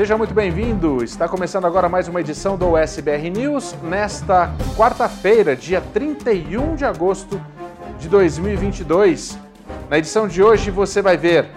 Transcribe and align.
seja 0.00 0.16
muito 0.16 0.32
bem-vindo. 0.32 1.04
Está 1.04 1.28
começando 1.28 1.66
agora 1.66 1.86
mais 1.86 2.08
uma 2.08 2.22
edição 2.22 2.56
do 2.56 2.72
USBR 2.72 3.28
News 3.28 3.74
nesta 3.82 4.50
quarta-feira, 4.74 5.54
dia 5.54 5.82
31 5.92 6.74
de 6.74 6.86
agosto 6.86 7.38
de 7.98 8.08
2022. 8.08 9.38
Na 9.90 9.98
edição 9.98 10.26
de 10.26 10.42
hoje 10.42 10.70
você 10.70 11.02
vai 11.02 11.18
ver 11.18 11.50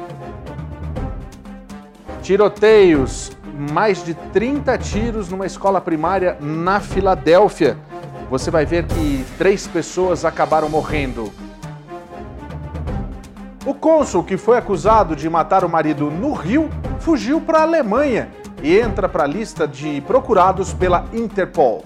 tiroteios, 2.21 3.31
mais 3.71 4.03
de 4.03 4.13
30 4.13 4.77
tiros 4.77 5.29
numa 5.29 5.45
escola 5.45 5.79
primária 5.79 6.37
na 6.41 6.81
Filadélfia. 6.81 7.77
Você 8.29 8.51
vai 8.51 8.65
ver 8.65 8.85
que 8.87 9.25
três 9.37 9.65
pessoas 9.67 10.25
acabaram 10.25 10.67
morrendo. 10.67 11.31
O 13.65 13.73
cônsul 13.73 14.21
que 14.21 14.35
foi 14.35 14.57
acusado 14.57 15.15
de 15.15 15.29
matar 15.29 15.63
o 15.63 15.69
marido 15.69 16.11
no 16.11 16.33
Rio 16.33 16.69
fugiu 16.99 17.39
para 17.39 17.59
a 17.59 17.63
Alemanha 17.63 18.42
e 18.63 18.79
entra 18.79 19.09
para 19.09 19.25
a 19.25 19.27
lista 19.27 19.67
de 19.67 20.01
procurados 20.01 20.73
pela 20.73 21.05
Interpol. 21.13 21.83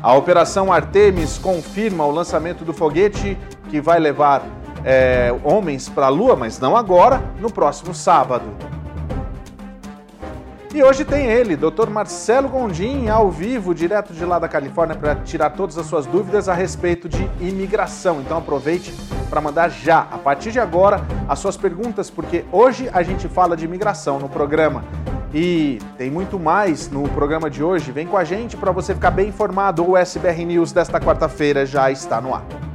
A 0.00 0.14
Operação 0.14 0.72
Artemis 0.72 1.38
confirma 1.38 2.04
o 2.04 2.10
lançamento 2.10 2.64
do 2.64 2.72
foguete 2.72 3.36
que 3.68 3.80
vai 3.80 3.98
levar 3.98 4.42
é, 4.84 5.34
homens 5.44 5.88
para 5.88 6.06
a 6.06 6.08
Lua, 6.08 6.36
mas 6.36 6.58
não 6.58 6.76
agora, 6.76 7.22
no 7.40 7.52
próximo 7.52 7.92
sábado. 7.92 8.44
E 10.74 10.82
hoje 10.82 11.04
tem 11.04 11.26
ele, 11.26 11.54
Dr. 11.54 11.90
Marcelo 11.90 12.48
Gondim, 12.48 13.06
ao 13.08 13.30
vivo, 13.30 13.74
direto 13.74 14.14
de 14.14 14.24
lá 14.24 14.38
da 14.38 14.48
Califórnia, 14.48 14.96
para 14.96 15.16
tirar 15.16 15.50
todas 15.50 15.76
as 15.76 15.84
suas 15.84 16.06
dúvidas 16.06 16.48
a 16.48 16.54
respeito 16.54 17.10
de 17.10 17.28
imigração. 17.40 18.22
Então 18.22 18.38
aproveite 18.38 18.90
para 19.28 19.38
mandar 19.38 19.68
já, 19.68 20.00
a 20.10 20.16
partir 20.16 20.50
de 20.50 20.58
agora, 20.58 21.04
as 21.28 21.38
suas 21.38 21.58
perguntas, 21.58 22.08
porque 22.08 22.46
hoje 22.50 22.88
a 22.90 23.02
gente 23.02 23.28
fala 23.28 23.54
de 23.54 23.66
imigração 23.66 24.18
no 24.18 24.30
programa. 24.30 24.82
E 25.34 25.78
tem 25.98 26.10
muito 26.10 26.38
mais 26.38 26.90
no 26.90 27.06
programa 27.10 27.50
de 27.50 27.62
hoje. 27.62 27.92
Vem 27.92 28.06
com 28.06 28.16
a 28.16 28.24
gente 28.24 28.56
para 28.56 28.72
você 28.72 28.94
ficar 28.94 29.10
bem 29.10 29.28
informado. 29.28 29.86
O 29.86 29.94
SBR 29.94 30.42
News 30.46 30.72
desta 30.72 30.98
quarta-feira 30.98 31.66
já 31.66 31.90
está 31.90 32.18
no 32.18 32.34
ar. 32.34 32.71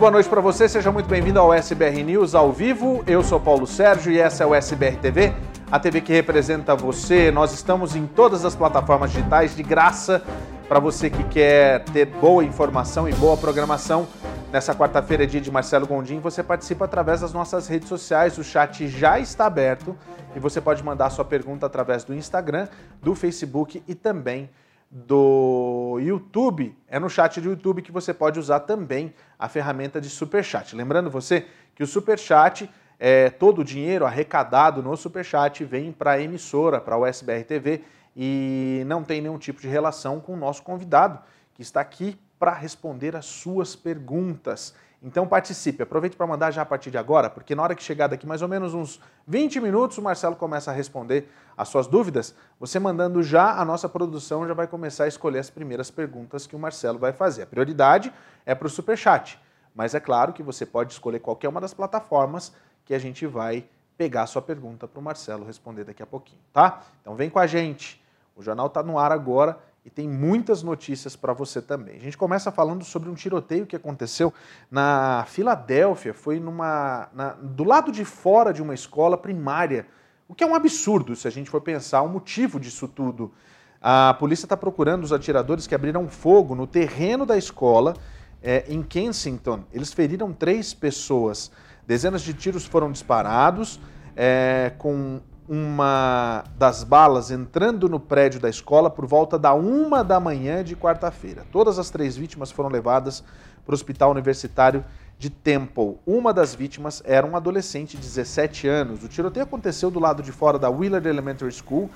Boa 0.00 0.10
noite 0.10 0.30
para 0.30 0.40
você, 0.40 0.66
seja 0.66 0.90
muito 0.90 1.10
bem-vindo 1.10 1.38
ao 1.38 1.52
SBR 1.52 2.02
News 2.02 2.34
ao 2.34 2.50
vivo. 2.50 3.04
Eu 3.06 3.22
sou 3.22 3.38
Paulo 3.38 3.66
Sérgio 3.66 4.10
e 4.10 4.18
essa 4.18 4.42
é 4.42 4.46
o 4.46 4.54
SBR 4.54 4.96
TV, 4.96 5.30
a 5.70 5.78
TV 5.78 6.00
que 6.00 6.10
representa 6.10 6.74
você. 6.74 7.30
Nós 7.30 7.52
estamos 7.52 7.94
em 7.94 8.06
todas 8.06 8.46
as 8.46 8.54
plataformas 8.54 9.12
digitais 9.12 9.54
de 9.54 9.62
graça 9.62 10.22
para 10.66 10.80
você 10.80 11.10
que 11.10 11.22
quer 11.24 11.84
ter 11.84 12.06
boa 12.06 12.42
informação 12.42 13.06
e 13.10 13.12
boa 13.12 13.36
programação. 13.36 14.08
Nessa 14.50 14.74
quarta-feira, 14.74 15.26
dia 15.26 15.38
de 15.40 15.50
Marcelo 15.50 15.86
Gondim, 15.86 16.18
você 16.18 16.42
participa 16.42 16.86
através 16.86 17.20
das 17.20 17.34
nossas 17.34 17.68
redes 17.68 17.86
sociais. 17.86 18.38
O 18.38 18.42
chat 18.42 18.88
já 18.88 19.20
está 19.20 19.44
aberto 19.44 19.94
e 20.34 20.40
você 20.40 20.62
pode 20.62 20.82
mandar 20.82 21.10
sua 21.10 21.26
pergunta 21.26 21.66
através 21.66 22.04
do 22.04 22.14
Instagram, 22.14 22.68
do 23.02 23.14
Facebook 23.14 23.82
e 23.86 23.94
também 23.94 24.48
do 24.90 25.98
YouTube, 26.00 26.76
é 26.88 26.98
no 26.98 27.08
chat 27.08 27.40
do 27.40 27.50
YouTube 27.50 27.80
que 27.80 27.92
você 27.92 28.12
pode 28.12 28.40
usar 28.40 28.60
também 28.60 29.14
a 29.38 29.48
ferramenta 29.48 30.00
de 30.00 30.10
Superchat. 30.10 30.74
Lembrando 30.74 31.08
você 31.08 31.46
que 31.76 31.82
o 31.84 31.86
Superchat, 31.86 32.68
é, 32.98 33.30
todo 33.30 33.60
o 33.60 33.64
dinheiro 33.64 34.04
arrecadado 34.04 34.82
no 34.82 34.96
Superchat 34.96 35.64
vem 35.64 35.92
para 35.92 36.12
a 36.12 36.20
emissora, 36.20 36.80
para 36.80 36.96
o 36.96 37.06
SBR 37.06 37.44
TV 37.44 37.82
e 38.16 38.82
não 38.86 39.04
tem 39.04 39.20
nenhum 39.20 39.38
tipo 39.38 39.60
de 39.60 39.68
relação 39.68 40.18
com 40.18 40.34
o 40.34 40.36
nosso 40.36 40.62
convidado, 40.62 41.20
que 41.54 41.62
está 41.62 41.80
aqui 41.80 42.18
para 42.36 42.52
responder 42.52 43.14
as 43.14 43.26
suas 43.26 43.76
perguntas. 43.76 44.74
Então 45.02 45.26
participe, 45.26 45.82
aproveite 45.82 46.14
para 46.14 46.26
mandar 46.26 46.50
já 46.50 46.60
a 46.60 46.66
partir 46.66 46.90
de 46.90 46.98
agora, 46.98 47.30
porque 47.30 47.54
na 47.54 47.62
hora 47.62 47.74
que 47.74 47.82
chegar 47.82 48.06
daqui 48.06 48.26
mais 48.26 48.42
ou 48.42 48.48
menos 48.48 48.74
uns 48.74 49.00
20 49.26 49.58
minutos, 49.58 49.96
o 49.96 50.02
Marcelo 50.02 50.36
começa 50.36 50.70
a 50.70 50.74
responder 50.74 51.26
as 51.56 51.68
suas 51.68 51.86
dúvidas. 51.86 52.34
Você 52.58 52.78
mandando 52.78 53.22
já, 53.22 53.58
a 53.58 53.64
nossa 53.64 53.88
produção 53.88 54.46
já 54.46 54.52
vai 54.52 54.66
começar 54.66 55.04
a 55.04 55.08
escolher 55.08 55.38
as 55.38 55.48
primeiras 55.48 55.90
perguntas 55.90 56.46
que 56.46 56.54
o 56.54 56.58
Marcelo 56.58 56.98
vai 56.98 57.14
fazer. 57.14 57.42
A 57.42 57.46
prioridade 57.46 58.12
é 58.44 58.54
para 58.54 58.66
o 58.66 58.70
Superchat, 58.70 59.40
mas 59.74 59.94
é 59.94 60.00
claro 60.00 60.34
que 60.34 60.42
você 60.42 60.66
pode 60.66 60.92
escolher 60.92 61.20
qualquer 61.20 61.48
uma 61.48 61.62
das 61.62 61.72
plataformas 61.72 62.52
que 62.84 62.92
a 62.92 62.98
gente 62.98 63.26
vai 63.26 63.64
pegar 63.96 64.22
a 64.22 64.26
sua 64.26 64.42
pergunta 64.42 64.86
para 64.86 65.00
o 65.00 65.02
Marcelo 65.02 65.46
responder 65.46 65.84
daqui 65.84 66.02
a 66.02 66.06
pouquinho, 66.06 66.40
tá? 66.52 66.82
Então 67.00 67.14
vem 67.14 67.30
com 67.30 67.38
a 67.38 67.46
gente. 67.46 68.02
O 68.36 68.42
jornal 68.42 68.66
está 68.66 68.82
no 68.82 68.98
ar 68.98 69.12
agora 69.12 69.58
e 69.84 69.88
tem 69.88 70.08
muitas 70.08 70.62
notícias 70.62 71.16
para 71.16 71.32
você 71.32 71.62
também. 71.62 71.96
A 71.96 72.00
gente 72.00 72.16
começa 72.16 72.52
falando 72.52 72.84
sobre 72.84 73.08
um 73.08 73.14
tiroteio 73.14 73.66
que 73.66 73.74
aconteceu 73.74 74.32
na 74.70 75.24
Filadélfia, 75.26 76.12
foi 76.12 76.38
numa, 76.38 77.08
na, 77.14 77.30
do 77.32 77.64
lado 77.64 77.90
de 77.90 78.04
fora 78.04 78.52
de 78.52 78.62
uma 78.62 78.74
escola 78.74 79.16
primária, 79.16 79.86
o 80.28 80.34
que 80.34 80.44
é 80.44 80.46
um 80.46 80.54
absurdo 80.54 81.16
se 81.16 81.26
a 81.26 81.30
gente 81.30 81.50
for 81.50 81.60
pensar 81.60 82.02
o 82.02 82.08
motivo 82.08 82.60
disso 82.60 82.86
tudo. 82.86 83.32
A 83.80 84.14
polícia 84.14 84.44
está 84.44 84.56
procurando 84.56 85.04
os 85.04 85.12
atiradores 85.12 85.66
que 85.66 85.74
abriram 85.74 86.06
fogo 86.08 86.54
no 86.54 86.66
terreno 86.66 87.24
da 87.24 87.38
escola 87.38 87.96
é, 88.42 88.64
em 88.68 88.82
Kensington. 88.82 89.64
Eles 89.72 89.92
feriram 89.92 90.32
três 90.32 90.74
pessoas. 90.74 91.50
Dezenas 91.86 92.20
de 92.20 92.34
tiros 92.34 92.66
foram 92.66 92.92
disparados, 92.92 93.80
é, 94.14 94.72
com 94.76 95.20
uma 95.52 96.44
das 96.56 96.84
balas 96.84 97.32
entrando 97.32 97.88
no 97.88 97.98
prédio 97.98 98.38
da 98.38 98.48
escola 98.48 98.88
por 98.88 99.04
volta 99.04 99.36
da 99.36 99.52
uma 99.52 100.04
da 100.04 100.20
manhã 100.20 100.62
de 100.62 100.76
quarta-feira. 100.76 101.44
Todas 101.50 101.76
as 101.76 101.90
três 101.90 102.16
vítimas 102.16 102.52
foram 102.52 102.68
levadas 102.68 103.24
para 103.66 103.72
o 103.72 103.74
hospital 103.74 104.12
universitário 104.12 104.84
de 105.18 105.28
Temple. 105.28 105.98
Uma 106.06 106.32
das 106.32 106.54
vítimas 106.54 107.02
era 107.04 107.26
um 107.26 107.34
adolescente 107.36 107.96
de 107.96 108.02
17 108.04 108.68
anos. 108.68 109.02
O 109.02 109.08
tiroteio 109.08 109.42
aconteceu 109.42 109.90
do 109.90 109.98
lado 109.98 110.22
de 110.22 110.30
fora 110.30 110.56
da 110.56 110.70
Willard 110.70 111.08
Elementary 111.08 111.50
School 111.50 111.90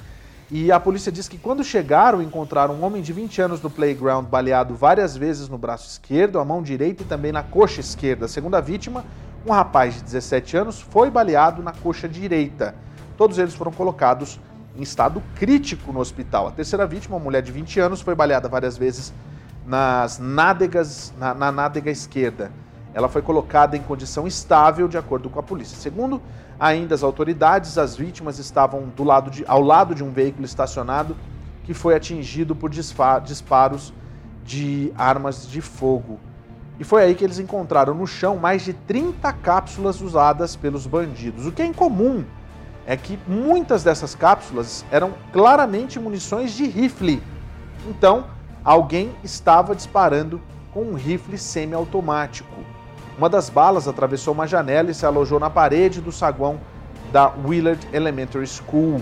e 0.51 0.73
a 0.73 0.81
polícia 0.81 1.13
diz 1.13 1.29
que 1.29 1.39
quando 1.39 1.63
chegaram 1.63 2.21
encontraram 2.21 2.75
um 2.75 2.83
homem 2.83 3.03
de 3.03 3.13
20 3.13 3.41
anos 3.41 3.63
no 3.63 3.71
playground 3.71 4.27
baleado 4.27 4.75
várias 4.75 5.17
vezes 5.17 5.49
no 5.49 5.57
braço 5.57 5.89
esquerdo, 5.89 6.41
a 6.41 6.45
mão 6.45 6.61
direita 6.61 7.05
e 7.05 7.07
também 7.07 7.31
na 7.31 7.45
coxa 7.45 7.79
esquerda. 7.79 8.27
Segundo 8.27 8.57
a 8.57 8.61
vítima, 8.61 9.05
um 9.47 9.53
rapaz 9.53 9.95
de 9.95 10.03
17 10.03 10.57
anos 10.57 10.81
foi 10.81 11.09
baleado 11.09 11.63
na 11.63 11.73
coxa 11.73 12.09
direita. 12.09 12.75
Todos 13.17 13.39
eles 13.39 13.55
foram 13.55 13.71
colocados 13.71 14.41
em 14.77 14.83
estado 14.83 15.23
crítico 15.37 15.93
no 15.93 16.01
hospital. 16.01 16.49
A 16.49 16.51
terceira 16.51 16.87
vítima, 16.87 17.17
uma 17.17 17.23
mulher 17.23 17.43
de 17.43 17.53
20 17.53 17.79
anos, 17.81 18.01
foi 18.01 18.15
baleada 18.15 18.49
várias 18.49 18.77
vezes 18.77 19.13
nas 19.65 20.19
nádegas, 20.19 21.13
na, 21.19 21.33
na 21.33 21.53
nádega 21.53 21.91
esquerda. 21.91 22.51
Ela 22.93 23.09
foi 23.09 23.23
colocada 23.23 23.77
em 23.77 23.83
condição 23.83 24.27
estável, 24.27 24.87
de 24.89 24.99
acordo 24.99 25.31
com 25.31 25.39
a 25.39 25.43
polícia. 25.43 25.77
Segundo 25.77 26.21
ainda 26.59 26.95
as 26.95 27.03
autoridades, 27.03 27.79
as 27.79 27.97
vítimas 27.97 28.39
estavam 28.39 28.89
do 28.97 29.05
lado 29.05 29.31
de, 29.31 29.45
ao 29.47 29.61
lado 29.61 29.95
de 29.95 30.05
um 30.05 30.13
veículo 30.13 30.45
estacionado 30.45 31.17
que 31.65 31.75
foi 31.75 31.95
atingido 31.95 32.55
por 32.55 32.71
disparos 32.71 33.93
de 34.45 34.93
armas 34.97 35.49
de 35.49 35.61
fogo. 35.61 36.21
E 36.79 36.85
foi 36.85 37.03
aí 37.03 37.15
que 37.15 37.25
eles 37.25 37.39
encontraram 37.39 37.95
no 37.95 38.07
chão 38.07 38.37
mais 38.37 38.63
de 38.63 38.73
30 38.73 39.33
cápsulas 39.35 40.01
usadas 40.01 40.57
pelos 40.57 40.87
bandidos, 40.87 41.47
o 41.47 41.53
que 41.53 41.63
é 41.63 41.67
incomum 41.67 42.25
é 42.87 42.97
que 42.97 43.19
muitas 43.27 43.83
dessas 43.83 44.15
cápsulas 44.15 44.85
eram 44.91 45.15
claramente 45.33 45.99
munições 45.99 46.53
de 46.53 46.67
rifle. 46.67 47.23
Então, 47.87 48.27
alguém 48.65 49.15
estava 49.23 49.75
disparando 49.75 50.41
com 50.73 50.83
um 50.83 50.95
rifle 50.95 51.39
semiautomático. 51.39 52.55
Uma 53.17 53.29
das 53.29 53.49
balas 53.49 53.87
atravessou 53.87 54.35
uma 54.35 54.47
janela 54.47 54.91
e 54.91 54.95
se 54.95 55.07
alojou 55.07 55.39
na 55.39 55.49
parede 55.49 56.01
do 56.01 56.11
saguão 56.11 56.61
da 57.13 57.33
Willard 57.47 57.87
Elementary 57.93 58.47
School. 58.47 59.01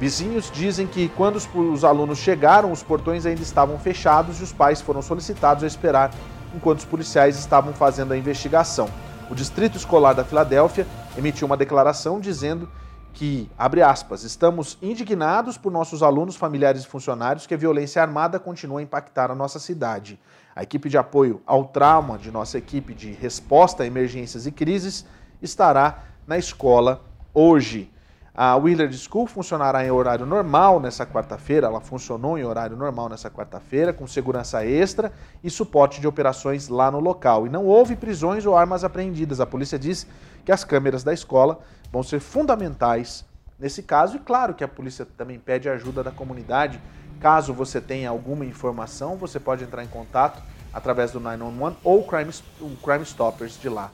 Vizinhos 0.00 0.50
dizem 0.50 0.86
que 0.86 1.08
quando 1.10 1.36
os, 1.36 1.84
alunos 1.84 2.18
chegaram, 2.18 2.72
os 2.72 2.82
portões 2.82 3.26
ainda 3.26 3.42
estavam 3.42 3.78
fechados 3.78 4.40
e 4.40 4.42
os 4.42 4.52
pais 4.52 4.80
foram 4.80 5.02
solicitados 5.02 5.62
a 5.62 5.66
esperar 5.66 6.10
enquanto 6.54 6.78
os 6.78 6.84
policiais 6.84 7.38
estavam 7.38 7.72
fazendo 7.72 8.12
a 8.12 8.16
investigação. 8.16 8.88
O 9.30 9.34
Distrito 9.34 9.76
Escolar 9.76 10.14
da 10.14 10.24
Filadélfia 10.24 10.86
emitiu 11.16 11.46
uma 11.46 11.56
declaração 11.56 12.20
dizendo 12.20 12.68
que, 13.12 13.50
abre 13.58 13.82
aspas, 13.82 14.24
estamos 14.24 14.78
indignados 14.80 15.58
por 15.58 15.70
nossos 15.70 16.02
alunos, 16.02 16.34
familiares 16.34 16.82
e 16.82 16.86
funcionários 16.86 17.46
que 17.46 17.54
a 17.54 17.58
violência 17.58 18.00
armada 18.00 18.40
continua 18.40 18.80
a 18.80 18.82
impactar 18.82 19.30
a 19.30 19.34
nossa 19.34 19.58
cidade. 19.58 20.18
A 20.56 20.62
equipe 20.62 20.88
de 20.88 20.96
apoio 20.96 21.42
ao 21.46 21.66
trauma 21.66 22.18
de 22.18 22.30
nossa 22.30 22.56
equipe 22.56 22.94
de 22.94 23.12
resposta 23.12 23.82
a 23.82 23.86
emergências 23.86 24.46
e 24.46 24.52
crises 24.52 25.04
estará 25.42 26.04
na 26.26 26.38
escola 26.38 27.04
hoje. 27.34 27.91
A 28.34 28.56
Willard 28.56 28.96
School 28.96 29.26
funcionará 29.26 29.84
em 29.84 29.90
horário 29.90 30.24
normal 30.24 30.80
nessa 30.80 31.04
quarta-feira, 31.04 31.66
ela 31.66 31.80
funcionou 31.80 32.38
em 32.38 32.44
horário 32.44 32.76
normal 32.76 33.08
nessa 33.08 33.30
quarta-feira, 33.30 33.92
com 33.92 34.06
segurança 34.06 34.64
extra 34.64 35.12
e 35.44 35.50
suporte 35.50 36.00
de 36.00 36.08
operações 36.08 36.68
lá 36.68 36.90
no 36.90 36.98
local. 36.98 37.46
E 37.46 37.50
não 37.50 37.66
houve 37.66 37.94
prisões 37.94 38.46
ou 38.46 38.56
armas 38.56 38.84
apreendidas. 38.84 39.38
A 39.38 39.46
polícia 39.46 39.78
diz 39.78 40.06
que 40.44 40.52
as 40.52 40.64
câmeras 40.64 41.04
da 41.04 41.12
escola 41.12 41.60
vão 41.92 42.02
ser 42.02 42.20
fundamentais 42.20 43.24
nesse 43.58 43.82
caso. 43.82 44.16
E 44.16 44.18
claro 44.18 44.54
que 44.54 44.64
a 44.64 44.68
polícia 44.68 45.06
também 45.16 45.38
pede 45.38 45.68
ajuda 45.68 46.02
da 46.02 46.10
comunidade 46.10 46.80
Caso 47.22 47.54
você 47.54 47.80
tenha 47.80 48.10
alguma 48.10 48.44
informação, 48.44 49.16
você 49.16 49.38
pode 49.38 49.62
entrar 49.62 49.84
em 49.84 49.86
contato 49.86 50.42
através 50.72 51.12
do 51.12 51.20
911 51.20 51.76
ou 51.84 52.00
o 52.00 52.04
Crime, 52.04 52.32
o 52.60 52.76
Crime 52.78 53.04
Stoppers 53.04 53.60
de 53.60 53.68
lá, 53.68 53.92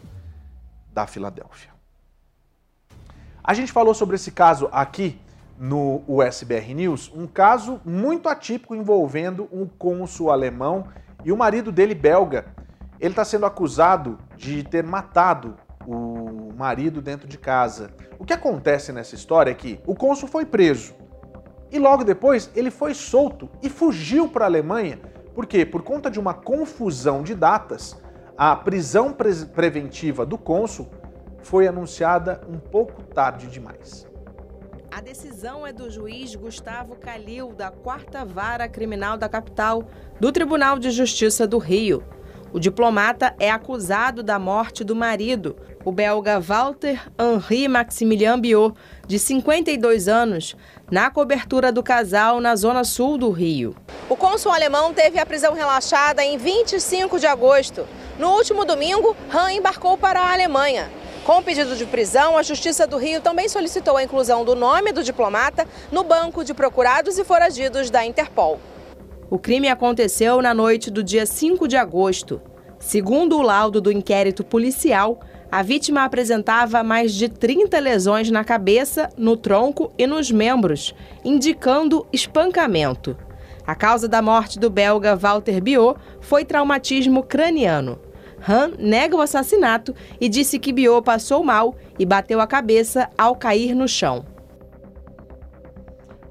da 0.94 1.06
Filadélfia. 1.06 1.77
A 3.48 3.54
gente 3.54 3.72
falou 3.72 3.94
sobre 3.94 4.14
esse 4.16 4.30
caso 4.30 4.68
aqui 4.70 5.18
no 5.58 6.02
USBR 6.06 6.74
News, 6.74 7.10
um 7.16 7.26
caso 7.26 7.80
muito 7.82 8.28
atípico 8.28 8.74
envolvendo 8.74 9.48
um 9.50 9.64
cônsul 9.66 10.30
alemão 10.30 10.88
e 11.24 11.32
o 11.32 11.36
marido 11.36 11.72
dele 11.72 11.94
belga. 11.94 12.44
Ele 13.00 13.12
está 13.12 13.24
sendo 13.24 13.46
acusado 13.46 14.18
de 14.36 14.62
ter 14.64 14.84
matado 14.84 15.56
o 15.86 16.52
marido 16.58 17.00
dentro 17.00 17.26
de 17.26 17.38
casa. 17.38 17.90
O 18.18 18.24
que 18.26 18.34
acontece 18.34 18.92
nessa 18.92 19.14
história 19.14 19.50
é 19.50 19.54
que 19.54 19.80
o 19.86 19.94
cônsul 19.94 20.28
foi 20.28 20.44
preso. 20.44 20.92
E 21.72 21.78
logo 21.78 22.04
depois 22.04 22.50
ele 22.54 22.70
foi 22.70 22.92
solto 22.92 23.48
e 23.62 23.70
fugiu 23.70 24.28
para 24.28 24.44
a 24.44 24.48
Alemanha. 24.48 24.98
Por 25.34 25.46
quê? 25.46 25.64
Por 25.64 25.80
conta 25.80 26.10
de 26.10 26.20
uma 26.20 26.34
confusão 26.34 27.22
de 27.22 27.34
datas, 27.34 27.96
a 28.36 28.54
prisão 28.54 29.10
pre 29.10 29.34
preventiva 29.46 30.26
do 30.26 30.36
cônsul 30.36 30.86
foi 31.48 31.66
anunciada 31.66 32.42
um 32.46 32.58
pouco 32.58 33.02
tarde 33.02 33.46
demais. 33.46 34.06
A 34.90 35.00
decisão 35.00 35.66
é 35.66 35.72
do 35.72 35.90
juiz 35.90 36.34
Gustavo 36.34 36.94
Calil, 36.96 37.54
da 37.54 37.70
Quarta 37.70 38.22
Vara 38.22 38.68
Criminal 38.68 39.16
da 39.16 39.30
capital, 39.30 39.84
do 40.20 40.30
Tribunal 40.30 40.78
de 40.78 40.90
Justiça 40.90 41.46
do 41.46 41.56
Rio. 41.56 42.04
O 42.52 42.60
diplomata 42.60 43.34
é 43.40 43.50
acusado 43.50 44.22
da 44.22 44.38
morte 44.38 44.84
do 44.84 44.94
marido, 44.94 45.56
o 45.86 45.90
belga 45.90 46.38
Walter 46.38 47.00
Henri 47.18 47.66
Maximilien 47.66 48.38
Biot, 48.38 48.74
de 49.06 49.18
52 49.18 50.06
anos, 50.06 50.54
na 50.90 51.10
cobertura 51.10 51.72
do 51.72 51.82
casal 51.82 52.42
na 52.42 52.54
zona 52.56 52.84
sul 52.84 53.16
do 53.16 53.30
Rio. 53.30 53.74
O 54.06 54.16
cônsul 54.16 54.52
alemão 54.52 54.92
teve 54.92 55.18
a 55.18 55.24
prisão 55.24 55.54
relaxada 55.54 56.22
em 56.22 56.36
25 56.36 57.18
de 57.18 57.26
agosto. 57.26 57.86
No 58.18 58.32
último 58.32 58.66
domingo, 58.66 59.16
Han 59.32 59.52
embarcou 59.52 59.96
para 59.96 60.20
a 60.20 60.32
Alemanha. 60.32 60.90
Com 61.28 61.40
o 61.40 61.42
pedido 61.42 61.76
de 61.76 61.84
prisão, 61.84 62.38
a 62.38 62.42
Justiça 62.42 62.86
do 62.86 62.96
Rio 62.96 63.20
também 63.20 63.50
solicitou 63.50 63.98
a 63.98 64.02
inclusão 64.02 64.46
do 64.46 64.54
nome 64.54 64.92
do 64.92 65.04
diplomata 65.04 65.68
no 65.92 66.02
banco 66.02 66.42
de 66.42 66.54
procurados 66.54 67.18
e 67.18 67.22
foragidos 67.22 67.90
da 67.90 68.02
Interpol. 68.02 68.58
O 69.28 69.38
crime 69.38 69.68
aconteceu 69.68 70.40
na 70.40 70.54
noite 70.54 70.90
do 70.90 71.04
dia 71.04 71.26
5 71.26 71.68
de 71.68 71.76
agosto. 71.76 72.40
Segundo 72.78 73.36
o 73.36 73.42
laudo 73.42 73.78
do 73.78 73.92
inquérito 73.92 74.42
policial, 74.42 75.20
a 75.52 75.62
vítima 75.62 76.02
apresentava 76.02 76.82
mais 76.82 77.12
de 77.12 77.28
30 77.28 77.78
lesões 77.78 78.30
na 78.30 78.42
cabeça, 78.42 79.10
no 79.14 79.36
tronco 79.36 79.92
e 79.98 80.06
nos 80.06 80.30
membros, 80.30 80.94
indicando 81.22 82.06
espancamento. 82.10 83.14
A 83.66 83.74
causa 83.74 84.08
da 84.08 84.22
morte 84.22 84.58
do 84.58 84.70
belga 84.70 85.14
Walter 85.14 85.60
Biot 85.60 86.00
foi 86.22 86.42
traumatismo 86.46 87.22
craniano. 87.22 88.00
Han 88.46 88.72
nega 88.78 89.16
o 89.16 89.20
assassinato 89.20 89.94
e 90.20 90.28
disse 90.28 90.58
que 90.58 90.72
Biot 90.72 91.02
passou 91.02 91.42
mal 91.42 91.74
e 91.98 92.04
bateu 92.04 92.40
a 92.40 92.46
cabeça 92.46 93.08
ao 93.16 93.34
cair 93.34 93.74
no 93.74 93.88
chão. 93.88 94.24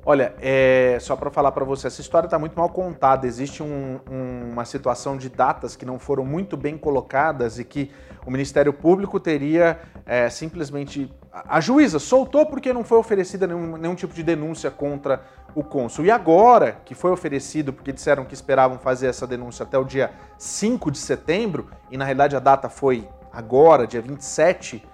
Olha, 0.09 0.33
é, 0.39 0.97
só 1.01 1.17
para 1.17 1.29
falar 1.29 1.51
para 1.51 1.65
você, 1.65 1.87
essa 1.87 1.99
história 1.99 2.27
está 2.27 2.39
muito 2.39 2.57
mal 2.57 2.69
contada. 2.69 3.27
Existe 3.27 3.61
um, 3.61 3.99
um, 4.09 4.51
uma 4.53 4.63
situação 4.63 5.17
de 5.17 5.27
datas 5.27 5.75
que 5.75 5.85
não 5.85 5.99
foram 5.99 6.23
muito 6.23 6.55
bem 6.55 6.77
colocadas 6.77 7.59
e 7.59 7.65
que 7.65 7.91
o 8.27 8.31
Ministério 8.31 8.73
Público 8.73 9.21
teria 9.21 9.79
é, 10.05 10.29
simplesmente. 10.29 11.09
A 11.31 11.61
juíza 11.61 11.97
soltou 11.97 12.45
porque 12.45 12.73
não 12.73 12.83
foi 12.83 12.97
oferecida 12.97 13.47
nenhum, 13.47 13.77
nenhum 13.77 13.95
tipo 13.95 14.13
de 14.13 14.21
denúncia 14.21 14.69
contra 14.69 15.21
o 15.55 15.63
cônsul. 15.63 16.03
E 16.03 16.11
agora 16.11 16.81
que 16.83 16.93
foi 16.93 17.09
oferecido, 17.09 17.71
porque 17.71 17.93
disseram 17.93 18.25
que 18.25 18.33
esperavam 18.33 18.77
fazer 18.79 19.07
essa 19.07 19.25
denúncia 19.25 19.63
até 19.63 19.77
o 19.77 19.85
dia 19.85 20.11
5 20.37 20.91
de 20.91 20.97
setembro, 20.97 21.69
e 21.89 21.95
na 21.95 22.03
realidade 22.03 22.35
a 22.35 22.39
data 22.39 22.67
foi 22.67 23.07
agora, 23.31 23.87
dia 23.87 24.01
27, 24.01 24.85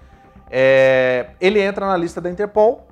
é, 0.51 1.31
ele 1.41 1.59
entra 1.59 1.87
na 1.87 1.97
lista 1.97 2.21
da 2.21 2.29
Interpol, 2.29 2.85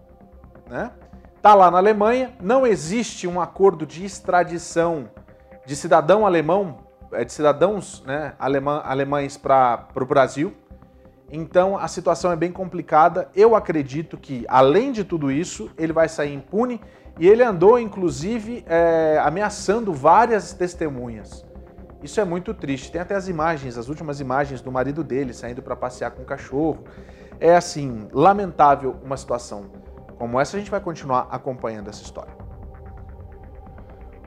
né? 0.68 0.90
Está 1.38 1.54
lá 1.54 1.70
na 1.70 1.78
Alemanha, 1.78 2.34
não 2.42 2.66
existe 2.66 3.28
um 3.28 3.40
acordo 3.40 3.86
de 3.86 4.04
extradição 4.04 5.08
de 5.68 5.76
cidadão 5.76 6.26
alemão, 6.26 6.80
é, 7.12 7.24
de 7.24 7.32
cidadãos 7.32 8.04
né, 8.06 8.34
alemã, 8.40 8.82
alemães 8.84 9.38
para 9.38 9.88
o 9.96 10.06
Brasil. 10.06 10.54
Então 11.32 11.78
a 11.78 11.88
situação 11.88 12.32
é 12.32 12.36
bem 12.36 12.52
complicada. 12.52 13.30
Eu 13.36 13.56
acredito 13.56 14.18
que, 14.18 14.46
além 14.48 14.92
de 14.92 15.04
tudo 15.04 15.32
isso, 15.32 15.70
ele 15.78 15.94
vai 15.94 16.10
sair 16.10 16.34
impune 16.34 16.82
e 17.20 17.28
ele 17.28 17.44
andou, 17.44 17.80
inclusive, 17.80 18.64
é, 18.68 19.20
ameaçando 19.24 19.94
várias 19.94 20.54
testemunhas. 20.54 21.46
Isso 22.04 22.20
é 22.20 22.26
muito 22.26 22.54
triste. 22.54 22.92
Tem 22.92 23.00
até 23.00 23.16
as 23.16 23.28
imagens, 23.28 23.78
as 23.78 23.88
últimas 23.88 24.20
imagens 24.20 24.62
do 24.62 24.72
marido 24.72 25.04
dele 25.04 25.34
saindo 25.34 25.62
para 25.62 25.76
passear 25.76 26.12
com 26.12 26.24
o 26.24 26.26
cachorro. 26.26 26.84
É 27.40 27.56
assim, 27.56 28.08
lamentável 28.12 28.96
uma 29.04 29.18
situação 29.18 29.82
como 30.22 30.40
essa, 30.40 30.56
a 30.56 30.60
gente 30.60 30.70
vai 30.70 30.80
continuar 30.80 31.28
acompanhando 31.32 31.90
essa 31.90 32.04
história. 32.04 32.32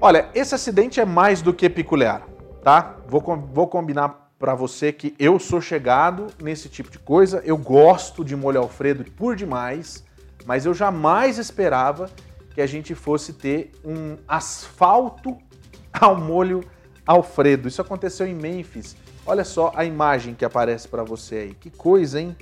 Olha, 0.00 0.28
esse 0.34 0.52
acidente 0.52 1.00
é 1.00 1.04
mais 1.04 1.40
do 1.40 1.54
que 1.54 1.70
peculiar, 1.70 2.26
tá? 2.64 2.96
Vou, 3.06 3.20
vou 3.52 3.68
combinar 3.68 4.30
para 4.38 4.54
você 4.54 4.90
que 4.90 5.14
eu 5.18 5.38
sou 5.38 5.60
chegado 5.60 6.28
nesse 6.42 6.68
tipo 6.68 6.90
de 6.90 6.98
coisa, 6.98 7.42
eu 7.44 7.58
gosto 7.58 8.24
de 8.24 8.34
molho 8.34 8.58
alfredo 8.58 9.04
por 9.12 9.36
demais, 9.36 10.02
mas 10.46 10.64
eu 10.64 10.72
jamais 10.72 11.38
esperava 11.38 12.10
que 12.54 12.62
a 12.62 12.66
gente 12.66 12.94
fosse 12.94 13.34
ter 13.34 13.70
um 13.84 14.16
asfalto 14.26 15.36
ao 15.92 16.16
molho 16.16 16.64
alfredo. 17.06 17.68
Isso 17.68 17.82
aconteceu 17.82 18.26
em 18.26 18.34
Memphis. 18.34 18.96
Olha 19.26 19.44
só 19.44 19.70
a 19.76 19.84
imagem 19.84 20.34
que 20.34 20.44
aparece 20.44 20.88
para 20.88 21.04
você 21.04 21.36
aí. 21.36 21.54
Que 21.54 21.70
coisa, 21.70 22.20
hein? 22.20 22.36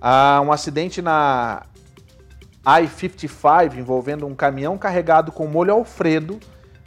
Ah, 0.00 0.40
um 0.44 0.52
acidente 0.52 1.02
na 1.02 1.66
I-55 2.64 3.76
envolvendo 3.76 4.26
um 4.26 4.34
caminhão 4.34 4.78
carregado 4.78 5.32
com 5.32 5.46
molho 5.46 5.72
alfredo 5.72 6.38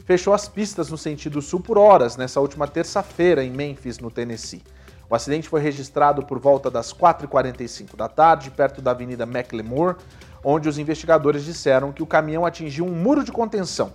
fechou 0.06 0.34
as 0.34 0.48
pistas 0.48 0.90
no 0.90 0.98
sentido 0.98 1.42
sul 1.42 1.60
por 1.60 1.78
horas 1.78 2.18
nessa 2.18 2.40
última 2.40 2.68
terça-feira 2.68 3.44
em 3.44 3.52
Memphis, 3.52 4.00
no 4.00 4.12
Tennessee. 4.12 4.64
O 5.10 5.16
acidente 5.16 5.50
foi 5.50 5.62
registrado 5.62 6.26
por 6.26 6.40
volta 6.40 6.72
das 6.72 6.94
4h45 6.94 7.96
da 7.96 8.08
tarde, 8.08 8.50
perto 8.50 8.82
da 8.82 8.92
Avenida 8.92 9.26
McLemore, 9.26 9.98
onde 10.44 10.68
os 10.68 10.78
investigadores 10.78 11.46
disseram 11.46 11.92
que 11.92 12.04
o 12.04 12.08
caminhão 12.08 12.46
atingiu 12.46 12.86
um 12.86 12.92
muro 12.92 13.24
de 13.24 13.32
contenção. 13.32 13.94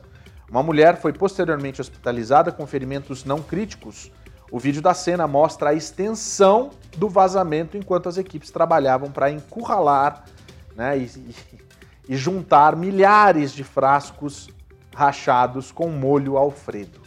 Uma 0.51 0.63
mulher 0.63 1.01
foi 1.01 1.13
posteriormente 1.13 1.81
hospitalizada 1.81 2.51
com 2.51 2.67
ferimentos 2.67 3.25
não 3.25 3.43
críticos. 3.43 4.11
O 4.51 4.59
vídeo 4.59 4.81
da 4.81 4.95
cena 4.95 5.27
mostra 5.27 5.71
a 5.71 5.75
extensão 5.75 6.71
do 6.97 7.09
vazamento 7.09 7.77
enquanto 7.77 8.09
as 8.09 8.17
equipes 8.17 8.51
trabalhavam 8.51 9.11
para 9.11 9.31
encurralar 9.31 10.25
né, 10.75 10.97
e, 10.97 11.35
e 12.09 12.17
juntar 12.17 12.75
milhares 12.77 13.53
de 13.53 13.63
frascos 13.63 14.49
rachados 14.99 15.71
com 15.71 15.89
molho 15.91 16.37
alfredo. 16.37 17.01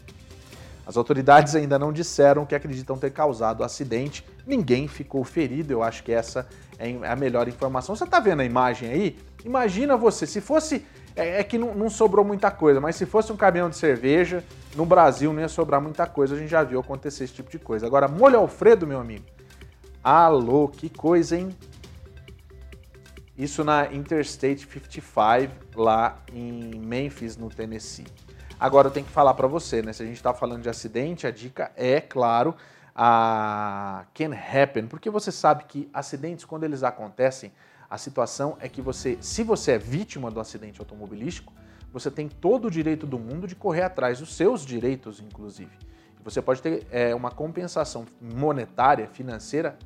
As 0.87 0.95
autoridades 0.95 1.55
ainda 1.55 1.77
não 1.77 1.91
disseram 1.91 2.45
que 2.45 2.55
acreditam 2.55 2.97
ter 2.97 3.11
causado 3.11 3.59
o 3.59 3.63
acidente, 3.65 4.25
ninguém 4.47 4.87
ficou 4.87 5.25
ferido, 5.25 5.73
eu 5.73 5.83
acho 5.83 6.01
que 6.01 6.11
essa 6.13 6.47
é 6.79 6.95
a 7.05 7.15
melhor 7.17 7.49
informação. 7.49 7.93
Você 7.93 8.05
está 8.05 8.21
vendo 8.21 8.39
a 8.39 8.45
imagem 8.45 8.89
aí? 8.89 9.19
Imagina 9.43 9.97
você, 9.97 10.25
se 10.25 10.39
fosse. 10.39 10.85
É, 11.13 11.41
é 11.41 11.43
que 11.43 11.57
não, 11.57 11.75
não, 11.75 11.89
sobrou 11.89 12.23
muita 12.23 12.49
coisa, 12.49 12.79
mas 12.79 12.95
se 12.95 13.05
fosse 13.05 13.33
um 13.33 13.35
caminhão 13.35 13.69
de 13.69 13.75
cerveja, 13.75 14.41
no 14.73 14.85
Brasil 14.85 15.33
não 15.33 15.41
ia 15.41 15.49
sobrar 15.49 15.81
muita 15.81 16.07
coisa, 16.07 16.33
a 16.33 16.37
gente 16.37 16.49
já 16.49 16.63
viu 16.63 16.79
acontecer 16.79 17.25
esse 17.25 17.33
tipo 17.33 17.51
de 17.51 17.59
coisa. 17.59 17.85
Agora, 17.85 18.07
molho 18.07 18.37
Alfredo, 18.37 18.87
meu 18.87 19.01
amigo. 19.01 19.25
Alô, 20.01 20.69
que 20.69 20.89
coisa, 20.89 21.35
hein? 21.35 21.49
Isso 23.37 23.65
na 23.65 23.91
Interstate 23.93 24.65
55, 24.65 25.53
lá 25.75 26.17
em 26.33 26.79
Memphis, 26.79 27.37
no 27.37 27.49
Tennessee. 27.49 28.07
Agora 28.59 28.87
eu 28.87 28.91
tenho 28.91 29.05
que 29.05 29.11
falar 29.11 29.33
para 29.33 29.47
você, 29.47 29.81
né? 29.81 29.91
Se 29.93 30.03
a 30.03 30.05
gente 30.05 30.17
está 30.17 30.33
falando 30.33 30.61
de 30.61 30.69
acidente, 30.69 31.25
a 31.25 31.31
dica 31.31 31.71
é, 31.75 31.99
claro, 31.99 32.55
a 32.95 34.05
can 34.13 34.31
happen, 34.33 34.87
porque 34.87 35.09
você 35.09 35.31
sabe 35.31 35.63
que 35.63 35.89
acidentes, 35.93 36.45
quando 36.45 36.63
eles 36.63 36.83
acontecem, 36.83 37.51
a 37.89 37.97
situação 37.97 38.57
é 38.59 38.69
que 38.69 38.81
você, 38.81 39.17
se 39.19 39.43
você 39.43 39.73
é 39.73 39.77
vítima 39.77 40.29
do 40.29 40.39
acidente 40.39 40.79
automobilístico, 40.79 41.51
você 41.91 42.09
tem 42.09 42.29
todo 42.29 42.65
o 42.65 42.71
direito 42.71 43.05
do 43.05 43.19
mundo 43.19 43.47
de 43.47 43.55
correr 43.55 43.81
atrás 43.81 44.19
dos 44.19 44.35
seus 44.35 44.65
direitos, 44.65 45.19
inclusive. 45.19 45.71
Você 46.23 46.41
pode 46.41 46.61
ter 46.61 46.85
é, 46.91 47.13
uma 47.15 47.31
compensação 47.31 48.05
monetária, 48.21 49.07
financeira 49.07 49.77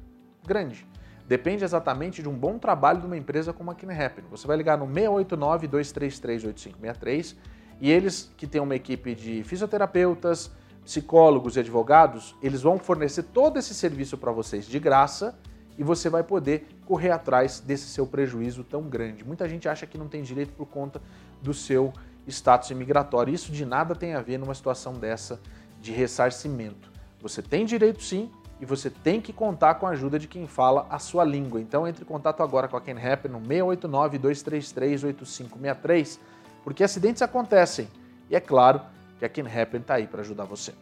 grande. 0.46 0.86
Depende 1.28 1.64
exatamente 1.64 2.22
de 2.22 2.30
um 2.30 2.38
bom 2.38 2.60
trabalho 2.60 3.00
de 3.00 3.08
uma 3.08 3.18
empresa 3.18 3.52
como 3.52 3.72
a 3.72 3.74
Happen. 3.74 4.26
Você 4.30 4.46
vai 4.46 4.56
ligar 4.58 4.78
no 4.78 4.86
689-233-8563 4.88 7.36
e 7.82 7.92
eles, 7.92 8.32
que 8.38 8.46
têm 8.46 8.62
uma 8.62 8.76
equipe 8.76 9.16
de 9.16 9.44
fisioterapeutas, 9.44 10.52
psicólogos 10.84 11.58
e 11.58 11.62
advogados, 11.62 12.36
eles 12.44 12.62
vão 12.62 12.78
fornecer 12.78 13.24
todo 13.24 13.58
esse 13.58 13.74
serviço 13.74 14.16
para 14.18 14.32
vocês 14.32 14.68
de 14.68 14.80
graça 14.80 15.36
e 15.78 15.84
você 15.84 16.10
vai 16.10 16.24
poder 16.24 16.68
correr 16.86 17.10
atrás 17.10 17.60
desse 17.60 17.88
seu 17.88 18.06
prejuízo 18.06 18.64
tão 18.64 18.84
grande. 18.84 19.26
Muita 19.26 19.50
gente 19.50 19.68
acha 19.68 19.88
que 19.88 19.98
não 19.98 20.08
tem 20.08 20.22
direito 20.22 20.54
por 20.54 20.68
conta 20.68 21.02
do 21.42 21.54
seu 21.54 21.92
status 22.28 22.70
imigratório. 22.70 23.34
Isso 23.34 23.52
de 23.52 23.66
nada 23.66 23.96
tem 23.96 24.14
a 24.14 24.22
ver 24.22 24.38
numa 24.38 24.54
situação 24.54 24.94
dessa 24.94 25.42
de 25.82 25.92
ressarcimento. 25.92 26.92
Você 27.20 27.42
tem 27.42 27.66
direito 27.66 28.04
sim 28.04 28.30
e 28.60 28.66
você 28.66 28.90
tem 28.90 29.20
que 29.20 29.34
contar 29.34 29.76
com 29.76 29.86
a 29.86 29.92
ajuda 29.92 30.18
de 30.18 30.28
quem 30.28 30.48
fala 30.48 30.88
a 30.90 31.00
sua 31.00 31.24
língua. 31.24 31.60
Então 31.60 31.88
entre 31.88 32.04
em 32.04 32.08
contato 32.08 32.42
agora 32.42 32.68
com 32.68 32.78
a 32.78 32.82
Ken 32.82 32.98
Happen 32.98 33.32
no 33.32 33.42
689-233-8563, 33.42 36.20
porque 36.64 36.84
acidentes 36.84 37.22
acontecem. 37.22 37.88
E 38.30 38.36
é 38.36 38.40
claro 38.40 38.82
que 39.20 39.26
a 39.26 39.30
Ken 39.30 39.48
Happen 39.48 39.82
está 39.82 39.96
aí 39.96 40.08
para 40.08 40.22
ajudar 40.22 40.46
você. 40.46 40.74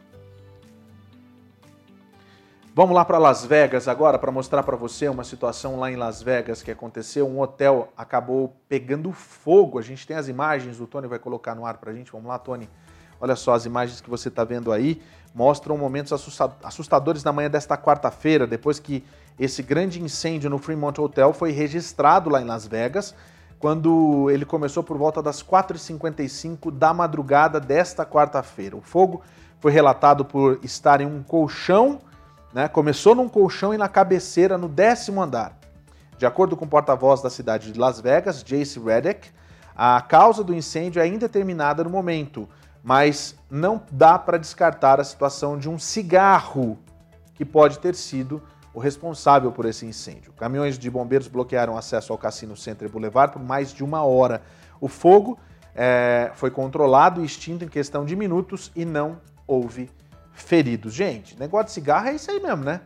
Vamos 2.76 2.96
lá 2.96 3.06
para 3.06 3.20
Las 3.20 3.46
Vegas 3.46 3.88
agora 3.88 4.18
para 4.18 4.32
mostrar 4.32 4.64
para 4.64 4.76
você 4.76 5.08
uma 5.08 5.24
situação 5.24 5.80
lá 5.80 5.92
em 5.92 5.96
Las 5.96 6.24
Vegas 6.24 6.64
que 6.64 6.72
aconteceu. 6.72 7.28
Um 7.28 7.40
hotel 7.40 7.94
acabou 7.96 8.58
pegando 8.68 9.12
fogo. 9.12 9.78
A 9.78 9.84
gente 9.84 10.08
tem 10.08 10.18
as 10.18 10.28
imagens, 10.28 10.80
o 10.80 10.88
Tony 10.88 11.08
vai 11.08 11.20
colocar 11.20 11.54
no 11.54 11.68
ar 11.68 11.78
para 11.78 11.92
a 11.92 11.94
gente. 11.94 12.12
Vamos 12.12 12.28
lá, 12.28 12.40
Tony. 12.40 12.68
Olha 13.24 13.38
só 13.38 13.54
as 13.54 13.66
imagens 13.66 14.02
que 14.02 14.10
você 14.10 14.28
está 14.28 14.44
vendo 14.44 14.70
aí. 14.70 15.02
Mostram 15.34 15.78
momentos 15.78 16.12
assustadores 16.62 17.24
na 17.24 17.32
manhã 17.32 17.50
desta 17.50 17.78
quarta-feira, 17.78 18.46
depois 18.46 18.80
que 18.80 19.02
esse 19.40 19.64
grande 19.64 20.02
incêndio 20.02 20.50
no 20.50 20.58
Fremont 20.58 21.00
Hotel 21.00 21.32
foi 21.32 21.52
registrado 21.52 22.30
lá 22.30 22.42
em 22.42 22.46
Las 22.46 22.68
Vegas, 22.68 23.16
quando 23.60 24.30
ele 24.30 24.44
começou 24.44 24.84
por 24.84 24.98
volta 24.98 25.24
das 25.24 25.42
4h55 25.42 26.70
da 26.70 26.94
madrugada 26.94 27.62
desta 27.62 28.06
quarta-feira. 28.06 28.76
O 28.76 28.82
fogo 28.82 29.22
foi 29.62 29.72
relatado 29.72 30.26
por 30.26 30.60
estar 30.62 31.00
em 31.00 31.06
um 31.06 31.24
colchão 31.24 32.02
né? 32.54 32.68
Começou 32.68 33.16
num 33.16 33.28
colchão 33.28 33.74
e 33.74 33.78
na 33.78 33.90
cabeceira 33.90 34.58
no 34.58 34.70
décimo 34.70 35.22
andar. 35.22 35.58
De 36.18 36.26
acordo 36.26 36.56
com 36.56 36.66
o 36.66 36.68
porta-voz 36.68 37.22
da 37.22 37.30
cidade 37.30 37.72
de 37.72 37.80
Las 37.80 38.00
Vegas, 38.00 38.44
Jace 38.44 38.80
Reddick, 38.80 39.30
a 39.76 40.00
causa 40.02 40.44
do 40.44 40.54
incêndio 40.54 41.02
é 41.02 41.08
indeterminada 41.08 41.84
no 41.84 41.90
momento, 41.90 42.48
mas 42.84 43.36
não 43.50 43.82
dá 43.90 44.20
para 44.20 44.38
descartar 44.38 45.00
a 45.00 45.04
situação 45.06 45.58
de 45.58 45.70
um 45.70 45.80
cigarro 45.80 46.78
que 47.34 47.46
pode 47.46 47.80
ter 47.80 47.96
sido 47.96 48.44
o 48.74 48.80
responsável 48.80 49.52
por 49.52 49.66
esse 49.66 49.86
incêndio. 49.86 50.34
Caminhões 50.34 50.78
de 50.78 50.90
bombeiros 50.90 51.28
bloquearam 51.28 51.78
acesso 51.78 52.12
ao 52.12 52.18
Cassino 52.18 52.58
Center 52.58 52.90
Boulevard 52.90 53.32
por 53.32 53.42
mais 53.42 53.72
de 53.72 53.84
uma 53.84 54.04
hora. 54.04 54.42
O 54.82 54.90
fogo 54.90 55.40
é, 55.74 56.32
foi 56.36 56.52
controlado 56.52 57.22
e 57.22 57.26
extinto 57.26 57.64
em 57.64 57.70
questão 57.70 58.04
de 58.04 58.16
minutos 58.16 58.72
e 58.76 58.84
não 58.84 59.22
houve 59.48 59.90
feridos. 60.34 60.94
Gente, 60.94 61.40
negócio 61.40 61.68
de 61.68 61.72
cigarro 61.72 62.08
é 62.08 62.16
isso 62.16 62.30
aí 62.30 62.42
mesmo, 62.42 62.64
né? 62.64 62.82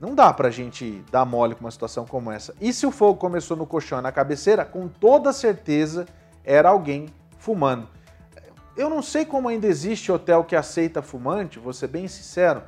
Não 0.00 0.14
dá 0.14 0.32
pra 0.32 0.48
gente 0.48 1.04
dar 1.10 1.24
mole 1.24 1.56
com 1.56 1.64
uma 1.64 1.70
situação 1.70 2.06
como 2.06 2.30
essa. 2.30 2.54
E 2.60 2.72
se 2.72 2.86
o 2.86 2.92
fogo 2.92 3.18
começou 3.18 3.56
no 3.56 3.66
colchão 3.66 4.00
na 4.00 4.12
cabeceira, 4.12 4.64
com 4.64 4.86
toda 4.86 5.32
certeza 5.32 6.06
era 6.44 6.68
alguém 6.68 7.06
fumando. 7.36 7.88
Eu 8.78 8.88
não 8.88 9.02
sei 9.02 9.24
como 9.24 9.48
ainda 9.48 9.66
existe 9.66 10.12
hotel 10.12 10.44
que 10.44 10.54
aceita 10.54 11.02
fumante, 11.02 11.58
vou 11.58 11.72
ser 11.72 11.88
bem 11.88 12.06
sincero. 12.06 12.62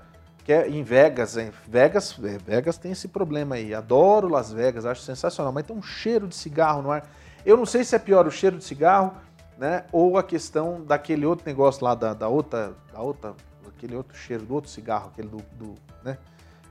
Que 0.44 0.52
é 0.52 0.68
em 0.68 0.82
Vegas, 0.82 1.36
em 1.36 1.52
Vegas, 1.68 2.18
é, 2.24 2.36
Vegas 2.36 2.76
tem 2.76 2.90
esse 2.90 3.06
problema 3.06 3.54
aí. 3.54 3.72
Adoro 3.72 4.28
Las 4.28 4.52
Vegas, 4.52 4.84
acho 4.84 5.02
sensacional, 5.02 5.52
mas 5.52 5.64
tem 5.64 5.76
um 5.76 5.82
cheiro 5.82 6.26
de 6.26 6.34
cigarro 6.34 6.82
no 6.82 6.90
ar. 6.90 7.08
Eu 7.46 7.56
não 7.56 7.64
sei 7.64 7.84
se 7.84 7.94
é 7.94 7.98
pior 7.98 8.26
o 8.26 8.30
cheiro 8.30 8.58
de 8.58 8.64
cigarro, 8.64 9.14
né, 9.56 9.84
ou 9.92 10.18
a 10.18 10.22
questão 10.24 10.82
daquele 10.82 11.24
outro 11.24 11.46
negócio 11.46 11.84
lá 11.84 11.94
da, 11.94 12.12
da 12.12 12.26
outra, 12.26 12.74
da 12.92 13.00
outra 13.00 13.34
aquele 13.68 13.94
outro 13.94 14.16
cheiro 14.16 14.44
do 14.44 14.54
outro 14.54 14.68
cigarro, 14.68 15.10
aquele 15.12 15.28
do, 15.28 15.38
do 15.52 15.74
né? 16.02 16.18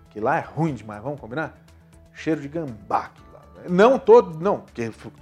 Que 0.09 0.19
lá 0.19 0.37
é 0.37 0.41
ruim 0.41 0.73
demais, 0.73 1.01
vamos 1.01 1.19
combinar? 1.19 1.57
Cheiro 2.13 2.41
de 2.41 2.49
gambá. 2.49 3.11
Não 3.67 3.97
todo, 3.97 4.39
não, 4.39 4.63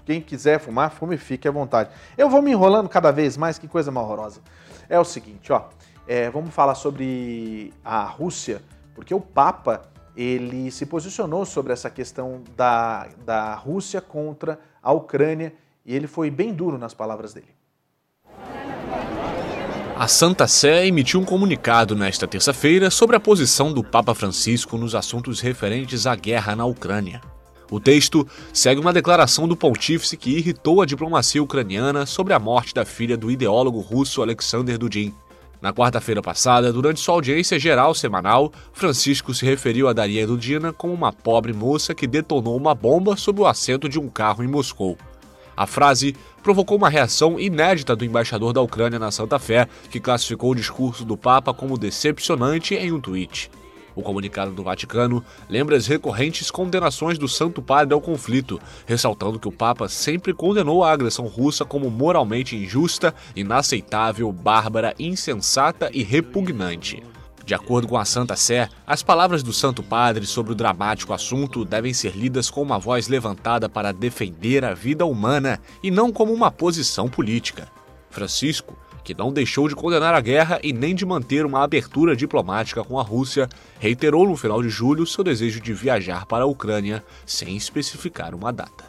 quem 0.05 0.21
quiser 0.21 0.59
fumar, 0.59 0.91
fume 0.91 1.17
fique 1.17 1.47
à 1.47 1.51
vontade. 1.51 1.89
Eu 2.17 2.29
vou 2.29 2.41
me 2.41 2.51
enrolando 2.51 2.89
cada 2.89 3.11
vez 3.11 3.37
mais, 3.37 3.57
que 3.57 3.67
coisa 3.67 3.91
horrorosa. 3.91 4.41
É 4.89 4.99
o 4.99 5.05
seguinte, 5.05 5.51
ó, 5.51 5.63
é, 6.07 6.29
vamos 6.29 6.53
falar 6.53 6.75
sobre 6.75 7.73
a 7.83 8.03
Rússia, 8.03 8.61
porque 8.93 9.13
o 9.13 9.19
Papa 9.19 9.81
ele 10.15 10.71
se 10.71 10.85
posicionou 10.85 11.45
sobre 11.45 11.73
essa 11.73 11.89
questão 11.89 12.41
da, 12.55 13.07
da 13.23 13.53
Rússia 13.53 14.01
contra 14.01 14.59
a 14.81 14.91
Ucrânia 14.91 15.53
e 15.85 15.95
ele 15.95 16.07
foi 16.07 16.31
bem 16.31 16.53
duro 16.53 16.77
nas 16.77 16.93
palavras 16.93 17.33
dele. 17.33 17.55
A 19.95 20.07
Santa 20.07 20.47
Sé 20.47 20.85
emitiu 20.85 21.19
um 21.19 21.25
comunicado 21.25 21.95
nesta 21.95 22.27
terça-feira 22.27 22.91
sobre 22.91 23.15
a 23.15 23.19
posição 23.19 23.73
do 23.73 23.83
Papa 23.83 24.13
Francisco 24.13 24.77
nos 24.77 24.93
assuntos 24.93 25.39
referentes 25.39 26.05
à 26.05 26.15
guerra 26.15 26.55
na 26.55 26.65
Ucrânia. 26.65 27.19
O 27.69 27.79
texto 27.81 28.25
segue 28.53 28.79
uma 28.79 28.93
declaração 28.93 29.47
do 29.47 29.55
pontífice 29.55 30.15
que 30.15 30.37
irritou 30.37 30.81
a 30.81 30.85
diplomacia 30.85 31.43
ucraniana 31.43 32.05
sobre 32.05 32.33
a 32.33 32.39
morte 32.39 32.73
da 32.73 32.85
filha 32.85 33.17
do 33.17 33.29
ideólogo 33.29 33.79
russo 33.79 34.21
Alexander 34.21 34.77
Dudin. 34.77 35.13
Na 35.61 35.73
quarta-feira 35.73 36.21
passada, 36.21 36.71
durante 36.71 36.99
sua 36.99 37.15
audiência 37.15 37.59
geral 37.59 37.93
semanal, 37.93 38.53
Francisco 38.71 39.33
se 39.33 39.43
referiu 39.43 39.89
a 39.89 39.93
Daria 39.93 40.25
Dudina 40.25 40.71
como 40.71 40.93
uma 40.93 41.11
pobre 41.11 41.51
moça 41.51 41.93
que 41.93 42.07
detonou 42.07 42.55
uma 42.55 42.73
bomba 42.73 43.17
sob 43.17 43.41
o 43.41 43.47
assento 43.47 43.89
de 43.89 43.99
um 43.99 44.07
carro 44.07 44.43
em 44.43 44.47
Moscou. 44.47 44.97
A 45.57 45.65
frase 45.65 46.15
provocou 46.43 46.77
uma 46.77 46.87
reação 46.87 47.39
inédita 47.39 47.95
do 47.95 48.05
embaixador 48.05 48.53
da 48.53 48.61
Ucrânia 48.61 48.99
na 48.99 49.11
Santa 49.11 49.39
Fé, 49.39 49.67
que 49.89 49.99
classificou 49.99 50.51
o 50.51 50.55
discurso 50.55 51.03
do 51.03 51.17
Papa 51.17 51.53
como 51.53 51.77
decepcionante 51.77 52.75
em 52.75 52.91
um 52.91 53.01
tweet. 53.01 53.49
O 53.97 54.03
comunicado 54.03 54.51
do 54.51 54.61
Vaticano 54.61 55.25
lembra 55.49 55.75
as 55.75 55.87
recorrentes 55.87 56.51
condenações 56.51 57.17
do 57.17 57.27
Santo 57.27 57.63
Padre 57.63 57.95
ao 57.95 57.99
conflito, 57.99 58.61
ressaltando 58.85 59.39
que 59.39 59.47
o 59.47 59.51
Papa 59.51 59.89
sempre 59.89 60.35
condenou 60.35 60.83
a 60.83 60.91
agressão 60.91 61.25
russa 61.25 61.65
como 61.65 61.89
moralmente 61.89 62.55
injusta, 62.55 63.11
inaceitável, 63.35 64.31
bárbara, 64.31 64.93
insensata 64.99 65.89
e 65.91 66.03
repugnante. 66.03 67.01
De 67.43 67.55
acordo 67.55 67.87
com 67.87 67.97
a 67.97 68.05
Santa 68.05 68.35
Sé, 68.35 68.69
as 68.85 69.01
palavras 69.01 69.41
do 69.41 69.51
Santo 69.51 69.81
Padre 69.81 70.27
sobre 70.27 70.51
o 70.51 70.55
dramático 70.55 71.11
assunto 71.11 71.65
devem 71.65 71.91
ser 71.91 72.15
lidas 72.15 72.51
com 72.51 72.61
uma 72.61 72.77
voz 72.77 73.07
levantada 73.07 73.67
para 73.67 73.91
defender 73.91 74.63
a 74.63 74.75
vida 74.75 75.07
humana 75.07 75.59
e 75.81 75.89
não 75.89 76.11
como 76.11 76.31
uma 76.31 76.51
posição 76.51 77.09
política. 77.09 77.67
Francisco, 78.11 78.77
que 79.07 79.13
não 79.13 79.31
deixou 79.31 79.69
de 79.69 79.75
condenar 79.75 80.13
a 80.13 80.19
guerra 80.19 80.59
e 80.61 80.73
nem 80.73 80.93
de 80.93 81.05
manter 81.05 81.45
uma 81.45 81.63
abertura 81.63 82.13
diplomática 82.13 82.83
com 82.83 82.99
a 82.99 83.01
Rússia, 83.01 83.47
reiterou 83.79 84.27
no 84.27 84.35
final 84.35 84.61
de 84.61 84.67
julho 84.67 85.07
seu 85.07 85.23
desejo 85.23 85.61
de 85.61 85.73
viajar 85.73 86.25
para 86.25 86.43
a 86.43 86.45
Ucrânia 86.45 87.01
sem 87.25 87.55
especificar 87.55 88.35
uma 88.35 88.51
data. 88.51 88.83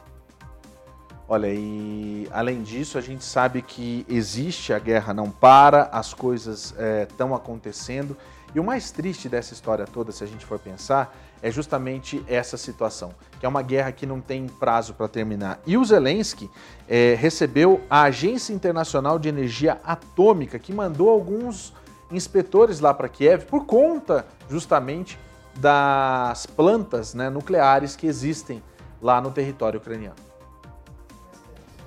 Olha, 1.29 1.47
e 1.47 2.27
além 2.33 2.65
disso, 2.65 2.99
a 2.99 3.01
gente 3.01 3.23
sabe 3.23 3.63
que 3.63 4.05
existe, 4.09 4.73
a 4.73 4.81
guerra 4.81 5.15
não 5.15 5.31
para, 5.31 5.85
as 5.93 6.13
coisas 6.13 6.75
estão 7.09 7.33
é, 7.33 7.37
acontecendo 7.37 8.17
e 8.53 8.59
o 8.59 8.65
mais 8.65 8.91
triste 8.91 9.29
dessa 9.29 9.55
história 9.55 9.87
toda, 9.87 10.11
se 10.11 10.25
a 10.25 10.27
gente 10.27 10.45
for 10.45 10.59
pensar, 10.59 11.17
é 11.43 11.51
justamente 11.51 12.23
essa 12.27 12.57
situação, 12.57 13.15
que 13.39 13.47
é 13.47 13.49
uma 13.49 13.63
guerra 13.63 13.93
que 13.93 14.07
não 14.07 14.21
tem 14.21 14.47
prazo 14.47 14.95
para 14.95 15.09
terminar. 15.09 15.61
E 15.67 15.77
o 15.77 15.85
Zelensky 15.85 16.51
é, 16.89 17.15
recebeu 17.19 17.81
a 17.89 18.03
Agência 18.03 18.53
Internacional 18.53 19.19
de 19.19 19.29
Energia 19.29 19.79
Atômica, 19.85 20.59
que 20.59 20.73
mandou 20.73 21.09
alguns 21.09 21.73
inspetores 22.11 22.81
lá 22.81 22.93
para 22.95 23.09
Kiev 23.09 23.45
por 23.47 23.67
conta 23.67 24.27
justamente 24.49 25.19
das 25.57 26.47
plantas 26.47 27.15
né, 27.15 27.29
nucleares 27.29 27.97
que 27.97 28.07
existem 28.07 28.63
lá 29.03 29.21
no 29.21 29.31
território 29.31 29.79
ucraniano. 29.79 30.29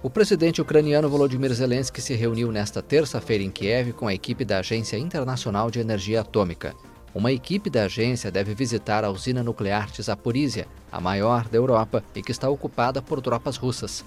O 0.04 0.10
presidente 0.10 0.60
ucraniano 0.60 1.08
Volodymyr 1.08 1.54
Zelensky 1.54 2.02
se 2.02 2.16
reuniu 2.16 2.52
nesta 2.52 2.82
terça-feira 2.82 3.44
em 3.44 3.52
Kiev 3.52 3.94
com 3.94 4.08
a 4.08 4.14
equipe 4.14 4.44
da 4.44 4.58
Agência 4.58 4.98
Internacional 4.98 5.70
de 5.70 5.80
Energia 5.80 6.22
Atômica. 6.22 6.74
Uma 7.15 7.33
equipe 7.33 7.71
da 7.71 7.85
agência 7.85 8.31
deve 8.31 8.55
visitar 8.55 9.03
a 9.05 9.11
usina 9.11 9.43
nuclear 9.43 9.91
de 9.91 10.03
Zaporizhia, 10.03 10.67
a 10.93 11.01
maior 11.01 11.49
da 11.49 11.57
Europa 11.57 12.05
e 12.15 12.23
que 12.23 12.31
está 12.31 12.49
ocupada 12.51 13.01
por 13.01 13.21
tropas 13.23 13.57
russas. 13.57 14.05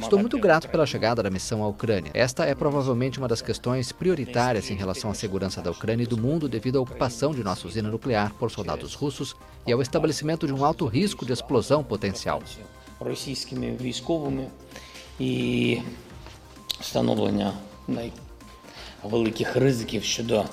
Estou 0.00 0.18
muito 0.18 0.38
grato 0.38 0.68
pela 0.68 0.86
chegada 0.86 1.22
da 1.22 1.30
missão 1.30 1.62
à 1.62 1.68
Ucrânia. 1.68 2.10
Esta 2.14 2.44
é 2.44 2.54
provavelmente 2.54 3.18
uma 3.18 3.28
das 3.28 3.42
questões 3.42 3.90
prioritárias 3.90 4.70
em 4.70 4.74
relação 4.74 5.10
à 5.10 5.14
segurança 5.14 5.60
da 5.60 5.70
Ucrânia 5.70 6.04
e 6.04 6.06
do 6.06 6.16
mundo 6.16 6.48
devido 6.48 6.78
à 6.78 6.80
ocupação 6.80 7.34
de 7.34 7.42
nossa 7.42 7.66
usina 7.66 7.90
nuclear 7.90 8.32
por 8.34 8.50
soldados 8.50 8.94
russos 8.94 9.34
e 9.66 9.72
ao 9.72 9.82
estabelecimento 9.82 10.46
de 10.46 10.52
um 10.52 10.64
alto 10.64 10.86
risco 10.86 11.26
de 11.26 11.32
explosão 11.32 11.82
potencial. 11.82 12.42
і 15.18 15.80
встановлення 16.80 17.54
великих 19.04 19.56
ризиків 19.56 20.04
щодо 20.04 20.44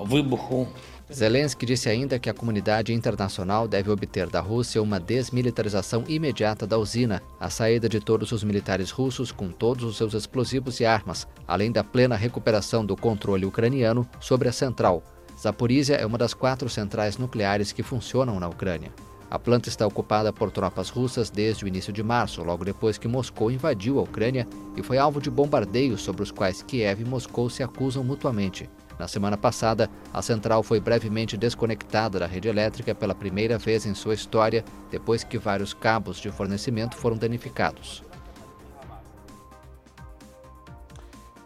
вибуху 0.00 0.66
Zelensky 1.10 1.66
disse 1.66 1.88
ainda 1.90 2.18
que 2.18 2.30
a 2.30 2.34
comunidade 2.34 2.92
internacional 2.92 3.68
deve 3.68 3.90
obter 3.90 4.26
da 4.26 4.40
Rússia 4.40 4.80
uma 4.80 4.98
desmilitarização 4.98 6.02
imediata 6.08 6.66
da 6.66 6.78
usina, 6.78 7.22
a 7.38 7.50
saída 7.50 7.90
de 7.90 8.00
todos 8.00 8.32
os 8.32 8.42
militares 8.42 8.90
russos 8.90 9.30
com 9.30 9.50
todos 9.50 9.84
os 9.84 9.98
seus 9.98 10.14
explosivos 10.14 10.80
e 10.80 10.86
armas, 10.86 11.28
além 11.46 11.70
da 11.70 11.84
plena 11.84 12.16
recuperação 12.16 12.86
do 12.86 12.96
controle 12.96 13.44
ucraniano 13.44 14.08
sobre 14.18 14.48
a 14.48 14.52
central. 14.52 15.02
Zaporizhia 15.38 15.96
é 15.96 16.06
uma 16.06 16.16
das 16.16 16.32
quatro 16.32 16.70
centrais 16.70 17.18
nucleares 17.18 17.70
que 17.70 17.82
funcionam 17.82 18.40
na 18.40 18.48
Ucrânia. 18.48 18.90
A 19.31 19.37
planta 19.37 19.69
está 19.69 19.85
ocupada 19.85 20.33
por 20.33 20.49
tropas 20.49 20.89
russas 20.89 21.29
desde 21.29 21.63
o 21.63 21.67
início 21.67 21.93
de 21.93 22.01
março, 22.01 22.43
logo 22.43 22.65
depois 22.65 22.97
que 22.97 23.07
Moscou 23.07 23.51
invadiu 23.51 23.99
a 23.99 24.01
Ucrânia 24.01 24.47
e 24.75 24.81
foi 24.81 24.97
alvo 24.97 25.21
de 25.21 25.29
bombardeios 25.29 26.01
sobre 26.01 26.23
os 26.23 26.31
quais 26.31 26.63
Kiev 26.63 27.01
e 27.01 27.05
Moscou 27.05 27.47
se 27.47 27.61
acusam 27.61 28.03
mutuamente. 28.03 28.67
Na 28.97 29.07
semana 29.07 29.37
passada, 29.37 29.89
a 30.11 30.21
central 30.21 30.63
foi 30.63 30.79
brevemente 30.79 31.37
desconectada 31.37 32.19
da 32.19 32.25
rede 32.25 32.47
elétrica 32.47 32.95
pela 32.95 33.13
primeira 33.13 33.57
vez 33.57 33.85
em 33.85 33.93
sua 33.93 34.15
história, 34.15 34.65
depois 34.89 35.23
que 35.23 35.37
vários 35.37 35.73
cabos 35.73 36.17
de 36.17 36.31
fornecimento 36.31 36.97
foram 36.97 37.15
danificados. 37.15 38.03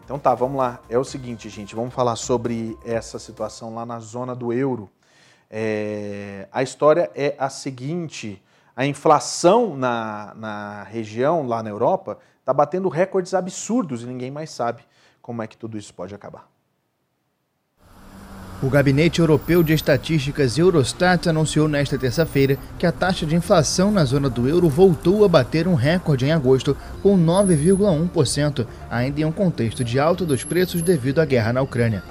Então 0.04 0.18
tá, 0.18 0.34
vamos 0.34 0.58
lá. 0.58 0.80
É 0.88 0.98
o 0.98 1.04
seguinte, 1.04 1.48
gente, 1.48 1.74
vamos 1.74 1.94
falar 1.94 2.16
sobre 2.16 2.76
essa 2.84 3.18
situação 3.18 3.74
lá 3.74 3.86
na 3.86 4.00
zona 4.00 4.34
do 4.34 4.52
euro. 4.52 4.90
É... 5.50 6.48
A 6.52 6.62
história 6.62 7.10
é 7.14 7.34
a 7.38 7.48
seguinte: 7.48 8.42
a 8.76 8.86
inflação 8.86 9.76
na, 9.76 10.34
na 10.34 10.82
região, 10.84 11.46
lá 11.46 11.62
na 11.62 11.70
Europa, 11.70 12.18
está 12.40 12.52
batendo 12.52 12.88
recordes 12.88 13.34
absurdos 13.34 14.02
e 14.02 14.06
ninguém 14.06 14.30
mais 14.30 14.50
sabe 14.50 14.82
como 15.22 15.42
é 15.42 15.46
que 15.46 15.56
tudo 15.56 15.78
isso 15.78 15.94
pode 15.94 16.14
acabar. 16.14 16.48
O 18.62 18.70
Gabinete 18.70 19.20
Europeu 19.20 19.62
de 19.62 19.74
Estatísticas 19.74 20.56
Eurostat 20.56 21.28
anunciou 21.28 21.68
nesta 21.68 21.98
terça-feira 21.98 22.56
que 22.78 22.86
a 22.86 22.92
taxa 22.92 23.26
de 23.26 23.36
inflação 23.36 23.90
na 23.90 24.04
zona 24.04 24.30
do 24.30 24.48
euro 24.48 24.70
voltou 24.70 25.24
a 25.24 25.28
bater 25.28 25.68
um 25.68 25.74
recorde 25.74 26.24
em 26.24 26.32
agosto, 26.32 26.76
com 27.02 27.14
9,1%, 27.18 28.66
ainda 28.90 29.20
em 29.20 29.24
um 29.24 29.32
contexto 29.32 29.84
de 29.84 29.98
alta 29.98 30.24
dos 30.24 30.44
preços 30.44 30.80
devido 30.80 31.20
à 31.20 31.26
guerra 31.26 31.52
na 31.52 31.60
Ucrânia. 31.60 32.02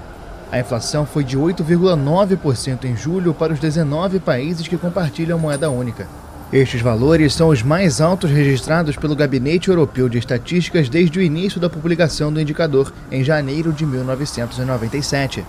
A 0.50 0.58
inflação 0.60 1.04
foi 1.04 1.24
de 1.24 1.38
8,9% 1.38 2.84
em 2.84 2.96
julho 2.96 3.34
para 3.34 3.52
os 3.52 3.58
19 3.58 4.20
países 4.20 4.68
que 4.68 4.76
compartilham 4.76 5.38
moeda 5.38 5.70
única. 5.70 6.06
Estes 6.52 6.80
valores 6.80 7.34
são 7.34 7.48
os 7.48 7.62
mais 7.62 8.00
altos 8.00 8.30
registrados 8.30 8.96
pelo 8.96 9.16
Gabinete 9.16 9.70
Europeu 9.70 10.08
de 10.08 10.18
Estatísticas 10.18 10.88
desde 10.88 11.18
o 11.18 11.22
início 11.22 11.60
da 11.60 11.68
publicação 11.68 12.32
do 12.32 12.40
indicador, 12.40 12.92
em 13.10 13.24
janeiro 13.24 13.72
de 13.72 13.84
1997. 13.84 15.44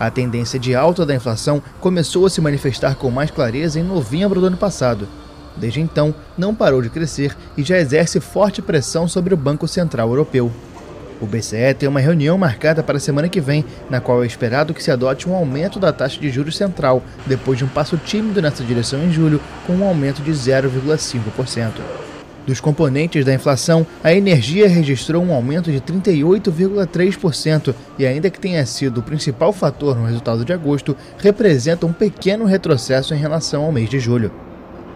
A 0.00 0.10
tendência 0.10 0.58
de 0.58 0.74
alta 0.74 1.06
da 1.06 1.14
inflação 1.14 1.62
começou 1.80 2.26
a 2.26 2.30
se 2.30 2.40
manifestar 2.40 2.96
com 2.96 3.10
mais 3.10 3.30
clareza 3.30 3.78
em 3.78 3.84
novembro 3.84 4.40
do 4.40 4.46
ano 4.46 4.56
passado. 4.56 5.06
Desde 5.56 5.80
então, 5.80 6.14
não 6.36 6.54
parou 6.54 6.80
de 6.80 6.90
crescer 6.90 7.36
e 7.56 7.62
já 7.62 7.78
exerce 7.78 8.20
forte 8.20 8.62
pressão 8.62 9.06
sobre 9.06 9.34
o 9.34 9.36
Banco 9.36 9.68
Central 9.68 10.08
Europeu. 10.08 10.52
O 11.20 11.26
BCE 11.26 11.74
tem 11.76 11.88
uma 11.88 12.00
reunião 12.00 12.38
marcada 12.38 12.82
para 12.82 12.96
a 12.96 13.00
semana 13.00 13.28
que 13.28 13.40
vem, 13.40 13.64
na 13.90 14.00
qual 14.00 14.22
é 14.22 14.26
esperado 14.26 14.72
que 14.72 14.82
se 14.82 14.90
adote 14.90 15.28
um 15.28 15.34
aumento 15.34 15.80
da 15.80 15.92
taxa 15.92 16.20
de 16.20 16.30
juros 16.30 16.56
central, 16.56 17.02
depois 17.26 17.58
de 17.58 17.64
um 17.64 17.68
passo 17.68 17.96
tímido 17.96 18.40
nessa 18.40 18.62
direção 18.62 19.02
em 19.02 19.10
julho, 19.10 19.40
com 19.66 19.74
um 19.74 19.84
aumento 19.84 20.22
de 20.22 20.30
0,5%. 20.30 21.72
Dos 22.46 22.60
componentes 22.60 23.26
da 23.26 23.34
inflação, 23.34 23.86
a 24.02 24.14
energia 24.14 24.66
registrou 24.66 25.22
um 25.22 25.34
aumento 25.34 25.70
de 25.70 25.82
38,3% 25.82 27.74
e, 27.98 28.06
ainda 28.06 28.30
que 28.30 28.40
tenha 28.40 28.64
sido 28.64 28.98
o 28.98 29.02
principal 29.02 29.52
fator 29.52 29.94
no 29.94 30.06
resultado 30.06 30.46
de 30.46 30.52
agosto, 30.52 30.96
representa 31.18 31.84
um 31.84 31.92
pequeno 31.92 32.46
retrocesso 32.46 33.12
em 33.12 33.18
relação 33.18 33.64
ao 33.64 33.72
mês 33.72 33.90
de 33.90 34.00
julho. 34.00 34.32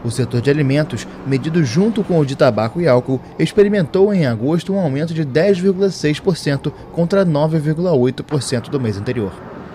O 0.05 0.11
setor 0.11 0.41
de 0.41 0.51
alimentos, 0.51 1.07
medido 1.27 1.63
junto 1.65 2.03
com 2.03 2.19
o 2.19 2.27
de 2.27 2.35
tabaco 2.35 2.81
e 2.81 2.89
álcool, 2.89 3.21
experimentou 3.39 4.13
em 4.13 4.27
agosto 4.27 4.73
um 4.73 4.79
aumento 4.79 5.15
de 5.15 5.25
10,6% 5.25 6.73
contra 6.93 7.25
9,8% 7.25 8.69
do 8.69 8.81
mês 8.81 8.97
anterior. 8.97 9.33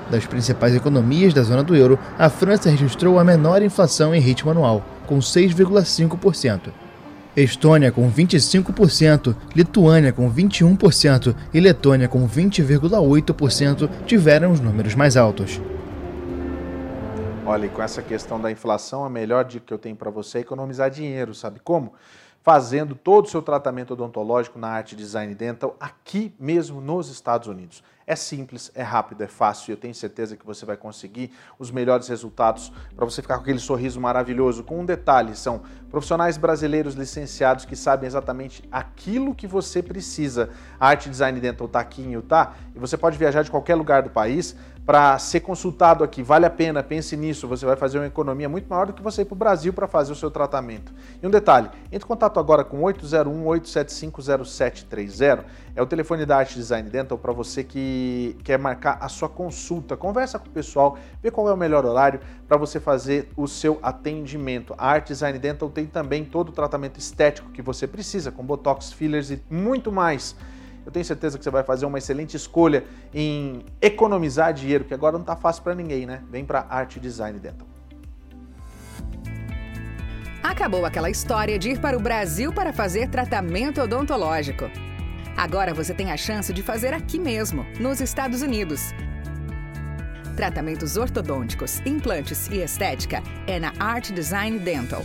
Das 0.10 0.26
principais 0.26 0.76
economias 0.76 1.34
da 1.34 1.44
zona 1.44 1.64
do 1.64 1.76
euro, 1.76 2.00
a 2.18 2.30
França 2.30 2.70
registrou 2.70 3.20
a 3.20 3.24
menor 3.24 3.62
inflação 3.62 4.16
em 4.16 4.22
ritmo 4.22 4.52
anual, 4.52 4.84
com 5.06 5.20
6,5%. 5.20 6.72
Estônia 7.36 7.92
com 7.92 8.12
25%, 8.12 9.36
Lituânia 9.56 10.12
com 10.12 10.32
21% 10.32 11.36
e 11.54 11.60
Letônia 11.60 12.08
com 12.08 12.28
20,8% 12.28 13.90
tiveram 14.08 14.52
os 14.52 14.60
números 14.60 14.96
mais 14.96 15.16
altos. 15.16 15.62
Olha, 17.50 17.68
e 17.68 17.70
com 17.70 17.82
essa 17.82 18.04
questão 18.04 18.42
da 18.42 18.52
inflação, 18.52 19.06
a 19.06 19.10
melhor 19.10 19.46
dica 19.46 19.68
que 19.68 19.74
eu 19.74 19.78
tenho 19.78 19.96
para 19.96 20.12
você 20.12 20.40
é 20.40 20.42
economizar 20.42 20.92
dinheiro, 20.92 21.34
sabe 21.34 21.62
como? 21.62 21.94
Fazendo 22.42 22.94
todo 22.94 23.24
o 23.24 23.30
seu 23.30 23.42
tratamento 23.42 23.94
odontológico 23.94 24.60
na 24.60 24.68
Arte 24.68 24.98
Design 24.98 25.34
Dental 25.34 25.74
aqui 25.80 26.36
mesmo 26.38 26.82
nos 26.82 27.10
Estados 27.10 27.48
Unidos. 27.48 27.82
É 28.06 28.18
simples, 28.18 28.70
é 28.76 28.84
rápido, 28.84 29.22
é 29.22 29.28
fácil 29.28 29.72
e 29.72 29.74
eu 29.74 29.78
tenho 29.78 29.96
certeza 29.96 30.36
que 30.36 30.46
você 30.46 30.66
vai 30.66 30.76
conseguir 30.76 31.32
os 31.58 31.72
melhores 31.72 32.10
resultados 32.10 32.70
para 32.94 33.06
você 33.06 33.22
ficar 33.22 33.36
com 33.36 33.44
aquele 33.44 33.60
sorriso 33.60 34.02
maravilhoso. 34.02 34.62
Com 34.66 34.82
um 34.82 34.86
detalhe, 34.86 35.34
são 35.34 35.62
profissionais 35.90 36.38
brasileiros 36.38 36.96
licenciados 36.96 37.66
que 37.66 37.76
sabem 37.76 38.08
exatamente 38.08 38.64
aquilo 38.72 39.34
que 39.34 39.48
você 39.48 39.82
precisa. 39.82 40.50
A 40.80 40.90
Arte 40.90 41.10
Design 41.10 41.40
Dental 41.40 41.68
está 41.68 41.80
aqui 41.80 42.02
em 42.02 42.14
Utah 42.14 42.54
e 42.76 42.80
você 42.80 42.98
pode 42.98 43.18
viajar 43.18 43.44
de 43.44 43.52
qualquer 43.52 43.76
lugar 43.76 44.04
do 44.04 44.10
país 44.10 44.56
para 44.88 45.20
ser 45.20 45.42
consultado 45.42 46.02
aqui. 46.02 46.24
Vale 46.24 46.46
a 46.46 46.50
pena, 46.50 46.82
pense 46.82 47.18
nisso. 47.18 47.46
Você 47.46 47.66
vai 47.66 47.76
fazer 47.76 47.98
uma 47.98 48.08
economia 48.08 48.48
muito 48.48 48.70
maior 48.70 48.88
do 48.88 48.94
que 48.94 49.02
você 49.02 49.24
ir 49.24 49.26
para 49.26 49.34
o 49.34 49.38
Brasil 49.38 49.74
para 49.74 49.86
fazer 49.86 50.14
o 50.14 50.16
seu 50.16 50.32
tratamento. 50.32 50.94
E 51.22 51.28
um 51.28 51.30
detalhe: 51.30 51.70
entre 51.92 52.06
em 52.06 52.08
contato 52.08 52.40
agora 52.40 52.64
com 52.64 52.80
801-875-0730. 52.84 55.44
É 55.76 55.82
o 55.82 55.86
telefone 55.86 56.26
da 56.26 56.38
Arte 56.38 56.56
Design 56.56 56.90
Dental 56.90 57.18
para 57.18 57.34
você 57.34 57.66
que 57.66 58.38
quer 58.46 58.58
marcar 58.58 58.98
a 59.02 59.10
sua 59.10 59.28
consulta. 59.28 59.98
Conversa 59.98 60.40
com 60.40 60.48
o 60.48 60.52
pessoal, 60.52 60.98
vê 61.22 61.30
qual 61.30 61.50
é 61.50 61.54
o 61.54 61.58
melhor 61.58 61.86
horário 61.86 62.22
para 62.48 62.56
você 62.56 62.80
fazer 62.80 63.30
o 63.36 63.46
seu 63.46 63.78
atendimento. 63.84 64.74
A 64.78 64.88
Arte 64.88 65.10
Design 65.10 65.38
Dental 65.38 65.70
tem 65.78 65.86
também 65.86 66.26
todo 66.26 66.50
o 66.50 66.52
tratamento 66.52 66.98
estético 66.98 67.52
que 67.52 67.62
você 67.62 67.86
precisa, 67.86 68.32
com 68.32 68.44
botox, 68.44 68.92
fillers 68.92 69.30
e 69.30 69.40
muito 69.48 69.92
mais. 69.92 70.36
Eu 70.84 70.92
tenho 70.92 71.06
certeza 71.06 71.38
que 71.38 71.44
você 71.44 71.52
vai 71.52 71.64
fazer 71.64 71.86
uma 71.86 72.00
excelente 72.00 72.36
escolha 72.36 72.84
em 73.14 73.64
economizar 73.80 74.52
dinheiro, 74.56 74.86
que 74.86 74.94
agora 74.96 75.14
não 75.14 75.22
está 75.22 75.36
fácil 75.36 75.62
para 75.62 75.76
ninguém, 75.76 76.08
né? 76.08 76.24
Vem 76.32 76.44
para 76.44 76.66
Arte 76.68 77.00
Design 77.00 77.38
Dental. 77.38 77.68
Acabou 80.42 80.84
aquela 80.84 81.12
história 81.12 81.60
de 81.60 81.70
ir 81.70 81.80
para 81.80 81.96
o 81.96 82.00
Brasil 82.00 82.52
para 82.52 82.74
fazer 82.74 83.12
tratamento 83.12 83.80
odontológico. 83.80 84.72
Agora 85.36 85.76
você 85.76 85.94
tem 85.94 86.12
a 86.12 86.18
chance 86.18 86.52
de 86.52 86.64
fazer 86.64 86.92
aqui 86.92 87.20
mesmo, 87.20 87.64
nos 87.80 88.02
Estados 88.02 88.42
Unidos. 88.42 88.96
Tratamentos 90.36 90.98
ortodônticos, 90.98 91.86
implantes 91.86 92.48
e 92.48 92.64
estética 92.64 93.22
é 93.46 93.60
na 93.60 93.74
Art 93.78 94.10
Design 94.12 94.58
Dental 94.58 95.04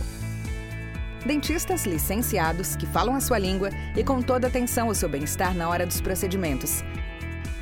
dentistas 1.25 1.85
licenciados 1.85 2.75
que 2.75 2.85
falam 2.85 3.15
a 3.15 3.21
sua 3.21 3.39
língua 3.39 3.69
e 3.95 4.03
com 4.03 4.21
toda 4.21 4.47
atenção 4.47 4.87
ao 4.87 4.95
seu 4.95 5.07
bem-estar 5.07 5.55
na 5.55 5.69
hora 5.69 5.85
dos 5.85 6.01
procedimentos. 6.01 6.83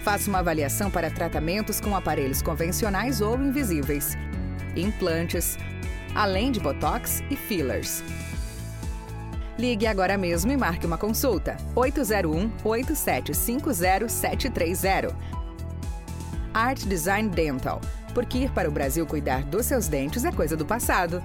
Faça 0.04 0.30
uma 0.30 0.40
avaliação 0.40 0.90
para 0.90 1.12
tratamentos 1.12 1.80
com 1.80 1.96
aparelhos 1.96 2.42
convencionais 2.42 3.22
ou 3.22 3.40
invisíveis, 3.40 4.18
implantes, 4.76 5.58
além 6.16 6.52
de 6.52 6.60
botox 6.60 7.24
e 7.30 7.36
fillers. 7.36 8.04
Ligue 9.60 9.86
agora 9.86 10.18
mesmo 10.18 10.52
e 10.52 10.58
marque 10.58 10.88
uma 10.88 10.98
consulta. 10.98 11.56
801 11.76 12.52
8750 12.64 14.10
730. 14.10 15.16
Art 16.54 16.84
Design 16.84 17.30
Dental 17.30 17.80
Porque 18.14 18.40
ir 18.40 18.52
para 18.52 18.68
o 18.68 18.72
Brasil 18.72 19.06
cuidar 19.06 19.44
dos 19.44 19.68
seus 19.68 19.88
dentes 19.88 20.26
é 20.26 20.32
coisa 20.32 20.58
do 20.58 20.66
passado. 20.66 21.24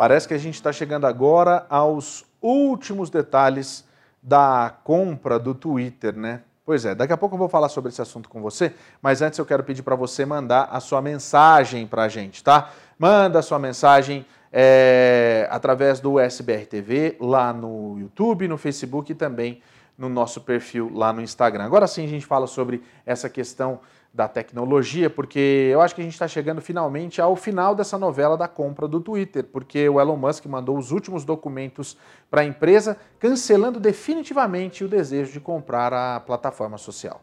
Parece 0.00 0.26
que 0.26 0.32
a 0.32 0.38
gente 0.38 0.54
está 0.54 0.72
chegando 0.72 1.06
agora 1.06 1.66
aos 1.68 2.24
últimos 2.40 3.10
detalhes 3.10 3.84
da 4.22 4.74
compra 4.82 5.38
do 5.38 5.54
Twitter, 5.54 6.16
né? 6.16 6.40
Pois 6.64 6.86
é, 6.86 6.94
daqui 6.94 7.12
a 7.12 7.18
pouco 7.18 7.34
eu 7.34 7.38
vou 7.38 7.50
falar 7.50 7.68
sobre 7.68 7.90
esse 7.90 8.00
assunto 8.00 8.26
com 8.26 8.40
você, 8.40 8.72
mas 9.02 9.20
antes 9.20 9.38
eu 9.38 9.44
quero 9.44 9.62
pedir 9.62 9.82
para 9.82 9.94
você 9.94 10.24
mandar 10.24 10.70
a 10.72 10.80
sua 10.80 11.02
mensagem 11.02 11.86
para 11.86 12.04
a 12.04 12.08
gente, 12.08 12.42
tá? 12.42 12.70
Manda 12.98 13.40
a 13.40 13.42
sua 13.42 13.58
mensagem 13.58 14.24
é, 14.50 15.46
através 15.50 16.00
do 16.00 16.18
SBR 16.18 16.64
TV, 16.64 17.18
lá 17.20 17.52
no 17.52 17.98
YouTube, 17.98 18.48
no 18.48 18.56
Facebook 18.56 19.12
e 19.12 19.14
também 19.14 19.60
no 19.98 20.08
nosso 20.08 20.40
perfil 20.40 20.90
lá 20.94 21.12
no 21.12 21.20
Instagram. 21.20 21.64
Agora 21.64 21.86
sim 21.86 22.06
a 22.06 22.08
gente 22.08 22.24
fala 22.24 22.46
sobre 22.46 22.82
essa 23.04 23.28
questão 23.28 23.80
da 24.12 24.26
tecnologia, 24.26 25.08
porque 25.08 25.68
eu 25.72 25.80
acho 25.80 25.94
que 25.94 26.00
a 26.00 26.04
gente 26.04 26.14
está 26.14 26.26
chegando 26.26 26.60
finalmente 26.60 27.20
ao 27.20 27.36
final 27.36 27.74
dessa 27.74 27.96
novela 27.96 28.36
da 28.36 28.48
compra 28.48 28.88
do 28.88 29.00
Twitter, 29.00 29.44
porque 29.44 29.88
o 29.88 30.00
Elon 30.00 30.16
Musk 30.16 30.46
mandou 30.46 30.76
os 30.76 30.90
últimos 30.90 31.24
documentos 31.24 31.96
para 32.28 32.40
a 32.40 32.44
empresa, 32.44 32.96
cancelando 33.20 33.78
definitivamente 33.78 34.84
o 34.84 34.88
desejo 34.88 35.32
de 35.32 35.40
comprar 35.40 35.92
a 35.92 36.18
plataforma 36.20 36.76
social. 36.76 37.20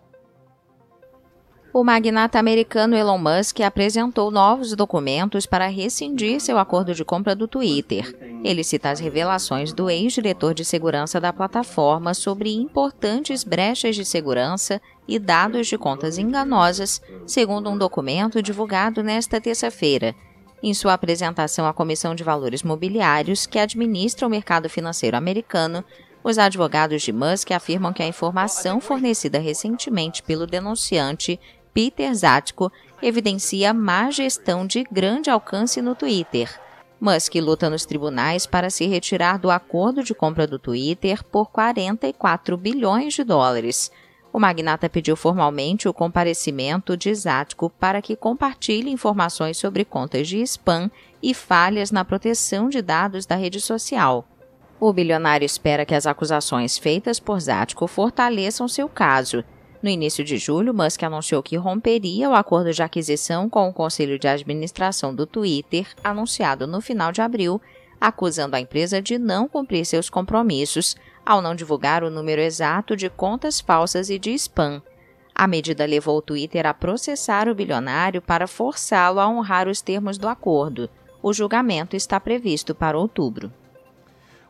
O 1.77 1.83
magnata 1.83 2.39
americano 2.39 2.95
Elon 2.95 3.19
Musk 3.19 3.59
apresentou 3.59 4.31
novos 4.31 4.75
documentos 4.75 5.45
para 5.45 5.67
rescindir 5.67 6.41
seu 6.41 6.57
acordo 6.57 6.91
de 6.91 7.05
compra 7.05 7.35
do 7.35 7.47
Twitter. 7.47 8.17
Ele 8.43 8.63
cita 8.63 8.89
as 8.89 8.99
revelações 8.99 9.71
do 9.71 9.87
ex-diretor 9.87 10.55
de 10.55 10.65
segurança 10.65 11.21
da 11.21 11.31
plataforma 11.31 12.15
sobre 12.15 12.51
importantes 12.51 13.43
brechas 13.43 13.95
de 13.95 14.03
segurança 14.03 14.81
e 15.07 15.19
dados 15.19 15.67
de 15.67 15.77
contas 15.77 16.17
enganosas, 16.17 16.99
segundo 17.27 17.69
um 17.69 17.77
documento 17.77 18.41
divulgado 18.41 19.03
nesta 19.03 19.39
terça-feira. 19.39 20.15
Em 20.63 20.73
sua 20.73 20.93
apresentação 20.93 21.67
à 21.67 21.73
Comissão 21.73 22.15
de 22.15 22.23
Valores 22.23 22.63
Mobiliários, 22.63 23.45
que 23.45 23.59
administra 23.59 24.25
o 24.25 24.31
mercado 24.31 24.67
financeiro 24.67 25.15
americano, 25.15 25.85
os 26.23 26.37
advogados 26.37 27.03
de 27.03 27.13
Musk 27.13 27.51
afirmam 27.51 27.93
que 27.93 28.03
a 28.03 28.07
informação 28.07 28.81
fornecida 28.81 29.39
recentemente 29.39 30.21
pelo 30.21 30.45
denunciante 30.45 31.39
Peter 31.77 32.11
Zatko 32.11 32.71
evidencia 33.03 33.71
má 33.71 34.09
gestão 34.09 34.65
de 34.65 34.83
grande 34.91 35.29
alcance 35.29 35.79
no 35.79 35.93
Twitter. 35.93 36.59
Musk 36.99 37.35
luta 37.35 37.69
nos 37.69 37.85
tribunais 37.85 38.47
para 38.47 38.71
se 38.71 38.87
retirar 38.87 39.37
do 39.37 39.51
acordo 39.51 40.03
de 40.03 40.15
compra 40.15 40.47
do 40.47 40.57
Twitter 40.57 41.23
por 41.23 41.51
44 41.51 42.57
bilhões 42.57 43.13
de 43.13 43.23
dólares. 43.23 43.91
O 44.33 44.39
magnata 44.39 44.89
pediu 44.89 45.15
formalmente 45.15 45.87
o 45.87 45.93
comparecimento 45.93 46.97
de 46.97 47.13
Zatko 47.13 47.69
para 47.69 48.01
que 48.01 48.15
compartilhe 48.15 48.89
informações 48.89 49.59
sobre 49.59 49.85
contas 49.85 50.27
de 50.27 50.41
spam 50.41 50.89
e 51.21 51.31
falhas 51.31 51.91
na 51.91 52.03
proteção 52.03 52.69
de 52.69 52.81
dados 52.81 53.27
da 53.27 53.35
rede 53.35 53.61
social. 53.61 54.25
O 54.79 54.91
bilionário 54.91 55.45
espera 55.45 55.85
que 55.85 55.93
as 55.93 56.07
acusações 56.07 56.75
feitas 56.75 57.19
por 57.19 57.39
Zatko 57.39 57.85
fortaleçam 57.85 58.67
seu 58.67 58.89
caso 58.89 59.43
no 59.81 59.89
início 59.89 60.23
de 60.23 60.37
julho, 60.37 60.73
Musk 60.73 61.03
anunciou 61.03 61.43
que 61.43 61.55
romperia 61.55 62.29
o 62.29 62.33
acordo 62.33 62.73
de 62.73 62.81
aquisição 62.81 63.49
com 63.49 63.69
o 63.69 63.73
conselho 63.73 64.17
de 64.17 64.27
administração 64.27 65.13
do 65.13 65.25
Twitter, 65.25 65.87
anunciado 66.03 66.65
no 66.65 66.81
final 66.81 67.11
de 67.11 67.21
abril, 67.21 67.61
acusando 68.01 68.55
a 68.55 68.59
empresa 68.59 69.01
de 69.01 69.17
não 69.17 69.47
cumprir 69.47 69.85
seus 69.85 70.09
compromissos 70.09 70.95
ao 71.25 71.41
não 71.41 71.53
divulgar 71.53 72.03
o 72.03 72.09
número 72.09 72.41
exato 72.41 72.95
de 72.95 73.09
contas 73.09 73.59
falsas 73.59 74.09
e 74.09 74.17
de 74.17 74.33
spam. 74.33 74.81
A 75.35 75.45
medida 75.45 75.85
levou 75.85 76.17
o 76.17 76.21
Twitter 76.21 76.65
a 76.65 76.73
processar 76.73 77.47
o 77.47 77.53
bilionário 77.53 78.21
para 78.21 78.47
forçá-lo 78.47 79.19
a 79.19 79.27
honrar 79.27 79.67
os 79.67 79.81
termos 79.81 80.17
do 80.17 80.27
acordo. 80.27 80.89
O 81.21 81.31
julgamento 81.31 81.95
está 81.95 82.19
previsto 82.19 82.73
para 82.73 82.97
outubro. 82.97 83.51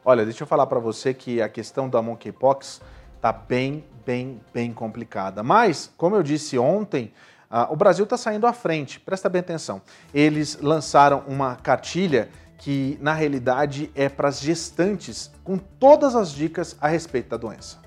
Olha, 0.06 0.24
deixa 0.24 0.44
eu 0.44 0.48
falar 0.48 0.68
para 0.68 0.80
você 0.80 1.14
que 1.14 1.42
a 1.42 1.50
questão 1.50 1.90
da 1.90 2.02
monkeypox 2.02 2.82
está 3.16 3.34
bem, 3.34 3.84
bem, 4.08 4.40
bem 4.54 4.72
complicada. 4.72 5.44
Mas, 5.44 5.92
como 5.98 6.16
eu 6.16 6.24
disse 6.24 6.58
ontem, 6.58 7.12
uh, 7.52 7.72
o 7.72 7.76
Brasil 7.76 8.06
está 8.06 8.16
saindo 8.16 8.48
à 8.48 8.54
frente. 8.54 9.02
Presta 9.02 9.28
bem 9.28 9.42
atenção. 9.42 9.82
Eles 10.14 10.58
lançaram 10.62 11.26
uma 11.28 11.58
cartilha 11.58 12.30
que, 12.58 12.98
na 13.02 13.14
realidade, 13.14 13.92
é 13.94 14.08
para 14.08 14.30
as 14.30 14.40
gestantes, 14.40 15.30
com 15.44 15.58
todas 15.58 16.16
as 16.16 16.32
dicas 16.32 16.78
a 16.80 16.88
respeito 16.88 17.30
da 17.30 17.38
doença 17.38 17.86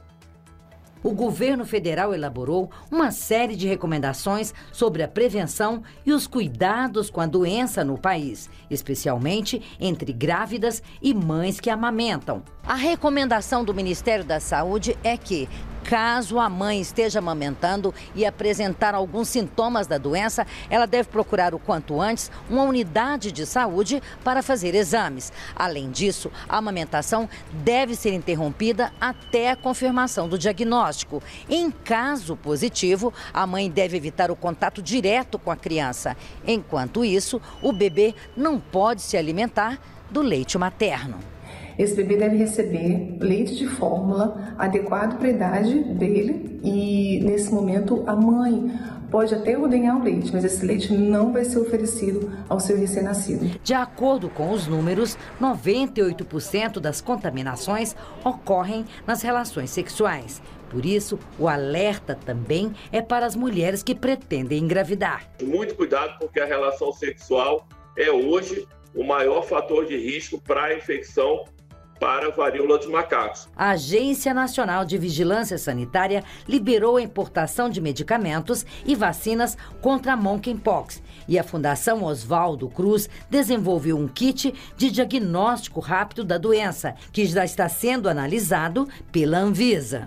o 1.02 1.12
governo 1.12 1.64
federal 1.64 2.14
elaborou 2.14 2.70
uma 2.90 3.10
série 3.10 3.56
de 3.56 3.66
recomendações 3.66 4.52
sobre 4.72 5.02
a 5.02 5.08
prevenção 5.08 5.82
e 6.04 6.12
os 6.12 6.26
cuidados 6.26 7.10
com 7.10 7.20
a 7.20 7.26
doença 7.26 7.82
no 7.84 7.98
país, 7.98 8.50
especialmente 8.70 9.62
entre 9.80 10.12
grávidas 10.12 10.82
e 11.00 11.14
mães 11.14 11.58
que 11.58 11.70
amamentam. 11.70 12.42
A 12.64 12.74
recomendação 12.74 13.64
do 13.64 13.74
Ministério 13.74 14.24
da 14.24 14.40
Saúde 14.40 14.96
é 15.02 15.16
que 15.16 15.48
Caso 15.84 16.38
a 16.38 16.48
mãe 16.48 16.80
esteja 16.80 17.18
amamentando 17.18 17.92
e 18.14 18.24
apresentar 18.24 18.94
alguns 18.94 19.28
sintomas 19.28 19.86
da 19.86 19.98
doença, 19.98 20.46
ela 20.68 20.86
deve 20.86 21.08
procurar 21.08 21.54
o 21.54 21.58
quanto 21.58 22.00
antes 22.00 22.30
uma 22.48 22.62
unidade 22.62 23.32
de 23.32 23.44
saúde 23.44 24.02
para 24.22 24.42
fazer 24.42 24.74
exames. 24.74 25.32
Além 25.56 25.90
disso, 25.90 26.30
a 26.48 26.58
amamentação 26.58 27.28
deve 27.52 27.94
ser 27.96 28.12
interrompida 28.12 28.92
até 29.00 29.50
a 29.50 29.56
confirmação 29.56 30.28
do 30.28 30.38
diagnóstico. 30.38 31.22
Em 31.48 31.70
caso 31.70 32.36
positivo, 32.36 33.12
a 33.32 33.46
mãe 33.46 33.70
deve 33.70 33.96
evitar 33.96 34.30
o 34.30 34.36
contato 34.36 34.82
direto 34.82 35.38
com 35.38 35.50
a 35.50 35.56
criança. 35.56 36.16
Enquanto 36.46 37.04
isso, 37.04 37.40
o 37.62 37.72
bebê 37.72 38.14
não 38.36 38.60
pode 38.60 39.02
se 39.02 39.16
alimentar 39.16 39.78
do 40.10 40.22
leite 40.22 40.58
materno. 40.58 41.29
Esse 41.80 41.94
bebê 41.94 42.18
deve 42.18 42.36
receber 42.36 43.16
leite 43.18 43.56
de 43.56 43.66
fórmula 43.66 44.54
adequado 44.58 45.16
para 45.16 45.28
a 45.28 45.30
idade 45.30 45.82
dele 45.94 46.60
e 46.62 47.20
nesse 47.24 47.50
momento 47.54 48.04
a 48.06 48.14
mãe 48.14 48.70
pode 49.10 49.34
até 49.34 49.56
ordenhar 49.56 49.98
o 49.98 50.04
leite, 50.04 50.30
mas 50.30 50.44
esse 50.44 50.64
leite 50.66 50.92
não 50.92 51.32
vai 51.32 51.42
ser 51.42 51.58
oferecido 51.58 52.30
ao 52.50 52.60
seu 52.60 52.76
recém-nascido. 52.76 53.58
De 53.64 53.72
acordo 53.72 54.28
com 54.28 54.50
os 54.50 54.66
números, 54.66 55.16
98% 55.40 56.80
das 56.80 57.00
contaminações 57.00 57.96
ocorrem 58.22 58.84
nas 59.06 59.22
relações 59.22 59.70
sexuais. 59.70 60.42
Por 60.68 60.84
isso, 60.84 61.18
o 61.38 61.48
alerta 61.48 62.14
também 62.14 62.74
é 62.92 63.00
para 63.00 63.24
as 63.24 63.34
mulheres 63.34 63.82
que 63.82 63.94
pretendem 63.94 64.62
engravidar. 64.62 65.30
Muito 65.42 65.74
cuidado, 65.74 66.18
porque 66.18 66.40
a 66.40 66.46
relação 66.46 66.92
sexual 66.92 67.66
é 67.96 68.10
hoje 68.10 68.68
o 68.94 69.02
maior 69.02 69.42
fator 69.42 69.86
de 69.86 69.96
risco 69.96 70.38
para 70.42 70.64
a 70.64 70.76
infecção 70.76 71.46
para 72.00 72.28
a 72.28 72.30
varíola 72.30 72.78
dos 72.78 72.88
macacos. 72.88 73.46
A 73.54 73.70
Agência 73.70 74.32
Nacional 74.32 74.86
de 74.86 74.96
Vigilância 74.96 75.58
Sanitária 75.58 76.24
liberou 76.48 76.96
a 76.96 77.02
importação 77.02 77.68
de 77.68 77.78
medicamentos 77.78 78.64
e 78.86 78.96
vacinas 78.96 79.56
contra 79.82 80.14
a 80.14 80.16
monkeypox. 80.16 81.02
E 81.28 81.38
a 81.38 81.44
Fundação 81.44 82.02
Oswaldo 82.02 82.68
Cruz 82.70 83.08
desenvolveu 83.28 83.98
um 83.98 84.08
kit 84.08 84.54
de 84.76 84.90
diagnóstico 84.90 85.78
rápido 85.78 86.24
da 86.24 86.38
doença, 86.38 86.94
que 87.12 87.26
já 87.26 87.44
está 87.44 87.68
sendo 87.68 88.08
analisado 88.08 88.88
pela 89.12 89.38
Anvisa. 89.38 90.06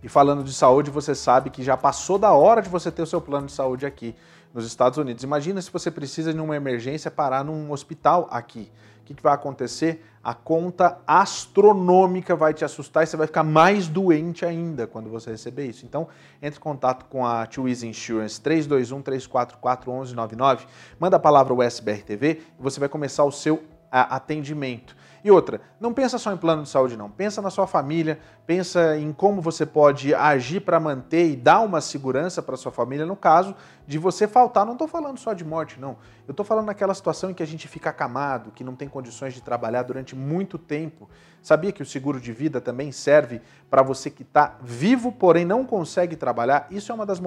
E 0.00 0.08
falando 0.08 0.44
de 0.44 0.52
saúde, 0.52 0.90
você 0.90 1.14
sabe 1.14 1.50
que 1.50 1.62
já 1.62 1.76
passou 1.76 2.18
da 2.18 2.32
hora 2.32 2.62
de 2.62 2.68
você 2.68 2.90
ter 2.90 3.02
o 3.02 3.06
seu 3.06 3.20
plano 3.20 3.46
de 3.46 3.52
saúde 3.52 3.84
aqui 3.84 4.14
nos 4.52 4.64
Estados 4.64 4.96
Unidos. 4.96 5.24
Imagina 5.24 5.60
se 5.60 5.72
você 5.72 5.90
precisa 5.90 6.32
de 6.32 6.38
uma 6.38 6.54
emergência 6.54 7.10
parar 7.10 7.42
num 7.42 7.72
hospital 7.72 8.28
aqui 8.30 8.70
que, 9.04 9.14
que 9.14 9.22
vai 9.22 9.34
acontecer? 9.34 10.04
A 10.22 10.34
conta 10.34 10.98
astronômica 11.06 12.34
vai 12.34 12.54
te 12.54 12.64
assustar 12.64 13.04
e 13.04 13.06
você 13.06 13.16
vai 13.16 13.26
ficar 13.26 13.44
mais 13.44 13.88
doente 13.88 14.46
ainda 14.46 14.86
quando 14.86 15.10
você 15.10 15.30
receber 15.30 15.66
isso. 15.66 15.84
Então, 15.84 16.08
entre 16.40 16.58
em 16.58 16.62
contato 16.62 17.04
com 17.06 17.26
a 17.26 17.46
Twizy 17.46 17.86
Insurance 17.86 18.40
321-344-1199, 18.40 20.60
manda 20.98 21.16
a 21.16 21.20
palavra 21.20 21.52
USBR 21.52 22.02
TV 22.02 22.40
e 22.58 22.62
você 22.62 22.80
vai 22.80 22.88
começar 22.88 23.24
o 23.24 23.30
seu 23.30 23.62
atendimento. 23.90 24.96
E 25.24 25.30
outra, 25.30 25.62
não 25.80 25.94
pensa 25.94 26.18
só 26.18 26.34
em 26.34 26.36
plano 26.36 26.64
de 26.64 26.68
saúde 26.68 26.98
não, 26.98 27.10
pensa 27.10 27.40
na 27.40 27.48
sua 27.48 27.66
família, 27.66 28.18
pensa 28.46 28.98
em 28.98 29.10
como 29.10 29.40
você 29.40 29.64
pode 29.64 30.14
agir 30.14 30.60
para 30.60 30.78
manter 30.78 31.30
e 31.30 31.34
dar 31.34 31.60
uma 31.60 31.80
segurança 31.80 32.42
para 32.42 32.58
sua 32.58 32.70
família 32.70 33.06
no 33.06 33.16
caso 33.16 33.56
de 33.86 33.96
você 33.96 34.28
faltar. 34.28 34.66
Não 34.66 34.74
estou 34.74 34.86
falando 34.86 35.16
só 35.16 35.32
de 35.32 35.42
morte, 35.42 35.80
não. 35.80 35.96
Eu 36.28 36.32
estou 36.32 36.44
falando 36.44 36.66
naquela 36.66 36.92
situação 36.92 37.30
em 37.30 37.34
que 37.34 37.42
a 37.42 37.46
gente 37.46 37.66
fica 37.66 37.88
acamado, 37.88 38.50
que 38.50 38.62
não 38.62 38.76
tem 38.76 38.86
condições 38.86 39.32
de 39.32 39.40
trabalhar 39.40 39.82
durante 39.84 40.14
muito 40.14 40.58
tempo. 40.58 41.08
Sabia 41.40 41.72
que 41.72 41.82
o 41.82 41.86
seguro 41.86 42.20
de 42.20 42.32
vida 42.32 42.60
também 42.60 42.92
serve 42.92 43.40
para 43.70 43.82
você 43.82 44.10
que 44.10 44.22
está 44.22 44.58
vivo, 44.62 45.10
porém 45.10 45.46
não 45.46 45.64
consegue 45.64 46.16
trabalhar? 46.16 46.66
Isso 46.70 46.92
é 46.92 46.94
uma 46.94 47.06
das, 47.06 47.18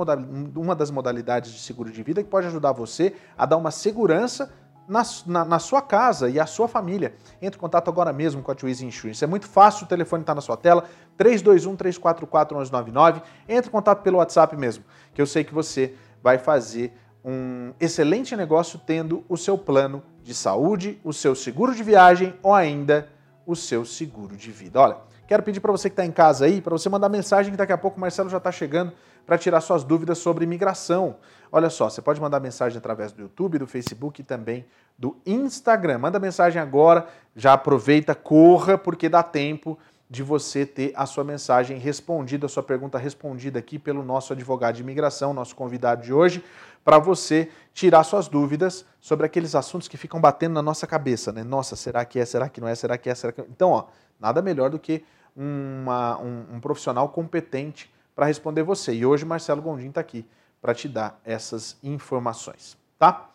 uma 0.56 0.76
das 0.76 0.92
modalidades 0.92 1.52
de 1.52 1.60
seguro 1.60 1.92
de 1.92 2.04
vida 2.04 2.22
que 2.22 2.30
pode 2.30 2.46
ajudar 2.46 2.74
você 2.74 3.16
a 3.36 3.44
dar 3.48 3.58
uma 3.58 3.72
segurança 3.72 4.54
na, 4.88 5.04
na, 5.26 5.46
na, 5.46 5.60
sua 5.60 5.82
casa 5.82 6.30
e 6.30 6.40
a 6.40 6.46
sua 6.46 6.68
família. 6.68 7.14
Entre 7.42 7.58
em 7.58 7.62
contato 7.62 7.90
agora 7.90 8.14
mesmo 8.14 8.42
com 8.42 8.52
a 8.52 8.56
Twizy 8.56 8.86
Insurance. 8.86 9.24
É 9.24 9.28
muito 9.28 9.48
fácil, 9.48 9.86
o 9.86 9.88
telefone 9.88 10.24
está 10.24 10.34
na 10.34 10.42
sua 10.42 10.56
tela, 10.56 10.86
321-344-1199. 11.20 13.22
Entre 13.48 13.70
em 13.70 13.72
contato 13.72 14.02
pelo 14.02 14.18
WhatsApp 14.18 14.56
mesmo, 14.56 14.84
que 15.14 15.22
eu 15.22 15.26
sei 15.26 15.44
que 15.44 15.54
você 15.54 15.94
vai 16.24 16.38
fazer 16.38 16.94
um 17.24 17.74
excelente 17.80 18.36
negócio 18.36 18.80
tendo 18.86 19.24
o 19.28 19.36
seu 19.36 19.58
plano 19.58 20.02
de 20.24 20.34
saúde, 20.34 21.00
o 21.04 21.12
seu 21.12 21.36
seguro 21.36 21.76
de 21.76 21.84
viagem 21.84 22.34
ou 22.42 22.54
ainda 22.54 23.10
o 23.46 23.56
seu 23.56 23.84
seguro 23.84 24.36
de 24.36 24.52
vida. 24.52 24.80
Olha, 24.80 24.98
quero 25.28 25.44
pedir 25.44 25.60
para 25.60 25.72
você 25.72 25.90
que 25.90 25.94
está 25.94 26.06
em 26.06 26.12
casa 26.12 26.46
aí, 26.46 26.62
para 26.62 26.72
você 26.72 26.88
mandar 26.88 27.10
mensagem 27.10 27.52
que 27.52 27.58
daqui 27.58 27.74
a 27.74 27.78
pouco 27.78 27.98
o 27.98 28.00
Marcelo 28.00 28.30
já 28.30 28.38
está 28.38 28.52
chegando 28.52 28.94
para 29.28 29.38
tirar 29.38 29.60
suas 29.60 29.84
dúvidas 29.84 30.18
sobre 30.18 30.46
imigração. 30.46 31.18
Olha 31.52 31.70
só, 31.70 31.90
você 31.90 32.02
pode 32.02 32.20
mandar 32.22 32.40
mensagem 32.40 32.78
através 32.78 33.12
do 33.12 33.22
YouTube, 33.22 33.60
do 33.60 33.68
Facebook 33.68 34.22
e 34.22 34.24
também 34.24 34.66
do 34.98 35.18
Instagram. 35.26 35.98
Manda 35.98 36.18
mensagem 36.18 36.62
agora, 36.62 37.06
já 37.36 37.52
aproveita, 37.52 38.16
corra, 38.16 38.78
porque 38.78 39.10
dá 39.10 39.22
tempo 39.22 39.78
de 40.10 40.24
você 40.24 40.66
ter 40.66 40.94
a 40.96 41.06
sua 41.06 41.26
mensagem 41.26 41.78
respondida, 41.78 42.46
a 42.46 42.50
sua 42.50 42.64
pergunta 42.64 42.98
respondida 42.98 43.60
aqui 43.60 43.78
pelo 43.78 44.02
nosso 44.02 44.32
advogado 44.32 44.76
de 44.76 44.82
imigração, 44.82 45.34
nosso 45.34 45.54
convidado 45.54 46.04
de 46.04 46.14
hoje, 46.14 46.42
para 46.86 46.98
você 46.98 47.50
tirar 47.74 48.06
suas 48.06 48.30
dúvidas 48.30 48.86
sobre 49.02 49.26
aqueles 49.26 49.54
assuntos 49.56 49.90
que 49.90 49.98
ficam 49.98 50.22
batendo 50.22 50.54
na 50.54 50.62
nossa 50.62 50.88
cabeça, 50.88 51.34
né? 51.34 51.44
Nossa, 51.44 51.76
será 51.76 52.06
que 52.06 52.18
é, 52.18 52.24
será 52.24 52.48
que 52.48 52.62
não 52.62 52.68
é, 52.70 52.76
será 52.76 52.98
que 52.98 53.10
é, 53.10 53.16
será 53.16 53.34
que... 53.34 53.42
Então, 53.42 53.72
ó, 53.72 53.88
nada 54.18 54.42
melhor 54.42 54.70
do 54.70 54.80
que 54.80 55.04
uma, 55.36 56.18
um, 56.18 56.56
um 56.56 56.60
profissional 56.62 57.10
competente 57.10 57.92
para 58.18 58.26
responder 58.26 58.64
você. 58.64 58.92
E 58.96 59.06
hoje 59.06 59.24
Marcelo 59.24 59.62
Gondim 59.62 59.90
está 59.90 60.02
aqui 60.02 60.26
para 60.60 60.74
te 60.74 60.90
dar 60.90 61.22
essas 61.24 61.78
informações, 61.84 62.76
tá? 62.98 63.28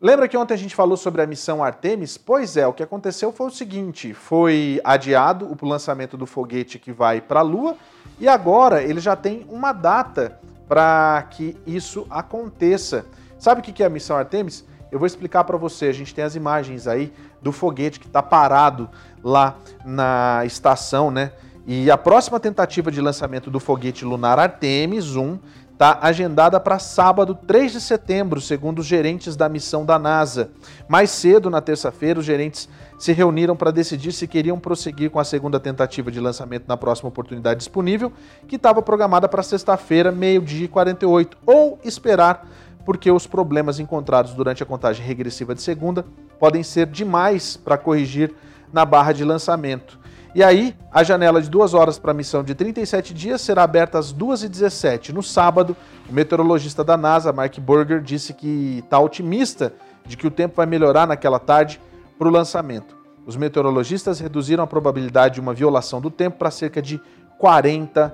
Lembra 0.00 0.26
que 0.26 0.38
ontem 0.38 0.54
a 0.54 0.56
gente 0.56 0.74
falou 0.74 0.96
sobre 0.96 1.20
a 1.20 1.26
missão 1.26 1.62
Artemis? 1.62 2.16
Pois 2.16 2.56
é, 2.56 2.66
o 2.66 2.72
que 2.72 2.82
aconteceu 2.82 3.30
foi 3.30 3.48
o 3.48 3.50
seguinte: 3.50 4.14
foi 4.14 4.80
adiado 4.82 5.46
o 5.46 5.66
lançamento 5.66 6.16
do 6.16 6.24
foguete 6.24 6.78
que 6.78 6.92
vai 6.92 7.20
para 7.20 7.40
a 7.40 7.42
Lua 7.42 7.76
e 8.18 8.26
agora 8.26 8.82
ele 8.82 9.00
já 9.00 9.14
tem 9.14 9.46
uma 9.50 9.74
data 9.74 10.40
para 10.66 11.22
que 11.30 11.54
isso 11.66 12.06
aconteça. 12.08 13.04
Sabe 13.38 13.60
o 13.60 13.64
que 13.64 13.82
é 13.82 13.86
a 13.86 13.90
missão 13.90 14.16
Artemis? 14.16 14.64
Eu 14.90 14.98
vou 14.98 15.06
explicar 15.06 15.44
para 15.44 15.58
você. 15.58 15.88
A 15.88 15.92
gente 15.92 16.14
tem 16.14 16.24
as 16.24 16.34
imagens 16.34 16.86
aí 16.86 17.12
do 17.42 17.52
foguete 17.52 18.00
que 18.00 18.06
está 18.06 18.22
parado 18.22 18.88
lá 19.22 19.56
na 19.84 20.42
estação, 20.46 21.10
né? 21.10 21.32
E 21.68 21.90
a 21.90 21.98
próxima 21.98 22.38
tentativa 22.38 22.92
de 22.92 23.00
lançamento 23.00 23.50
do 23.50 23.58
foguete 23.58 24.04
lunar 24.04 24.38
Artemis 24.38 25.16
1 25.16 25.36
está 25.72 25.98
agendada 26.00 26.60
para 26.60 26.78
sábado, 26.78 27.34
3 27.34 27.72
de 27.72 27.80
setembro, 27.80 28.40
segundo 28.40 28.78
os 28.78 28.86
gerentes 28.86 29.34
da 29.34 29.48
missão 29.48 29.84
da 29.84 29.98
NASA. 29.98 30.50
Mais 30.88 31.10
cedo, 31.10 31.50
na 31.50 31.60
terça-feira, 31.60 32.20
os 32.20 32.24
gerentes 32.24 32.68
se 33.00 33.12
reuniram 33.12 33.56
para 33.56 33.72
decidir 33.72 34.12
se 34.12 34.28
queriam 34.28 34.60
prosseguir 34.60 35.10
com 35.10 35.18
a 35.18 35.24
segunda 35.24 35.58
tentativa 35.58 36.08
de 36.08 36.20
lançamento 36.20 36.68
na 36.68 36.76
próxima 36.76 37.08
oportunidade 37.08 37.58
disponível, 37.58 38.12
que 38.46 38.54
estava 38.54 38.80
programada 38.80 39.28
para 39.28 39.42
sexta-feira, 39.42 40.12
meio-dia 40.12 40.66
e 40.66 40.68
48, 40.68 41.36
ou 41.44 41.80
esperar, 41.82 42.46
porque 42.84 43.10
os 43.10 43.26
problemas 43.26 43.80
encontrados 43.80 44.34
durante 44.34 44.62
a 44.62 44.66
contagem 44.66 45.04
regressiva 45.04 45.52
de 45.52 45.62
segunda 45.62 46.06
podem 46.38 46.62
ser 46.62 46.86
demais 46.86 47.56
para 47.56 47.76
corrigir 47.76 48.32
na 48.72 48.84
barra 48.84 49.12
de 49.12 49.24
lançamento. 49.24 50.05
E 50.36 50.44
aí, 50.44 50.76
a 50.92 51.02
janela 51.02 51.40
de 51.40 51.48
duas 51.48 51.72
horas 51.72 51.98
para 51.98 52.10
a 52.10 52.14
missão 52.14 52.44
de 52.44 52.54
37 52.54 53.14
dias 53.14 53.40
será 53.40 53.62
aberta 53.62 53.98
às 53.98 54.12
2h17. 54.12 55.08
No 55.08 55.22
sábado, 55.22 55.74
o 56.06 56.12
meteorologista 56.12 56.84
da 56.84 56.94
NASA, 56.94 57.32
Mark 57.32 57.58
Burger, 57.58 58.02
disse 58.02 58.34
que 58.34 58.82
está 58.84 58.98
otimista 58.98 59.72
de 60.04 60.14
que 60.14 60.26
o 60.26 60.30
tempo 60.30 60.56
vai 60.56 60.66
melhorar 60.66 61.06
naquela 61.06 61.38
tarde 61.38 61.80
para 62.18 62.28
o 62.28 62.30
lançamento. 62.30 62.94
Os 63.24 63.34
meteorologistas 63.34 64.20
reduziram 64.20 64.62
a 64.62 64.66
probabilidade 64.66 65.36
de 65.36 65.40
uma 65.40 65.54
violação 65.54 66.02
do 66.02 66.10
tempo 66.10 66.36
para 66.36 66.50
cerca 66.50 66.82
de 66.82 67.00
40%. 67.40 68.12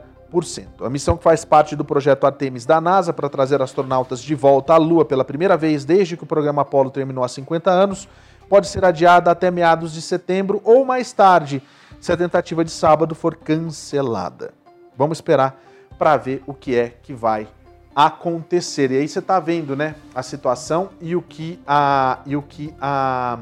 A 0.81 0.89
missão 0.89 1.17
que 1.17 1.25
faz 1.25 1.45
parte 1.45 1.75
do 1.75 1.85
projeto 1.85 2.25
Artemis 2.25 2.65
da 2.65 2.81
NASA 2.81 3.13
para 3.13 3.29
trazer 3.29 3.61
astronautas 3.61 4.23
de 4.23 4.37
volta 4.37 4.75
à 4.75 4.77
Lua 4.77 5.05
pela 5.05 5.25
primeira 5.25 5.57
vez 5.57 5.85
desde 5.85 6.17
que 6.17 6.23
o 6.23 6.27
programa 6.27 6.63
Apollo 6.63 6.91
terminou 6.93 7.25
há 7.25 7.29
50 7.29 7.69
anos 7.69 8.09
pode 8.49 8.69
ser 8.69 8.85
adiada 8.85 9.31
até 9.31 9.51
meados 9.51 9.93
de 9.93 10.01
setembro 10.01 10.61
ou 10.63 10.85
mais 10.85 11.13
tarde 11.13 11.61
se 12.03 12.11
a 12.11 12.17
tentativa 12.17 12.65
de 12.65 12.71
sábado 12.73 13.15
for 13.15 13.37
cancelada. 13.37 14.53
Vamos 14.99 15.19
esperar 15.19 15.63
para 15.97 16.17
ver 16.17 16.43
o 16.49 16.53
que 16.53 16.77
é 16.77 16.89
que 16.89 17.15
vai 17.15 17.47
acontecer. 17.95 18.91
E 18.91 18.99
aí 18.99 19.07
você 19.07 19.21
está 19.21 19.39
vendo, 19.39 19.77
né, 19.77 19.95
a 20.13 20.21
situação 20.21 20.91
e 21.01 21.15
o 21.15 21.23
que 21.23 21.61
a 21.65 22.19
e 22.27 22.35
o 22.35 22.43
que 22.43 22.75
a 22.81 23.39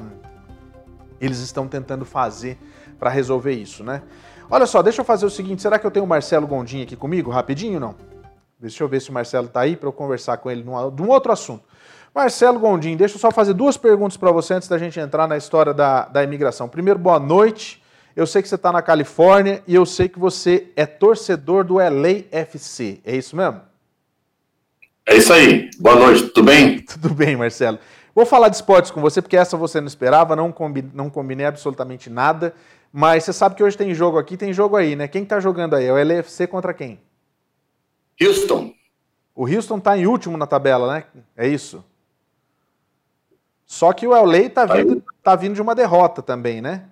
eles 1.19 1.39
estão 1.39 1.67
tentando 1.67 2.05
fazer 2.05 2.59
para 2.99 3.09
resolver 3.09 3.55
isso, 3.55 3.83
né? 3.83 4.03
Olha 4.51 4.67
só, 4.67 4.83
deixa 4.83 5.01
eu 5.01 5.07
fazer 5.07 5.25
o 5.25 5.31
seguinte, 5.31 5.63
será 5.63 5.79
que 5.79 5.87
eu 5.87 5.91
tenho 5.91 6.05
o 6.05 6.09
Marcelo 6.09 6.47
Gondim 6.47 6.83
aqui 6.83 6.97
comigo 6.97 7.31
rapidinho, 7.31 7.81
não? 7.81 7.95
Deixa 8.59 8.85
eu 8.85 8.89
ver 8.89 9.01
se 9.01 9.09
o 9.09 9.13
Marcelo 9.15 9.47
está 9.47 9.61
aí 9.61 9.75
para 9.75 9.89
eu 9.89 9.93
conversar 9.93 10.37
com 10.37 10.51
ele 10.51 10.63
de 10.63 11.03
um 11.03 11.09
outro 11.09 11.33
assunto. 11.33 11.65
Marcelo 12.15 12.59
Gondim, 12.59 12.95
deixa 12.95 13.15
eu 13.15 13.21
só 13.21 13.31
fazer 13.31 13.55
duas 13.55 13.79
perguntas 13.79 14.19
para 14.19 14.31
você 14.31 14.53
antes 14.53 14.69
da 14.69 14.77
gente 14.77 15.01
entrar 15.01 15.27
na 15.27 15.39
história 15.39 15.73
da, 15.73 16.05
da 16.05 16.23
imigração. 16.23 16.69
Primeiro, 16.69 16.99
boa 16.99 17.19
noite. 17.19 17.80
Eu 18.15 18.27
sei 18.27 18.43
que 18.43 18.49
você 18.49 18.55
está 18.55 18.73
na 18.73 18.83
Califórnia 18.83 19.63
e 19.67 19.75
eu 19.75 19.87
sei 19.87 20.09
que 20.09 20.19
você 20.19 20.69
é 20.77 20.85
torcedor 20.87 21.65
do 21.65 21.77
LAFC. 21.77 23.01
É 23.05 23.17
isso 23.17 23.37
mesmo? 23.37 23.61
É 25.07 25.17
isso 25.17 25.33
aí. 25.33 25.71
Boa 25.79 25.97
noite, 25.97 26.29
tudo 26.29 26.45
bem? 26.45 26.81
Tudo 26.87 27.15
bem, 27.15 27.37
Marcelo. 27.37 27.79
Vou 28.15 28.27
falar 28.27 28.49
de 28.49 28.57
esportes 28.57 28.91
com 28.91 29.01
você, 29.01 29.23
porque 29.23 29.37
essa 29.37 29.57
você 29.57 29.81
não 29.81 29.87
esperava, 29.87 30.37
não, 30.37 30.53
combi 30.53 30.85
não 30.93 31.09
combinei 31.09 31.47
absolutamente 31.47 32.11
nada. 32.11 32.55
Mas 32.93 33.25
você 33.25 33.33
sabe 33.33 33.55
que 33.55 33.63
hoje 33.63 33.77
tem 33.77 33.95
jogo 33.95 34.19
aqui, 34.19 34.37
tem 34.37 34.53
jogo 34.53 34.77
aí, 34.77 34.97
né? 34.97 35.07
Quem 35.09 35.23
está 35.23 35.39
jogando 35.41 35.75
aí? 35.75 35.87
É 35.87 35.93
o 35.93 36.05
LAFC 36.05 36.47
contra 36.47 36.75
quem? 36.75 37.01
Houston. 38.21 38.73
O 39.35 39.47
Houston 39.47 39.79
está 39.79 39.97
em 39.97 40.07
último 40.07 40.37
na 40.37 40.47
tabela, 40.47 40.93
né? 40.93 41.05
É 41.37 41.47
isso. 41.47 41.85
Só 43.65 43.93
que 43.93 44.07
o 44.07 44.11
LA 44.11 44.39
está 44.39 44.67
vindo, 44.67 45.03
tá 45.23 45.37
vindo 45.37 45.55
de 45.55 45.63
uma 45.63 45.77
derrota 45.77 46.21
também, 46.21 46.61
né? 46.61 46.89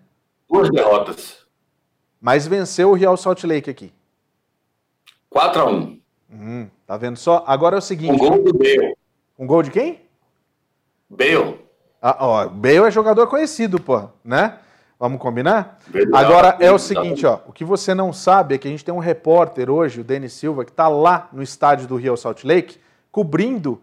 Duas 0.48 0.70
derrotas. 0.70 1.46
Mas 2.20 2.46
venceu 2.46 2.90
o 2.90 2.94
Real 2.94 3.16
Salt 3.16 3.44
Lake 3.44 3.70
aqui. 3.70 3.92
4 5.30 5.60
a 5.60 5.70
1 5.70 6.00
hum, 6.30 6.68
Tá 6.86 6.96
vendo 6.96 7.16
só? 7.16 7.44
Agora 7.46 7.76
é 7.76 7.78
o 7.78 7.82
seguinte. 7.82 8.12
Um 8.12 8.16
gol 8.16 8.42
do 8.42 8.52
Bale. 8.52 8.96
Um 9.38 9.46
gol 9.46 9.62
de 9.62 9.70
quem? 9.70 10.00
Bale. 11.08 11.60
Ah, 12.00 12.16
ó, 12.20 12.48
Bale 12.48 12.86
é 12.86 12.90
jogador 12.90 13.26
conhecido, 13.26 13.80
pô, 13.80 14.08
né? 14.24 14.58
Vamos 14.98 15.20
combinar? 15.20 15.78
Verdade, 15.86 16.24
Agora 16.24 16.56
é 16.58 16.72
o 16.72 16.78
seguinte, 16.78 17.24
ó, 17.24 17.38
o 17.46 17.52
que 17.52 17.64
você 17.64 17.94
não 17.94 18.12
sabe 18.12 18.56
é 18.56 18.58
que 18.58 18.66
a 18.66 18.70
gente 18.70 18.84
tem 18.84 18.92
um 18.92 18.98
repórter 18.98 19.70
hoje, 19.70 20.00
o 20.00 20.04
Denis 20.04 20.32
Silva, 20.32 20.64
que 20.64 20.72
está 20.72 20.88
lá 20.88 21.28
no 21.32 21.40
estádio 21.40 21.86
do 21.86 21.94
Real 21.94 22.16
Salt 22.16 22.42
Lake, 22.42 22.78
cobrindo 23.12 23.80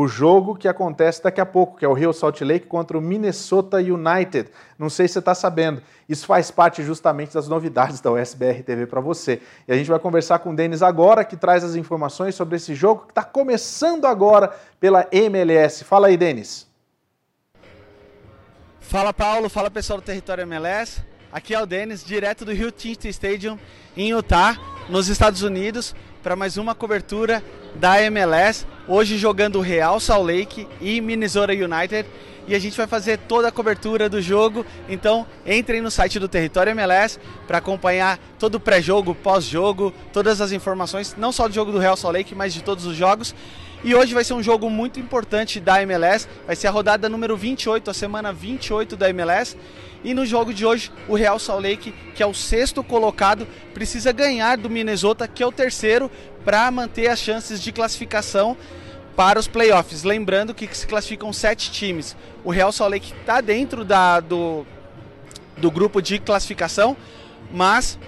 o 0.00 0.06
jogo 0.06 0.54
que 0.54 0.68
acontece 0.68 1.20
daqui 1.20 1.40
a 1.40 1.44
pouco, 1.44 1.76
que 1.76 1.84
é 1.84 1.88
o 1.88 1.92
Rio 1.92 2.12
Salt 2.12 2.40
Lake 2.42 2.66
contra 2.66 2.96
o 2.96 3.00
Minnesota 3.00 3.78
United. 3.78 4.48
Não 4.78 4.88
sei 4.88 5.08
se 5.08 5.14
você 5.14 5.18
está 5.18 5.34
sabendo. 5.34 5.82
Isso 6.08 6.24
faz 6.24 6.52
parte 6.52 6.84
justamente 6.84 7.34
das 7.34 7.48
novidades 7.48 8.00
da 8.00 8.12
USBR 8.12 8.62
TV 8.62 8.86
para 8.86 9.00
você. 9.00 9.42
E 9.66 9.72
a 9.72 9.76
gente 9.76 9.90
vai 9.90 9.98
conversar 9.98 10.38
com 10.38 10.50
o 10.50 10.54
Denis 10.54 10.84
agora, 10.84 11.24
que 11.24 11.36
traz 11.36 11.64
as 11.64 11.74
informações 11.74 12.36
sobre 12.36 12.54
esse 12.54 12.76
jogo 12.76 13.06
que 13.06 13.10
está 13.10 13.24
começando 13.24 14.04
agora 14.04 14.54
pela 14.78 15.04
MLS. 15.10 15.82
Fala 15.82 16.06
aí, 16.06 16.16
Denis. 16.16 16.68
Fala, 18.78 19.12
Paulo. 19.12 19.48
Fala, 19.48 19.68
pessoal 19.68 19.98
do 19.98 20.04
Território 20.04 20.42
MLS. 20.42 21.02
Aqui 21.32 21.56
é 21.56 21.60
o 21.60 21.66
Denis, 21.66 22.04
direto 22.04 22.44
do 22.44 22.52
Rio 22.52 22.70
Tinto 22.70 23.08
Stadium, 23.08 23.58
em 23.96 24.10
Utah, 24.10 24.56
nos 24.88 25.08
Estados 25.08 25.42
Unidos, 25.42 25.92
para 26.22 26.36
mais 26.36 26.56
uma 26.56 26.72
cobertura 26.72 27.42
da 27.74 28.00
MLS 28.02 28.64
hoje 28.88 29.18
jogando 29.18 29.60
Real 29.60 30.00
Salt 30.00 30.26
Lake 30.26 30.66
e 30.80 31.00
Minnesota 31.00 31.52
United. 31.52 32.08
E 32.48 32.54
a 32.54 32.58
gente 32.58 32.78
vai 32.78 32.86
fazer 32.86 33.18
toda 33.18 33.48
a 33.48 33.52
cobertura 33.52 34.08
do 34.08 34.22
jogo. 34.22 34.64
Então 34.88 35.26
entrem 35.46 35.82
no 35.82 35.90
site 35.90 36.18
do 36.18 36.26
Território 36.26 36.70
MLS 36.70 37.20
para 37.46 37.58
acompanhar 37.58 38.18
todo 38.38 38.54
o 38.54 38.60
pré-jogo, 38.60 39.14
pós-jogo, 39.14 39.92
todas 40.12 40.40
as 40.40 40.50
informações, 40.50 41.14
não 41.18 41.30
só 41.30 41.46
do 41.46 41.54
jogo 41.54 41.70
do 41.70 41.78
Real 41.78 41.96
Salt 41.96 42.14
Lake, 42.14 42.34
mas 42.34 42.54
de 42.54 42.62
todos 42.62 42.86
os 42.86 42.96
jogos. 42.96 43.34
E 43.84 43.94
hoje 43.94 44.12
vai 44.12 44.24
ser 44.24 44.34
um 44.34 44.42
jogo 44.42 44.68
muito 44.68 44.98
importante 44.98 45.60
da 45.60 45.80
MLS. 45.82 46.26
Vai 46.46 46.56
ser 46.56 46.66
a 46.66 46.70
rodada 46.70 47.08
número 47.08 47.36
28, 47.36 47.90
a 47.90 47.94
semana 47.94 48.32
28 48.32 48.96
da 48.96 49.08
MLS. 49.10 49.56
E 50.02 50.14
no 50.14 50.26
jogo 50.26 50.52
de 50.52 50.64
hoje, 50.64 50.90
o 51.06 51.14
Real 51.14 51.38
Salt 51.38 51.62
Lake, 51.62 51.94
que 52.14 52.22
é 52.22 52.26
o 52.26 52.34
sexto 52.34 52.82
colocado, 52.82 53.46
precisa 53.74 54.10
ganhar 54.10 54.56
do 54.56 54.70
Minnesota, 54.70 55.28
que 55.28 55.42
é 55.42 55.46
o 55.46 55.52
terceiro, 55.52 56.10
para 56.48 56.70
manter 56.70 57.08
as 57.08 57.18
chances 57.18 57.60
de 57.60 57.70
classificação 57.70 58.56
para 59.14 59.38
os 59.38 59.46
playoffs. 59.46 60.02
Lembrando 60.02 60.54
que 60.54 60.66
se 60.74 60.86
classificam 60.86 61.30
sete 61.30 61.70
times. 61.70 62.16
O 62.42 62.50
Real 62.50 62.72
Salt 62.72 62.90
Lake 62.90 63.12
está 63.20 63.42
dentro 63.42 63.84
da, 63.84 64.18
do, 64.18 64.66
do 65.58 65.70
grupo 65.70 66.00
de 66.00 66.18
classificação, 66.18 66.96
mas 67.52 67.98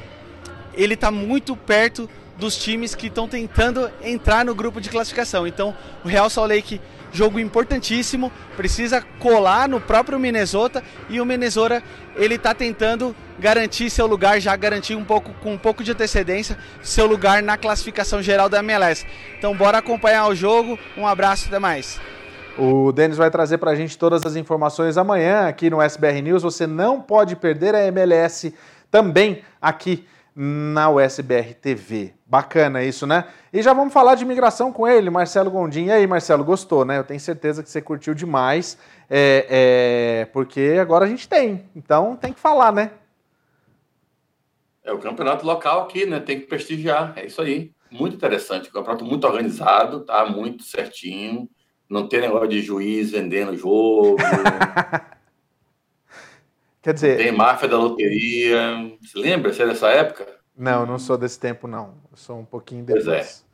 ele 0.72 0.94
está 0.94 1.10
muito 1.10 1.54
perto 1.54 2.08
dos 2.38 2.56
times 2.56 2.94
que 2.94 3.08
estão 3.08 3.28
tentando 3.28 3.90
entrar 4.02 4.42
no 4.42 4.54
grupo 4.54 4.80
de 4.80 4.88
classificação. 4.88 5.46
Então, 5.46 5.76
o 6.02 6.08
Real 6.08 6.30
Salt 6.30 6.48
Lake 6.48 6.80
jogo 7.12 7.38
importantíssimo, 7.38 8.30
precisa 8.56 9.04
colar 9.18 9.68
no 9.68 9.80
próprio 9.80 10.18
Minnesota 10.18 10.82
e 11.08 11.20
o 11.20 11.26
Minnesota 11.26 11.82
ele 12.16 12.34
está 12.34 12.54
tentando 12.54 13.14
garantir 13.38 13.90
seu 13.90 14.06
lugar, 14.06 14.40
já 14.40 14.54
garantir 14.56 14.94
um 14.94 15.04
pouco 15.04 15.32
com 15.42 15.54
um 15.54 15.58
pouco 15.58 15.82
de 15.82 15.92
antecedência 15.92 16.58
seu 16.82 17.06
lugar 17.06 17.42
na 17.42 17.56
classificação 17.56 18.22
geral 18.22 18.48
da 18.48 18.58
MLS. 18.58 19.06
Então 19.38 19.56
bora 19.56 19.78
acompanhar 19.78 20.26
o 20.28 20.34
jogo. 20.34 20.78
Um 20.96 21.06
abraço, 21.06 21.48
até 21.48 21.58
mais. 21.58 22.00
O 22.58 22.92
Denis 22.92 23.16
vai 23.16 23.30
trazer 23.30 23.58
para 23.58 23.70
a 23.70 23.74
gente 23.74 23.96
todas 23.96 24.26
as 24.26 24.36
informações 24.36 24.98
amanhã 24.98 25.48
aqui 25.48 25.70
no 25.70 25.80
SBR 25.80 26.20
News. 26.20 26.42
Você 26.42 26.66
não 26.66 27.00
pode 27.00 27.36
perder 27.36 27.74
a 27.74 27.86
MLS 27.86 28.54
também 28.90 29.42
aqui 29.62 30.06
na 30.42 30.88
USBR 30.88 31.52
TV. 31.52 32.14
Bacana 32.24 32.82
isso, 32.82 33.06
né? 33.06 33.26
E 33.52 33.60
já 33.60 33.74
vamos 33.74 33.92
falar 33.92 34.14
de 34.14 34.24
imigração 34.24 34.72
com 34.72 34.88
ele, 34.88 35.10
Marcelo 35.10 35.50
Gondim. 35.50 35.86
E 35.86 35.92
aí, 35.92 36.06
Marcelo, 36.06 36.42
gostou, 36.42 36.82
né? 36.82 36.96
Eu 36.96 37.04
tenho 37.04 37.20
certeza 37.20 37.62
que 37.62 37.68
você 37.68 37.82
curtiu 37.82 38.14
demais, 38.14 38.78
é, 39.10 39.46
é, 39.50 40.24
porque 40.32 40.78
agora 40.80 41.04
a 41.04 41.08
gente 41.08 41.28
tem. 41.28 41.68
Então 41.76 42.16
tem 42.16 42.32
que 42.32 42.40
falar, 42.40 42.72
né? 42.72 42.92
É 44.82 44.90
o 44.94 44.98
campeonato 44.98 45.44
local 45.44 45.82
aqui, 45.82 46.06
né? 46.06 46.18
Tem 46.20 46.40
que 46.40 46.46
prestigiar. 46.46 47.12
É 47.16 47.26
isso 47.26 47.42
aí. 47.42 47.70
Muito 47.90 48.16
interessante. 48.16 48.70
O 48.70 48.72
campeonato 48.72 49.04
muito 49.04 49.26
organizado, 49.26 50.00
tá? 50.06 50.24
Muito 50.24 50.62
certinho. 50.62 51.50
Não 51.86 52.08
tem 52.08 52.22
negócio 52.22 52.48
de 52.48 52.62
juiz 52.62 53.10
vendendo 53.10 53.54
jogo. 53.54 54.16
Quer 56.82 56.94
dizer. 56.94 57.16
Tem 57.16 57.32
máfia 57.32 57.68
da 57.68 57.76
loteria. 57.76 58.96
Você 59.00 59.18
lembra? 59.18 59.52
Você 59.52 59.62
é 59.62 59.66
dessa 59.66 59.88
época? 59.88 60.26
Não, 60.56 60.84
não 60.86 60.98
sou 60.98 61.16
desse 61.16 61.38
tempo, 61.38 61.66
não. 61.66 61.94
Eu 62.10 62.16
sou 62.16 62.38
um 62.38 62.44
pouquinho 62.44 62.84
depois. 62.84 63.04
Pois 63.04 63.16
é. 63.16 63.50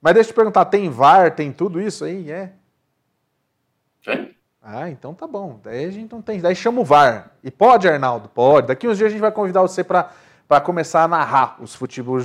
Mas 0.00 0.14
deixa 0.14 0.30
eu 0.30 0.32
te 0.32 0.36
perguntar, 0.36 0.64
tem 0.64 0.88
VAR, 0.88 1.34
tem 1.34 1.52
tudo 1.52 1.80
isso 1.80 2.04
aí? 2.04 2.30
É? 2.30 2.52
Tem. 4.02 4.34
Ah, 4.62 4.90
então 4.90 5.14
tá 5.14 5.26
bom. 5.26 5.60
Daí 5.62 5.84
a 5.84 5.90
gente 5.90 6.12
não 6.12 6.22
tem. 6.22 6.40
Daí 6.40 6.54
chama 6.54 6.80
o 6.80 6.84
VAR. 6.84 7.32
E 7.42 7.50
pode, 7.50 7.88
Arnaldo? 7.88 8.28
Pode. 8.28 8.68
Daqui 8.68 8.88
uns 8.88 8.96
dias 8.98 9.08
a 9.08 9.10
gente 9.10 9.20
vai 9.20 9.32
convidar 9.32 9.62
você 9.62 9.82
para 9.84 10.10
para 10.50 10.60
começar 10.60 11.04
a 11.04 11.08
narrar 11.08 11.58
os 11.62 11.76
futebol 11.76 12.18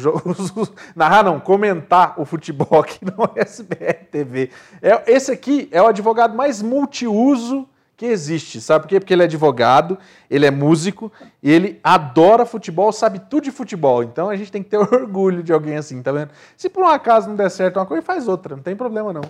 narrar 0.96 1.24
não, 1.24 1.40
comentar 1.40 2.20
o 2.20 2.26
futebol 2.26 2.80
aqui 2.80 2.98
no 3.06 3.30
SBR 3.36 4.06
TV. 4.10 4.50
É, 4.82 5.14
esse 5.14 5.32
aqui 5.32 5.70
é 5.72 5.80
o 5.80 5.86
advogado 5.86 6.36
mais 6.36 6.60
multiuso 6.60 7.70
que 7.96 8.06
existe. 8.06 8.60
Sabe 8.60 8.84
por 8.84 8.90
quê? 8.90 9.00
Porque 9.00 9.14
ele 9.14 9.22
é 9.22 9.26
advogado, 9.26 9.98
ele 10.30 10.46
é 10.46 10.52
músico 10.52 11.12
ele 11.42 11.80
adora 11.84 12.46
futebol, 12.46 12.92
sabe 12.92 13.20
tudo 13.20 13.44
de 13.44 13.52
futebol. 13.52 14.04
Então 14.04 14.30
a 14.30 14.36
gente 14.36 14.52
tem 14.52 14.64
que 14.64 14.70
ter 14.70 14.78
orgulho 14.82 15.44
de 15.44 15.54
alguém 15.54 15.78
assim, 15.78 16.02
tá 16.02 16.12
vendo? 16.12 16.32
Se 16.58 16.68
por 16.70 16.84
um 16.84 16.88
acaso 16.88 17.28
não 17.28 17.36
der 17.36 17.52
certo 17.52 17.78
uma 17.78 17.86
coisa, 17.86 18.02
faz 18.02 18.28
outra, 18.28 18.56
não 18.56 18.64
tem 18.64 18.76
problema 18.76 19.14
não. 19.14 19.22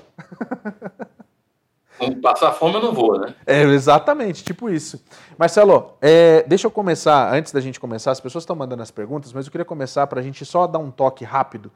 Passar 2.21 2.51
fome 2.51 2.75
eu 2.75 2.82
não 2.82 2.93
vou, 2.93 3.19
né? 3.19 3.34
É, 3.45 3.62
exatamente, 3.63 4.43
tipo 4.43 4.69
isso. 4.69 5.01
Marcelo, 5.38 5.93
é, 6.01 6.43
deixa 6.47 6.67
eu 6.67 6.71
começar, 6.71 7.34
antes 7.34 7.54
da 7.54 7.62
gente 7.62 7.80
começar, 7.80 8.12
as 8.12 8.19
pessoas 8.19 8.43
estão 8.43 8.56
mandando 8.56 8.84
as 8.84 8.91
perguntas, 8.91 9.32
mas 9.32 9.45
eu 9.45 9.51
queria 9.51 9.65
começar 9.65 10.06
para 10.08 10.19
a 10.19 10.23
gente 10.23 10.45
só 10.45 10.67
dar 10.67 10.80
um 10.80 10.91
toque 10.91 11.23
rápido, 11.23 11.71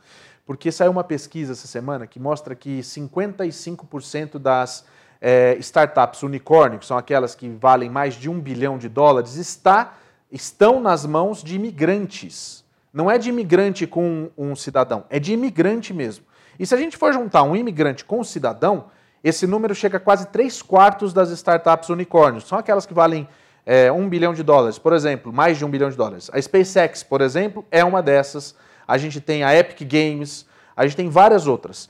porque 0.46 0.72
saiu 0.72 0.92
uma 0.92 1.06
pesquisa 1.06 1.54
essa 1.54 1.68
semana 1.68 2.06
que 2.06 2.20
mostra 2.20 2.54
que 2.54 2.80
55% 2.80 4.38
das 4.38 4.86
é, 5.22 5.56
startups 5.60 6.24
unicórnio, 6.24 6.80
que 6.80 6.86
são 6.86 6.98
aquelas 6.98 7.36
que 7.36 7.50
valem 7.50 7.90
mais 7.90 8.14
de 8.14 8.30
um 8.30 8.40
bilhão 8.40 8.78
de 8.78 8.88
dólares, 8.88 9.36
está, 9.36 9.94
estão 10.32 10.80
nas 10.80 11.06
mãos 11.06 11.44
de 11.44 11.56
imigrantes. 11.56 12.64
Não 12.94 13.10
é 13.10 13.18
de 13.18 13.30
imigrante 13.30 13.86
com 13.86 14.30
um 14.38 14.56
cidadão, 14.56 15.06
é 15.10 15.20
de 15.20 15.34
imigrante 15.34 15.94
mesmo. 15.94 16.26
E 16.58 16.66
se 16.66 16.74
a 16.74 16.78
gente 16.78 16.98
for 16.98 17.14
juntar 17.14 17.44
um 17.44 17.56
imigrante 17.56 18.04
com 18.04 18.20
um 18.20 18.24
cidadão, 18.24 18.86
esse 19.24 19.46
número 19.46 19.76
chega 19.76 19.98
a 19.98 20.00
quase 20.00 20.28
3 20.28 20.62
quartos 20.62 21.14
das 21.14 21.30
startups 21.30 21.90
unicórnios. 21.90 22.46
São 22.46 22.58
aquelas 22.58 22.86
que 22.86 22.94
valem 22.94 23.28
é, 23.66 23.92
1 23.92 24.10
bilhão 24.10 24.34
de 24.34 24.44
dólares, 24.44 24.80
por 24.80 24.94
exemplo, 24.94 25.32
mais 25.32 25.58
de 25.58 25.66
1 25.66 25.70
bilhão 25.70 25.90
de 25.90 25.98
dólares. 25.98 26.30
A 26.34 26.42
SpaceX, 26.42 27.04
por 27.04 27.22
exemplo, 27.22 27.66
é 27.70 27.84
uma 27.84 28.02
dessas. 28.02 28.56
A 28.88 28.98
gente 28.98 29.22
tem 29.22 29.44
a 29.44 29.56
Epic 29.56 29.88
Games, 29.88 30.46
a 30.76 30.86
gente 30.86 30.96
tem 30.96 31.10
várias 31.10 31.46
outras. 31.46 31.90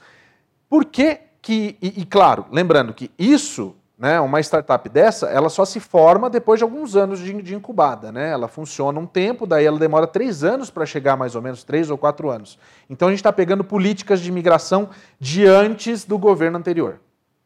Por 0.67 0.85
que 0.85 1.19
que, 1.41 1.77
e, 1.81 2.01
e 2.01 2.05
claro, 2.05 2.45
lembrando 2.51 2.93
que 2.93 3.11
isso, 3.17 3.75
né, 3.97 4.19
uma 4.19 4.39
startup 4.39 4.87
dessa, 4.89 5.27
ela 5.27 5.49
só 5.49 5.65
se 5.65 5.79
forma 5.79 6.29
depois 6.29 6.59
de 6.59 6.63
alguns 6.63 6.95
anos 6.95 7.19
de, 7.19 7.41
de 7.41 7.55
incubada, 7.55 8.11
né? 8.11 8.29
Ela 8.31 8.47
funciona 8.47 8.99
um 8.99 9.05
tempo, 9.05 9.45
daí 9.45 9.65
ela 9.65 9.79
demora 9.79 10.07
três 10.07 10.43
anos 10.43 10.69
para 10.69 10.85
chegar 10.85 11.17
mais 11.17 11.35
ou 11.35 11.41
menos, 11.41 11.63
três 11.63 11.89
ou 11.89 11.97
quatro 11.97 12.29
anos. 12.29 12.57
Então 12.89 13.07
a 13.07 13.11
gente 13.11 13.19
está 13.19 13.33
pegando 13.33 13.63
políticas 13.63 14.21
de 14.21 14.29
imigração 14.29 14.89
de 15.19 15.45
antes 15.45 16.05
do 16.05 16.17
governo 16.17 16.57
anterior, 16.57 16.99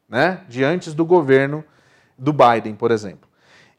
né? 0.08 0.42
De 0.48 0.64
antes 0.64 0.94
do 0.94 1.06
governo 1.06 1.64
do 2.18 2.34
Biden, 2.34 2.76
por 2.76 2.92
exemplo. 2.92 3.30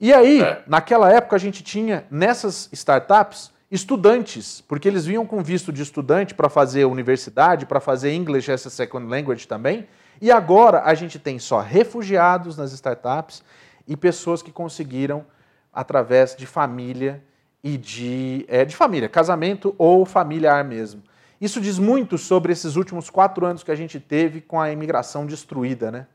E 0.01 0.13
aí, 0.13 0.43
é. 0.43 0.63
naquela 0.67 1.11
época, 1.11 1.37
a 1.37 1.39
gente 1.39 1.63
tinha 1.63 2.05
nessas 2.11 2.69
startups 2.73 3.53
estudantes, 3.71 4.61
porque 4.61 4.87
eles 4.87 5.07
vinham 5.07 5.27
com 5.27 5.43
visto 5.43 5.73
de 5.73 5.83
estudante 5.83 6.35
para 6.35 6.49
fazer 6.49 6.85
universidade, 6.85 7.67
para 7.67 7.81
fazer 7.81 8.13
English 8.13 8.51
as 8.51 8.67
a 8.67 8.71
second 8.71 9.09
language 9.09 9.49
também, 9.49 9.87
e 10.21 10.31
agora 10.31 10.83
a 10.85 10.95
gente 10.95 11.19
tem 11.19 11.39
só 11.39 11.61
refugiados 11.61 12.57
nas 12.57 12.73
startups 12.73 13.43
e 13.87 13.97
pessoas 13.97 14.43
que 14.43 14.53
conseguiram 14.53 15.25
através 15.73 16.37
de 16.37 16.47
família 16.47 17.23
e 17.63 17.77
de, 17.77 18.45
é, 18.49 18.65
de 18.65 18.77
família, 18.77 19.09
casamento 19.09 19.75
ou 19.79 20.05
familiar 20.05 20.65
mesmo. 20.65 21.03
Isso 21.41 21.61
diz 21.61 21.79
muito 21.79 22.17
sobre 22.17 22.53
esses 22.53 22.77
últimos 22.77 23.11
quatro 23.11 23.45
anos 23.45 23.63
que 23.63 23.71
a 23.71 23.75
gente 23.75 23.99
teve 23.99 24.41
com 24.41 24.61
a 24.61 24.71
imigração 24.71 25.27
destruída, 25.27 25.91
né? 25.91 26.07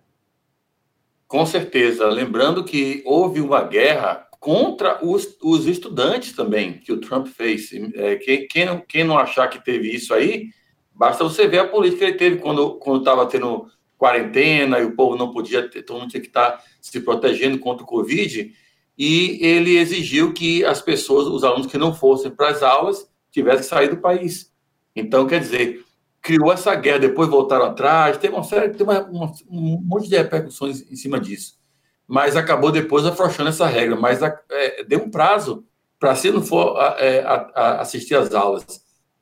Com 1.28 1.46
certeza. 1.46 2.08
Lembrando 2.08 2.64
que 2.64 3.04
houve 3.06 3.42
uma 3.42 3.62
guerra 3.62 4.28
contra 4.40 5.06
os, 5.06 5.38
os 5.44 5.68
estudantes 5.68 6.34
também, 6.34 6.80
que 6.80 6.92
o 6.92 7.00
Trump 7.00 7.28
fez. 7.28 7.70
É, 7.94 8.16
quem, 8.16 8.48
quem, 8.48 8.84
quem 8.88 9.04
não 9.04 9.18
achar 9.18 9.48
que 9.48 9.64
teve 9.64 9.94
isso 9.94 10.14
aí, 10.14 10.50
basta 10.96 11.24
você 11.24 11.48
ver 11.48 11.60
a 11.60 11.68
política 11.68 12.00
que 12.00 12.06
ele 12.06 12.18
teve 12.18 12.38
quando 12.38 12.80
estava 12.98 13.26
tendo 13.28 13.68
quarentena 14.00 14.80
e 14.80 14.86
o 14.86 14.96
povo 14.96 15.18
não 15.18 15.32
podia, 15.32 15.70
ter, 15.70 15.84
todo 15.84 16.00
mundo 16.00 16.10
tinha 16.10 16.22
que 16.22 16.28
estar 16.28 16.64
se 16.82 17.02
protegendo 17.02 17.60
contra 17.60 17.84
o 17.84 17.88
Covid, 17.88 18.52
e 18.98 19.38
ele 19.46 19.78
exigiu 19.78 20.34
que 20.34 20.64
as 20.66 20.82
pessoas, 20.82 21.28
os 21.28 21.44
alunos 21.44 21.68
que 21.68 21.78
não 21.78 21.94
fossem 21.94 22.32
para 22.32 22.50
as 22.50 22.64
aulas, 22.64 23.08
tivessem 23.30 23.62
que 23.62 23.68
sair 23.68 23.90
do 23.90 23.98
país. 23.98 24.52
Então, 24.96 25.28
quer 25.28 25.42
dizer, 25.42 25.86
criou 26.22 26.52
essa 26.52 26.74
guerra, 26.76 27.00
depois 27.00 27.30
voltaram 27.30 27.66
atrás, 27.66 28.18
teve 28.18 28.34
uma 28.34 28.44
série, 28.44 28.70
teve 28.70 28.84
uma, 28.84 29.32
um 29.50 29.82
monte 29.84 30.10
de 30.10 30.18
repercussões 30.18 30.90
em 30.90 30.96
cima 30.96 31.20
disso. 31.20 31.58
Mas 32.08 32.36
acabou 32.36 32.72
depois 32.72 33.06
afrouxando 33.06 33.50
essa 33.50 33.68
regra, 33.68 33.96
mas 33.96 34.22
é, 34.22 34.84
deu 34.84 35.04
um 35.04 35.12
prazo 35.12 35.66
para 36.00 36.16
se 36.16 36.32
não 36.32 36.42
for 36.42 36.78
é, 36.98 37.20
a, 37.22 37.52
a 37.54 37.82
assistir 37.82 38.16
às 38.16 38.34
aulas 38.34 38.66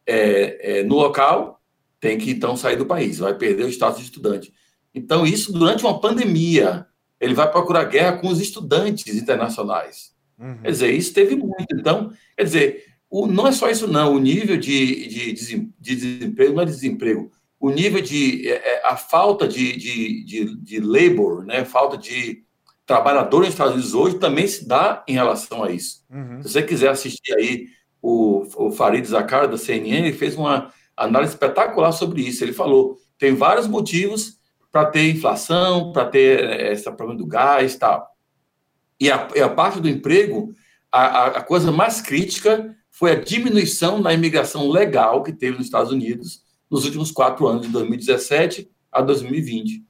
é, 0.05 0.79
é, 0.79 0.83
no 0.83 0.95
local, 0.95 1.59
tem 1.99 2.17
que 2.17 2.31
então 2.31 2.55
sair 2.55 2.75
do 2.75 2.85
país, 2.85 3.17
vai 3.19 3.33
perder 3.33 3.65
o 3.65 3.69
status 3.69 3.99
de 3.99 4.05
estudante. 4.05 4.53
Então, 4.97 5.25
isso 5.25 5.53
durante 5.53 5.83
uma 5.83 6.01
pandemia, 6.01 6.87
ele 7.19 7.35
vai 7.35 7.49
procurar 7.51 7.83
guerra 7.85 8.17
com 8.17 8.27
os 8.29 8.41
estudantes 8.41 9.15
internacionais. 9.15 10.15
Uhum. 10.39 10.57
Quer 10.63 10.71
dizer, 10.71 10.91
isso 10.91 11.13
teve 11.13 11.35
muito. 11.35 11.67
Então, 11.71 12.11
quer 12.35 12.43
dizer, 12.43 12.85
o, 13.09 13.27
não 13.27 13.47
é 13.47 13.51
só 13.51 13.69
isso, 13.69 13.87
não. 13.87 14.15
O 14.15 14.19
nível 14.19 14.57
de, 14.57 15.07
de, 15.07 15.33
de 15.79 15.95
desemprego 15.95 16.53
não 16.53 16.63
é 16.63 16.65
desemprego. 16.65 17.31
O 17.59 17.69
nível 17.69 18.01
de. 18.01 18.49
É, 18.49 18.55
é, 18.55 18.87
a 18.87 18.97
falta 18.97 19.47
de, 19.47 19.75
de, 19.75 20.23
de, 20.23 20.57
de 20.57 20.79
labor, 20.79 21.45
né? 21.45 21.63
falta 21.63 21.95
de 21.95 22.43
trabalhador 22.85 23.41
nos 23.41 23.49
Estados 23.49 23.73
Unidos 23.73 23.93
hoje 23.93 24.17
também 24.17 24.47
se 24.47 24.67
dá 24.67 25.03
em 25.07 25.13
relação 25.13 25.63
a 25.63 25.71
isso. 25.71 26.03
Uhum. 26.09 26.41
Se 26.41 26.49
você 26.49 26.63
quiser 26.63 26.89
assistir 26.89 27.33
aí 27.35 27.67
o, 28.01 28.47
o 28.55 28.71
Farid 28.71 29.05
Zakar, 29.05 29.47
da 29.47 29.57
CNN, 29.57 30.07
ele 30.07 30.13
fez 30.13 30.35
uma 30.35 30.71
análise 30.95 31.33
espetacular 31.33 31.91
sobre 31.91 32.21
isso. 32.21 32.43
Ele 32.43 32.53
falou: 32.53 32.97
tem 33.17 33.33
vários 33.33 33.67
motivos 33.67 34.36
para 34.77 34.85
ter 34.85 35.09
inflação, 35.09 35.91
para 35.91 36.05
ter 36.05 36.39
eh, 36.39 36.71
esse 36.71 36.83
problema 36.83 37.15
do 37.15 37.25
gás 37.25 37.73
e 37.73 37.79
tal. 37.79 38.07
E 38.99 39.09
a, 39.09 39.15
a 39.15 39.49
parte 39.49 39.81
do 39.81 39.89
emprego, 39.89 40.53
a, 40.91 41.25
a, 41.25 41.41
coisa 41.41 41.71
mais 41.71 41.99
crítica 41.99 42.75
foi 42.91 43.11
a 43.11 43.15
diminuição 43.15 43.99
na 43.99 44.13
imigração 44.13 44.69
legal 44.69 45.23
que 45.23 45.33
teve 45.33 45.57
nos 45.57 45.65
Estados 45.65 45.91
Unidos 45.91 46.43
nos 46.69 46.85
últimos 46.85 47.09
quatro 47.09 47.47
anos, 47.47 47.65
de 47.65 47.69
2017 47.69 48.69
a 48.91 49.01
2020. 49.01 49.83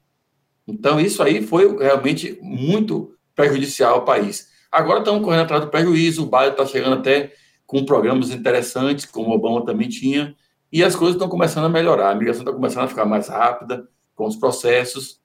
Então, 0.65 1.01
isso 1.01 1.21
aí 1.21 1.45
foi 1.45 1.77
realmente 1.77 2.39
muito 2.41 3.13
prejudicial 3.35 3.95
ao 3.95 4.05
país. 4.05 4.47
Agora 4.71 4.99
estamos 4.99 5.21
correndo 5.21 5.41
atrás 5.41 5.65
do 5.65 5.69
prejuízo, 5.69 6.23
o 6.23 6.27
Biden 6.27 6.51
está 6.51 6.65
chegando 6.65 6.93
até 6.93 7.33
com 7.65 7.83
programas 7.83 8.29
interessantes, 8.29 9.03
como 9.03 9.31
o 9.31 9.33
Obama 9.33 9.65
também 9.65 9.89
tinha, 9.89 10.33
e 10.71 10.81
as 10.81 10.95
coisas 10.95 11.15
estão 11.15 11.27
começando 11.27 11.65
a 11.65 11.69
melhorar, 11.69 12.11
a 12.11 12.15
migração 12.15 12.43
está 12.43 12.53
começando 12.53 12.85
a 12.85 12.87
ficar 12.87 13.05
mais 13.05 13.27
rápida, 13.27 13.85
com 14.17 14.25
os 14.25 14.35
processos. 14.35 15.21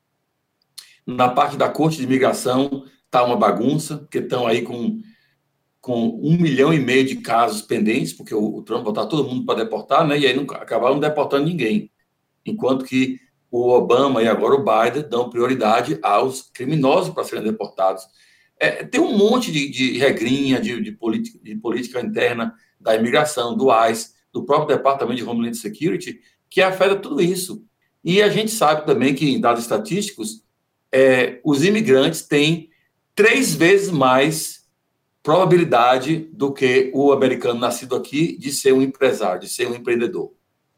Na 1.05 1.29
parte 1.29 1.57
da 1.57 1.69
Corte 1.69 1.97
de 1.97 2.05
Imigração 2.05 2.85
está 3.07 3.25
uma 3.25 3.37
bagunça, 3.37 3.97
porque 3.97 4.19
estão 4.19 4.47
aí 4.47 4.63
com, 4.63 5.01
com 5.81 6.21
um 6.23 6.37
milhão 6.37 6.73
e 6.73 6.79
meio 6.79 7.05
de 7.05 7.17
casos 7.17 7.63
pendentes, 7.63 8.13
porque 8.13 8.35
o, 8.35 8.59
o 8.59 8.63
Trump 8.63 8.85
botar 8.85 9.07
todo 9.07 9.29
mundo 9.29 9.45
para 9.45 9.65
deportar, 9.65 10.07
né? 10.07 10.17
E 10.19 10.27
aí 10.27 10.37
não, 10.37 10.45
acabaram 10.45 11.01
deportando 11.01 11.47
ninguém. 11.47 11.91
Enquanto 12.47 12.85
que 12.85 13.19
o 13.51 13.71
Obama 13.71 14.23
e 14.23 14.29
agora 14.29 14.55
o 14.55 14.65
Biden 14.65 15.09
dão 15.09 15.29
prioridade 15.29 15.99
aos 16.03 16.43
criminosos 16.55 17.13
para 17.13 17.25
serem 17.25 17.45
deportados. 17.45 18.05
É, 18.59 18.85
tem 18.85 19.01
um 19.01 19.17
monte 19.17 19.51
de, 19.51 19.69
de 19.69 19.99
regrinha 19.99 20.61
de, 20.61 20.81
de, 20.81 20.93
política, 20.93 21.39
de 21.43 21.57
política 21.57 22.01
interna 22.01 22.55
da 22.81 22.95
imigração, 22.95 23.55
do 23.55 23.69
ICE, 23.89 24.13
do 24.33 24.45
próprio 24.45 24.77
Departamento 24.77 25.17
de 25.17 25.25
Homeland 25.29 25.57
Security, 25.57 26.21
que 26.49 26.63
afeta 26.63 26.97
tudo 26.97 27.21
isso. 27.21 27.63
E 28.05 28.23
a 28.23 28.29
gente 28.29 28.51
sabe 28.51 28.85
também 28.85 29.15
que, 29.15 29.31
em 29.31 29.41
dados 29.41 29.63
estatísticos, 29.63 30.43
é, 30.91 31.41
os 31.45 31.65
imigrantes 31.65 32.23
têm 32.23 32.71
três 33.15 33.55
vezes 33.55 33.91
mais 33.91 34.63
probabilidade 35.23 36.29
do 36.33 36.53
que 36.53 36.91
o 36.93 37.13
americano 37.13 37.61
nascido 37.61 37.95
aqui 37.95 38.37
de 38.37 38.53
ser 38.53 38.73
um 38.73 38.83
empresário, 38.83 39.41
de 39.41 39.49
ser 39.49 39.69
um 39.69 39.75
empreendedor. 39.75 40.33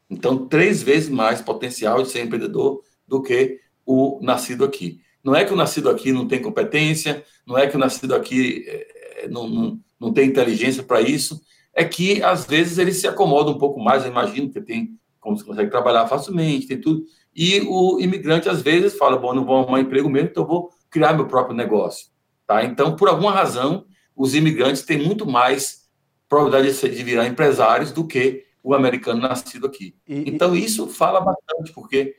Então, 0.09 0.47
três 0.47 0.83
vezes 0.83 1.09
mais 1.09 1.41
potencial 1.41 2.03
de 2.03 2.09
ser 2.09 2.23
empreendedor 2.23 2.81
do 3.07 3.21
que 3.21 3.59
o 3.85 4.19
nascido 4.21 4.63
aqui. 4.63 5.01
Não 5.23 5.35
é 5.35 5.43
que 5.43 5.51
o 5.51 5.55
nascido 5.55 5.89
aqui 5.89 6.11
não 6.11 6.27
tem 6.27 6.41
competência, 6.41 7.23
não 7.45 7.57
é 7.57 7.65
que 7.65 7.75
o 7.75 7.79
nascido 7.79 8.13
aqui 8.13 8.63
é, 8.67 9.27
não, 9.27 9.49
não, 9.49 9.79
não 9.99 10.13
tem 10.13 10.27
inteligência 10.27 10.83
para 10.83 11.01
isso, 11.01 11.41
é 11.73 11.83
que 11.83 12.21
às 12.21 12.45
vezes 12.45 12.77
ele 12.77 12.93
se 12.93 13.07
acomoda 13.07 13.49
um 13.49 13.57
pouco 13.57 13.79
mais, 13.79 14.03
eu 14.03 14.11
imagino, 14.11 14.49
que 14.49 14.61
tem 14.61 14.97
como 15.25 15.35
você 15.35 15.43
consegue 15.43 15.71
trabalhar 15.71 16.07
facilmente, 16.07 16.67
tem 16.67 16.79
tudo. 16.79 17.03
E 17.35 17.61
o 17.61 17.99
imigrante 17.99 18.47
às 18.47 18.61
vezes 18.61 18.95
fala, 18.95 19.17
bom, 19.17 19.33
não 19.33 19.43
vou 19.43 19.57
arrumar 19.57 19.79
emprego 19.79 20.07
mesmo, 20.07 20.29
então 20.29 20.43
eu 20.43 20.47
vou 20.47 20.69
criar 20.89 21.13
meu 21.13 21.27
próprio 21.27 21.55
negócio. 21.55 22.09
Tá? 22.45 22.63
Então, 22.63 22.95
por 22.95 23.09
alguma 23.09 23.31
razão, 23.31 23.85
os 24.15 24.35
imigrantes 24.35 24.83
têm 24.83 24.99
muito 24.99 25.25
mais 25.25 25.89
probabilidade 26.29 26.95
de, 26.95 27.03
virar 27.03 27.27
empresários 27.27 27.91
do 27.91 28.05
que 28.05 28.45
o 28.63 28.75
americano 28.75 29.19
nascido 29.19 29.65
aqui. 29.65 29.95
E, 30.07 30.29
então, 30.29 30.55
isso 30.55 30.87
fala 30.87 31.19
bastante, 31.19 31.73
porque 31.73 32.15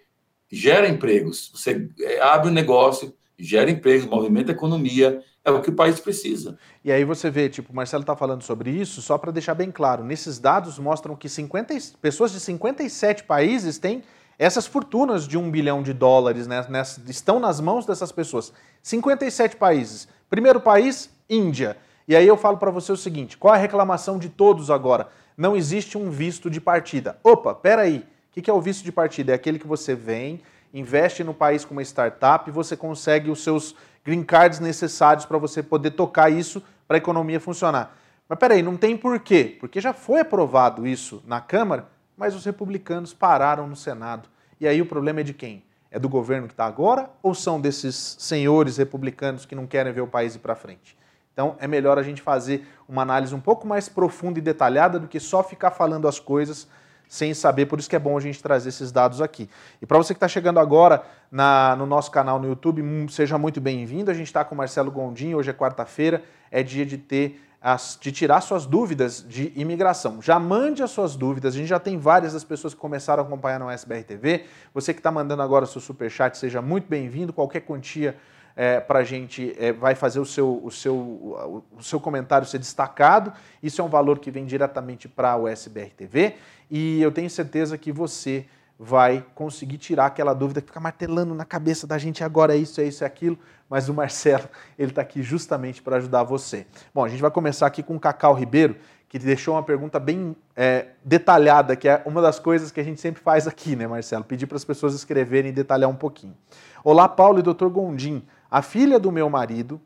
gera 0.50 0.88
empregos. 0.88 1.52
Você 1.54 1.88
é, 2.00 2.20
abre 2.20 2.50
um 2.50 2.52
negócio, 2.52 3.14
gera 3.38 3.70
empregos, 3.70 4.06
movimenta 4.06 4.50
a 4.50 4.54
economia, 4.54 5.22
é 5.46 5.50
o 5.52 5.62
que 5.62 5.70
o 5.70 5.72
país 5.72 6.00
precisa. 6.00 6.58
E 6.84 6.90
aí 6.90 7.04
você 7.04 7.30
vê, 7.30 7.48
tipo, 7.48 7.72
o 7.72 7.76
Marcelo 7.76 8.02
está 8.02 8.16
falando 8.16 8.42
sobre 8.42 8.68
isso, 8.68 9.00
só 9.00 9.16
para 9.16 9.30
deixar 9.30 9.54
bem 9.54 9.70
claro, 9.70 10.02
nesses 10.02 10.40
dados 10.40 10.76
mostram 10.76 11.14
que 11.14 11.28
50, 11.28 11.72
pessoas 12.02 12.32
de 12.32 12.40
57 12.40 13.22
países 13.22 13.78
têm 13.78 14.02
essas 14.36 14.66
fortunas 14.66 15.26
de 15.26 15.38
um 15.38 15.48
bilhão 15.48 15.84
de 15.84 15.92
dólares, 15.92 16.48
né, 16.48 16.66
nessa, 16.68 17.00
estão 17.08 17.38
nas 17.38 17.60
mãos 17.60 17.86
dessas 17.86 18.10
pessoas. 18.10 18.52
57 18.82 19.54
países. 19.54 20.08
Primeiro 20.28 20.60
país, 20.60 21.08
Índia. 21.30 21.76
E 22.08 22.16
aí 22.16 22.26
eu 22.26 22.36
falo 22.36 22.58
para 22.58 22.70
você 22.72 22.90
o 22.90 22.96
seguinte: 22.96 23.38
qual 23.38 23.54
a 23.54 23.56
reclamação 23.56 24.18
de 24.18 24.28
todos 24.28 24.70
agora? 24.70 25.08
Não 25.36 25.56
existe 25.56 25.96
um 25.96 26.10
visto 26.10 26.50
de 26.50 26.60
partida. 26.60 27.18
Opa, 27.22 27.54
peraí. 27.54 28.04
O 28.36 28.42
que 28.42 28.50
é 28.50 28.52
o 28.52 28.60
visto 28.60 28.84
de 28.84 28.92
partida? 28.92 29.32
É 29.32 29.34
aquele 29.34 29.58
que 29.58 29.66
você 29.66 29.94
vem, 29.94 30.42
investe 30.74 31.24
no 31.24 31.32
país 31.32 31.64
com 31.64 31.72
uma 31.72 31.82
startup 31.82 32.50
você 32.50 32.76
consegue 32.76 33.30
os 33.30 33.42
seus 33.42 33.74
green 34.06 34.22
cards 34.22 34.60
necessários 34.60 35.26
para 35.26 35.36
você 35.36 35.64
poder 35.64 35.90
tocar 35.90 36.30
isso 36.30 36.62
para 36.86 36.96
a 36.96 36.98
economia 36.98 37.40
funcionar. 37.40 37.96
Mas 38.28 38.38
peraí, 38.38 38.62
não 38.62 38.76
tem 38.76 38.96
porquê. 38.96 39.56
Porque 39.58 39.80
já 39.80 39.92
foi 39.92 40.20
aprovado 40.20 40.86
isso 40.86 41.20
na 41.26 41.40
Câmara, 41.40 41.88
mas 42.16 42.32
os 42.32 42.44
republicanos 42.44 43.12
pararam 43.12 43.66
no 43.66 43.74
Senado. 43.74 44.28
E 44.60 44.68
aí 44.68 44.80
o 44.80 44.86
problema 44.86 45.20
é 45.20 45.22
de 45.24 45.34
quem? 45.34 45.64
É 45.90 45.98
do 45.98 46.08
governo 46.08 46.46
que 46.46 46.52
está 46.52 46.66
agora 46.66 47.10
ou 47.20 47.34
são 47.34 47.60
desses 47.60 48.16
senhores 48.18 48.76
republicanos 48.76 49.44
que 49.44 49.56
não 49.56 49.66
querem 49.66 49.92
ver 49.92 50.02
o 50.02 50.06
país 50.06 50.36
ir 50.36 50.38
para 50.38 50.54
frente? 50.54 50.96
Então 51.32 51.56
é 51.58 51.66
melhor 51.66 51.98
a 51.98 52.02
gente 52.02 52.22
fazer 52.22 52.66
uma 52.88 53.02
análise 53.02 53.34
um 53.34 53.40
pouco 53.40 53.66
mais 53.66 53.88
profunda 53.88 54.38
e 54.38 54.42
detalhada 54.42 55.00
do 55.00 55.08
que 55.08 55.18
só 55.18 55.42
ficar 55.42 55.72
falando 55.72 56.06
as 56.06 56.20
coisas 56.20 56.68
sem 57.08 57.32
saber, 57.34 57.66
por 57.66 57.78
isso 57.78 57.88
que 57.88 57.96
é 57.96 57.98
bom 57.98 58.16
a 58.16 58.20
gente 58.20 58.42
trazer 58.42 58.68
esses 58.68 58.90
dados 58.90 59.20
aqui. 59.20 59.48
E 59.80 59.86
para 59.86 59.98
você 59.98 60.12
que 60.12 60.18
está 60.18 60.28
chegando 60.28 60.58
agora 60.58 61.02
na, 61.30 61.76
no 61.76 61.86
nosso 61.86 62.10
canal 62.10 62.38
no 62.38 62.48
YouTube, 62.48 62.82
hum, 62.82 63.08
seja 63.08 63.38
muito 63.38 63.60
bem-vindo. 63.60 64.10
A 64.10 64.14
gente 64.14 64.26
está 64.26 64.44
com 64.44 64.54
o 64.54 64.58
Marcelo 64.58 64.90
Gondim, 64.90 65.34
hoje 65.34 65.50
é 65.50 65.52
quarta-feira, 65.52 66.22
é 66.50 66.62
dia 66.62 66.84
de 66.84 66.98
ter 66.98 67.40
as, 67.60 67.98
de 68.00 68.12
tirar 68.12 68.40
suas 68.40 68.66
dúvidas 68.66 69.24
de 69.26 69.52
imigração. 69.56 70.22
Já 70.22 70.38
mande 70.38 70.82
as 70.82 70.90
suas 70.90 71.16
dúvidas, 71.16 71.54
a 71.54 71.58
gente 71.58 71.68
já 71.68 71.80
tem 71.80 71.98
várias 71.98 72.32
das 72.32 72.44
pessoas 72.44 72.74
que 72.74 72.80
começaram 72.80 73.22
a 73.22 73.26
acompanhar 73.26 73.58
no 73.58 73.70
SBR 73.70 74.04
TV. 74.04 74.44
Você 74.72 74.92
que 74.92 75.00
está 75.00 75.10
mandando 75.10 75.42
agora 75.42 75.66
seu 75.66 75.80
superchat, 75.80 76.36
seja 76.38 76.62
muito 76.62 76.88
bem-vindo. 76.88 77.32
Qualquer 77.32 77.60
quantia 77.60 78.16
é, 78.56 78.80
para 78.80 79.00
a 79.00 79.04
gente 79.04 79.54
é, 79.58 79.70
vai 79.70 79.94
fazer 79.94 80.18
o 80.18 80.24
seu, 80.24 80.60
o, 80.64 80.70
seu, 80.70 80.96
o 80.96 81.82
seu 81.82 82.00
comentário 82.00 82.48
ser 82.48 82.58
destacado. 82.58 83.32
Isso 83.62 83.82
é 83.82 83.84
um 83.84 83.88
valor 83.88 84.18
que 84.18 84.30
vem 84.30 84.46
diretamente 84.46 85.06
para 85.06 85.36
o 85.36 85.46
SBR 85.46 85.90
TV 85.90 86.36
e 86.70 87.02
eu 87.02 87.12
tenho 87.12 87.28
certeza 87.28 87.76
que 87.76 87.92
você 87.92 88.46
vai 88.78 89.24
conseguir 89.34 89.78
tirar 89.78 90.06
aquela 90.06 90.34
dúvida 90.34 90.60
que 90.60 90.66
fica 90.66 90.80
martelando 90.80 91.34
na 91.34 91.44
cabeça 91.44 91.86
da 91.86 91.96
gente 91.96 92.22
agora 92.22 92.54
é 92.54 92.58
isso, 92.58 92.80
é 92.80 92.84
isso, 92.84 93.04
é 93.04 93.06
aquilo, 93.06 93.38
mas 93.70 93.88
o 93.88 93.94
Marcelo, 93.94 94.48
ele 94.78 94.90
está 94.90 95.02
aqui 95.02 95.22
justamente 95.22 95.82
para 95.82 95.96
ajudar 95.96 96.22
você. 96.24 96.66
Bom, 96.94 97.04
a 97.04 97.08
gente 97.08 97.20
vai 97.20 97.30
começar 97.30 97.66
aqui 97.66 97.82
com 97.82 97.96
o 97.96 98.00
Cacau 98.00 98.34
Ribeiro, 98.34 98.76
que 99.08 99.18
deixou 99.18 99.54
uma 99.54 99.62
pergunta 99.62 99.98
bem 99.98 100.36
é, 100.54 100.88
detalhada, 101.04 101.76
que 101.76 101.88
é 101.88 102.02
uma 102.04 102.20
das 102.20 102.38
coisas 102.38 102.70
que 102.70 102.80
a 102.80 102.82
gente 102.82 103.00
sempre 103.00 103.22
faz 103.22 103.46
aqui, 103.46 103.76
né, 103.76 103.86
Marcelo? 103.86 104.24
Pedir 104.24 104.46
para 104.46 104.56
as 104.56 104.64
pessoas 104.64 104.94
escreverem 104.94 105.50
e 105.50 105.54
detalhar 105.54 105.88
um 105.88 105.94
pouquinho. 105.94 106.36
Olá, 106.84 107.08
Paulo 107.08 107.38
e 107.38 107.42
Dr. 107.42 107.68
Gondim. 107.68 108.22
A 108.56 108.62
filha 108.62 108.98
do 108.98 109.12
meu 109.12 109.28
marido, 109.28 109.78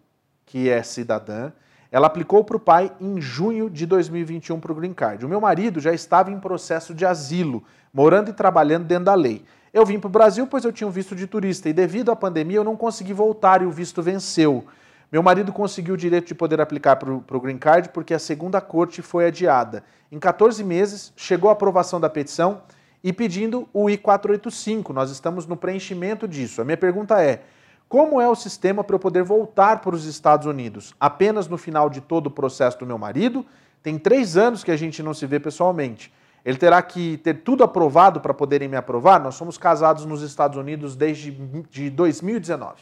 que 0.46 0.68
é 0.68 0.80
cidadã, 0.80 1.50
ela 1.90 2.06
aplicou 2.06 2.44
para 2.44 2.56
o 2.56 2.60
pai 2.60 2.92
em 3.00 3.20
junho 3.20 3.68
de 3.68 3.84
2021 3.84 4.60
para 4.60 4.70
o 4.70 4.74
Green 4.76 4.92
Card. 4.94 5.26
O 5.26 5.28
meu 5.28 5.40
marido 5.40 5.80
já 5.80 5.92
estava 5.92 6.30
em 6.30 6.38
processo 6.38 6.94
de 6.94 7.04
asilo, 7.04 7.64
morando 7.92 8.30
e 8.30 8.32
trabalhando 8.32 8.84
dentro 8.84 9.06
da 9.06 9.14
lei. 9.16 9.44
Eu 9.74 9.84
vim 9.84 9.98
para 9.98 10.06
o 10.06 10.10
Brasil 10.12 10.46
pois 10.46 10.64
eu 10.64 10.70
tinha 10.70 10.86
um 10.86 10.92
visto 10.92 11.16
de 11.16 11.26
turista 11.26 11.68
e 11.68 11.72
devido 11.72 12.12
à 12.12 12.14
pandemia 12.14 12.58
eu 12.58 12.62
não 12.62 12.76
consegui 12.76 13.12
voltar 13.12 13.60
e 13.60 13.66
o 13.66 13.72
visto 13.72 14.00
venceu. 14.00 14.64
Meu 15.10 15.20
marido 15.20 15.52
conseguiu 15.52 15.94
o 15.94 15.98
direito 15.98 16.28
de 16.28 16.34
poder 16.36 16.60
aplicar 16.60 16.94
para 16.94 17.12
o 17.12 17.40
Green 17.40 17.58
Card 17.58 17.88
porque 17.88 18.14
a 18.14 18.20
segunda 18.20 18.60
corte 18.60 19.02
foi 19.02 19.26
adiada. 19.26 19.82
Em 20.12 20.18
14 20.20 20.62
meses, 20.62 21.12
chegou 21.16 21.50
a 21.50 21.54
aprovação 21.54 22.00
da 22.00 22.08
petição 22.08 22.62
e 23.02 23.12
pedindo 23.12 23.68
o 23.72 23.90
I-485. 23.90 24.90
Nós 24.90 25.10
estamos 25.10 25.44
no 25.44 25.56
preenchimento 25.56 26.28
disso. 26.28 26.62
A 26.62 26.64
minha 26.64 26.76
pergunta 26.76 27.20
é: 27.20 27.42
como 27.90 28.20
é 28.20 28.28
o 28.28 28.36
sistema 28.36 28.84
para 28.84 28.94
eu 28.94 29.00
poder 29.00 29.24
voltar 29.24 29.80
para 29.80 29.96
os 29.96 30.04
Estados 30.04 30.46
Unidos? 30.46 30.94
Apenas 31.00 31.48
no 31.48 31.58
final 31.58 31.90
de 31.90 32.00
todo 32.00 32.28
o 32.28 32.30
processo 32.30 32.78
do 32.78 32.86
meu 32.86 32.96
marido? 32.96 33.44
Tem 33.82 33.98
três 33.98 34.36
anos 34.36 34.62
que 34.62 34.70
a 34.70 34.76
gente 34.76 35.02
não 35.02 35.12
se 35.12 35.26
vê 35.26 35.40
pessoalmente. 35.40 36.12
Ele 36.44 36.56
terá 36.56 36.80
que 36.82 37.16
ter 37.16 37.42
tudo 37.42 37.64
aprovado 37.64 38.20
para 38.20 38.32
poderem 38.32 38.68
me 38.68 38.76
aprovar? 38.76 39.20
Nós 39.20 39.34
somos 39.34 39.58
casados 39.58 40.04
nos 40.04 40.22
Estados 40.22 40.56
Unidos 40.56 40.94
desde 40.94 41.32
de 41.68 41.90
2019. 41.90 42.80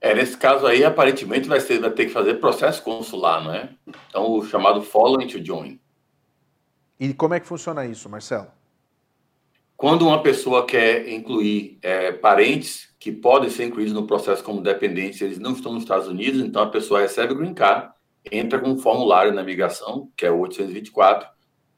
É, 0.00 0.14
nesse 0.14 0.36
caso 0.36 0.64
aí, 0.64 0.84
aparentemente, 0.84 1.48
vai, 1.48 1.58
ser, 1.58 1.80
vai 1.80 1.90
ter 1.90 2.06
que 2.06 2.12
fazer 2.12 2.34
processo 2.34 2.80
consular, 2.84 3.42
não 3.42 3.52
é? 3.52 3.70
Então, 4.08 4.30
o 4.30 4.44
chamado 4.44 4.82
following 4.82 5.26
to 5.26 5.44
join. 5.44 5.80
E 6.98 7.12
como 7.12 7.34
é 7.34 7.40
que 7.40 7.46
funciona 7.48 7.84
isso, 7.84 8.08
Marcelo? 8.08 8.46
Quando 9.82 10.06
uma 10.06 10.22
pessoa 10.22 10.64
quer 10.64 11.08
incluir 11.08 11.76
é, 11.82 12.12
parentes 12.12 12.94
que 13.00 13.10
podem 13.10 13.50
ser 13.50 13.64
incluídos 13.64 13.92
no 13.92 14.06
processo 14.06 14.44
como 14.44 14.60
dependentes, 14.60 15.20
eles 15.20 15.40
não 15.40 15.54
estão 15.54 15.72
nos 15.72 15.82
Estados 15.82 16.06
Unidos, 16.06 16.40
então 16.40 16.62
a 16.62 16.70
pessoa 16.70 17.00
recebe 17.00 17.32
o 17.32 17.36
green 17.36 17.52
card, 17.52 17.90
entra 18.30 18.60
com 18.60 18.68
um 18.68 18.78
formulário 18.78 19.34
na 19.34 19.42
migração, 19.42 20.08
que 20.16 20.24
é 20.24 20.30
o 20.30 20.38
824, 20.38 21.28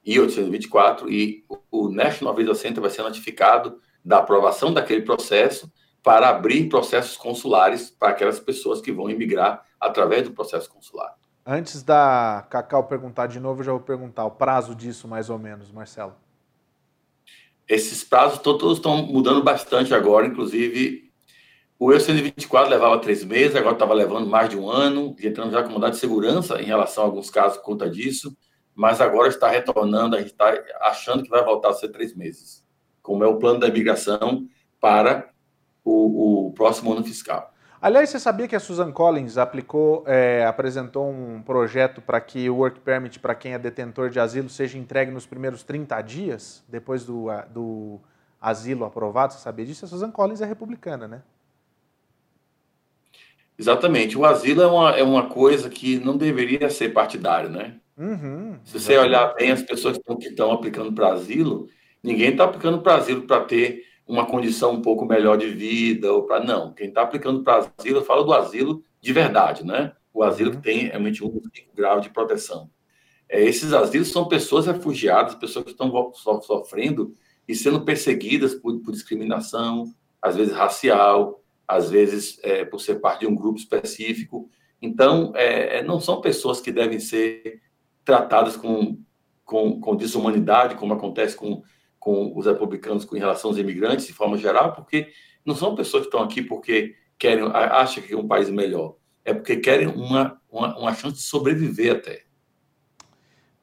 e 0.04 0.20
824, 0.20 1.10
e 1.10 1.46
o 1.70 1.88
National 1.88 2.34
Visa 2.34 2.54
Center 2.54 2.82
vai 2.82 2.90
ser 2.90 3.00
notificado 3.00 3.80
da 4.04 4.18
aprovação 4.18 4.70
daquele 4.70 5.00
processo 5.00 5.72
para 6.02 6.28
abrir 6.28 6.68
processos 6.68 7.16
consulares 7.16 7.88
para 7.88 8.10
aquelas 8.10 8.38
pessoas 8.38 8.82
que 8.82 8.92
vão 8.92 9.08
emigrar 9.08 9.64
através 9.80 10.24
do 10.24 10.34
processo 10.34 10.68
consular. 10.68 11.14
Antes 11.46 11.82
da 11.82 12.46
Cacau 12.50 12.84
perguntar 12.84 13.28
de 13.28 13.40
novo, 13.40 13.60
eu 13.60 13.64
já 13.64 13.72
vou 13.72 13.80
perguntar 13.80 14.26
o 14.26 14.30
prazo 14.30 14.74
disso, 14.74 15.08
mais 15.08 15.30
ou 15.30 15.38
menos, 15.38 15.72
Marcelo. 15.72 16.22
Esses 17.68 18.04
prazos 18.04 18.38
todos 18.38 18.78
estão 18.78 19.06
mudando 19.06 19.42
bastante 19.42 19.94
agora, 19.94 20.26
inclusive 20.26 21.04
o 21.78 21.92
eu 21.92 21.98
124 21.98 22.70
levava 22.70 22.98
três 22.98 23.24
meses, 23.24 23.56
agora 23.56 23.74
estava 23.74 23.92
levando 23.92 24.26
mais 24.26 24.48
de 24.48 24.56
um 24.56 24.70
ano, 24.70 25.14
entrando 25.20 25.50
já 25.52 25.62
com 25.62 25.72
mandado 25.72 25.92
de 25.92 25.98
segurança 25.98 26.60
em 26.60 26.64
relação 26.64 27.02
a 27.02 27.06
alguns 27.06 27.30
casos 27.30 27.58
por 27.58 27.64
conta 27.64 27.90
disso 27.90 28.34
mas 28.74 29.00
agora 29.00 29.28
está 29.28 29.48
retornando, 29.48 30.16
a 30.16 30.18
gente 30.18 30.32
está 30.32 30.52
achando 30.80 31.22
que 31.22 31.30
vai 31.30 31.44
voltar 31.44 31.70
a 31.70 31.74
ser 31.74 31.90
três 31.90 32.14
meses, 32.14 32.66
como 33.00 33.22
é 33.22 33.26
o 33.26 33.38
plano 33.38 33.60
da 33.60 33.68
imigração 33.68 34.48
para 34.80 35.30
o, 35.84 36.48
o 36.48 36.52
próximo 36.52 36.92
ano 36.92 37.04
fiscal. 37.04 37.53
Aliás, 37.84 38.08
você 38.08 38.18
sabia 38.18 38.48
que 38.48 38.56
a 38.56 38.60
Susan 38.60 38.90
Collins 38.90 39.36
aplicou, 39.36 40.04
é, 40.06 40.42
apresentou 40.46 41.06
um 41.06 41.42
projeto 41.42 42.00
para 42.00 42.18
que 42.18 42.48
o 42.48 42.56
Work 42.56 42.80
Permit 42.80 43.18
para 43.18 43.34
quem 43.34 43.52
é 43.52 43.58
detentor 43.58 44.08
de 44.08 44.18
asilo 44.18 44.48
seja 44.48 44.78
entregue 44.78 45.10
nos 45.10 45.26
primeiros 45.26 45.62
30 45.62 46.00
dias, 46.00 46.64
depois 46.66 47.04
do, 47.04 47.26
do 47.52 48.00
asilo 48.40 48.86
aprovado? 48.86 49.34
Você 49.34 49.40
sabia 49.40 49.66
disso? 49.66 49.84
A 49.84 49.88
Susan 49.88 50.10
Collins 50.10 50.40
é 50.40 50.46
republicana, 50.46 51.06
né? 51.06 51.20
Exatamente. 53.58 54.16
O 54.16 54.24
asilo 54.24 54.62
é 54.62 54.66
uma, 54.66 54.90
é 54.92 55.02
uma 55.02 55.28
coisa 55.28 55.68
que 55.68 55.98
não 55.98 56.16
deveria 56.16 56.70
ser 56.70 56.88
partidário, 56.88 57.50
né? 57.50 57.76
Uhum, 57.98 58.60
Se 58.64 58.80
você 58.80 58.96
olhar 58.96 59.34
bem, 59.34 59.50
as 59.50 59.60
pessoas 59.62 59.98
que 59.98 60.28
estão 60.28 60.52
aplicando 60.52 60.90
para 60.90 61.12
asilo, 61.12 61.68
ninguém 62.02 62.30
está 62.30 62.44
aplicando 62.44 62.80
para 62.80 62.94
asilo 62.94 63.26
para 63.26 63.44
ter 63.44 63.84
uma 64.06 64.26
condição 64.26 64.72
um 64.72 64.82
pouco 64.82 65.06
melhor 65.06 65.36
de 65.36 65.48
vida, 65.48 66.12
ou 66.12 66.24
para 66.24 66.44
não. 66.44 66.72
Quem 66.72 66.88
está 66.88 67.02
aplicando 67.02 67.42
para 67.42 67.70
asilo, 67.78 67.98
eu 67.98 68.04
falo 68.04 68.22
do 68.22 68.32
asilo 68.32 68.82
de 69.00 69.12
verdade, 69.12 69.64
né? 69.64 69.92
O 70.12 70.22
asilo 70.22 70.50
que 70.50 70.58
tem 70.58 70.88
realmente 70.88 71.24
um 71.24 71.40
grau 71.74 72.00
de 72.00 72.10
proteção. 72.10 72.70
É, 73.28 73.42
esses 73.42 73.72
asilos 73.72 74.12
são 74.12 74.28
pessoas 74.28 74.66
refugiadas, 74.66 75.34
pessoas 75.34 75.64
que 75.64 75.70
estão 75.70 76.12
sofrendo 76.42 77.14
e 77.48 77.54
sendo 77.54 77.84
perseguidas 77.84 78.54
por, 78.54 78.78
por 78.80 78.92
discriminação, 78.92 79.92
às 80.20 80.36
vezes 80.36 80.54
racial, 80.54 81.42
às 81.66 81.90
vezes 81.90 82.38
é, 82.42 82.64
por 82.64 82.80
ser 82.80 82.96
parte 82.96 83.20
de 83.20 83.26
um 83.26 83.34
grupo 83.34 83.58
específico. 83.58 84.48
Então, 84.80 85.32
é, 85.34 85.78
é 85.78 85.82
não 85.82 85.98
são 85.98 86.20
pessoas 86.20 86.60
que 86.60 86.70
devem 86.70 87.00
ser 87.00 87.60
tratadas 88.04 88.56
com, 88.56 88.98
com, 89.44 89.80
com 89.80 89.96
desumanidade, 89.96 90.74
como 90.76 90.92
acontece 90.92 91.34
com, 91.34 91.62
com 92.04 92.36
os 92.36 92.44
republicanos 92.44 93.06
com 93.06 93.16
relação 93.16 93.48
aos 93.48 93.58
imigrantes, 93.58 94.06
de 94.06 94.12
forma 94.12 94.36
geral, 94.36 94.74
porque 94.74 95.08
não 95.42 95.56
são 95.56 95.74
pessoas 95.74 96.02
que 96.02 96.08
estão 96.08 96.22
aqui 96.22 96.42
porque 96.42 96.94
querem, 97.18 97.50
acham 97.50 98.04
que 98.04 98.12
é 98.12 98.16
um 98.16 98.28
país 98.28 98.50
melhor. 98.50 98.96
É 99.24 99.32
porque 99.32 99.56
querem 99.56 99.86
uma, 99.86 100.38
uma, 100.50 100.78
uma 100.78 100.94
chance 100.94 101.16
de 101.16 101.22
sobreviver 101.22 101.96
até. 101.96 102.24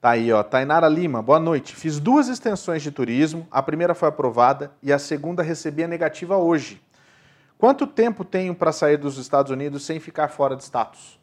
Tá 0.02 0.10
aí, 0.10 0.34
ó. 0.34 0.42
Tainara 0.42 0.90
Lima, 0.90 1.22
boa 1.22 1.40
noite. 1.40 1.76
Fiz 1.76 2.00
duas 2.00 2.28
extensões 2.30 2.82
de 2.82 2.90
turismo, 2.90 3.48
a 3.52 3.62
primeira 3.62 3.94
foi 3.94 4.10
aprovada 4.10 4.72
e 4.82 4.92
a 4.92 4.98
segunda 4.98 5.44
recebi 5.44 5.84
a 5.84 5.88
negativa 5.88 6.36
hoje. 6.36 6.82
Quanto 7.60 7.86
tempo 7.86 8.26
tenho 8.26 8.56
para 8.56 8.72
sair 8.72 8.98
dos 8.98 9.20
Estados 9.20 9.52
Unidos 9.52 9.86
sem 9.86 10.00
ficar 10.00 10.30
fora 10.30 10.56
de 10.56 10.64
status? 10.64 11.20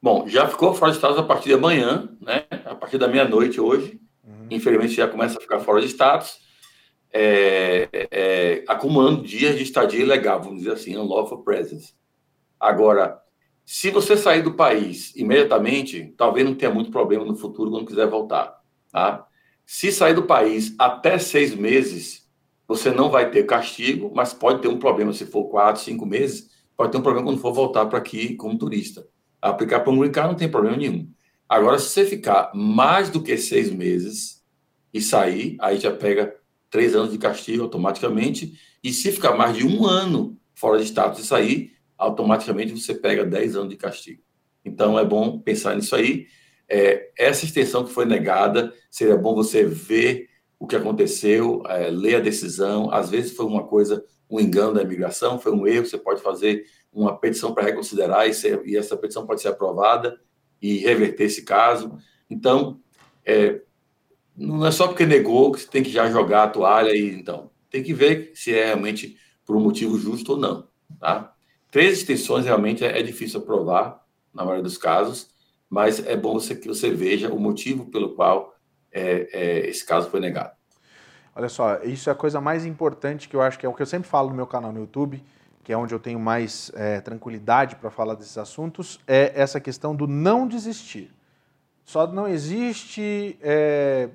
Bom, 0.00 0.28
já 0.28 0.46
ficou 0.46 0.72
fora 0.72 0.92
de 0.92 0.98
status 0.98 1.18
a 1.18 1.24
partir 1.24 1.48
de 1.48 1.54
amanhã, 1.54 2.08
né? 2.20 2.44
A 2.64 2.76
partir 2.76 2.96
da 2.96 3.08
meia-noite 3.08 3.60
hoje. 3.60 4.00
Infelizmente 4.54 4.94
já 4.94 5.08
começa 5.08 5.38
a 5.38 5.40
ficar 5.40 5.60
fora 5.60 5.80
de 5.80 5.88
status, 5.88 6.38
é, 7.12 7.88
é, 8.10 8.64
acumulando 8.66 9.22
dias 9.22 9.56
de 9.56 9.62
estadia 9.62 10.00
ilegal, 10.00 10.42
vamos 10.42 10.60
dizer 10.60 10.72
assim, 10.72 10.96
unlawful 10.96 11.42
presence. 11.42 11.94
Agora, 12.58 13.20
se 13.64 13.90
você 13.90 14.16
sair 14.16 14.42
do 14.42 14.54
país 14.54 15.14
imediatamente, 15.14 16.14
talvez 16.16 16.46
não 16.46 16.54
tenha 16.54 16.72
muito 16.72 16.90
problema 16.90 17.24
no 17.24 17.36
futuro 17.36 17.70
quando 17.70 17.86
quiser 17.86 18.06
voltar. 18.06 18.60
Tá? 18.90 19.26
Se 19.64 19.92
sair 19.92 20.14
do 20.14 20.24
país 20.24 20.74
até 20.78 21.18
seis 21.18 21.54
meses, 21.54 22.28
você 22.66 22.90
não 22.90 23.10
vai 23.10 23.30
ter 23.30 23.44
castigo, 23.44 24.10
mas 24.14 24.32
pode 24.32 24.62
ter 24.62 24.68
um 24.68 24.78
problema 24.78 25.12
se 25.12 25.26
for 25.26 25.44
quatro, 25.44 25.82
cinco 25.82 26.06
meses, 26.06 26.50
pode 26.76 26.92
ter 26.92 26.98
um 26.98 27.02
problema 27.02 27.26
quando 27.26 27.40
for 27.40 27.52
voltar 27.52 27.86
para 27.86 27.98
aqui 27.98 28.34
como 28.34 28.58
turista. 28.58 29.06
Aplicar 29.40 29.80
para 29.80 29.92
um 29.92 29.98
green 29.98 30.12
card 30.12 30.30
não 30.30 30.38
tem 30.38 30.50
problema 30.50 30.76
nenhum. 30.76 31.10
Agora, 31.48 31.78
se 31.78 31.90
você 31.90 32.06
ficar 32.06 32.50
mais 32.54 33.10
do 33.10 33.22
que 33.22 33.36
seis 33.36 33.70
meses 33.70 34.41
e 34.92 35.00
sair, 35.00 35.56
aí 35.60 35.78
já 35.78 35.92
pega 35.92 36.34
três 36.70 36.94
anos 36.94 37.12
de 37.12 37.18
castigo 37.18 37.62
automaticamente. 37.62 38.58
E 38.82 38.92
se 38.92 39.12
ficar 39.12 39.36
mais 39.36 39.56
de 39.56 39.66
um 39.66 39.86
ano 39.86 40.38
fora 40.54 40.78
de 40.78 40.84
status 40.84 41.20
e 41.20 41.26
sair, 41.26 41.72
automaticamente 41.96 42.72
você 42.72 42.94
pega 42.94 43.24
10 43.24 43.56
anos 43.56 43.68
de 43.68 43.76
castigo. 43.76 44.22
Então 44.64 44.98
é 44.98 45.04
bom 45.04 45.38
pensar 45.38 45.74
nisso 45.76 45.94
aí. 45.94 46.26
É, 46.68 47.10
essa 47.18 47.44
extensão 47.44 47.84
que 47.84 47.92
foi 47.92 48.04
negada, 48.04 48.72
seria 48.90 49.16
bom 49.16 49.34
você 49.34 49.64
ver 49.64 50.28
o 50.58 50.66
que 50.66 50.76
aconteceu, 50.76 51.62
é, 51.66 51.90
ler 51.90 52.16
a 52.16 52.20
decisão. 52.20 52.90
Às 52.90 53.10
vezes 53.10 53.32
foi 53.32 53.46
uma 53.46 53.66
coisa, 53.66 54.04
um 54.30 54.40
engano 54.40 54.74
da 54.74 54.82
imigração, 54.82 55.38
foi 55.38 55.52
um 55.52 55.66
erro. 55.66 55.86
Você 55.86 55.98
pode 55.98 56.22
fazer 56.22 56.64
uma 56.92 57.16
petição 57.18 57.54
para 57.54 57.64
reconsiderar 57.64 58.28
e, 58.28 58.34
ser, 58.34 58.62
e, 58.64 58.76
essa 58.76 58.96
petição 58.96 59.26
pode 59.26 59.40
ser 59.40 59.48
aprovada 59.48 60.18
e 60.60 60.78
reverter 60.78 61.24
esse 61.24 61.42
caso. 61.42 61.96
Então, 62.30 62.80
é, 63.24 63.60
não 64.36 64.66
é 64.66 64.70
só 64.70 64.88
porque 64.88 65.06
negou 65.06 65.52
que 65.52 65.60
você 65.60 65.68
tem 65.68 65.82
que 65.82 65.90
já 65.90 66.10
jogar 66.10 66.44
a 66.44 66.48
toalha 66.48 66.94
e 66.94 67.14
então 67.14 67.50
tem 67.70 67.82
que 67.82 67.94
ver 67.94 68.32
se 68.34 68.54
é 68.54 68.66
realmente 68.66 69.16
por 69.44 69.56
um 69.56 69.60
motivo 69.60 69.98
justo 69.98 70.32
ou 70.32 70.38
não, 70.38 70.68
tá? 71.00 71.34
Três 71.70 71.98
extensões 71.98 72.44
realmente 72.44 72.84
é, 72.84 72.98
é 72.98 73.02
difícil 73.02 73.40
aprovar, 73.40 74.02
na 74.32 74.44
maioria 74.44 74.62
dos 74.62 74.78
casos, 74.78 75.28
mas 75.68 76.04
é 76.06 76.16
bom 76.16 76.34
você, 76.34 76.54
que 76.54 76.68
você 76.68 76.90
veja 76.90 77.32
o 77.32 77.38
motivo 77.38 77.86
pelo 77.86 78.14
qual 78.14 78.54
é, 78.90 79.28
é, 79.32 79.68
esse 79.68 79.84
caso 79.84 80.10
foi 80.10 80.20
negado. 80.20 80.52
Olha 81.34 81.48
só, 81.48 81.80
isso 81.82 82.10
é 82.10 82.12
a 82.12 82.16
coisa 82.16 82.40
mais 82.40 82.66
importante 82.66 83.28
que 83.28 83.34
eu 83.34 83.40
acho 83.40 83.58
que 83.58 83.64
é 83.64 83.68
o 83.68 83.72
que 83.72 83.80
eu 83.80 83.86
sempre 83.86 84.08
falo 84.08 84.28
no 84.28 84.34
meu 84.34 84.46
canal 84.46 84.70
no 84.70 84.80
YouTube, 84.80 85.22
que 85.64 85.72
é 85.72 85.76
onde 85.76 85.94
eu 85.94 85.98
tenho 85.98 86.18
mais 86.18 86.70
é, 86.74 87.00
tranquilidade 87.00 87.76
para 87.76 87.90
falar 87.90 88.14
desses 88.14 88.36
assuntos, 88.36 89.00
é 89.06 89.32
essa 89.34 89.60
questão 89.60 89.94
do 89.96 90.06
não 90.06 90.46
desistir. 90.46 91.10
Só 91.84 92.06
não 92.06 92.28
existe, 92.28 93.38
é, 93.40 94.10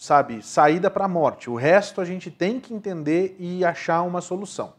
sabe, 0.00 0.42
saída 0.42 0.90
para 0.90 1.04
a 1.04 1.08
morte. 1.08 1.50
O 1.50 1.54
resto 1.54 2.00
a 2.00 2.06
gente 2.06 2.30
tem 2.30 2.58
que 2.58 2.72
entender 2.72 3.36
e 3.38 3.62
achar 3.62 4.00
uma 4.00 4.22
solução, 4.22 4.72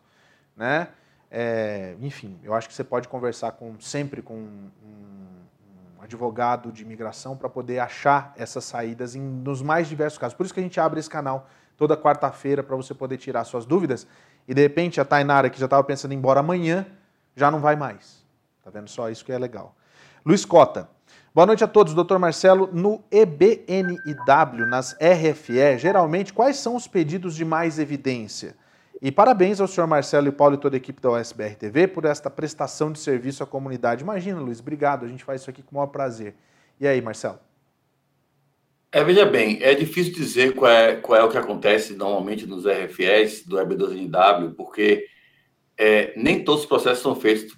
né? 0.58 0.88
É, 1.30 1.96
enfim, 2.02 2.40
eu 2.44 2.56
acho 2.56 2.68
que 2.68 2.74
você 2.74 2.84
pode 2.84 3.08
conversar 3.08 3.52
com, 3.52 3.80
sempre 3.80 4.24
com 4.24 4.34
um, 4.34 4.72
um 4.84 6.02
advogado 6.02 6.72
de 6.72 6.82
imigração 6.82 7.38
para 7.38 7.48
poder 7.48 7.78
achar 7.78 8.34
essas 8.36 8.66
saídas 8.66 9.16
em, 9.16 9.22
nos 9.22 9.62
mais 9.62 9.88
diversos 9.88 10.18
casos. 10.18 10.36
Por 10.36 10.44
isso 10.44 10.56
que 10.56 10.60
a 10.60 10.64
gente 10.64 10.80
abre 10.80 11.00
esse 11.00 11.10
canal 11.10 11.48
toda 11.78 11.96
quarta-feira 11.96 12.64
para 12.64 12.76
você 12.76 12.96
poder 12.96 13.18
tirar 13.18 13.44
suas 13.44 13.64
dúvidas. 13.64 14.08
E 14.48 14.56
de 14.56 14.62
repente 14.62 15.00
a 15.00 15.06
Tainara, 15.06 15.52
que 15.52 15.60
já 15.60 15.66
estava 15.66 15.84
pensando 15.84 16.14
em 16.14 16.16
ir 16.16 16.18
embora 16.18 16.40
amanhã, 16.40 16.88
já 17.36 17.52
não 17.52 17.60
vai 17.60 17.76
mais. 17.76 18.26
Tá 18.64 18.72
vendo 18.72 18.90
só? 18.90 19.08
Isso 19.08 19.24
que 19.24 19.32
é 19.32 19.38
legal. 19.38 19.76
Luiz 20.26 20.46
Cota. 20.46 20.90
Boa 21.34 21.48
noite 21.48 21.64
a 21.64 21.68
todos, 21.68 21.94
doutor 21.94 22.20
Marcelo. 22.20 22.70
No 22.74 23.06
EBNIW, 23.10 24.66
nas 24.68 24.92
RFE, 25.00 25.78
geralmente 25.78 26.34
quais 26.34 26.58
são 26.58 26.76
os 26.76 26.88
pedidos 26.88 27.38
de 27.38 27.46
mais 27.46 27.80
evidência? 27.80 28.54
E 29.02 29.14
parabéns 29.14 29.62
ao 29.62 29.68
senhor 29.68 29.88
Marcelo 29.88 30.28
e 30.28 30.32
Paulo 30.34 30.56
e 30.56 30.58
toda 30.58 30.76
a 30.76 30.78
equipe 30.78 31.02
da 31.02 31.10
USBR 31.10 31.56
TV 31.56 31.88
por 31.88 32.04
esta 32.04 32.30
prestação 32.30 32.92
de 32.92 33.00
serviço 33.00 33.42
à 33.42 33.48
comunidade. 33.48 34.04
Imagina, 34.04 34.42
Luiz, 34.42 34.60
obrigado. 34.60 35.06
A 35.06 35.08
gente 35.08 35.24
faz 35.24 35.40
isso 35.40 35.50
aqui 35.50 35.64
com 35.64 35.72
o 35.72 35.76
maior 35.76 35.88
prazer. 35.88 36.36
E 36.78 36.86
aí, 36.86 37.02
Marcelo? 37.02 37.40
É, 38.92 39.02
veja 39.02 39.26
bem, 39.26 39.58
é 39.64 39.74
difícil 39.74 40.12
dizer 40.12 40.54
qual 40.54 40.70
é, 40.70 40.98
qual 40.98 41.18
é 41.18 41.24
o 41.24 41.30
que 41.30 41.38
acontece 41.38 41.94
normalmente 41.94 42.46
nos 42.46 42.66
RFS 42.66 43.46
do 43.48 43.56
EB12NW, 43.56 44.54
porque 44.54 45.06
é, 45.78 46.12
nem 46.18 46.44
todos 46.44 46.64
os 46.64 46.68
processos 46.68 47.02
são 47.02 47.16
feitos 47.16 47.58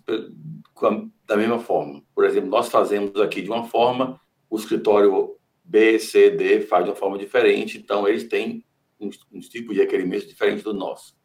da 1.25 1.37
mesma 1.37 1.59
forma. 1.59 2.03
Por 2.13 2.25
exemplo, 2.25 2.49
nós 2.49 2.69
fazemos 2.69 3.19
aqui 3.19 3.41
de 3.41 3.49
uma 3.49 3.65
forma, 3.65 4.19
o 4.49 4.57
escritório 4.57 5.35
B, 5.63 5.97
C, 5.99 6.29
D 6.31 6.61
faz 6.61 6.83
de 6.83 6.91
uma 6.91 6.95
forma 6.95 7.17
diferente, 7.17 7.77
então 7.77 8.07
eles 8.07 8.25
têm 8.25 8.65
um, 8.99 9.09
um 9.31 9.39
tipo 9.39 9.73
de 9.73 9.79
requerimento 9.79 10.27
diferente 10.27 10.63
do 10.63 10.73
nosso. 10.73 11.15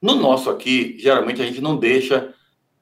No 0.00 0.14
nosso 0.14 0.48
aqui, 0.48 0.96
geralmente 0.98 1.42
a 1.42 1.46
gente 1.46 1.60
não 1.60 1.76
deixa, 1.76 2.34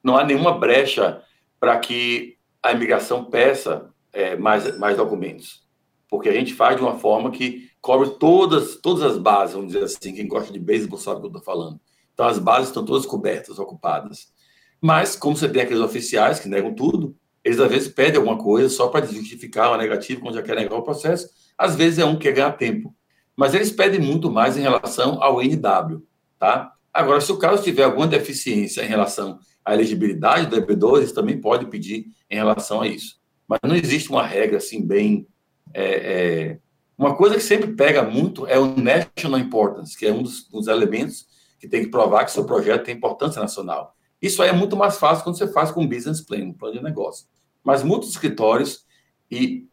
não 0.03 0.16
há 0.16 0.24
nenhuma 0.24 0.59
brecha 0.59 1.22
para 1.59 1.78
que 1.78 2.36
a 2.62 2.72
imigração 2.72 3.24
peça 3.24 3.92
é, 4.12 4.36
mais, 4.36 4.78
mais 4.78 4.97
documentos. 4.97 5.66
Porque 6.09 6.28
a 6.28 6.32
gente 6.32 6.55
faz 6.55 6.76
de 6.76 6.82
uma 6.82 6.99
forma 6.99 7.30
que 7.30 7.70
cobre 7.80 8.11
todas, 8.18 8.76
todas 8.76 9.03
as 9.03 9.18
bases, 9.18 9.55
vamos 9.55 9.72
dizer 9.72 9.84
assim. 9.84 10.14
Quem 10.14 10.28
gosta 10.28 10.53
de 10.53 10.59
beisebol 10.59 10.99
sabe 10.99 11.16
o 11.16 11.20
que 11.20 11.26
eu 11.26 11.38
estou 11.38 11.42
falando. 11.42 11.80
Então, 12.12 12.26
as 12.26 12.38
bases 12.38 12.68
estão 12.68 12.84
todas 12.84 13.05
cobertas, 13.05 13.59
ocupadas. 13.59 14.32
Mas, 14.81 15.16
como 15.16 15.37
você 15.37 15.49
tem 15.49 15.62
aqueles 15.62 15.83
oficiais 15.83 16.39
que 16.39 16.49
negam 16.49 16.74
tudo, 16.74 17.16
eles 17.45 17.61
às 17.61 17.70
vezes 17.70 17.89
pedem 17.89 18.16
alguma 18.16 18.37
coisa 18.37 18.68
só 18.68 18.89
para 18.89 19.07
justificar 19.07 19.70
uma 19.70 19.79
negativa, 19.79 20.20
quando 20.20 20.35
já 20.35 20.43
quer 20.43 20.57
negar 20.57 20.77
o 20.77 20.83
processo. 20.83 21.29
Às 21.57 21.77
vezes 21.77 21.99
é 21.99 22.05
um 22.05 22.16
que 22.16 22.24
quer 22.24 22.33
ganhar 22.33 22.53
tempo. 22.53 22.95
Mas 23.37 23.55
eles 23.55 23.70
pedem 23.70 24.01
muito 24.01 24.31
mais 24.31 24.57
em 24.57 24.62
relação 24.62 25.22
ao 25.22 25.43
NW, 25.43 26.03
tá? 26.39 26.72
Agora, 26.93 27.20
se 27.20 27.31
o 27.31 27.39
caso 27.39 27.62
tiver 27.62 27.85
alguma 27.85 28.07
deficiência 28.07 28.83
em 28.83 28.89
relação 28.89 29.39
à 29.64 29.74
elegibilidade 29.74 30.47
do 30.47 30.57
EB2, 30.57 30.97
eles 30.99 31.12
também 31.12 31.39
podem 31.39 31.68
pedir 31.68 32.07
em 32.31 32.37
relação 32.37 32.81
a 32.81 32.89
isso. 32.89 33.20
Mas 33.47 33.61
não 33.62 33.77
existe 33.77 34.11
uma 34.11 34.27
regra 34.27 34.57
assim 34.57 34.85
bem. 34.85 35.27
É, 35.74 35.85
é... 35.85 36.59
Uma 36.97 37.14
coisa 37.14 37.35
que 37.35 37.43
sempre 37.43 37.74
pega 37.74 38.03
muito 38.03 38.47
é 38.47 38.59
o 38.59 38.74
national 38.74 39.39
importance, 39.39 39.97
que 39.97 40.07
é 40.07 40.12
um 40.12 40.22
dos, 40.22 40.49
dos, 40.49 40.66
elementos 40.66 41.27
que 41.61 41.68
tem 41.68 41.85
que 41.85 41.91
provar 41.91 42.24
que 42.24 42.33
seu 42.33 42.45
projeto 42.45 42.85
tem 42.85 42.97
importância 42.97 43.41
nacional. 43.41 43.95
Isso 44.20 44.42
aí 44.42 44.48
é 44.48 44.52
muito 44.52 44.76
mais 44.76 44.98
fácil 44.98 45.24
quando 45.24 45.38
você 45.38 45.46
faz 45.52 45.70
com 45.70 45.82
um 45.82 45.88
business 45.88 46.20
plan, 46.20 46.44
um 46.44 46.52
plano 46.52 46.76
de 46.76 46.82
negócio. 46.82 47.26
Mas 47.62 47.82
muitos 47.82 48.10
escritórios 48.10 48.84
e 49.30 49.66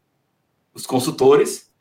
os 0.73 0.85
consultores 0.85 1.71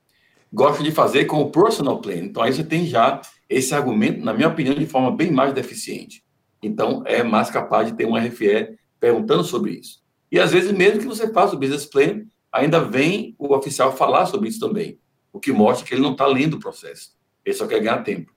gostam 0.52 0.84
de 0.84 0.92
fazer 0.92 1.24
com 1.24 1.40
o 1.40 1.50
personal 1.50 2.00
plan. 2.00 2.16
Então 2.16 2.42
aí 2.42 2.52
você 2.52 2.62
tem 2.62 2.86
já 2.86 3.20
esse 3.48 3.74
argumento, 3.74 4.24
na 4.24 4.32
minha 4.32 4.48
opinião, 4.48 4.74
de 4.74 4.86
forma 4.86 5.10
bem 5.10 5.30
mais 5.30 5.52
deficiente. 5.52 6.24
Então, 6.62 7.02
é 7.06 7.22
mais 7.22 7.50
capaz 7.50 7.88
de 7.88 7.96
ter 7.96 8.06
um 8.06 8.16
RFE 8.16 8.78
perguntando 9.00 9.42
sobre 9.42 9.72
isso. 9.72 10.02
E 10.30 10.38
às 10.38 10.52
vezes, 10.52 10.70
mesmo 10.72 11.00
que 11.00 11.06
você 11.06 11.30
faça 11.32 11.54
o 11.54 11.58
business 11.58 11.84
plan, 11.84 12.22
ainda 12.52 12.80
vem 12.80 13.34
o 13.38 13.54
oficial 13.54 13.94
falar 13.94 14.26
sobre 14.26 14.48
isso 14.48 14.60
também, 14.60 14.98
o 15.32 15.40
que 15.40 15.52
mostra 15.52 15.86
que 15.86 15.92
ele 15.92 16.02
não 16.02 16.12
está 16.12 16.26
lendo 16.26 16.54
o 16.54 16.60
processo. 16.60 17.16
Ele 17.44 17.54
só 17.54 17.66
quer 17.66 17.80
ganhar 17.80 18.02
tempo. 18.04 18.32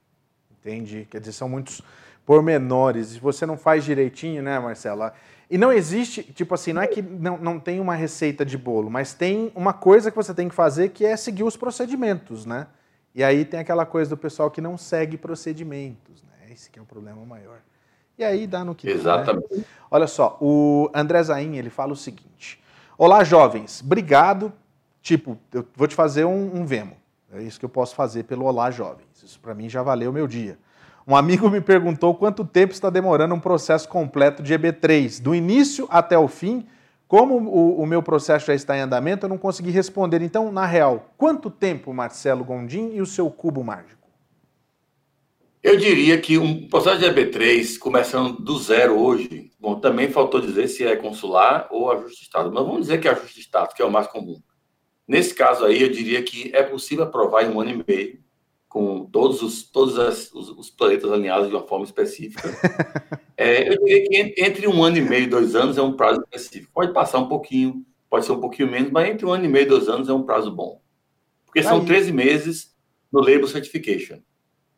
Entendi. 0.60 1.08
Quer 1.10 1.20
dizer, 1.20 1.34
são 1.34 1.48
muitos 1.48 1.82
pormenores. 2.26 3.08
Se 3.08 3.20
você 3.20 3.46
não 3.46 3.58
faz 3.58 3.84
direitinho, 3.84 4.42
né, 4.42 4.60
Marcela? 4.60 5.14
E 5.50 5.58
não 5.58 5.72
existe, 5.72 6.24
tipo 6.24 6.56
assim, 6.56 6.74
não 6.74 6.82
é 6.82 6.88
que 6.88 7.02
não, 7.02 7.38
não 7.38 7.60
tem 7.60 7.80
uma 7.80 7.94
receita 7.94 8.44
de 8.44 8.58
bolo, 8.58 8.90
mas 8.90 9.14
tem 9.14 9.52
uma 9.56 9.74
coisa 9.74 10.10
que 10.10 10.18
você 10.18 10.34
tem 10.34 10.50
que 10.50 10.56
fazer 10.56 10.90
que 10.90 11.06
é 11.06 11.16
seguir 11.16 11.44
os 11.44 11.56
procedimentos, 11.56 12.46
né? 12.46 12.68
E 13.14 13.24
aí 13.24 13.46
tem 13.46 13.60
aquela 13.60 13.86
coisa 13.86 14.10
do 14.10 14.18
pessoal 14.18 14.50
que 14.50 14.60
não 14.60 14.78
segue 14.78 15.18
procedimentos, 15.18 16.24
né? 16.24 16.52
Esse 16.52 16.70
que 16.70 16.80
é 16.80 16.82
o 16.82 16.86
problema 16.86 17.24
maior. 17.26 17.60
E 18.18 18.24
aí 18.24 18.48
dá 18.48 18.66
no 18.66 18.74
que 18.74 18.90
Exatamente. 18.90 19.48
Dá, 19.50 19.58
né? 19.58 19.64
Olha 19.92 20.08
só, 20.08 20.38
o 20.42 20.90
André 20.94 21.22
Zain, 21.22 21.56
ele 21.58 21.70
fala 21.70 21.94
o 21.94 21.96
seguinte: 21.96 22.62
Olá, 22.98 23.24
jovens, 23.24 23.82
obrigado. 23.86 24.52
Tipo, 25.02 25.38
eu 25.54 25.64
vou 25.76 25.88
te 25.88 25.94
fazer 25.94 26.26
um, 26.26 26.56
um 26.56 26.66
Vemo. 26.66 26.98
É 27.32 27.42
isso 27.44 27.60
que 27.60 27.66
eu 27.66 27.70
posso 27.70 27.94
fazer 27.94 28.24
pelo 28.24 28.46
Olá, 28.46 28.72
jovens. 28.72 29.22
Isso 29.24 29.40
para 29.40 29.54
mim 29.54 29.70
já 29.70 29.84
valeu 29.84 30.10
o 30.10 30.14
meu 30.14 30.28
dia. 30.28 30.58
Um 31.08 31.16
amigo 31.16 31.50
me 31.52 31.62
perguntou 31.62 32.16
quanto 32.16 32.44
tempo 32.44 32.74
está 32.74 32.90
demorando 32.90 33.36
um 33.36 33.40
processo 33.40 33.88
completo 33.88 34.42
de 34.42 34.56
EB3, 34.56 35.22
do 35.22 35.36
início 35.36 35.88
até 35.92 36.18
o 36.18 36.28
fim. 36.28 36.66
Como 37.08 37.38
o, 37.38 37.80
o, 37.80 37.86
meu 37.86 38.02
processo 38.02 38.48
já 38.48 38.56
está 38.56 38.76
em 38.76 38.82
andamento, 38.82 39.26
eu 39.26 39.30
não 39.30 39.38
consegui 39.38 39.70
responder. 39.70 40.24
Então, 40.24 40.52
na 40.52 40.66
real, 40.66 41.14
quanto 41.16 41.52
tempo, 41.52 41.94
Marcelo 41.94 42.44
Gondim, 42.44 42.96
e 42.96 43.02
o 43.02 43.06
seu 43.06 43.30
cubo 43.30 43.64
mágico? 43.64 44.10
Eu 45.62 45.78
diria 45.78 46.20
que 46.20 46.40
um 46.40 46.68
processo 46.68 47.00
de 47.00 47.06
EB3, 47.06 47.78
começando 47.78 48.40
do 48.40 48.58
zero 48.58 49.00
hoje, 49.00 49.52
bom, 49.60 49.80
também 49.80 50.10
faltou 50.10 50.42
dizer 50.42 50.68
se 50.68 50.84
é 50.84 50.96
consular 50.96 51.68
ou 51.70 51.92
ajuste 51.92 52.18
de 52.18 52.24
Estado, 52.24 52.52
mas 52.52 52.64
vamos 52.64 52.82
dizer 52.82 53.00
que 53.00 53.08
é 53.08 53.12
ajuste 53.12 53.36
de 53.36 53.42
Estado, 53.42 53.76
que 53.76 53.82
é 53.82 53.86
o 53.86 53.92
mais 53.92 54.08
comum. 54.08 54.42
Nesse 55.08 55.36
caso 55.36 55.66
aí, 55.66 55.84
eu 55.84 55.90
diria 55.90 56.24
que 56.24 56.50
é 56.54 56.64
possível 56.64 57.06
aprovar 57.06 57.44
em 57.44 57.50
um 57.50 57.62
ano 57.62 57.70
e 57.70 57.84
meio, 57.88 58.25
com 58.76 59.06
todos 59.06 59.42
os, 59.42 59.64
todos 59.64 59.98
as, 59.98 60.34
os, 60.34 60.50
os, 60.50 60.70
planetas 60.70 61.10
alinhados 61.10 61.48
de 61.48 61.56
uma 61.56 61.66
forma 61.66 61.86
específica. 61.86 62.44
É, 63.38 63.68
eu 63.68 63.84
diria 63.84 64.32
que 64.34 64.42
entre 64.42 64.66
um 64.66 64.82
ano 64.82 64.96
e 64.96 65.02
meio 65.02 65.24
e 65.24 65.28
dois 65.28 65.56
anos 65.56 65.78
é 65.78 65.82
um 65.82 65.92
prazo 65.92 66.22
específico. 66.22 66.72
Pode 66.74 66.94
passar 66.94 67.20
um 67.20 67.28
pouquinho, 67.28 67.86
pode 68.10 68.26
ser 68.26 68.32
um 68.32 68.40
pouquinho 68.40 68.72
menos, 68.72 68.90
mas 68.92 69.10
entre 69.10 69.26
um 69.26 69.34
ano 69.34 69.44
e 69.44 69.50
meio 69.50 69.66
e 69.66 69.68
dois 69.68 69.90
anos 69.90 70.08
é 70.08 70.14
um 70.14 70.24
prazo 70.24 70.50
bom. 70.50 70.82
Porque 71.46 71.62
são 71.62 71.82
Aí. 71.82 71.86
13 71.86 72.14
meses 72.14 72.74
no 73.12 73.20
Label 73.20 73.46
Certification. 73.46 74.20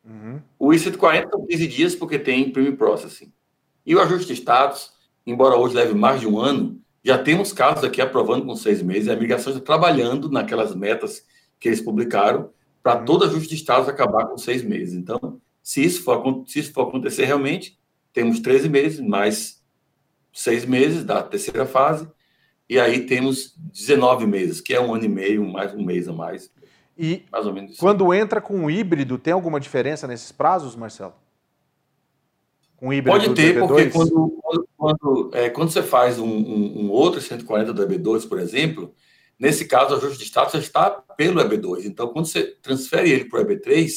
Uhum. 0.04 0.40
O 0.58 0.74
I-140 0.74 1.30
são 1.30 1.46
15 1.46 1.66
dias 1.68 1.94
porque 1.94 2.18
tem 2.18 2.50
Premium 2.50 2.74
Processing. 2.74 3.32
E 3.86 3.94
o 3.94 4.00
ajuste 4.00 4.26
de 4.26 4.40
status, 4.40 4.90
embora 5.24 5.56
hoje 5.56 5.76
leve 5.76 5.94
mais 5.94 6.20
de 6.20 6.26
um 6.26 6.36
ano, 6.36 6.80
já 7.04 7.16
temos 7.16 7.52
casos 7.52 7.84
aqui 7.84 8.00
aprovando 8.00 8.44
com 8.44 8.56
seis 8.56 8.82
meses, 8.82 9.08
a 9.08 9.14
migração 9.14 9.52
está 9.52 9.64
trabalhando 9.64 10.28
naquelas 10.28 10.74
metas 10.74 11.24
que 11.60 11.68
eles 11.68 11.80
publicaram 11.80 12.50
para 12.82 12.98
uhum. 12.98 13.04
todo 13.04 13.24
ajuste 13.24 13.48
de 13.48 13.56
status 13.56 13.88
acabar 13.88 14.26
com 14.26 14.38
seis 14.38 14.62
meses. 14.62 14.94
Então, 14.94 15.40
se 15.62 15.84
isso 15.84 16.02
for, 16.02 16.44
se 16.46 16.60
isso 16.60 16.72
for 16.72 16.88
acontecer 16.88 17.24
realmente, 17.24 17.78
temos 18.12 18.40
13 18.40 18.68
meses, 18.68 19.00
mais 19.00 19.62
seis 20.32 20.64
meses 20.64 21.04
da 21.04 21.22
terceira 21.22 21.66
fase, 21.66 22.08
e 22.68 22.78
aí 22.78 23.06
temos 23.06 23.54
19 23.56 24.26
meses, 24.26 24.60
que 24.60 24.74
é 24.74 24.80
um 24.80 24.94
ano 24.94 25.04
e 25.04 25.08
meio, 25.08 25.44
mais 25.44 25.74
um 25.74 25.82
mês 25.82 26.08
a 26.08 26.12
mais. 26.12 26.50
E 26.96 27.24
mais 27.30 27.46
ou 27.46 27.52
menos 27.52 27.76
quando 27.76 28.12
entra 28.12 28.40
com 28.40 28.64
o 28.64 28.70
híbrido, 28.70 29.18
tem 29.18 29.32
alguma 29.32 29.60
diferença 29.60 30.06
nesses 30.06 30.32
prazos, 30.32 30.74
Marcelo? 30.74 31.14
Com 32.76 32.92
híbrido 32.92 33.18
Pode 33.18 33.34
ter, 33.34 33.58
porque 33.58 33.90
quando, 33.90 34.38
quando, 34.42 34.68
quando, 34.76 35.30
é, 35.32 35.50
quando, 35.50 35.70
você 35.70 35.82
faz 35.82 36.18
um, 36.18 36.26
um, 36.26 36.84
um, 36.84 36.90
outro 36.90 37.20
140 37.20 37.72
do 37.72 37.86
EB2, 37.86 38.28
por 38.28 38.38
exemplo, 38.38 38.94
nesse 39.38 39.66
caso, 39.66 39.94
o 39.94 39.98
ajuste 39.98 40.18
de 40.18 40.24
status 40.24 40.54
está 40.54 40.90
pelo 40.90 41.40
EB2. 41.40 41.84
Então, 41.84 42.08
quando 42.08 42.26
você 42.26 42.56
transfere 42.62 43.10
ele 43.10 43.24
para 43.26 43.40
o 43.40 43.44
EB3, 43.44 43.90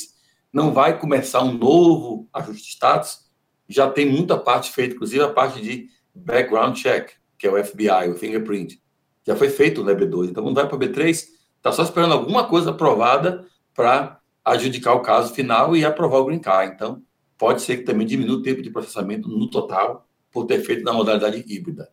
não 0.52 0.74
vai 0.74 1.00
começar 1.00 1.42
um 1.44 1.54
novo 1.54 2.28
ajuste 2.34 2.64
de 2.64 2.70
status, 2.70 3.32
já 3.68 3.90
tem 3.90 4.06
muita 4.06 4.38
parte 4.38 4.72
feita, 4.72 4.96
inclusive 4.96 5.24
a 5.24 5.30
parte 5.30 5.62
de 5.62 5.88
background 6.14 6.76
check, 6.76 7.12
que 7.38 7.48
é 7.48 7.52
o 7.52 7.64
FBI, 7.64 8.10
o 8.10 8.16
fingerprint. 8.16 8.82
Já 9.26 9.36
foi 9.36 9.50
feito 9.50 9.84
no 9.84 9.92
EB2. 9.92 10.30
Então, 10.30 10.44
quando 10.44 10.56
vai 10.56 10.68
para 10.68 10.76
o 10.76 10.80
EB3, 10.80 11.10
está 11.58 11.72
só 11.72 11.84
esperando 11.84 12.14
alguma 12.14 12.48
coisa 12.48 12.72
aprovada 12.72 13.46
para 13.74 14.20
adjudicar 14.44 14.94
o 14.94 15.02
caso 15.02 15.34
final 15.34 15.76
e 15.76 15.86
aprovar 15.86 16.20
o 16.20 16.26
green 16.26 16.40
card. 16.40 16.74
Então, 16.74 17.02
pode 17.38 17.62
ser 17.62 17.78
que 17.78 17.84
também 17.84 18.06
diminua 18.06 18.38
o 18.38 18.42
tempo 18.42 18.62
de 18.62 18.70
processamento 18.70 19.30
no 19.30 19.50
total 19.50 20.08
por 20.32 20.46
ter 20.46 20.60
feito 20.62 20.84
na 20.84 20.94
modalidade 20.94 21.44
híbrida. 21.48 21.90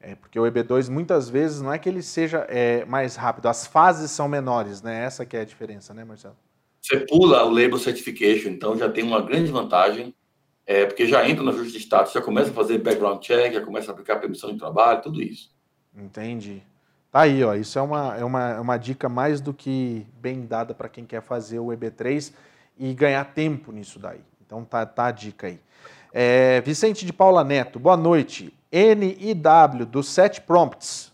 É, 0.00 0.14
porque 0.14 0.38
o 0.38 0.44
EB2 0.44 0.88
muitas 0.88 1.28
vezes 1.28 1.60
não 1.60 1.72
é 1.72 1.78
que 1.78 1.88
ele 1.88 2.02
seja 2.02 2.46
é, 2.48 2.84
mais 2.84 3.16
rápido, 3.16 3.46
as 3.46 3.66
fases 3.66 4.10
são 4.10 4.28
menores, 4.28 4.80
né? 4.80 5.04
Essa 5.04 5.26
que 5.26 5.36
é 5.36 5.40
a 5.40 5.44
diferença, 5.44 5.92
né, 5.92 6.04
Marcelo? 6.04 6.36
Você 6.80 7.00
pula 7.00 7.44
o 7.44 7.50
Label 7.50 7.78
Certification, 7.78 8.50
então 8.50 8.78
já 8.78 8.88
tem 8.88 9.02
uma 9.02 9.20
grande 9.20 9.50
vantagem, 9.50 10.14
é, 10.64 10.86
porque 10.86 11.06
já 11.06 11.28
entra 11.28 11.42
no 11.42 11.50
ajuste 11.50 11.72
de 11.72 11.78
status, 11.78 12.12
já 12.12 12.20
começa 12.20 12.50
a 12.50 12.54
fazer 12.54 12.78
background 12.78 13.20
check, 13.20 13.52
já 13.52 13.60
começa 13.60 13.90
a 13.90 13.92
aplicar 13.92 14.16
permissão 14.16 14.52
de 14.52 14.58
trabalho, 14.58 15.02
tudo 15.02 15.20
isso. 15.20 15.50
Entendi. 15.96 16.62
Tá 17.10 17.22
aí, 17.22 17.42
ó. 17.42 17.54
Isso 17.54 17.78
é 17.78 17.82
uma, 17.82 18.16
é 18.16 18.24
uma, 18.24 18.50
é 18.50 18.60
uma 18.60 18.76
dica 18.76 19.08
mais 19.08 19.40
do 19.40 19.52
que 19.52 20.06
bem 20.20 20.46
dada 20.46 20.74
para 20.74 20.88
quem 20.88 21.04
quer 21.04 21.22
fazer 21.22 21.58
o 21.58 21.68
EB3 21.68 22.32
e 22.78 22.94
ganhar 22.94 23.24
tempo 23.24 23.72
nisso 23.72 23.98
daí. 23.98 24.20
Então 24.46 24.64
tá, 24.64 24.86
tá 24.86 25.06
a 25.06 25.10
dica 25.10 25.46
aí. 25.46 25.58
É, 26.20 26.60
Vicente 26.62 27.06
de 27.06 27.12
Paula 27.12 27.44
Neto, 27.44 27.78
boa 27.78 27.96
noite. 27.96 28.52
NIW 28.72 29.86
dos 29.86 30.08
sete 30.08 30.40
prompts. 30.40 31.12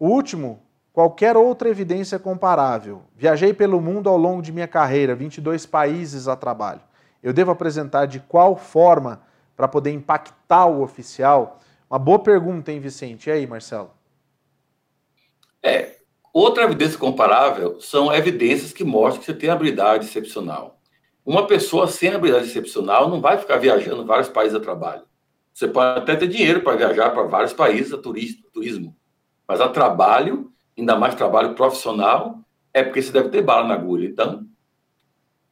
O 0.00 0.08
último, 0.08 0.60
qualquer 0.92 1.36
outra 1.36 1.68
evidência 1.68 2.18
comparável. 2.18 3.04
Viajei 3.16 3.54
pelo 3.54 3.80
mundo 3.80 4.08
ao 4.08 4.16
longo 4.16 4.42
de 4.42 4.50
minha 4.50 4.66
carreira, 4.66 5.14
22 5.14 5.64
países 5.64 6.26
a 6.26 6.34
trabalho. 6.34 6.80
Eu 7.22 7.32
devo 7.32 7.52
apresentar 7.52 8.06
de 8.06 8.18
qual 8.18 8.56
forma 8.56 9.22
para 9.56 9.68
poder 9.68 9.92
impactar 9.92 10.66
o 10.66 10.82
oficial? 10.82 11.60
Uma 11.88 12.00
boa 12.00 12.18
pergunta, 12.18 12.72
hein, 12.72 12.80
Vicente? 12.80 13.28
E 13.28 13.32
aí, 13.32 13.46
Marcelo? 13.46 13.92
É, 15.62 15.98
outra 16.32 16.64
evidência 16.64 16.98
comparável 16.98 17.80
são 17.80 18.12
evidências 18.12 18.72
que 18.72 18.82
mostram 18.82 19.20
que 19.20 19.26
você 19.26 19.34
tem 19.34 19.50
habilidade 19.50 20.06
excepcional. 20.06 20.81
Uma 21.24 21.46
pessoa 21.46 21.86
sem 21.86 22.10
habilidade 22.10 22.46
excepcional 22.46 23.08
não 23.08 23.20
vai 23.20 23.38
ficar 23.38 23.56
viajando 23.56 24.04
vários 24.04 24.28
países 24.28 24.56
a 24.56 24.60
trabalho. 24.60 25.02
Você 25.52 25.68
pode 25.68 26.00
até 26.00 26.16
ter 26.16 26.26
dinheiro 26.26 26.62
para 26.62 26.76
viajar 26.76 27.10
para 27.10 27.22
vários 27.24 27.52
países 27.52 27.92
a 27.92 27.98
turismo, 27.98 28.96
mas 29.46 29.60
a 29.60 29.68
trabalho, 29.68 30.50
ainda 30.76 30.96
mais 30.96 31.14
trabalho 31.14 31.54
profissional, 31.54 32.40
é 32.72 32.82
porque 32.82 33.02
você 33.02 33.12
deve 33.12 33.28
ter 33.28 33.42
bala 33.42 33.68
na 33.68 33.74
agulha. 33.74 34.08
Então, 34.08 34.46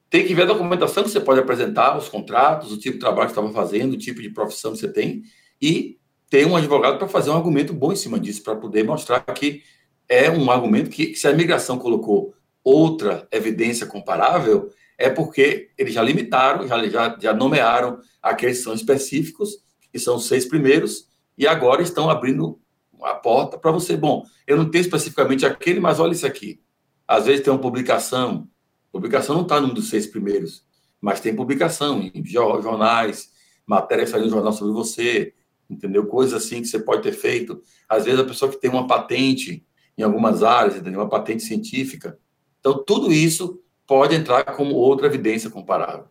tem 0.08 0.26
que 0.26 0.34
ver 0.34 0.42
a 0.42 0.46
documentação 0.46 1.04
que 1.04 1.10
você 1.10 1.20
pode 1.20 1.38
apresentar, 1.38 1.96
os 1.96 2.08
contratos, 2.08 2.72
o 2.72 2.78
tipo 2.78 2.94
de 2.94 3.00
trabalho 3.00 3.28
que 3.28 3.34
você 3.34 3.40
estava 3.40 3.52
fazendo, 3.54 3.92
o 3.92 3.98
tipo 3.98 4.20
de 4.20 4.30
profissão 4.30 4.72
que 4.72 4.78
você 4.78 4.92
tem, 4.92 5.22
e 5.62 5.98
ter 6.28 6.46
um 6.46 6.56
advogado 6.56 6.98
para 6.98 7.06
fazer 7.06 7.30
um 7.30 7.36
argumento 7.36 7.72
bom 7.72 7.92
em 7.92 7.96
cima 7.96 8.18
disso, 8.18 8.42
para 8.42 8.56
poder 8.56 8.82
mostrar 8.82 9.20
que 9.20 9.62
é 10.08 10.28
um 10.30 10.50
argumento 10.50 10.90
que, 10.90 11.14
se 11.14 11.28
a 11.28 11.30
imigração 11.30 11.78
colocou 11.78 12.34
outra 12.64 13.28
evidência 13.30 13.86
comparável, 13.86 14.70
é 15.01 15.09
porque 15.09 15.70
eles 15.78 15.94
já 15.94 16.03
limitaram, 16.03 16.68
já, 16.68 16.86
já, 16.86 17.18
já 17.18 17.32
nomearam 17.32 17.98
aqueles 18.22 18.59
que 18.59 18.64
são 18.64 18.74
específicos, 18.74 19.64
que 19.90 19.98
são 19.98 20.16
os 20.16 20.28
seis 20.28 20.44
primeiros, 20.44 21.09
e 21.38 21.46
agora 21.46 21.80
estão 21.80 22.11
abrindo 22.11 22.61
a 23.03 23.14
porta 23.14 23.57
para 23.57 23.72
você. 23.72 23.96
Bom, 23.96 24.26
eu 24.46 24.59
não 24.59 24.70
tenho 24.70 24.82
especificamente 24.82 25.46
aquele, 25.46 25.80
mas 25.80 25.98
olha 25.98 26.12
isso 26.12 26.26
aqui. 26.26 26.61
Às 27.09 27.24
vezes 27.24 27.42
tem 27.42 27.51
uma 27.51 27.59
publicação, 27.59 28.46
publicação 28.92 29.34
não 29.36 29.42
está 29.42 29.59
num 29.59 29.72
dos 29.72 29.88
seis 29.88 30.07
primeiros, 30.07 30.66
mas 31.01 31.18
tem 31.18 31.34
publicação 31.34 32.03
em 32.03 32.22
jornais, 32.26 33.30
matéria 33.66 34.07
saindo 34.07 34.26
no 34.26 34.32
jornal 34.32 34.53
sobre 34.53 34.74
você, 34.74 35.32
entendeu? 35.68 36.07
Coisas 36.07 36.44
assim 36.44 36.61
que 36.61 36.68
você 36.68 36.78
pode 36.78 37.03
ter 37.03 37.12
feito. 37.12 37.62
Às 37.88 38.05
vezes 38.05 38.20
a 38.20 38.24
pessoa 38.24 38.51
que 38.51 38.61
tem 38.61 38.70
uma 38.70 38.86
patente 38.86 39.66
em 39.96 40.03
algumas 40.03 40.42
áreas, 40.42 40.76
entendeu? 40.76 41.01
Uma 41.01 41.09
patente 41.09 41.42
científica. 41.42 42.18
Então, 42.61 42.84
tudo 42.84 43.11
isso 43.11 43.59
pode 43.91 44.14
entrar 44.14 44.45
como 44.45 44.76
outra 44.76 45.09
evidência 45.09 45.51
comparável. 45.51 46.05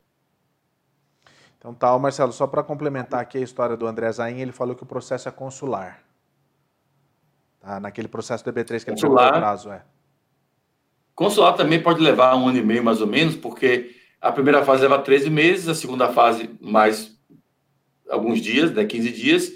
Então 1.57 1.73
tá, 1.73 1.97
Marcelo, 1.97 2.33
só 2.33 2.45
para 2.45 2.61
complementar 2.61 3.21
aqui 3.21 3.37
a 3.37 3.41
história 3.41 3.77
do 3.77 3.87
André 3.87 4.11
Zain, 4.11 4.41
ele 4.41 4.51
falou 4.51 4.75
que 4.75 4.83
o 4.83 4.85
processo 4.85 5.29
é 5.29 5.31
consular. 5.31 6.03
Tá? 7.61 7.79
Naquele 7.79 8.09
processo 8.09 8.43
do 8.43 8.51
EB3 8.51 8.83
que 8.83 8.91
consular, 8.91 9.21
ele 9.21 9.31
pegou 9.31 9.37
o 9.37 9.41
prazo, 9.41 9.71
é. 9.71 9.81
Consular 11.15 11.53
também 11.53 11.81
pode 11.81 12.01
levar 12.01 12.35
um 12.35 12.49
ano 12.49 12.57
e 12.57 12.61
meio, 12.61 12.83
mais 12.83 12.99
ou 12.99 13.07
menos, 13.07 13.37
porque 13.37 13.95
a 14.19 14.29
primeira 14.29 14.65
fase 14.65 14.81
leva 14.81 14.99
13 14.99 15.29
meses, 15.29 15.69
a 15.69 15.73
segunda 15.73 16.11
fase 16.11 16.49
mais 16.59 17.17
alguns 18.09 18.41
dias, 18.41 18.73
né, 18.73 18.83
15 18.83 19.11
dias. 19.13 19.51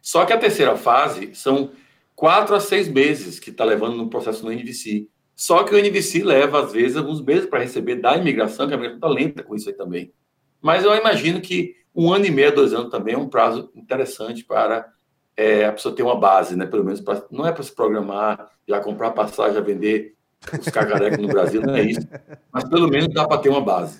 Só 0.00 0.24
que 0.24 0.32
a 0.32 0.38
terceira 0.38 0.78
fase 0.78 1.34
são 1.34 1.72
quatro 2.16 2.54
a 2.54 2.60
seis 2.60 2.88
meses 2.88 3.38
que 3.38 3.50
está 3.50 3.64
levando 3.64 3.98
no 3.98 4.08
processo 4.08 4.46
no 4.46 4.50
NVC. 4.50 5.10
Só 5.40 5.64
que 5.64 5.74
o 5.74 5.78
NVC 5.78 6.22
leva, 6.22 6.62
às 6.62 6.70
vezes, 6.70 6.98
alguns 6.98 7.22
meses 7.22 7.46
para 7.46 7.60
receber 7.60 7.96
da 7.96 8.14
imigração, 8.14 8.68
que 8.68 8.74
a 8.74 8.76
imigração 8.76 8.96
está 8.96 9.08
lenta 9.08 9.42
com 9.42 9.54
isso 9.54 9.70
aí 9.70 9.74
também. 9.74 10.12
Mas 10.60 10.84
eu 10.84 10.94
imagino 10.94 11.40
que 11.40 11.76
um 11.94 12.12
ano 12.12 12.26
e 12.26 12.30
meio, 12.30 12.54
dois 12.54 12.74
anos 12.74 12.90
também 12.90 13.14
é 13.14 13.18
um 13.18 13.26
prazo 13.26 13.70
interessante 13.74 14.44
para 14.44 14.92
é, 15.34 15.64
a 15.64 15.72
pessoa 15.72 15.94
ter 15.96 16.02
uma 16.02 16.14
base, 16.14 16.54
né? 16.54 16.66
Pelo 16.66 16.84
menos, 16.84 17.00
pra, 17.00 17.24
não 17.30 17.46
é 17.46 17.52
para 17.52 17.62
se 17.62 17.74
programar, 17.74 18.50
já 18.68 18.80
comprar 18.80 19.12
passagem, 19.12 19.54
já 19.54 19.62
vender 19.62 20.14
os 20.60 20.68
cacarecos 20.68 21.18
no 21.18 21.28
Brasil, 21.28 21.62
não 21.62 21.74
é 21.74 21.84
isso. 21.84 22.06
Mas 22.52 22.68
pelo 22.68 22.86
menos 22.86 23.08
dá 23.08 23.26
para 23.26 23.40
ter 23.40 23.48
uma 23.48 23.62
base. 23.62 23.98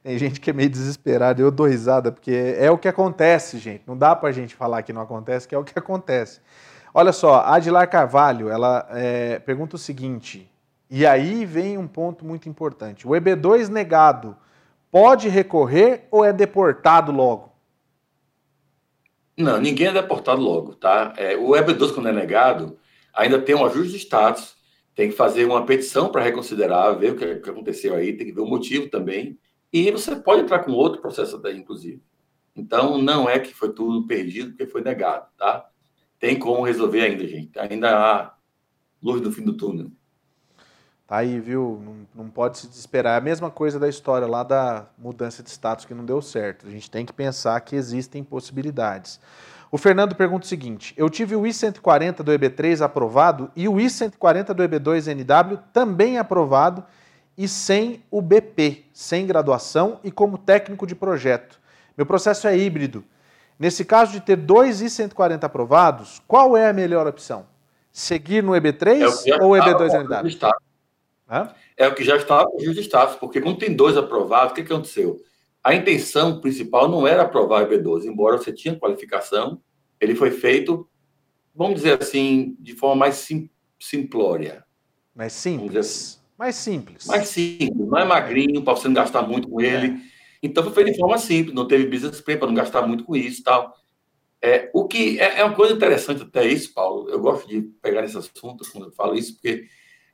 Tem 0.00 0.16
gente 0.16 0.40
que 0.40 0.50
é 0.50 0.52
meio 0.52 0.70
desesperada, 0.70 1.42
eu 1.42 1.50
dou 1.50 1.66
risada, 1.66 2.12
porque 2.12 2.54
é 2.56 2.70
o 2.70 2.78
que 2.78 2.86
acontece, 2.86 3.58
gente. 3.58 3.82
Não 3.84 3.98
dá 3.98 4.14
para 4.14 4.28
a 4.28 4.32
gente 4.32 4.54
falar 4.54 4.80
que 4.84 4.92
não 4.92 5.02
acontece, 5.02 5.48
que 5.48 5.56
é 5.56 5.58
o 5.58 5.64
que 5.64 5.76
acontece. 5.76 6.40
Olha 6.92 7.12
só, 7.12 7.42
Adilar 7.44 7.88
Carvalho, 7.88 8.48
ela 8.48 8.86
é, 8.90 9.38
pergunta 9.38 9.76
o 9.76 9.78
seguinte: 9.78 10.50
E 10.90 11.06
aí 11.06 11.44
vem 11.44 11.76
um 11.76 11.86
ponto 11.86 12.24
muito 12.24 12.48
importante. 12.48 13.06
O 13.06 13.10
EB2 13.10 13.68
negado 13.68 14.36
pode 14.90 15.28
recorrer 15.28 16.06
ou 16.10 16.24
é 16.24 16.32
deportado 16.32 17.12
logo? 17.12 17.52
Não, 19.36 19.60
ninguém 19.60 19.86
é 19.86 19.92
deportado 19.92 20.40
logo, 20.40 20.74
tá? 20.74 21.12
É, 21.16 21.36
o 21.36 21.50
EB2, 21.50 21.94
quando 21.94 22.08
é 22.08 22.12
negado, 22.12 22.76
ainda 23.14 23.40
tem 23.40 23.54
um 23.54 23.64
ajuste 23.64 23.92
de 23.92 23.98
status, 23.98 24.56
tem 24.94 25.10
que 25.10 25.16
fazer 25.16 25.44
uma 25.44 25.64
petição 25.64 26.10
para 26.10 26.24
reconsiderar, 26.24 26.98
ver 26.98 27.12
o 27.12 27.16
que, 27.16 27.36
que 27.36 27.50
aconteceu 27.50 27.94
aí, 27.94 28.14
tem 28.14 28.26
que 28.26 28.32
ver 28.32 28.40
o 28.40 28.46
motivo 28.46 28.88
também. 28.88 29.38
E 29.72 29.90
você 29.92 30.16
pode 30.16 30.42
entrar 30.42 30.60
com 30.60 30.72
outro 30.72 31.00
processo 31.00 31.36
até, 31.36 31.52
inclusive. 31.52 32.02
Então, 32.56 32.98
não 32.98 33.28
é 33.28 33.38
que 33.38 33.54
foi 33.54 33.72
tudo 33.72 34.08
perdido 34.08 34.50
porque 34.50 34.66
foi 34.66 34.80
negado, 34.80 35.28
tá? 35.38 35.68
Tem 36.18 36.38
como 36.38 36.64
resolver 36.64 37.00
ainda, 37.02 37.26
gente. 37.26 37.58
Ainda 37.58 37.96
há 37.96 38.34
luz 39.02 39.20
no 39.20 39.32
fim 39.32 39.42
do 39.42 39.56
túnel. 39.56 39.90
Tá 41.06 41.18
aí, 41.18 41.40
viu? 41.40 41.80
Não, 41.82 42.24
não 42.24 42.30
pode 42.30 42.58
se 42.58 42.68
desesperar. 42.68 43.14
É 43.14 43.16
a 43.16 43.20
mesma 43.20 43.50
coisa 43.50 43.78
da 43.78 43.88
história 43.88 44.26
lá 44.26 44.42
da 44.42 44.86
mudança 44.98 45.42
de 45.42 45.48
status 45.48 45.86
que 45.86 45.94
não 45.94 46.04
deu 46.04 46.20
certo. 46.20 46.66
A 46.66 46.70
gente 46.70 46.90
tem 46.90 47.06
que 47.06 47.12
pensar 47.12 47.58
que 47.62 47.74
existem 47.74 48.22
possibilidades. 48.22 49.18
O 49.70 49.78
Fernando 49.78 50.14
pergunta 50.14 50.44
o 50.44 50.48
seguinte: 50.48 50.92
eu 50.96 51.08
tive 51.08 51.34
o 51.34 51.46
I-140 51.46 52.16
do 52.16 52.32
EB3 52.32 52.82
aprovado 52.82 53.50
e 53.56 53.68
o 53.68 53.80
I-140 53.80 54.52
do 54.52 54.62
EB2NW 54.62 55.60
também 55.72 56.18
aprovado 56.18 56.84
e 57.38 57.46
sem 57.46 58.02
o 58.10 58.20
BP, 58.20 58.84
sem 58.92 59.26
graduação 59.26 60.00
e 60.02 60.10
como 60.10 60.36
técnico 60.36 60.86
de 60.86 60.94
projeto. 60.94 61.60
Meu 61.96 62.04
processo 62.04 62.48
é 62.48 62.58
híbrido. 62.58 63.04
Nesse 63.58 63.84
caso 63.84 64.12
de 64.12 64.20
ter 64.20 64.36
dois 64.36 64.80
I-140 64.80 65.42
aprovados, 65.42 66.22
qual 66.28 66.56
é 66.56 66.68
a 66.68 66.72
melhor 66.72 67.06
opção? 67.06 67.46
Seguir 67.90 68.42
no 68.42 68.52
EB3 68.52 69.26
é 69.26 69.42
ou 69.42 69.52
EB2NW? 69.52 70.26
É 71.76 71.88
o 71.88 71.94
que 71.94 72.04
já 72.04 72.16
estava 72.16 72.46
com 72.46 72.56
o 72.56 72.70
status, 72.72 73.16
porque 73.16 73.40
quando 73.40 73.58
tem 73.58 73.74
dois 73.74 73.96
aprovados, 73.96 74.52
o 74.52 74.54
que, 74.54 74.62
que 74.62 74.72
aconteceu? 74.72 75.20
A 75.62 75.74
intenção 75.74 76.40
principal 76.40 76.88
não 76.88 77.06
era 77.06 77.22
aprovar 77.22 77.64
o 77.64 77.68
EB12, 77.68 78.04
embora 78.04 78.38
você 78.38 78.52
tinha 78.52 78.78
qualificação, 78.78 79.60
ele 80.00 80.14
foi 80.14 80.30
feito, 80.30 80.88
vamos 81.54 81.76
dizer 81.76 82.00
assim, 82.00 82.56
de 82.60 82.74
forma 82.74 82.96
mais 82.96 83.16
sim, 83.16 83.50
simplória. 83.78 84.64
Mais 85.14 85.32
simples. 85.32 85.76
Assim. 85.76 86.18
Mais 86.38 86.54
simples. 86.54 87.06
Mais 87.06 87.28
simples, 87.28 87.88
não 87.88 87.98
é 87.98 88.04
magrinho, 88.04 88.62
para 88.62 88.74
você 88.74 88.86
não 88.86 88.94
gastar 88.94 89.22
muito 89.22 89.48
com 89.48 89.60
ele. 89.60 89.88
É. 89.88 90.17
Então 90.42 90.62
foi 90.62 90.72
feito 90.72 90.92
de 90.92 90.98
forma 90.98 91.18
simples, 91.18 91.54
não 91.54 91.66
teve 91.66 91.86
business 91.86 92.20
plan 92.20 92.36
para 92.36 92.46
não 92.46 92.54
gastar 92.54 92.86
muito 92.86 93.04
com 93.04 93.16
isso 93.16 93.40
e 93.40 93.44
tal. 93.44 93.74
É, 94.40 94.70
o 94.72 94.86
que 94.86 95.18
é, 95.18 95.40
é, 95.40 95.44
uma 95.44 95.54
coisa 95.54 95.74
interessante 95.74 96.22
até 96.22 96.46
isso, 96.46 96.72
Paulo. 96.72 97.08
Eu 97.08 97.20
gosto 97.20 97.48
de 97.48 97.62
pegar 97.82 98.02
nesse 98.02 98.16
assunto 98.16 98.64
quando 98.70 98.84
eu 98.84 98.92
falo 98.92 99.16
isso, 99.16 99.34
porque 99.34 99.66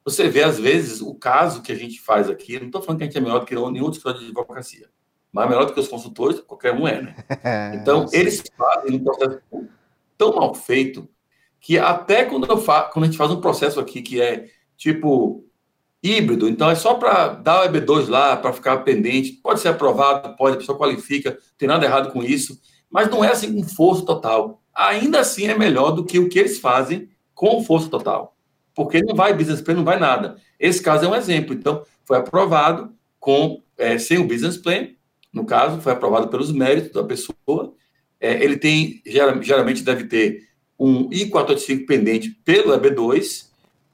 você 0.05 0.29
vê, 0.29 0.43
às 0.43 0.59
vezes, 0.59 1.01
o 1.01 1.15
caso 1.15 1.63
que 1.63 1.73
a 1.73 1.75
gente 1.75 2.01
faz 2.01 2.29
aqui. 2.29 2.59
Não 2.59 2.67
estou 2.67 2.83
falando 2.83 2.99
que 2.99 3.05
a 3.05 3.07
gente 3.07 3.19
é 3.19 3.21
melhor 3.21 3.41
do 3.41 3.47
que 3.47 3.55
nenhum 3.55 3.91
escritório 3.91 4.21
de 4.21 4.27
advocacia, 4.27 4.89
mas 5.33 5.49
melhor 5.49 5.67
do 5.67 5.75
que 5.75 5.81
os 5.81 5.89
consultores, 5.89 6.41
qualquer 6.41 6.73
um 6.73 6.89
é, 6.89 7.03
né? 7.03 7.17
Então, 7.81 8.07
eles 8.13 8.43
fazem 8.57 8.97
um 8.97 9.05
processo 9.05 9.41
tão 10.17 10.35
mal 10.35 10.55
feito 10.55 11.09
que 11.61 11.79
até 11.79 12.25
quando, 12.25 12.47
eu 12.47 12.59
fa 12.59 12.85
quando 12.85 13.05
a 13.05 13.07
gente 13.07 13.17
faz 13.17 13.31
um 13.31 13.41
processo 13.41 13.81
aqui 13.81 14.03
que 14.03 14.21
é 14.21 14.51
tipo 14.77 15.47
híbrido, 16.05 16.47
então 16.47 16.71
é 16.71 16.75
só 16.75 16.95
para 16.95 17.29
dar 17.29 17.63
o 17.63 17.73
EB2 17.73 18.09
lá, 18.09 18.37
para 18.37 18.53
ficar 18.53 18.77
pendente, 18.79 19.33
pode 19.43 19.61
ser 19.61 19.69
aprovado, 19.69 20.37
pode, 20.37 20.57
a 20.57 20.59
pessoa 20.59 20.77
qualifica, 20.77 21.31
não 21.31 21.39
tem 21.57 21.67
nada 21.67 21.87
errado 21.87 22.13
com 22.13 22.23
isso, 22.23 22.61
mas 22.91 23.09
não 23.09 23.25
é 23.25 23.31
assim 23.31 23.55
com 23.55 23.67
força 23.67 24.05
total. 24.05 24.63
Ainda 24.75 25.21
assim 25.21 25.47
é 25.47 25.57
melhor 25.57 25.93
do 25.93 26.05
que 26.05 26.19
o 26.19 26.29
que 26.29 26.39
eles 26.39 26.59
fazem 26.59 27.09
com 27.35 27.65
força 27.65 27.89
total, 27.89 28.37
porque 28.75 29.03
não 29.03 29.15
vai 29.15 29.33
business 29.33 29.63
plan, 29.63 29.75
não 29.75 29.85
vai 29.85 29.99
nada. 29.99 30.37
Esse 30.61 30.83
caso 30.83 31.07
é 31.07 31.09
um 31.09 31.15
exemplo, 31.15 31.55
então 31.55 31.83
foi 32.05 32.19
aprovado 32.19 32.93
com 33.19 33.63
é, 33.79 33.97
sem 33.97 34.19
o 34.19 34.29
business 34.29 34.59
plan, 34.59 34.89
no 35.33 35.47
caso, 35.47 35.81
foi 35.81 35.93
aprovado 35.93 36.29
pelos 36.29 36.53
méritos 36.53 36.93
da 36.93 37.03
pessoa, 37.03 37.75
é, 38.21 38.45
ele 38.45 38.57
tem, 38.57 39.03
geralmente 39.05 39.83
deve 39.83 40.05
ter 40.05 40.49
um 40.79 41.09
I-485 41.11 41.87
pendente 41.87 42.31
pelo 42.45 42.73
EB2, 42.79 43.47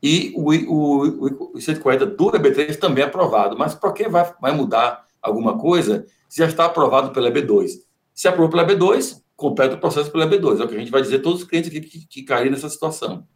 e 0.03 0.33
o, 0.35 0.51
o, 0.53 1.57
o 1.57 1.61
140 1.61 2.07
do 2.07 2.33
EB3 2.33 2.77
também 2.77 3.05
é 3.05 3.07
aprovado. 3.07 3.57
Mas 3.59 3.75
por 3.75 3.93
que 3.93 4.09
vai, 4.09 4.33
vai 4.41 4.53
mudar 4.53 5.07
alguma 5.21 5.59
coisa 5.59 6.07
se 6.29 6.39
já 6.39 6.47
está 6.47 6.65
aprovado 6.65 7.11
pela 7.11 7.31
EB2? 7.31 7.71
Se 8.15 8.29
aprovou 8.29 8.51
pela 8.51 8.67
EB2, 8.67 9.21
completa 9.37 9.75
o 9.75 9.81
processo 9.81 10.11
pela 10.11 10.27
EB2. 10.27 10.61
É 10.61 10.65
o 10.65 10.69
que 10.69 10.77
a 10.77 10.79
gente 10.79 10.91
vai 10.91 11.03
dizer 11.03 11.17
a 11.17 11.23
todos 11.23 11.43
os 11.43 11.49
clientes 11.49 11.71
aqui 11.71 11.81
que, 11.81 12.07
que 12.07 12.23
caírem 12.23 12.51
nessa 12.51 12.69
situação. 12.69 13.27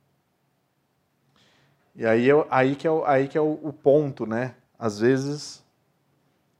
E 1.95 2.05
aí, 2.05 2.31
é, 2.31 2.47
aí 2.51 2.75
que 2.75 2.87
é, 2.87 2.91
o, 2.91 3.05
aí 3.05 3.29
que 3.29 3.39
é 3.39 3.41
o, 3.41 3.59
o 3.63 3.73
ponto, 3.73 4.27
né? 4.27 4.55
Às 4.79 4.99
vezes 4.99 5.63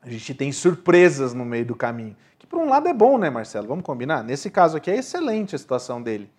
a 0.01 0.09
gente 0.09 0.35
tem 0.35 0.53
surpresas 0.53 1.33
no 1.33 1.45
meio 1.45 1.65
do 1.65 1.75
caminho. 1.75 2.17
Que 2.39 2.47
por 2.47 2.59
um 2.59 2.69
lado 2.69 2.87
é 2.89 2.93
bom, 2.93 3.19
né, 3.19 3.31
Marcelo? 3.31 3.67
Vamos 3.67 3.85
combinar? 3.85 4.23
Nesse 4.23 4.51
caso 4.51 4.77
aqui 4.77 4.91
é 4.91 4.97
excelente 4.97 5.55
a 5.55 5.59
situação 5.59 6.03
dele. 6.03 6.31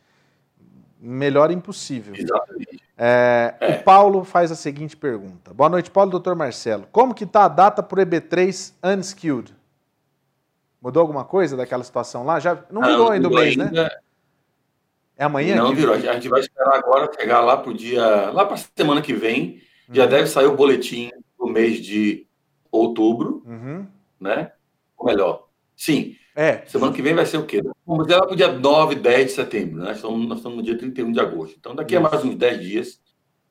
Melhor 0.99 1.51
impossível. 1.51 2.15
Exatamente. 2.15 2.74
É, 2.97 3.55
é. 3.59 3.71
O 3.71 3.83
Paulo 3.83 4.23
faz 4.23 4.51
a 4.51 4.55
seguinte 4.55 4.95
pergunta. 4.95 5.53
Boa 5.53 5.69
noite, 5.69 5.91
Paulo, 5.91 6.11
doutor 6.11 6.35
Marcelo. 6.35 6.87
Como 6.91 7.13
que 7.13 7.25
está 7.25 7.45
a 7.45 7.49
data 7.49 7.83
para 7.83 7.99
o 7.99 8.05
EB3 8.05 8.73
Unskilled? 8.83 9.53
Mudou 10.81 11.01
alguma 11.01 11.25
coisa 11.25 11.57
daquela 11.57 11.83
situação 11.83 12.23
lá? 12.23 12.39
Já 12.39 12.63
não 12.69 12.81
virou 12.81 13.11
ainda 13.11 13.27
o 13.27 13.33
mês, 13.33 13.57
né? 13.57 13.65
ainda... 13.65 13.83
né? 13.83 13.89
É 15.17 15.23
amanhã? 15.23 15.55
Não 15.55 15.73
virou. 15.73 15.95
A 15.95 15.99
gente 15.99 16.27
vai 16.27 16.41
esperar 16.41 16.75
agora 16.75 17.09
chegar 17.17 17.39
lá 17.39 17.57
para 17.57 17.71
o 17.71 17.73
dia, 17.73 18.31
lá 18.31 18.45
para 18.45 18.55
a 18.55 18.59
semana 18.75 19.01
que 19.01 19.13
vem. 19.13 19.61
Uhum. 19.87 19.95
Já 19.95 20.05
deve 20.05 20.27
sair 20.27 20.45
o 20.45 20.55
boletim 20.55 21.09
do 21.39 21.47
mês 21.47 21.79
de 21.79 22.27
outubro, 22.71 23.41
uhum. 23.45 23.87
né? 24.19 24.51
Ou 24.97 25.05
melhor, 25.05 25.47
sim. 25.75 26.17
É. 26.35 26.63
Semana 26.65 26.91
que 26.91 27.01
vem 27.01 27.13
vai 27.13 27.25
ser 27.25 27.37
o 27.37 27.45
quê? 27.45 27.61
Vamos 27.85 28.07
dizer 28.07 28.19
lá 28.19 28.25
para 28.25 28.33
o 28.33 28.37
dia 28.37 28.51
9, 28.51 28.95
10 28.95 29.25
de 29.27 29.31
setembro, 29.33 29.77
né? 29.77 29.85
Nós 29.85 29.97
estamos, 29.97 30.27
nós 30.27 30.37
estamos 30.39 30.57
no 30.57 30.63
dia 30.63 30.77
31 30.77 31.11
de 31.11 31.19
agosto. 31.19 31.55
Então, 31.59 31.75
daqui 31.75 31.95
Isso. 31.95 32.05
a 32.05 32.09
mais 32.09 32.23
uns 32.25 32.35
10 32.35 32.61
dias, 32.61 32.99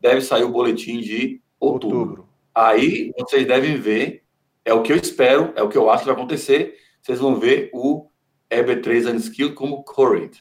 deve 0.01 0.21
sair 0.21 0.43
o 0.43 0.51
boletim 0.51 1.01
de 1.01 1.41
outubro. 1.61 1.99
outubro. 1.99 2.29
Aí, 2.55 3.13
vocês 3.19 3.47
devem 3.47 3.77
ver, 3.77 4.25
é 4.65 4.75
o 4.75 4.83
que 4.83 4.93
eu 4.93 4.97
espero, 4.97 5.53
é 5.55 5.63
o 5.63 5.69
que 5.69 5.79
eu 5.79 5.89
acho 5.89 6.01
que 6.03 6.09
vai 6.09 6.17
acontecer, 6.17 6.75
vocês 7.01 7.19
vão 7.19 7.37
ver 7.37 7.71
o 7.73 8.09
EB3 8.51 9.15
Unskilled 9.15 9.55
como 9.55 9.85
current. 9.85 10.39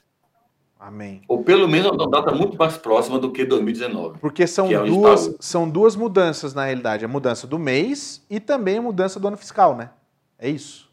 Amém. 0.79 1.21
Ou 1.29 1.43
pelo 1.43 1.67
menos 1.67 1.91
uma 1.91 2.09
data 2.09 2.33
muito 2.33 2.57
mais 2.57 2.77
próxima 2.77 3.17
do 3.17 3.31
que 3.31 3.45
2019. 3.45 4.19
Porque 4.19 4.45
são, 4.45 4.69
é 4.69 4.83
duas, 4.83 5.33
são 5.39 5.69
duas 5.69 5.95
mudanças, 5.95 6.53
na 6.53 6.65
realidade. 6.65 7.05
A 7.05 7.07
mudança 7.07 7.47
do 7.47 7.57
mês 7.57 8.21
e 8.29 8.39
também 8.39 8.79
a 8.79 8.81
mudança 8.81 9.17
do 9.17 9.27
ano 9.27 9.37
fiscal, 9.37 9.77
né? 9.77 9.91
É 10.37 10.49
isso. 10.49 10.91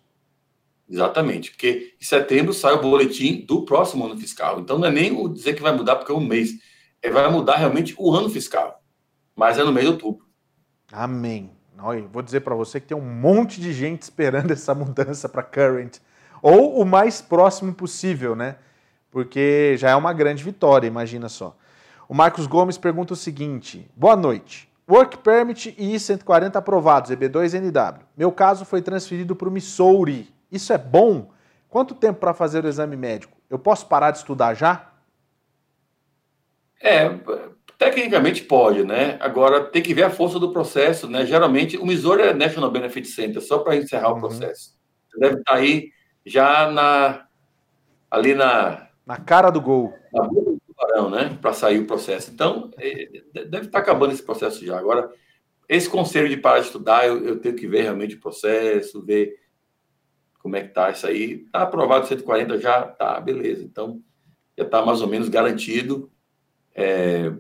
Exatamente, 0.90 1.52
porque 1.52 1.94
em 2.00 2.04
setembro 2.04 2.52
sai 2.52 2.72
o 2.72 2.80
boletim 2.82 3.44
do 3.46 3.64
próximo 3.64 4.04
ano 4.04 4.18
fiscal. 4.18 4.58
Então 4.58 4.76
não 4.76 4.88
é 4.88 4.90
nem 4.90 5.12
o 5.12 5.28
dizer 5.28 5.54
que 5.54 5.62
vai 5.62 5.72
mudar 5.72 5.94
porque 5.94 6.10
é 6.10 6.14
um 6.14 6.20
mês, 6.20 6.50
é, 7.00 7.08
vai 7.08 7.30
mudar 7.30 7.56
realmente 7.56 7.94
o 7.96 8.12
ano 8.12 8.28
fiscal, 8.28 8.82
mas 9.36 9.56
é 9.56 9.62
no 9.62 9.70
mês 9.70 9.86
de 9.86 9.92
outubro. 9.92 10.26
Amém. 10.92 11.52
Olha, 11.78 12.04
vou 12.12 12.20
dizer 12.22 12.40
para 12.40 12.56
você 12.56 12.80
que 12.80 12.88
tem 12.88 12.96
um 12.96 13.00
monte 13.00 13.60
de 13.60 13.72
gente 13.72 14.02
esperando 14.02 14.50
essa 14.52 14.74
mudança 14.74 15.28
para 15.28 15.44
current, 15.44 15.98
ou 16.42 16.80
o 16.80 16.84
mais 16.84 17.22
próximo 17.22 17.72
possível, 17.72 18.34
né? 18.34 18.56
Porque 19.12 19.76
já 19.78 19.90
é 19.90 19.96
uma 19.96 20.12
grande 20.12 20.42
vitória, 20.42 20.88
imagina 20.88 21.28
só. 21.28 21.56
O 22.08 22.14
Marcos 22.14 22.48
Gomes 22.48 22.76
pergunta 22.76 23.12
o 23.12 23.16
seguinte: 23.16 23.88
Boa 23.94 24.16
noite. 24.16 24.68
Work 24.88 25.18
Permit 25.18 25.72
e 25.78 25.94
I-140 25.94 26.56
aprovados, 26.56 27.12
EB2NW. 27.12 28.00
Meu 28.16 28.32
caso 28.32 28.64
foi 28.64 28.82
transferido 28.82 29.36
para 29.36 29.48
o 29.48 29.52
Missouri 29.52 30.28
isso 30.50 30.72
é 30.72 30.78
bom? 30.78 31.30
Quanto 31.68 31.94
tempo 31.94 32.18
para 32.18 32.34
fazer 32.34 32.64
o 32.64 32.68
exame 32.68 32.96
médico? 32.96 33.38
Eu 33.48 33.58
posso 33.58 33.86
parar 33.86 34.10
de 34.10 34.18
estudar 34.18 34.54
já? 34.54 34.92
É, 36.82 37.08
tecnicamente 37.78 38.42
pode, 38.42 38.84
né? 38.84 39.16
Agora 39.20 39.64
tem 39.64 39.82
que 39.82 39.94
ver 39.94 40.04
a 40.04 40.10
força 40.10 40.38
do 40.38 40.52
processo, 40.52 41.08
né? 41.08 41.24
Geralmente 41.24 41.76
o 41.76 41.86
Missouri 41.86 42.22
é 42.22 42.34
National 42.34 42.70
Benefit 42.70 43.08
Center, 43.08 43.40
só 43.40 43.58
para 43.58 43.76
encerrar 43.76 44.10
uhum. 44.10 44.18
o 44.18 44.20
processo. 44.20 44.76
Você 45.08 45.18
deve 45.18 45.38
estar 45.38 45.52
tá 45.52 45.58
aí 45.58 45.90
já 46.24 46.70
na 46.70 47.26
ali 48.10 48.34
na 48.34 48.88
na 49.06 49.16
cara 49.16 49.50
do 49.50 49.60
gol. 49.60 49.92
Na 50.12 50.22
boca 50.22 50.52
do 50.52 50.60
tubarão, 50.66 51.10
né? 51.10 51.38
Para 51.40 51.52
sair 51.52 51.80
o 51.80 51.86
processo. 51.86 52.30
Então, 52.30 52.70
é, 52.78 53.22
deve 53.32 53.66
estar 53.66 53.70
tá 53.70 53.78
acabando 53.78 54.12
esse 54.12 54.22
processo 54.22 54.64
já. 54.64 54.78
Agora, 54.78 55.10
esse 55.68 55.88
conselho 55.88 56.28
de 56.28 56.36
parar 56.36 56.60
de 56.60 56.66
estudar, 56.66 57.06
eu, 57.06 57.24
eu 57.24 57.40
tenho 57.40 57.56
que 57.56 57.66
ver 57.66 57.82
realmente 57.82 58.14
o 58.14 58.20
processo, 58.20 59.04
ver 59.04 59.34
como 60.40 60.56
é 60.56 60.62
que 60.62 60.74
tá 60.74 60.90
isso 60.90 61.06
aí. 61.06 61.38
Tá 61.52 61.62
aprovado 61.62 62.06
140 62.06 62.58
já, 62.58 62.82
tá, 62.82 63.20
beleza. 63.20 63.62
Então, 63.62 64.02
já 64.56 64.64
está 64.64 64.84
mais 64.84 65.00
ou 65.00 65.08
menos 65.08 65.28
garantido. 65.28 66.10
É, 66.74 67.32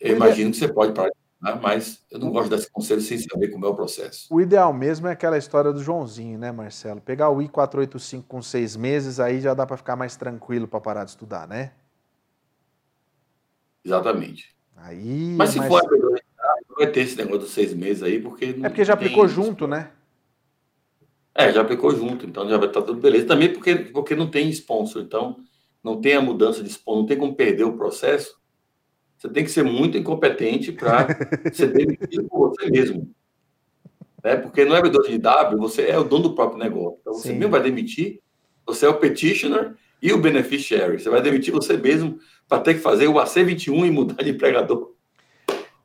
eu 0.00 0.16
imagino 0.16 0.50
que 0.50 0.56
você 0.56 0.72
pode 0.72 0.92
parar, 0.92 1.12
mas 1.60 2.04
eu 2.10 2.18
não 2.18 2.30
gosto 2.30 2.50
desse 2.50 2.70
conselho 2.70 3.00
sem 3.00 3.18
saber 3.18 3.48
como 3.48 3.66
é 3.66 3.68
o 3.68 3.74
processo. 3.74 4.26
O 4.30 4.40
ideal 4.40 4.72
mesmo 4.72 5.08
é 5.08 5.12
aquela 5.12 5.36
história 5.36 5.72
do 5.72 5.82
Joãozinho, 5.82 6.38
né, 6.38 6.52
Marcelo? 6.52 7.00
Pegar 7.00 7.30
o 7.30 7.42
I-485 7.42 8.24
com 8.26 8.40
seis 8.40 8.76
meses, 8.76 9.18
aí 9.18 9.40
já 9.40 9.52
dá 9.52 9.66
para 9.66 9.76
ficar 9.76 9.96
mais 9.96 10.16
tranquilo 10.16 10.68
para 10.68 10.80
parar 10.80 11.04
de 11.04 11.10
estudar, 11.10 11.48
né? 11.48 11.72
Exatamente. 13.84 14.54
Aí, 14.76 15.34
mas 15.36 15.50
se 15.50 15.58
mas... 15.58 15.68
for 15.68 15.82
vai 16.76 16.86
ter 16.86 17.00
esse 17.00 17.16
negócio 17.16 17.40
dos 17.40 17.50
seis 17.50 17.74
meses 17.74 18.02
aí, 18.02 18.20
porque. 18.20 18.56
É 18.62 18.68
porque 18.68 18.84
já 18.84 18.94
aplicou 18.94 19.28
junto, 19.28 19.66
né? 19.66 19.90
É, 21.34 21.52
já 21.52 21.60
aplicou 21.60 21.94
junto, 21.94 22.26
então 22.26 22.48
já 22.48 22.56
vai 22.56 22.68
estar 22.68 22.80
tá 22.80 22.86
tudo 22.86 23.00
beleza. 23.00 23.26
Também 23.26 23.52
porque, 23.52 23.74
porque 23.76 24.16
não 24.16 24.28
tem 24.30 24.48
sponsor, 24.50 25.02
então 25.02 25.36
não 25.82 26.00
tem 26.00 26.14
a 26.14 26.20
mudança 26.20 26.62
de 26.62 26.68
sponsor, 26.68 27.00
não 27.00 27.06
tem 27.06 27.18
como 27.18 27.34
perder 27.34 27.64
o 27.64 27.76
processo. 27.76 28.38
Você 29.16 29.28
tem 29.28 29.44
que 29.44 29.50
ser 29.50 29.62
muito 29.62 29.96
incompetente 29.98 30.72
para 30.72 31.06
ser 31.52 31.72
demitido 31.72 32.24
por 32.28 32.50
você 32.50 32.70
mesmo. 32.70 33.14
Né? 34.24 34.36
Porque 34.36 34.64
no 34.64 34.74
W2W 34.74 35.56
você 35.56 35.82
é 35.88 35.98
o 35.98 36.04
dono 36.04 36.24
do 36.24 36.34
próprio 36.34 36.58
negócio. 36.58 36.98
Então 37.00 37.14
você 37.14 37.28
Sim. 37.28 37.38
mesmo 37.38 37.50
vai 37.50 37.62
demitir, 37.62 38.20
você 38.66 38.86
é 38.86 38.88
o 38.88 38.98
petitioner 38.98 39.74
e 40.02 40.12
o 40.12 40.18
beneficiary. 40.18 40.98
Você 40.98 41.10
vai 41.10 41.22
demitir 41.22 41.52
você 41.52 41.76
mesmo 41.76 42.18
para 42.48 42.62
ter 42.62 42.74
que 42.74 42.80
fazer 42.80 43.08
o 43.08 43.14
AC21 43.14 43.86
e 43.86 43.90
mudar 43.90 44.22
de 44.22 44.30
empregador. 44.30 44.94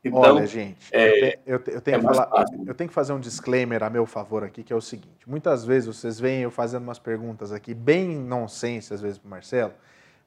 Então, 0.08 0.20
Olha, 0.20 0.45
gente, 0.45 0.88
é, 0.91 1.39
eu, 1.47 1.60
eu, 1.66 1.82
tenho 1.82 1.97
é 1.97 1.99
que 1.99 2.06
falar, 2.06 2.45
eu 2.68 2.76
tenho 2.76 2.88
que 2.88 2.93
fazer 2.93 3.12
um 3.12 3.20
disclaimer 3.20 3.82
a 3.82 3.89
meu 3.89 4.06
favor 4.06 4.43
aqui, 4.43 4.62
que 4.62 4.72
é 4.72 4.76
o 4.76 4.82
seguinte: 4.82 5.28
muitas 5.28 5.66
vezes 5.66 5.88
vocês 5.88 6.20
veem 6.20 6.43
eu 6.43 6.51
fazendo 6.51 6.84
umas 6.84 6.99
perguntas 6.99 7.51
aqui, 7.51 7.74
bem 7.74 8.16
nonsense, 8.16 8.93
às 8.93 9.01
vezes, 9.01 9.18
para 9.18 9.26
o 9.26 9.30
Marcelo, 9.32 9.74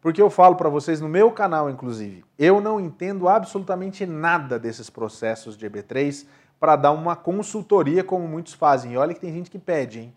porque 0.01 0.21
eu 0.21 0.29
falo 0.31 0.57
para 0.57 0.69
vocês 0.69 1.01
no 1.01 1.09
meu 1.09 1.31
canal, 1.31 1.71
inclusive, 1.71 2.25
eu 2.37 2.61
não 2.61 2.81
entendo 2.81 3.29
absolutamente 3.29 4.05
nada 4.05 4.59
desses 4.59 4.91
processos 4.91 5.57
de 5.57 5.71
EB3 5.71 6.27
para 6.59 6.75
dar 6.75 6.91
uma 6.91 7.15
consultoria 7.15 8.03
como 8.03 8.27
muitos 8.27 8.55
fazem. 8.55 8.95
E 8.95 8.97
olha 8.97 9.15
que 9.15 9.21
tem 9.21 9.33
gente 9.33 9.49
que 9.49 9.61
pede, 9.61 10.01
hein? 10.01 10.15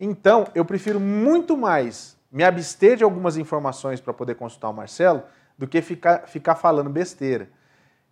Então, 0.00 0.46
eu 0.54 0.64
prefiro 0.64 0.98
muito 0.98 1.54
mais 1.54 2.16
me 2.32 2.42
abster 2.42 2.96
de 2.96 3.04
algumas 3.04 3.36
informações 3.36 4.00
para 4.00 4.14
poder 4.14 4.36
consultar 4.36 4.70
o 4.70 4.72
Marcelo 4.72 5.22
do 5.58 5.68
que 5.68 5.82
ficar, 5.82 6.26
ficar 6.26 6.54
falando 6.54 6.88
besteira 6.88 7.50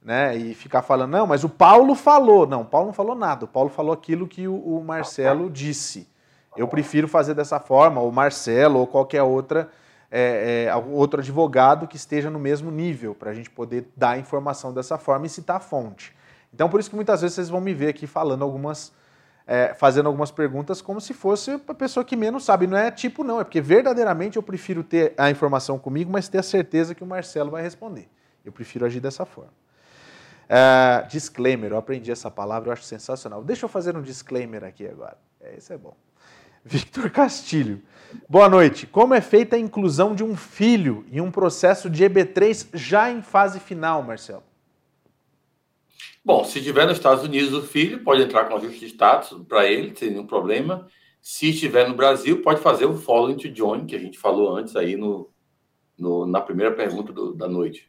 né? 0.03 0.37
E 0.37 0.55
ficar 0.55 0.83
falando, 0.83 1.11
não, 1.11 1.27
mas 1.27 1.45
o 1.45 1.49
Paulo 1.49 1.95
falou. 1.95 2.47
Não, 2.47 2.63
o 2.63 2.65
Paulo 2.65 2.89
não 2.89 2.95
falou 2.95 3.15
nada. 3.15 3.45
O 3.45 3.49
Paulo 3.49 3.69
falou 3.69 3.93
aquilo 3.93 4.27
que 4.27 4.49
o, 4.49 4.55
o 4.55 4.83
Marcelo 4.83 5.51
disse. 5.51 6.09
Eu 6.57 6.67
prefiro 6.67 7.07
fazer 7.07 7.35
dessa 7.35 7.61
forma, 7.61 8.01
o 8.01 8.11
Marcelo 8.11 8.81
ou 8.81 8.87
qualquer 8.87 9.23
outra, 9.23 9.71
é, 10.11 10.67
é, 10.67 10.77
outro 10.77 11.21
advogado 11.21 11.87
que 11.87 11.97
esteja 11.97 12.29
no 12.29 12.41
mesmo 12.41 12.71
nível, 12.71 13.15
para 13.15 13.31
a 13.31 13.35
gente 13.35 13.49
poder 13.49 13.89
dar 13.97 14.11
a 14.11 14.19
informação 14.19 14.73
dessa 14.73 14.99
forma 14.99 15.27
e 15.27 15.29
citar 15.29 15.57
a 15.57 15.61
fonte. 15.61 16.15
Então, 16.53 16.69
por 16.69 16.81
isso 16.81 16.91
que 16.91 16.97
muitas 16.97 17.21
vezes 17.21 17.37
vocês 17.37 17.49
vão 17.49 17.61
me 17.61 17.73
ver 17.73 17.89
aqui 17.89 18.07
falando 18.07 18.43
algumas, 18.43 18.93
é, 19.47 19.73
fazendo 19.75 20.07
algumas 20.07 20.33
perguntas 20.33 20.83
como 20.83 21.01
se 21.01 21.15
fosse 21.15 21.53
a 21.69 21.75
pessoa 21.75 22.05
que 22.05 22.17
menos 22.17 22.45
sabe. 22.45 22.67
Não 22.67 22.77
é 22.77 22.91
tipo, 22.91 23.23
não, 23.23 23.41
é 23.41 23.45
porque 23.45 23.61
verdadeiramente 23.61 24.37
eu 24.37 24.43
prefiro 24.43 24.83
ter 24.83 25.15
a 25.17 25.31
informação 25.31 25.79
comigo, 25.79 26.11
mas 26.11 26.29
ter 26.29 26.39
a 26.39 26.43
certeza 26.43 26.97
que 26.97 27.05
o 27.05 27.07
Marcelo 27.07 27.53
vai 27.53 27.63
responder. 27.63 28.09
Eu 28.45 28.51
prefiro 28.51 28.85
agir 28.85 28.99
dessa 28.99 29.25
forma. 29.25 29.53
Uh, 30.51 31.07
disclaimer, 31.07 31.71
eu 31.71 31.77
aprendi 31.77 32.11
essa 32.11 32.29
palavra, 32.29 32.71
eu 32.71 32.73
acho 32.73 32.83
sensacional. 32.83 33.45
Deixa 33.45 33.67
eu 33.67 33.69
fazer 33.69 33.97
um 33.97 34.03
disclaimer 34.03 34.65
aqui 34.65 34.85
agora. 34.85 35.17
É, 35.41 35.57
isso 35.57 35.73
é 35.73 35.79
bom. 35.79 35.97
Victor 36.65 37.09
Castilho. 37.09 37.81
Boa 38.29 38.49
noite. 38.49 38.85
Como 38.85 39.15
é 39.15 39.21
feita 39.21 39.55
a 39.55 39.59
inclusão 39.59 40.13
de 40.13 40.25
um 40.25 40.37
filho 40.37 41.07
em 41.09 41.21
um 41.21 41.31
processo 41.31 41.89
de 41.89 42.05
EB3 42.05 42.69
já 42.75 43.13
em 43.13 43.23
fase 43.23 43.61
final, 43.61 44.03
Marcelo? 44.03 44.43
Bom, 46.25 46.45
se 46.45 46.59
estiver 46.59 46.85
nos 46.85 46.97
Estados 46.97 47.23
Unidos 47.23 47.55
o 47.55 47.63
filho, 47.63 48.03
pode 48.03 48.23
entrar 48.23 48.47
com 48.47 48.57
ajuste 48.57 48.81
de 48.81 48.87
status 48.87 49.41
para 49.49 49.67
ele, 49.67 49.95
sem 49.95 50.11
nenhum 50.11 50.27
problema. 50.27 50.89
Se 51.23 51.51
estiver 51.51 51.89
no 51.89 51.95
Brasil, 51.95 52.43
pode 52.43 52.61
fazer 52.61 52.87
o 52.87 52.97
following 52.97 53.37
to 53.37 53.55
join, 53.55 53.87
que 53.87 53.95
a 53.95 54.01
gente 54.01 54.19
falou 54.19 54.57
antes 54.57 54.75
aí 54.75 54.97
no, 54.97 55.31
no 55.97 56.27
na 56.27 56.41
primeira 56.41 56.75
pergunta 56.75 57.13
do, 57.13 57.33
da 57.33 57.49
noite. 57.49 57.89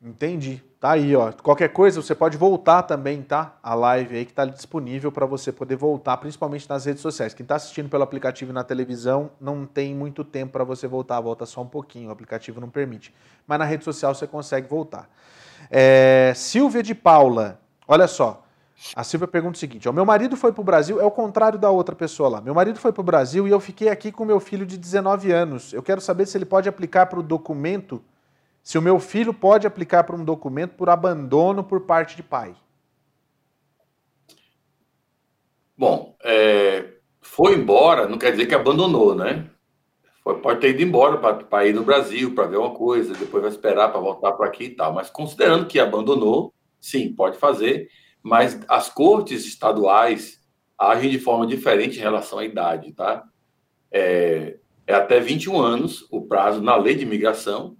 Entendi. 0.00 0.62
Tá 0.80 0.92
aí, 0.92 1.14
ó. 1.14 1.30
Qualquer 1.30 1.68
coisa, 1.68 2.00
você 2.00 2.14
pode 2.14 2.38
voltar 2.38 2.82
também, 2.84 3.20
tá? 3.20 3.54
A 3.62 3.74
live 3.74 4.16
aí 4.16 4.24
que 4.24 4.32
está 4.32 4.46
disponível 4.46 5.12
para 5.12 5.26
você 5.26 5.52
poder 5.52 5.76
voltar, 5.76 6.16
principalmente 6.16 6.66
nas 6.66 6.86
redes 6.86 7.02
sociais. 7.02 7.34
Quem 7.34 7.44
está 7.44 7.56
assistindo 7.56 7.90
pelo 7.90 8.02
aplicativo 8.02 8.50
e 8.50 8.54
na 8.54 8.64
televisão 8.64 9.30
não 9.38 9.66
tem 9.66 9.94
muito 9.94 10.24
tempo 10.24 10.52
para 10.52 10.64
você 10.64 10.88
voltar, 10.88 11.20
volta 11.20 11.44
só 11.44 11.60
um 11.60 11.66
pouquinho, 11.66 12.08
o 12.08 12.12
aplicativo 12.12 12.62
não 12.62 12.70
permite. 12.70 13.14
Mas 13.46 13.58
na 13.58 13.66
rede 13.66 13.84
social 13.84 14.14
você 14.14 14.26
consegue 14.26 14.66
voltar. 14.66 15.06
É... 15.70 16.32
Silvia 16.34 16.82
de 16.82 16.94
Paula, 16.94 17.60
olha 17.86 18.08
só. 18.08 18.42
A 18.96 19.04
Silvia 19.04 19.28
pergunta 19.28 19.56
o 19.56 19.60
seguinte: 19.60 19.86
ó, 19.86 19.92
meu 19.92 20.06
marido 20.06 20.34
foi 20.34 20.50
para 20.50 20.62
o 20.62 20.64
Brasil, 20.64 20.98
é 20.98 21.04
o 21.04 21.10
contrário 21.10 21.58
da 21.58 21.68
outra 21.68 21.94
pessoa 21.94 22.30
lá. 22.30 22.40
Meu 22.40 22.54
marido 22.54 22.78
foi 22.78 22.90
para 22.90 23.02
o 23.02 23.04
Brasil 23.04 23.46
e 23.46 23.50
eu 23.50 23.60
fiquei 23.60 23.90
aqui 23.90 24.10
com 24.10 24.24
meu 24.24 24.40
filho 24.40 24.64
de 24.64 24.78
19 24.78 25.30
anos. 25.30 25.74
Eu 25.74 25.82
quero 25.82 26.00
saber 26.00 26.24
se 26.24 26.38
ele 26.38 26.46
pode 26.46 26.70
aplicar 26.70 27.04
para 27.04 27.20
o 27.20 27.22
documento 27.22 28.02
se 28.70 28.78
o 28.78 28.82
meu 28.82 29.00
filho 29.00 29.34
pode 29.34 29.66
aplicar 29.66 30.04
para 30.04 30.14
um 30.14 30.24
documento 30.24 30.76
por 30.76 30.88
abandono 30.88 31.64
por 31.64 31.80
parte 31.80 32.14
de 32.14 32.22
pai? 32.22 32.54
Bom, 35.76 36.14
é, 36.22 36.92
foi 37.20 37.56
embora, 37.56 38.06
não 38.06 38.16
quer 38.16 38.30
dizer 38.30 38.46
que 38.46 38.54
abandonou, 38.54 39.12
né? 39.12 39.50
Foi, 40.22 40.38
pode 40.38 40.60
ter 40.60 40.70
ido 40.70 40.82
embora 40.82 41.18
para 41.18 41.66
ir 41.66 41.74
no 41.74 41.82
Brasil 41.82 42.32
para 42.32 42.46
ver 42.46 42.58
uma 42.58 42.72
coisa, 42.72 43.12
depois 43.12 43.42
vai 43.42 43.50
esperar 43.50 43.90
para 43.90 43.98
voltar 43.98 44.34
para 44.34 44.46
aqui 44.46 44.66
e 44.66 44.76
tal. 44.76 44.92
Mas 44.92 45.10
considerando 45.10 45.66
que 45.66 45.80
abandonou, 45.80 46.54
sim, 46.80 47.12
pode 47.12 47.38
fazer. 47.38 47.88
Mas 48.22 48.60
as 48.68 48.88
cortes 48.88 49.46
estaduais 49.46 50.38
agem 50.78 51.10
de 51.10 51.18
forma 51.18 51.44
diferente 51.44 51.98
em 51.98 52.02
relação 52.02 52.38
à 52.38 52.44
idade, 52.44 52.92
tá? 52.92 53.24
É, 53.90 54.58
é 54.86 54.94
até 54.94 55.18
21 55.18 55.60
anos 55.60 56.06
o 56.08 56.22
prazo 56.22 56.62
na 56.62 56.76
lei 56.76 56.94
de 56.94 57.02
imigração 57.02 57.79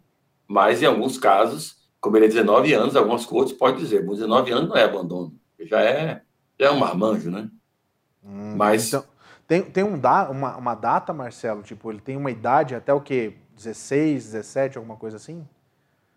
mas 0.51 0.83
em 0.83 0.87
alguns 0.87 1.17
casos, 1.17 1.77
como 2.01 2.17
ele 2.17 2.25
é 2.25 2.29
19 2.29 2.75
anos, 2.75 2.97
algumas 2.97 3.25
cortes 3.25 3.53
podem 3.53 3.79
dizer, 3.79 4.05
19 4.05 4.51
anos 4.51 4.69
não 4.69 4.77
é 4.77 4.83
abandono, 4.83 5.33
já 5.61 5.81
é, 5.81 6.23
já 6.59 6.67
é 6.67 6.71
um 6.73 6.79
marmanjo, 6.81 7.31
né? 7.31 7.49
Hum, 8.25 8.57
mas... 8.57 8.89
Então, 8.89 9.05
tem, 9.47 9.63
tem 9.63 9.85
um 9.85 9.97
da, 9.97 10.29
uma, 10.29 10.57
uma 10.57 10.75
data, 10.75 11.13
Marcelo? 11.13 11.63
Tipo, 11.63 11.93
ele 11.93 12.01
tem 12.01 12.17
uma 12.17 12.33
idade 12.33 12.75
até 12.75 12.93
o 12.93 13.01
quê? 13.01 13.37
16, 13.55 14.25
17, 14.33 14.77
alguma 14.77 14.97
coisa 14.97 15.19
assim? 15.19 15.47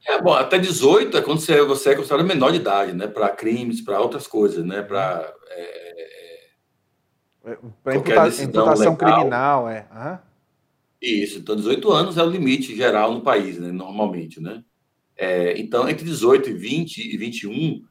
É, 0.08 0.20
bom, 0.20 0.34
até 0.34 0.58
18 0.58 1.16
é 1.16 1.22
quando 1.22 1.40
você, 1.40 1.62
você 1.62 1.92
é 1.92 1.96
considerado 1.96 2.26
menor 2.26 2.52
de 2.52 2.58
idade, 2.58 2.92
né? 2.94 3.06
Para 3.06 3.30
crimes, 3.30 3.82
para 3.82 4.02
outras 4.02 4.26
coisas, 4.26 4.66
né? 4.66 4.82
Para. 4.82 5.32
É, 5.50 6.48
é, 7.46 7.58
para 7.84 7.96
imputação 7.96 8.96
criminal, 8.96 9.70
é. 9.70 9.88
Uhum. 9.94 10.33
Isso, 11.04 11.39
então 11.39 11.54
18 11.54 11.91
anos 11.91 12.18
é 12.18 12.24
o 12.24 12.30
limite 12.30 12.74
geral 12.74 13.14
no 13.14 13.20
país, 13.20 13.60
né, 13.60 13.74
normalmente, 13.74 14.39
né? 14.39 14.64
É, 15.18 15.60
então, 15.60 15.88
entre 15.89 16.06
18 16.06 16.49
e 16.49 16.54
20 16.54 17.14
e 17.14 17.18
21, 17.18 17.84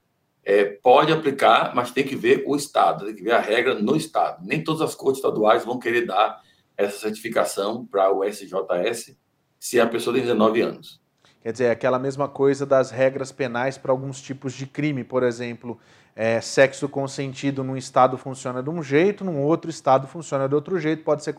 é, 0.43 0.65
pode 0.65 1.13
aplicar, 1.13 1.75
mas 1.75 1.91
tem 1.91 2.05
que 2.05 2.17
ver 2.17 2.43
o 2.47 2.57
Estado, 2.57 3.05
tem 3.05 3.15
que 3.15 3.23
ver 3.23 3.33
a 3.33 3.41
regra 3.41 3.75
no 3.75 3.95
Estado. 3.95 4.45
Nem 4.45 4.65
todas 4.65 4.81
as 4.81 4.95
cortes 4.95 5.19
estaduais 5.19 5.63
vão 5.63 5.79
querer 5.79 6.07
dar 6.07 6.41
essa 6.75 6.99
certificação 6.99 7.85
para 7.87 8.11
o 8.11 8.25
SJS 8.25 9.15
se 9.61 9.79
a 9.79 9.87
pessoa 9.87 10.15
tem 10.15 10.23
19 10.23 10.63
anos. 10.63 11.01
Quer 11.43 11.53
dizer, 11.53 11.65
é 11.65 11.71
aquela 11.71 11.99
mesma 11.99 12.29
coisa 12.29 12.65
das 12.65 12.91
regras 12.91 13.31
penais 13.31 13.77
para 13.77 13.93
alguns 13.93 14.23
tipos 14.23 14.55
de 14.55 14.67
crime, 14.67 15.05
por 15.05 15.23
exemplo, 15.23 15.79
é, 16.17 16.41
sexo 16.41 16.89
consentido 16.89 17.63
num 17.63 17.77
estado 17.77 18.17
funciona 18.17 18.63
de 18.63 18.71
um 18.71 18.83
jeito, 18.83 19.25
num 19.25 19.41
outro 19.41 19.71
estado 19.71 20.07
funciona 20.07 20.49
de 20.49 20.55
outro 20.55 20.79
jeito, 20.79 21.05
pode 21.05 21.23
ser 21.23 21.35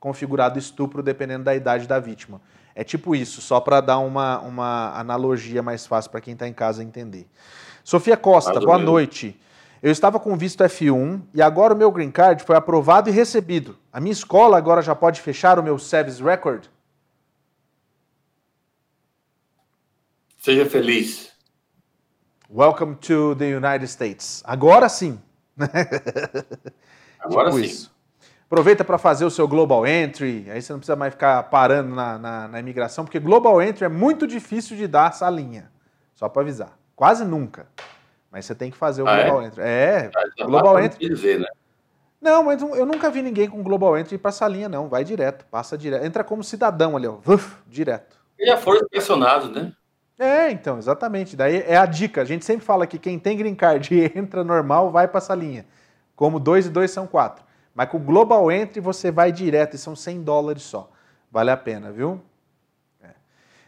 configurado 0.00 0.58
estupro 0.58 1.02
dependendo 1.02 1.44
da 1.44 1.54
idade 1.54 1.86
da 1.86 2.00
vítima. 2.00 2.40
É 2.74 2.82
tipo 2.82 3.14
isso, 3.14 3.42
só 3.42 3.60
para 3.60 3.80
dar 3.82 3.98
uma, 3.98 4.40
uma 4.40 4.98
analogia 4.98 5.62
mais 5.62 5.86
fácil 5.86 6.10
para 6.10 6.20
quem 6.20 6.32
está 6.32 6.48
em 6.48 6.52
casa 6.52 6.82
entender. 6.82 7.28
Sofia 7.84 8.16
Costa, 8.16 8.58
boa 8.58 8.78
noite. 8.78 9.38
Eu 9.82 9.90
estava 9.90 10.18
com 10.18 10.36
visto 10.36 10.64
F1 10.64 11.22
e 11.34 11.40
agora 11.42 11.74
o 11.74 11.76
meu 11.76 11.90
green 11.90 12.10
card 12.10 12.42
foi 12.44 12.56
aprovado 12.56 13.08
e 13.08 13.12
recebido. 13.12 13.78
A 13.92 14.00
minha 14.00 14.12
escola 14.12 14.56
agora 14.56 14.82
já 14.82 14.94
pode 14.94 15.20
fechar 15.20 15.58
o 15.58 15.62
meu 15.62 15.78
service 15.78 16.22
record? 16.22 16.66
Seja 20.38 20.64
feliz. 20.64 21.30
Welcome 22.48 22.96
to 22.96 23.36
the 23.36 23.56
United 23.56 23.86
States. 23.86 24.42
Agora 24.44 24.88
sim. 24.88 25.20
Agora 27.20 27.50
tipo 27.50 27.58
sim. 27.58 27.64
Isso. 27.64 27.99
Aproveita 28.50 28.84
para 28.84 28.98
fazer 28.98 29.24
o 29.24 29.30
seu 29.30 29.46
Global 29.46 29.86
Entry, 29.86 30.44
aí 30.50 30.60
você 30.60 30.72
não 30.72 30.80
precisa 30.80 30.96
mais 30.96 31.12
ficar 31.12 31.40
parando 31.44 31.94
na, 31.94 32.18
na, 32.18 32.48
na 32.48 32.58
imigração, 32.58 33.04
porque 33.04 33.20
Global 33.20 33.62
Entry 33.62 33.84
é 33.84 33.88
muito 33.88 34.26
difícil 34.26 34.76
de 34.76 34.88
dar 34.88 35.10
essa 35.10 35.30
linha. 35.30 35.70
Só 36.16 36.28
para 36.28 36.42
avisar. 36.42 36.76
Quase 36.96 37.24
nunca. 37.24 37.68
Mas 38.28 38.46
você 38.46 38.54
tem 38.56 38.68
que 38.68 38.76
fazer 38.76 39.02
o 39.02 39.06
ah, 39.06 39.12
é? 39.12 39.22
Global 39.22 39.42
é? 39.42 39.46
Entry. 39.46 39.62
É, 39.62 40.10
ah, 40.16 40.44
Global 40.44 40.80
Entry. 40.80 41.08
Dizer, 41.08 41.38
né? 41.38 41.46
Não, 42.20 42.42
mas 42.42 42.60
eu 42.60 42.84
nunca 42.84 43.08
vi 43.08 43.22
ninguém 43.22 43.48
com 43.48 43.62
Global 43.62 43.96
Entry 43.96 44.18
para 44.18 44.30
essa 44.30 44.48
linha, 44.48 44.68
não. 44.68 44.88
Vai 44.88 45.04
direto, 45.04 45.44
passa 45.48 45.78
direto. 45.78 46.04
Entra 46.04 46.24
como 46.24 46.42
cidadão 46.42 46.96
ali, 46.96 47.06
ó. 47.06 47.18
Uf, 47.24 47.56
direto. 47.68 48.16
E 48.36 48.46
já 48.46 48.56
foram 48.56 48.84
pressionados, 48.88 49.48
né? 49.52 49.72
É, 50.18 50.50
então, 50.50 50.76
exatamente. 50.76 51.36
Daí 51.36 51.62
é 51.68 51.76
a 51.76 51.86
dica. 51.86 52.20
A 52.20 52.24
gente 52.24 52.44
sempre 52.44 52.66
fala 52.66 52.84
que 52.84 52.98
quem 52.98 53.16
tem 53.16 53.36
green 53.36 53.54
card 53.54 53.94
e 53.94 54.18
entra 54.18 54.42
normal 54.42 54.90
vai 54.90 55.06
para 55.06 55.18
essa 55.18 55.36
linha. 55.36 55.64
Como 56.16 56.40
dois 56.40 56.66
e 56.66 56.68
dois 56.68 56.90
são 56.90 57.06
quatro. 57.06 57.48
Mas 57.74 57.88
com 57.88 57.96
o 57.96 58.00
Global 58.00 58.50
Entry 58.50 58.80
você 58.80 59.10
vai 59.10 59.32
direto 59.32 59.74
e 59.74 59.78
são 59.78 59.94
100 59.94 60.22
dólares 60.22 60.62
só. 60.62 60.90
Vale 61.30 61.50
a 61.50 61.56
pena, 61.56 61.92
viu? 61.92 62.20
É, 63.02 63.10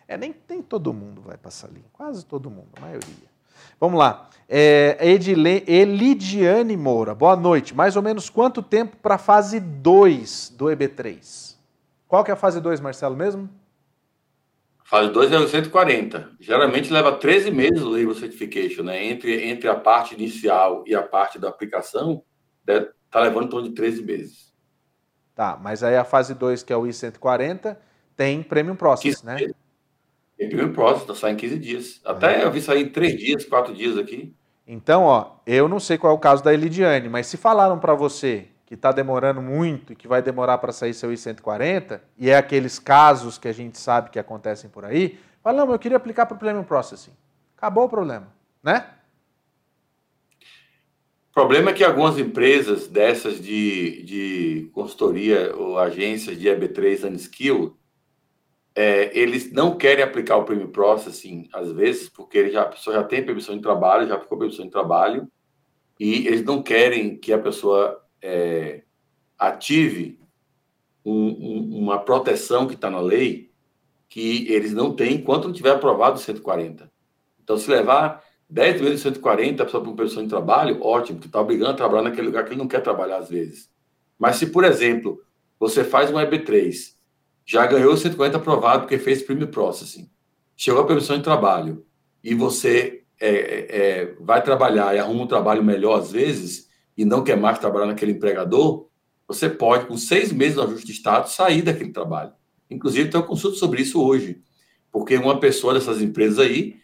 é 0.09 0.17
nem, 0.17 0.35
nem 0.49 0.61
todo 0.61 0.93
mundo 0.93 1.23
vai 1.23 1.37
passar 1.37 1.69
ali. 1.69 1.85
Quase 1.93 2.25
todo 2.25 2.51
mundo, 2.51 2.69
a 2.77 2.81
maioria. 2.81 3.33
Vamos 3.79 3.99
lá. 3.99 4.29
É, 4.49 4.97
Edile, 5.01 5.65
Elidiane 5.67 6.77
Moura, 6.77 7.15
boa 7.15 7.37
noite. 7.37 7.75
Mais 7.75 7.97
ou 7.97 8.03
menos 8.03 8.29
quanto 8.29 8.63
tempo 8.63 8.97
para 8.97 9.15
a 9.15 9.19
fase 9.19 9.59
2 9.59 10.55
do 10.57 10.67
EB3? 10.67 11.57
Qual 12.07 12.23
que 12.23 12.31
é 12.31 12.35
a 12.35 12.37
fase 12.37 12.61
2, 12.61 12.81
Marcelo, 12.81 13.17
mesmo? 13.17 13.49
Fase 14.85 15.11
2 15.11 15.33
é 15.33 15.39
o 15.39 15.49
140. 15.49 16.33
Geralmente 16.39 16.93
leva 16.93 17.13
13 17.13 17.51
meses 17.51 17.81
o 17.81 17.89
Label 17.89 18.15
Certification, 18.15 18.83
né? 18.83 19.07
Entre, 19.07 19.49
entre 19.49 19.69
a 19.69 19.75
parte 19.75 20.15
inicial 20.15 20.85
e 20.87 20.95
a 20.95 21.03
parte 21.03 21.39
da 21.39 21.49
aplicação, 21.49 22.23
está 23.13 23.21
levando 23.21 23.45
em 23.45 23.49
torno 23.49 23.69
de 23.69 23.75
13 23.75 24.03
meses. 24.03 24.51
Tá, 25.35 25.59
mas 25.61 25.83
aí 25.83 25.97
a 25.97 26.05
fase 26.05 26.35
2, 26.35 26.63
que 26.63 26.73
é 26.73 26.77
o 26.77 26.87
I-140, 26.87 27.77
tem 28.17 28.43
Premium 28.43 28.75
Process, 28.75 29.23
né? 29.23 29.37
Tem 30.39 30.49
Premium 30.49 30.73
Process, 30.73 31.05
tá, 31.05 31.15
sai 31.15 31.33
em 31.33 31.37
15 31.37 31.59
dias. 31.59 32.01
Até 32.07 32.43
eu 32.43 32.51
vi 32.51 32.63
sair 32.63 32.87
em 32.87 32.89
3 32.89 33.19
dias, 33.19 33.45
4 33.45 33.75
dias 33.75 33.99
aqui. 33.99 34.35
Então, 34.67 35.03
ó, 35.03 35.37
eu 35.47 35.69
não 35.69 35.79
sei 35.79 35.99
qual 35.99 36.15
é 36.15 36.17
o 36.17 36.19
caso 36.19 36.43
da 36.43 36.55
Elidiane, 36.55 37.09
mas 37.09 37.27
se 37.27 37.37
falaram 37.37 37.79
para 37.79 37.95
você 37.95 38.49
que 38.65 38.75
está 38.75 38.91
demorando 38.91 39.43
muito 39.43 39.93
e 39.93 39.97
que 39.97 40.09
vai 40.09 40.23
demorar 40.23 40.57
para 40.57 40.73
sair 40.73 40.95
seu 40.95 41.13
I-140, 41.13 42.01
e 42.17 42.31
é 42.31 42.37
aqueles 42.37 42.79
casos 42.79 43.37
que 43.37 43.49
a 43.49 43.53
gente 43.53 43.77
sabe 43.77 44.09
que 44.09 44.19
acontecem 44.19 44.71
por 44.71 44.87
aí, 44.87 45.19
fala, 45.43 45.67
não, 45.67 45.73
eu 45.73 45.79
queria 45.79 45.99
aplicar 45.99 46.25
para 46.25 46.37
o 46.37 46.39
Premium 46.39 46.65
Processing. 46.65 47.13
Acabou 47.59 47.85
o 47.85 47.89
problema, 47.91 48.29
né? 48.63 48.87
O 51.33 51.35
problema 51.35 51.71
é 51.71 51.73
que 51.73 51.83
algumas 51.83 52.19
empresas 52.19 52.87
dessas 52.87 53.41
de, 53.41 54.03
de 54.03 54.71
consultoria 54.75 55.57
ou 55.57 55.79
agências 55.79 56.39
de 56.39 56.47
EB3 56.47 57.11
Unskill, 57.11 57.75
é, 58.75 59.19
eles 59.19 59.51
não 59.51 59.79
querem 59.79 60.05
aplicar 60.05 60.37
o 60.37 60.45
Premium 60.45 60.71
Processing, 60.71 61.49
às 61.51 61.73
vezes, 61.73 62.11
porque 62.11 62.37
ele 62.37 62.51
já, 62.51 62.61
a 62.61 62.67
pessoa 62.67 62.97
já 62.97 63.03
tem 63.03 63.25
permissão 63.25 63.57
de 63.57 63.63
trabalho, 63.63 64.07
já 64.07 64.21
ficou 64.21 64.37
permissão 64.37 64.67
de 64.67 64.71
trabalho, 64.71 65.27
e 65.99 66.27
eles 66.27 66.45
não 66.45 66.63
querem 66.63 67.17
que 67.17 67.33
a 67.33 67.39
pessoa 67.39 68.05
é, 68.21 68.83
ative 69.39 70.21
um, 71.03 71.15
um, 71.15 71.79
uma 71.79 71.99
proteção 71.99 72.67
que 72.67 72.75
está 72.75 72.91
na 72.91 73.01
lei 73.01 73.51
que 74.07 74.53
eles 74.53 74.75
não 74.75 74.95
têm 74.95 75.15
enquanto 75.15 75.47
não 75.47 75.55
tiver 75.55 75.71
aprovado 75.71 76.17
o 76.17 76.23
140. 76.23 76.93
Então, 77.43 77.57
se 77.57 77.71
levar 77.71 78.23
10 78.53 78.83
vezes 78.83 79.01
140 79.01 79.65
para 79.65 79.79
uma 79.79 79.97
pessoa 79.97 80.23
em 80.23 80.29
trabalho, 80.29 80.79
ótimo, 80.83 81.19
que 81.19 81.27
está 81.27 81.41
obrigando 81.41 81.71
a 81.71 81.75
trabalhar 81.75 82.03
naquele 82.03 82.27
lugar 82.27 82.45
que 82.45 82.51
ele 82.51 82.59
não 82.59 82.69
quer 82.69 82.83
trabalhar 82.83 83.17
às 83.17 83.31
vezes. 83.31 83.71
Mas 84.19 84.37
se, 84.37 84.49
por 84.49 84.63
exemplo, 84.63 85.23
você 85.59 85.83
faz 85.83 86.11
um 86.11 86.17
EB3, 86.17 86.75
já 87.47 87.67
ganhou 87.67 87.95
o 87.95 87.97
140 87.97 88.37
aprovado 88.37 88.83
porque 88.83 88.99
fez 88.99 89.23
Premium 89.23 89.47
Processing, 89.47 90.11
chegou 90.55 90.83
a 90.83 90.87
permissão 90.87 91.17
de 91.17 91.23
trabalho 91.23 91.87
e 92.23 92.35
você 92.35 93.05
é, 93.19 93.31
é, 93.31 93.67
é, 93.71 94.17
vai 94.21 94.43
trabalhar 94.43 94.95
e 94.95 94.99
arruma 94.99 95.23
um 95.23 95.27
trabalho 95.27 95.65
melhor 95.65 95.99
às 95.99 96.13
vezes, 96.13 96.69
e 96.95 97.07
não 97.07 97.25
quer 97.25 97.39
mais 97.39 97.59
trabalhar 97.59 97.87
naquele 97.87 98.13
empregador, 98.13 98.87
você 99.27 99.49
pode, 99.49 99.87
com 99.87 99.97
seis 99.97 100.31
meses 100.31 100.57
de 100.57 100.61
ajuste 100.61 100.87
de 100.87 100.93
status, 100.93 101.33
sair 101.33 101.63
daquele 101.63 101.91
trabalho. 101.91 102.33
Inclusive, 102.69 103.09
tem 103.09 103.19
uma 103.19 103.27
consulta 103.27 103.57
sobre 103.57 103.81
isso 103.81 104.03
hoje, 104.03 104.43
porque 104.91 105.17
uma 105.17 105.41
pessoa 105.41 105.73
dessas 105.73 106.03
empresas 106.03 106.39
aí 106.39 106.82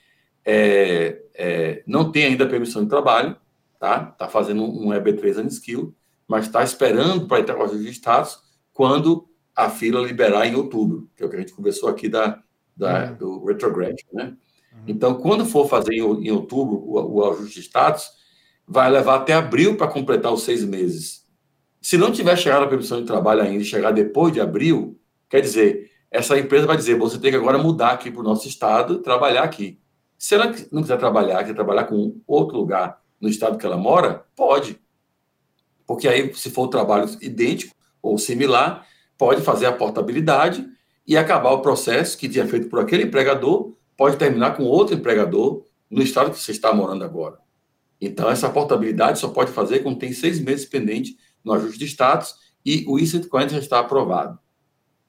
é, 0.51 1.21
é, 1.35 1.83
não 1.87 2.11
tem 2.11 2.25
ainda 2.25 2.49
permissão 2.49 2.83
de 2.83 2.89
trabalho, 2.89 3.37
tá? 3.79 4.09
Está 4.11 4.29
fazendo 4.29 4.65
um 4.65 4.89
EB3 4.89 5.45
Unskill, 5.45 5.95
mas 6.27 6.47
está 6.47 6.65
esperando 6.65 7.29
para 7.29 7.41
entrar 7.41 7.55
com 7.55 7.65
ajuste 7.65 7.85
de 7.85 7.91
status 7.91 8.39
quando 8.73 9.29
a 9.55 9.69
fila 9.69 10.01
liberar 10.01 10.47
em 10.47 10.55
outubro, 10.55 11.07
que 11.15 11.23
é 11.23 11.27
o 11.27 11.29
que 11.29 11.37
a 11.37 11.41
gente 11.41 11.53
conversou 11.53 11.87
aqui 11.91 12.09
da, 12.09 12.43
da 12.75 13.11
uhum. 13.11 13.17
do 13.17 13.45
retrograd, 13.45 13.95
né? 14.11 14.35
Uhum. 14.73 14.81
Então, 14.87 15.15
quando 15.17 15.45
for 15.45 15.69
fazer 15.69 15.93
em, 15.93 16.01
em 16.01 16.31
outubro 16.31 16.77
o, 16.77 17.17
o 17.17 17.31
ajuste 17.31 17.61
de 17.61 17.67
status, 17.67 18.09
vai 18.67 18.91
levar 18.91 19.17
até 19.17 19.35
abril 19.35 19.77
para 19.77 19.89
completar 19.89 20.33
os 20.33 20.45
seis 20.45 20.65
meses. 20.65 21.27
Se 21.79 21.99
não 21.99 22.11
tiver 22.11 22.37
chegado 22.37 22.63
a 22.63 22.69
permissão 22.69 23.01
de 23.01 23.07
trabalho 23.07 23.43
ainda 23.43 23.63
chegar 23.65 23.91
depois 23.91 24.33
de 24.33 24.41
abril, 24.41 24.99
quer 25.29 25.43
dizer, 25.43 25.91
essa 26.11 26.39
empresa 26.39 26.67
vai 26.67 26.77
dizer, 26.77 26.97
você 26.97 27.19
tem 27.19 27.31
que 27.31 27.37
agora 27.37 27.59
mudar 27.59 27.91
aqui 27.91 28.11
para 28.11 28.21
o 28.21 28.25
nosso 28.25 28.49
estado 28.49 28.95
e 28.95 29.03
trabalhar 29.03 29.43
aqui. 29.43 29.79
Se 30.19 30.35
ela 30.35 30.53
não 30.73 30.83
quiser 30.83 30.99
trabalhar, 30.99 31.45
quer 31.45 31.55
trabalhar 31.55 31.85
com 31.85 32.21
outro 32.27 32.57
lugar 32.57 33.01
no 33.21 33.29
estado 33.29 33.57
que 33.57 33.65
ela 33.65 33.77
mora, 33.77 34.27
pode. 34.35 34.79
Porque 35.87 36.09
aí, 36.09 36.35
se 36.35 36.51
for 36.51 36.67
um 36.67 36.71
trabalho 36.71 37.09
idêntico 37.23 37.75
ou 38.03 38.19
similar, 38.19 38.87
pode 39.17 39.43
fazer 39.43 39.67
a 39.67 39.73
portabilidade 39.73 40.69
e 41.07 41.17
acabar 41.17 41.53
o 41.53 41.63
processo 41.63 42.19
que 42.19 42.29
tinha 42.29 42.47
feito 42.47 42.69
por 42.69 42.81
aquele 42.81 43.05
empregador, 43.05 43.73
pode 43.97 44.17
terminar 44.17 44.57
com 44.57 44.65
outro 44.65 44.95
empregador 44.95 45.65
no 45.89 46.03
estado 46.03 46.31
que 46.31 46.39
você 46.39 46.51
está 46.51 46.75
morando 46.75 47.05
agora. 47.05 47.39
Então, 48.01 48.29
essa 48.31 48.51
portabilidade 48.51 49.19
só 49.19 49.29
pode 49.29 49.51
fazer 49.53 49.81
quando 49.81 49.99
tem 49.99 50.13
seis 50.13 50.41
meses 50.41 50.67
pendente 50.67 51.17
no 51.45 51.53
ajuste 51.53 51.79
de 51.79 51.87
status 51.87 52.35
e 52.65 52.85
o 52.87 52.99
I-140 52.99 53.51
já 53.51 53.59
está 53.59 53.79
aprovado. 53.79 54.39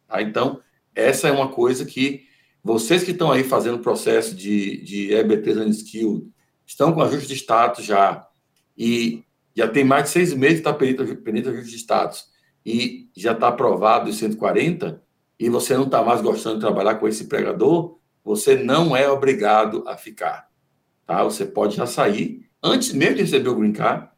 Tá? 0.08 0.22
Então, 0.22 0.62
essa 0.96 1.28
é 1.28 1.32
uma 1.32 1.50
coisa 1.50 1.86
que 1.86 2.29
vocês 2.64 3.04
que 3.04 3.12
estão 3.12 3.32
aí 3.32 3.44
fazendo 3.44 3.76
o 3.76 3.82
processo 3.82 4.36
de, 4.36 4.82
de 4.84 5.10
EB3 5.10 5.68
Unskilled, 5.68 6.28
estão 6.66 6.94
com 6.94 7.02
ajuste 7.02 7.28
de 7.28 7.36
status 7.36 7.86
já 7.86 8.28
e 8.78 9.24
já 9.56 9.68
tem 9.68 9.84
mais 9.84 10.06
de 10.06 10.10
seis 10.10 10.34
meses 10.34 10.62
que 10.62 10.70
está 10.70 10.74
pendente 10.74 11.50
ajuste 11.50 11.72
de 11.72 11.78
status 11.78 12.28
e 12.66 13.10
já 13.16 13.32
está 13.32 13.48
aprovado 13.48 14.10
o 14.10 14.14
140 14.14 15.02
e 15.40 15.50
você 15.50 15.76
não 15.76 15.86
está 15.86 16.04
mais 16.04 16.22
gostando 16.22 16.56
de 16.56 16.62
trabalhar 16.62 16.96
com 16.96 17.08
esse 17.08 17.24
empregador, 17.24 17.98
você 18.24 18.56
não 18.56 18.96
é 18.96 19.10
obrigado 19.10 19.84
a 19.88 19.96
ficar. 19.96 20.50
Tá? 21.06 21.24
Você 21.24 21.46
pode 21.46 21.78
já 21.78 21.88
sair 21.88 22.50
antes 22.62 22.94
mesmo 22.94 23.16
de 23.16 23.22
receber 23.22 23.50
o 23.50 23.56
green 23.56 23.72
card, 23.72 24.10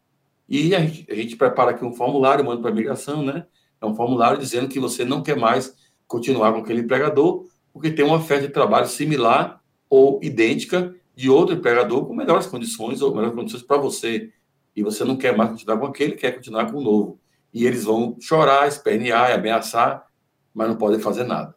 e 0.48 0.74
a 0.74 0.80
gente, 0.80 1.10
a 1.10 1.14
gente 1.14 1.36
prepara 1.36 1.70
aqui 1.70 1.84
um 1.84 1.94
formulário, 1.94 2.44
manda 2.44 2.60
para 2.60 2.70
a 2.70 2.74
migração, 2.74 3.24
né? 3.24 3.46
É 3.80 3.86
um 3.86 3.94
formulário 3.94 4.38
dizendo 4.38 4.68
que 4.68 4.78
você 4.78 5.04
não 5.04 5.22
quer 5.22 5.36
mais 5.36 5.74
continuar 6.06 6.52
com 6.52 6.58
aquele 6.58 6.82
empregador, 6.82 7.46
porque 7.72 7.90
tem 7.90 8.04
uma 8.04 8.16
oferta 8.16 8.46
de 8.46 8.52
trabalho 8.52 8.86
similar 8.86 9.62
ou 9.88 10.20
idêntica 10.22 10.94
de 11.14 11.28
outro 11.30 11.54
empregador 11.54 12.06
com 12.06 12.14
melhores 12.14 12.46
condições 12.46 13.00
ou 13.02 13.14
melhores 13.14 13.34
condições 13.34 13.62
para 13.62 13.76
você. 13.76 14.32
E 14.74 14.82
você 14.82 15.04
não 15.04 15.16
quer 15.16 15.36
mais 15.36 15.50
continuar 15.50 15.78
com 15.78 15.86
aquele, 15.86 16.12
quer 16.12 16.32
continuar 16.32 16.70
com 16.70 16.78
o 16.78 16.82
novo. 16.82 17.20
E 17.52 17.66
eles 17.66 17.84
vão 17.84 18.16
chorar, 18.20 18.66
espernear, 18.66 19.32
ameaçar, 19.32 20.06
mas 20.54 20.68
não 20.68 20.76
podem 20.76 20.98
fazer 20.98 21.24
nada. 21.24 21.54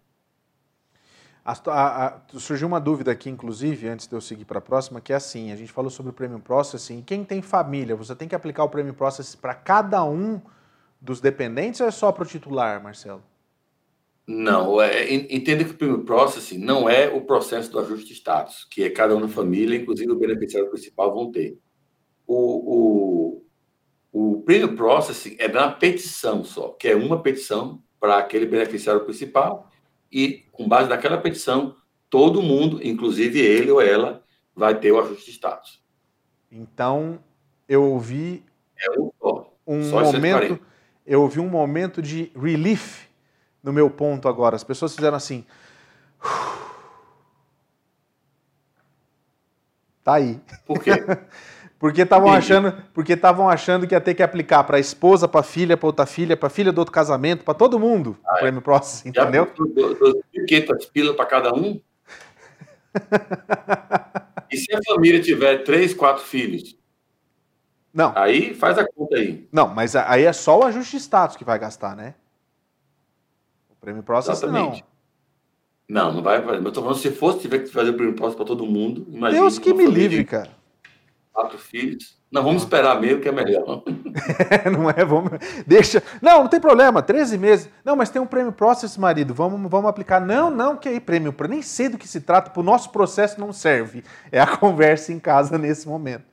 A, 1.45 1.53
a, 1.67 2.07
a, 2.07 2.21
surgiu 2.39 2.67
uma 2.67 2.79
dúvida 2.81 3.11
aqui, 3.11 3.29
inclusive, 3.29 3.87
antes 3.87 4.07
de 4.07 4.15
eu 4.15 4.19
seguir 4.19 4.45
para 4.45 4.57
a 4.57 4.61
próxima, 4.61 4.99
que 4.99 5.13
é 5.13 5.15
assim: 5.15 5.51
a 5.51 5.55
gente 5.55 5.71
falou 5.71 5.91
sobre 5.91 6.09
o 6.09 6.13
Premium 6.13 6.39
Processing. 6.39 7.03
Quem 7.03 7.23
tem 7.23 7.41
família, 7.41 7.95
você 7.95 8.15
tem 8.15 8.27
que 8.27 8.35
aplicar 8.35 8.63
o 8.63 8.69
Premium 8.69 8.95
Processing 8.95 9.37
para 9.37 9.53
cada 9.53 10.03
um 10.03 10.41
dos 10.99 11.21
dependentes 11.21 11.79
ou 11.79 11.87
é 11.87 11.91
só 11.91 12.11
para 12.11 12.23
o 12.23 12.25
titular, 12.25 12.81
Marcelo? 12.81 13.23
Não, 14.27 14.81
é, 14.81 15.13
entenda 15.13 15.63
que 15.63 15.71
o 15.71 15.77
Premium 15.77 16.03
Processing 16.03 16.57
não 16.57 16.89
é 16.89 17.07
o 17.07 17.21
processo 17.21 17.71
do 17.71 17.79
ajuste 17.79 18.07
de 18.07 18.13
status, 18.13 18.65
que 18.71 18.83
é 18.83 18.89
cada 18.89 19.15
um 19.15 19.19
na 19.19 19.27
família, 19.27 19.77
inclusive 19.77 20.11
o 20.11 20.17
beneficiário 20.17 20.69
principal, 20.69 21.13
vão 21.13 21.31
ter. 21.31 21.59
O, 22.25 23.43
o, 24.11 24.31
o 24.31 24.41
Premium 24.41 24.75
Processing 24.75 25.35
é 25.37 25.47
na 25.47 25.69
petição 25.69 26.43
só, 26.43 26.69
que 26.69 26.87
é 26.87 26.95
uma 26.95 27.21
petição 27.21 27.83
para 27.99 28.17
aquele 28.17 28.47
beneficiário 28.47 29.03
principal 29.05 29.69
e, 30.11 30.43
com 30.51 30.67
base 30.67 30.89
naquela 30.89 31.19
petição, 31.19 31.75
todo 32.09 32.41
mundo, 32.41 32.79
inclusive 32.83 33.39
ele 33.39 33.69
ou 33.69 33.79
ela, 33.79 34.23
vai 34.55 34.79
ter 34.79 34.91
o 34.91 34.99
ajuste 34.99 35.25
de 35.25 35.31
status. 35.31 35.83
Então, 36.51 37.19
eu 37.69 37.83
ouvi 37.83 38.43
é 38.77 38.99
um, 38.99 39.11
só, 39.19 39.53
um 39.67 39.83
só 39.83 40.01
momento, 40.03 40.59
eu 41.05 41.21
ouvi 41.21 41.39
um 41.39 41.49
momento 41.49 42.01
de 42.01 42.31
relief 42.35 43.05
no 43.65 43.73
meu 43.73 43.89
ponto 43.89 44.29
agora. 44.29 44.55
As 44.55 44.63
pessoas 44.63 44.95
fizeram 44.95 45.17
assim. 45.17 45.43
Tá 50.03 50.13
aí. 50.13 50.39
Por 50.65 50.79
quê? 50.81 50.91
Porque 51.77 52.03
estavam 52.03 52.31
achando, 52.31 52.73
porque 52.93 53.13
estavam 53.13 53.49
achando 53.49 53.85
que 53.85 53.93
ia 53.93 53.99
ter 53.99 54.15
que 54.15 54.23
aplicar 54.23 54.63
para 54.63 54.77
a 54.77 54.79
esposa, 54.79 55.27
para 55.27 55.43
filha, 55.43 55.75
para 55.75 55.87
outra 55.87 56.05
filha, 56.05 56.35
para 56.37 56.49
filha 56.49 56.71
do 56.71 56.79
outro 56.79 56.91
casamento, 56.91 57.43
para 57.43 57.53
todo 57.53 57.77
mundo, 57.77 58.17
ah, 58.25 58.35
o 58.35 58.39
Prêmio 58.39 58.61
Process, 58.61 59.05
entendeu? 59.05 59.45
2.500 59.45 60.89
pilas 60.91 61.15
para 61.17 61.25
cada 61.25 61.53
um. 61.53 61.79
e 64.49 64.57
se 64.57 64.73
a 64.73 64.79
família 64.83 65.21
tiver 65.21 65.63
três, 65.63 65.93
quatro 65.93 66.23
filhos? 66.23 66.77
Não. 67.93 68.13
Aí 68.15 68.53
faz 68.55 68.77
a 68.77 68.87
conta 68.87 69.17
aí. 69.17 69.47
Não, 69.51 69.67
mas 69.67 69.97
aí 69.97 70.23
é 70.23 70.33
só 70.33 70.61
o 70.61 70.63
ajuste 70.63 70.95
de 70.95 71.03
status 71.03 71.35
que 71.35 71.43
vai 71.43 71.59
gastar, 71.59 71.93
né? 71.95 72.15
Prêmio 73.85 74.03
Process 74.03 74.37
Exatamente. 74.37 74.83
não. 75.87 76.05
Não, 76.07 76.13
não 76.15 76.23
vai 76.23 76.41
fazer. 76.41 76.57
Mas 76.57 76.65
eu 76.65 76.71
tô 76.71 76.81
falando, 76.81 76.97
se 76.97 77.11
fosse, 77.11 77.39
tiver 77.39 77.59
que 77.59 77.67
fazer 77.69 77.91
o 77.91 77.93
Prêmio 77.93 78.15
Process 78.15 78.35
para 78.35 78.45
todo 78.45 78.65
mundo, 78.65 79.05
imagina. 79.09 79.41
Deus 79.41 79.59
que 79.59 79.73
me 79.73 79.85
livre, 79.85 80.23
cara 80.25 80.49
quatro 81.35 81.57
filhos. 81.57 82.15
Não, 82.31 82.41
vamos 82.41 82.63
esperar 82.63 82.99
mesmo, 82.99 83.21
que 83.21 83.27
é 83.27 83.31
melhor. 83.31 83.83
não 84.71 84.89
é? 84.89 85.05
Vamos, 85.05 85.31
deixa. 85.67 86.01
Não, 86.21 86.43
não 86.43 86.47
tem 86.47 86.59
problema, 86.59 87.01
13 87.01 87.37
meses. 87.37 87.69
Não, 87.83 87.95
mas 87.95 88.09
tem 88.09 88.21
um 88.21 88.25
prêmio 88.25 88.51
Process, 88.51 88.97
marido, 88.97 89.33
vamos, 89.33 89.69
vamos 89.69 89.89
aplicar. 89.89 90.19
Não, 90.19 90.49
não, 90.49 90.77
que 90.77 90.87
aí 90.87 90.99
prêmio, 90.99 91.35
nem 91.49 91.61
sei 91.61 91.89
do 91.89 91.97
que 91.97 92.07
se 92.07 92.21
trata, 92.21 92.49
para 92.49 92.59
o 92.59 92.63
nosso 92.63 92.89
processo 92.89 93.39
não 93.39 93.51
serve. 93.51 94.03
É 94.31 94.39
a 94.39 94.47
conversa 94.57 95.11
em 95.11 95.19
casa 95.19 95.57
nesse 95.57 95.87
momento. 95.87 96.23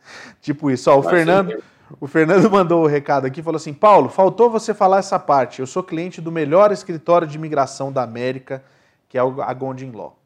Tipo 0.41 0.71
isso. 0.71 0.91
Ó, 0.91 0.99
o 0.99 1.03
Fernando. 1.03 1.63
O 2.01 2.07
Fernando 2.07 2.49
mandou 2.51 2.83
o 2.83 2.87
recado 2.87 3.27
aqui 3.27 3.43
falou 3.43 3.57
assim: 3.57 3.75
Paulo, 3.75 4.09
faltou 4.09 4.51
você 4.51 4.73
falar 4.73 4.99
essa 4.99 5.19
parte. 5.19 5.61
Eu 5.61 5.67
sou 5.67 5.83
cliente 5.83 6.21
do 6.21 6.33
melhor 6.33 6.73
escritório 6.73 7.27
de 7.27 7.37
imigração 7.37 7.93
da 7.93 8.03
América, 8.03 8.65
que 9.09 9.19
é 9.19 9.21
a 9.21 9.55
Gondin 9.55 9.91
Law. 9.93 10.19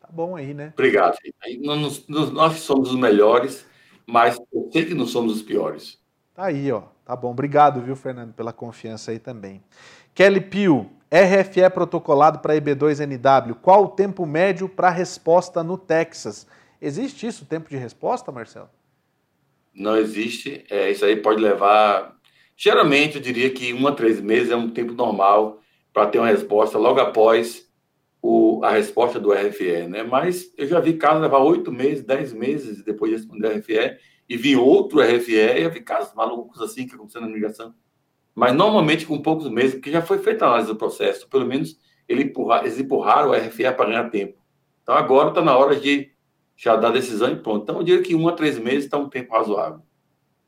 Tá 0.00 0.08
bom 0.10 0.36
aí, 0.36 0.54
né? 0.54 0.72
Obrigado. 0.74 1.16
Nós, 1.60 2.06
nós 2.08 2.60
somos 2.60 2.90
os 2.90 2.96
melhores 2.96 3.66
mas 4.08 4.40
eu 4.50 4.70
sei 4.72 4.86
que 4.86 4.94
não 4.94 5.06
somos 5.06 5.36
os 5.36 5.42
piores. 5.42 5.98
Tá 6.34 6.46
aí, 6.46 6.72
ó. 6.72 6.84
Tá 7.04 7.14
bom. 7.14 7.30
Obrigado, 7.30 7.82
viu, 7.82 7.94
Fernando, 7.94 8.32
pela 8.32 8.54
confiança 8.54 9.10
aí 9.10 9.18
também. 9.18 9.62
Kelly 10.14 10.40
Pio, 10.40 10.90
RFE 11.10 11.68
protocolado 11.70 12.38
para 12.38 12.54
EB2NW. 12.56 13.56
Qual 13.60 13.84
o 13.84 13.88
tempo 13.88 14.24
médio 14.24 14.66
para 14.66 14.88
resposta 14.88 15.62
no 15.62 15.76
Texas? 15.76 16.46
Existe 16.80 17.26
isso, 17.26 17.44
tempo 17.44 17.68
de 17.68 17.76
resposta, 17.76 18.32
Marcelo? 18.32 18.70
Não 19.78 19.96
existe. 19.96 20.64
É, 20.68 20.90
isso 20.90 21.04
aí 21.04 21.16
pode 21.16 21.40
levar. 21.40 22.16
Geralmente, 22.56 23.16
eu 23.16 23.22
diria 23.22 23.48
que 23.50 23.72
um 23.72 23.86
a 23.86 23.92
três 23.92 24.20
meses 24.20 24.50
é 24.50 24.56
um 24.56 24.68
tempo 24.68 24.92
normal 24.92 25.60
para 25.92 26.06
ter 26.06 26.18
uma 26.18 26.28
resposta 26.28 26.76
logo 26.76 27.00
após 27.00 27.68
o, 28.20 28.60
a 28.64 28.70
resposta 28.70 29.20
do 29.20 29.32
RFE, 29.32 29.86
né? 29.88 30.02
Mas 30.02 30.52
eu 30.56 30.66
já 30.66 30.80
vi 30.80 30.94
casos 30.94 31.22
levar 31.22 31.38
oito 31.38 31.70
meses, 31.70 32.04
dez 32.04 32.32
meses 32.32 32.82
depois 32.82 33.10
de 33.12 33.16
responder 33.16 33.46
o 33.46 33.58
RFE 33.58 33.96
e 34.28 34.36
vir 34.36 34.56
outro 34.56 35.00
RFE 35.00 35.32
e 35.32 35.62
eu 35.62 35.70
vi 35.70 35.80
casos 35.80 36.14
malucos 36.14 36.60
assim 36.60 36.86
que 36.86 36.94
aconteceu 36.94 37.20
na 37.20 37.28
migração. 37.28 37.72
Mas 38.34 38.54
normalmente 38.54 39.06
com 39.06 39.20
poucos 39.22 39.48
meses, 39.48 39.74
porque 39.74 39.90
já 39.90 40.02
foi 40.02 40.18
feita 40.18 40.44
a 40.44 40.48
análise 40.48 40.68
do 40.68 40.76
processo, 40.76 41.28
pelo 41.28 41.46
menos 41.46 41.78
ele 42.08 42.24
empurra, 42.24 42.60
eles 42.60 42.78
empurraram 42.78 43.30
o 43.30 43.34
RFE 43.34 43.72
para 43.72 43.86
ganhar 43.86 44.10
tempo. 44.10 44.38
Então 44.82 44.94
agora 44.94 45.28
está 45.28 45.40
na 45.40 45.56
hora 45.56 45.76
de 45.76 46.10
já 46.58 46.74
a 46.74 46.90
decisão 46.90 47.30
e 47.30 47.36
pronto. 47.36 47.62
Então 47.62 47.76
eu 47.76 47.84
diria 47.84 48.02
que 48.02 48.16
um 48.16 48.28
a 48.28 48.32
três 48.32 48.58
meses 48.58 48.84
está 48.84 48.98
um 48.98 49.08
tempo 49.08 49.32
razoável. 49.32 49.80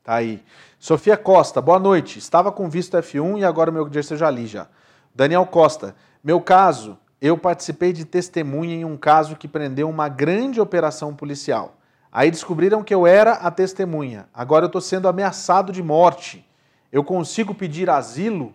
Tá 0.03 0.15
aí. 0.15 0.43
Sofia 0.77 1.15
Costa, 1.15 1.61
boa 1.61 1.79
noite. 1.79 2.19
Estava 2.19 2.51
com 2.51 2.69
visto 2.69 2.97
F1 2.97 3.39
e 3.39 3.45
agora 3.45 3.71
meu 3.71 3.87
dia 3.87 4.03
já 4.03 4.29
li 4.29 4.45
já. 4.45 4.67
Daniel 5.15 5.45
Costa, 5.45 5.95
meu 6.21 6.41
caso, 6.41 6.97
eu 7.21 7.37
participei 7.37 7.93
de 7.93 8.03
testemunha 8.03 8.75
em 8.75 8.83
um 8.83 8.97
caso 8.97 9.37
que 9.37 9.47
prendeu 9.47 9.89
uma 9.89 10.09
grande 10.09 10.59
operação 10.59 11.15
policial. 11.15 11.77
Aí 12.11 12.29
descobriram 12.29 12.83
que 12.83 12.93
eu 12.93 13.07
era 13.07 13.33
a 13.33 13.49
testemunha. 13.49 14.27
Agora 14.33 14.65
eu 14.65 14.67
estou 14.67 14.81
sendo 14.81 15.07
ameaçado 15.07 15.71
de 15.71 15.81
morte. 15.81 16.45
Eu 16.91 17.05
consigo 17.05 17.55
pedir 17.55 17.89
asilo? 17.89 18.53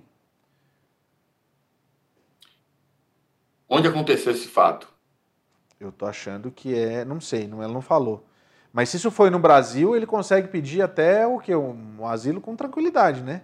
Onde 3.66 3.88
aconteceu 3.88 4.30
esse 4.32 4.46
fato? 4.46 4.95
Eu 5.78 5.90
estou 5.90 6.08
achando 6.08 6.50
que 6.50 6.74
é, 6.74 7.04
não 7.04 7.20
sei, 7.20 7.46
não, 7.46 7.62
ela 7.62 7.72
não 7.72 7.82
falou. 7.82 8.26
Mas 8.72 8.88
se 8.88 8.96
isso 8.96 9.10
foi 9.10 9.30
no 9.30 9.38
Brasil, 9.38 9.96
ele 9.96 10.06
consegue 10.06 10.48
pedir 10.48 10.82
até 10.82 11.26
o 11.26 11.38
que 11.38 11.54
um, 11.54 12.06
asilo 12.06 12.40
com 12.40 12.56
tranquilidade, 12.56 13.22
né? 13.22 13.42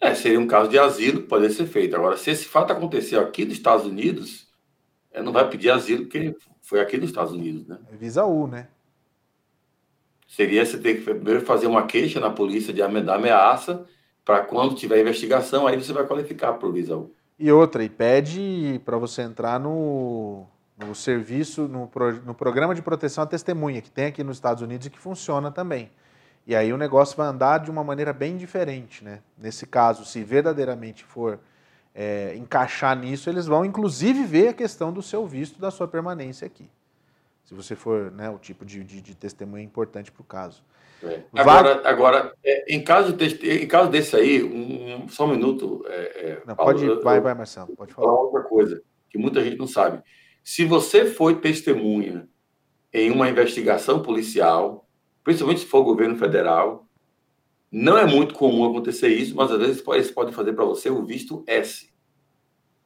É, 0.00 0.14
seria 0.14 0.38
um 0.38 0.46
caso 0.46 0.68
de 0.68 0.78
asilo 0.78 1.22
que 1.22 1.28
poderia 1.28 1.54
ser 1.54 1.66
feito. 1.66 1.96
Agora, 1.96 2.16
se 2.16 2.30
esse 2.30 2.44
fato 2.44 2.72
aconteceu 2.72 3.20
aqui 3.20 3.44
nos 3.44 3.54
Estados 3.54 3.86
Unidos, 3.86 4.46
é, 5.10 5.22
não 5.22 5.32
vai 5.32 5.48
pedir 5.48 5.70
asilo 5.70 6.02
porque 6.02 6.36
foi 6.60 6.80
aqui 6.80 6.98
nos 6.98 7.08
Estados 7.08 7.32
Unidos, 7.32 7.66
né? 7.66 7.78
É 7.90 7.96
visa 7.96 8.24
U, 8.24 8.46
né? 8.46 8.68
Seria 10.26 10.66
você 10.66 10.76
ter 10.78 10.96
que 10.96 11.02
primeiro 11.02 11.40
fazer 11.42 11.66
uma 11.66 11.86
queixa 11.86 12.18
na 12.18 12.30
polícia 12.30 12.72
de 12.72 12.82
ameaça 12.82 13.86
para 14.24 14.40
quando 14.40 14.74
tiver 14.74 15.00
investigação, 15.00 15.66
aí 15.66 15.76
você 15.76 15.92
vai 15.92 16.06
qualificar 16.06 16.54
para 16.54 16.68
o 16.68 16.72
visa 16.72 16.96
U. 16.96 17.14
E 17.38 17.50
outra, 17.50 17.82
e 17.84 17.88
pede 17.88 18.80
para 18.84 18.96
você 18.96 19.22
entrar 19.22 19.58
no, 19.58 20.46
no 20.76 20.94
serviço, 20.94 21.68
no, 21.68 21.86
pro, 21.86 22.12
no 22.22 22.34
programa 22.34 22.74
de 22.74 22.82
proteção 22.82 23.24
à 23.24 23.26
testemunha, 23.26 23.80
que 23.80 23.90
tem 23.90 24.06
aqui 24.06 24.24
nos 24.24 24.36
Estados 24.36 24.62
Unidos 24.62 24.86
e 24.86 24.90
que 24.90 24.98
funciona 24.98 25.50
também. 25.50 25.90
E 26.46 26.54
aí 26.54 26.72
o 26.72 26.76
negócio 26.76 27.16
vai 27.16 27.26
andar 27.26 27.58
de 27.58 27.70
uma 27.70 27.82
maneira 27.82 28.12
bem 28.12 28.36
diferente, 28.36 29.02
né? 29.02 29.20
Nesse 29.38 29.66
caso, 29.66 30.04
se 30.04 30.22
verdadeiramente 30.22 31.04
for 31.04 31.38
é, 31.94 32.34
encaixar 32.36 32.98
nisso, 32.98 33.30
eles 33.30 33.46
vão 33.46 33.64
inclusive 33.64 34.24
ver 34.24 34.48
a 34.48 34.52
questão 34.52 34.92
do 34.92 35.00
seu 35.00 35.26
visto, 35.26 35.58
da 35.58 35.70
sua 35.70 35.88
permanência 35.88 36.46
aqui. 36.46 36.68
Se 37.44 37.54
você 37.54 37.76
for 37.76 38.10
né, 38.10 38.28
o 38.28 38.38
tipo 38.38 38.64
de, 38.64 38.82
de, 38.82 39.00
de 39.00 39.14
testemunha 39.14 39.62
importante 39.62 40.10
para 40.10 40.22
o 40.22 40.24
caso. 40.24 40.62
É. 41.02 41.22
Agora, 41.34 41.88
agora 41.88 42.34
é, 42.42 42.74
em, 42.74 42.82
caso 42.82 43.12
de, 43.12 43.62
em 43.62 43.66
caso 43.66 43.90
desse 43.90 44.16
aí, 44.16 44.42
um, 44.42 45.06
só 45.08 45.26
um 45.26 45.30
minuto. 45.30 45.84
É, 45.86 46.30
é, 46.30 46.42
não, 46.46 46.56
Paulo, 46.56 46.72
pode, 46.72 47.02
vai, 47.02 47.20
vai, 47.20 47.34
Marcelo, 47.34 47.74
pode 47.76 47.92
falar. 47.92 48.08
falar. 48.08 48.20
outra 48.20 48.42
coisa 48.42 48.82
que 49.10 49.18
muita 49.18 49.42
gente 49.42 49.58
não 49.58 49.66
sabe. 49.66 50.02
Se 50.44 50.64
você 50.64 51.06
foi 51.06 51.40
testemunha 51.40 52.28
em 52.94 53.10
uma 53.10 53.28
investigação 53.28 54.00
policial, 54.00 54.88
principalmente 55.24 55.62
se 55.62 55.66
for 55.66 55.82
governo 55.82 56.16
federal. 56.16 56.88
Não 57.72 57.98
é 57.98 58.06
muito 58.06 58.34
comum 58.34 58.64
acontecer 58.66 59.08
isso, 59.08 59.34
mas 59.34 59.50
às 59.50 59.58
vezes 59.58 59.82
eles 59.88 60.10
podem 60.12 60.32
fazer 60.32 60.52
para 60.52 60.64
você 60.64 60.88
o 60.88 61.04
visto 61.04 61.42
S. 61.44 61.92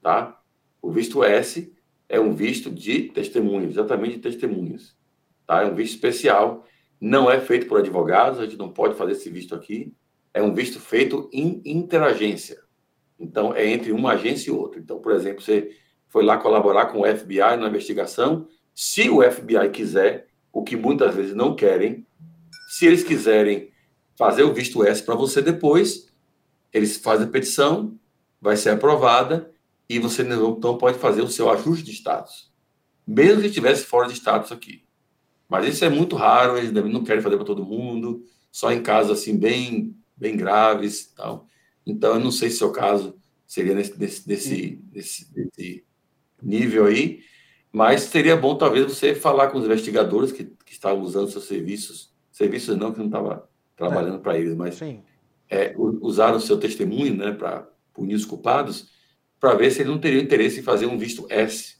Tá? 0.00 0.40
O 0.80 0.90
visto 0.90 1.22
S 1.22 1.70
é 2.08 2.18
um 2.18 2.32
visto 2.32 2.70
de 2.70 3.02
testemunhas, 3.10 3.72
exatamente 3.72 4.14
de 4.14 4.22
testemunhas. 4.22 4.96
Tá? 5.46 5.62
É 5.62 5.66
um 5.66 5.74
visto 5.74 5.94
especial, 5.94 6.64
não 6.98 7.30
é 7.30 7.38
feito 7.38 7.66
por 7.66 7.78
advogados, 7.78 8.40
a 8.40 8.46
gente 8.46 8.56
não 8.56 8.72
pode 8.72 8.94
fazer 8.94 9.12
esse 9.12 9.28
visto 9.28 9.54
aqui. 9.54 9.92
É 10.32 10.40
um 10.40 10.54
visto 10.54 10.80
feito 10.80 11.28
em 11.32 11.60
interagência. 11.66 12.62
Então, 13.18 13.54
é 13.54 13.66
entre 13.66 13.92
uma 13.92 14.12
agência 14.12 14.48
e 14.48 14.54
outra. 14.54 14.80
Então, 14.80 15.00
por 15.00 15.12
exemplo, 15.12 15.42
você 15.42 15.76
foi 16.08 16.24
lá 16.24 16.38
colaborar 16.38 16.86
com 16.86 17.00
o 17.00 17.16
FBI 17.16 17.56
na 17.58 17.68
investigação. 17.68 18.46
Se 18.74 19.08
o 19.10 19.22
FBI 19.22 19.70
quiser, 19.72 20.28
o 20.52 20.62
que 20.62 20.76
muitas 20.76 21.14
vezes 21.14 21.34
não 21.34 21.54
querem, 21.54 22.06
se 22.68 22.86
eles 22.86 23.02
quiserem 23.02 23.70
fazer 24.16 24.42
o 24.42 24.52
visto 24.52 24.84
S 24.84 25.02
para 25.02 25.14
você 25.14 25.40
depois, 25.40 26.08
eles 26.72 26.96
fazem 26.96 27.26
a 27.26 27.30
petição, 27.30 27.98
vai 28.40 28.56
ser 28.56 28.70
aprovada 28.70 29.50
e 29.88 29.98
você 29.98 30.22
então 30.22 30.76
pode 30.76 30.98
fazer 30.98 31.22
o 31.22 31.28
seu 31.28 31.50
ajuste 31.50 31.84
de 31.84 31.92
status, 31.92 32.52
mesmo 33.06 33.40
que 33.40 33.46
estivesse 33.46 33.84
fora 33.84 34.08
de 34.08 34.14
status 34.14 34.52
aqui. 34.52 34.84
Mas 35.48 35.66
isso 35.66 35.84
é 35.84 35.88
muito 35.88 36.14
raro, 36.14 36.58
eles 36.58 36.72
não 36.72 37.02
querem 37.02 37.22
fazer 37.22 37.36
para 37.36 37.46
todo 37.46 37.64
mundo, 37.64 38.22
só 38.52 38.70
em 38.70 38.82
casos 38.82 39.18
assim 39.18 39.36
bem 39.36 39.96
bem 40.16 40.36
graves, 40.36 41.12
tal. 41.16 41.46
Então 41.86 42.14
eu 42.14 42.20
não 42.20 42.30
sei 42.30 42.50
se 42.50 42.56
o 42.56 42.58
seu 42.58 42.72
caso 42.72 43.16
seria 43.46 43.74
nesse, 43.74 43.98
nesse, 43.98 44.28
nesse, 44.28 44.84
nesse, 44.92 45.32
nesse 45.34 45.84
nível 46.42 46.86
aí, 46.86 47.20
mas 47.72 48.02
seria 48.02 48.36
bom 48.36 48.56
talvez 48.56 48.84
você 48.84 49.14
falar 49.14 49.48
com 49.48 49.58
os 49.58 49.64
investigadores 49.64 50.32
que, 50.32 50.44
que 50.44 50.72
estavam 50.72 51.02
usando 51.02 51.30
seus 51.30 51.44
serviços 51.44 52.16
serviços 52.38 52.76
não, 52.76 52.92
que 52.92 52.98
não 52.98 53.06
estava 53.06 53.48
trabalhando 53.76 54.16
é. 54.16 54.20
para 54.20 54.38
eles, 54.38 54.54
mas 54.54 54.80
é, 55.50 55.74
usaram 55.76 56.36
o 56.36 56.40
seu 56.40 56.58
testemunho 56.58 57.16
né, 57.16 57.32
para 57.32 57.66
punir 57.92 58.14
os 58.14 58.24
culpados, 58.24 58.90
para 59.40 59.54
ver 59.54 59.70
se 59.72 59.82
ele 59.82 59.90
não 59.90 59.98
teria 59.98 60.22
interesse 60.22 60.60
em 60.60 60.62
fazer 60.62 60.86
um 60.86 60.96
visto 60.96 61.26
S. 61.28 61.76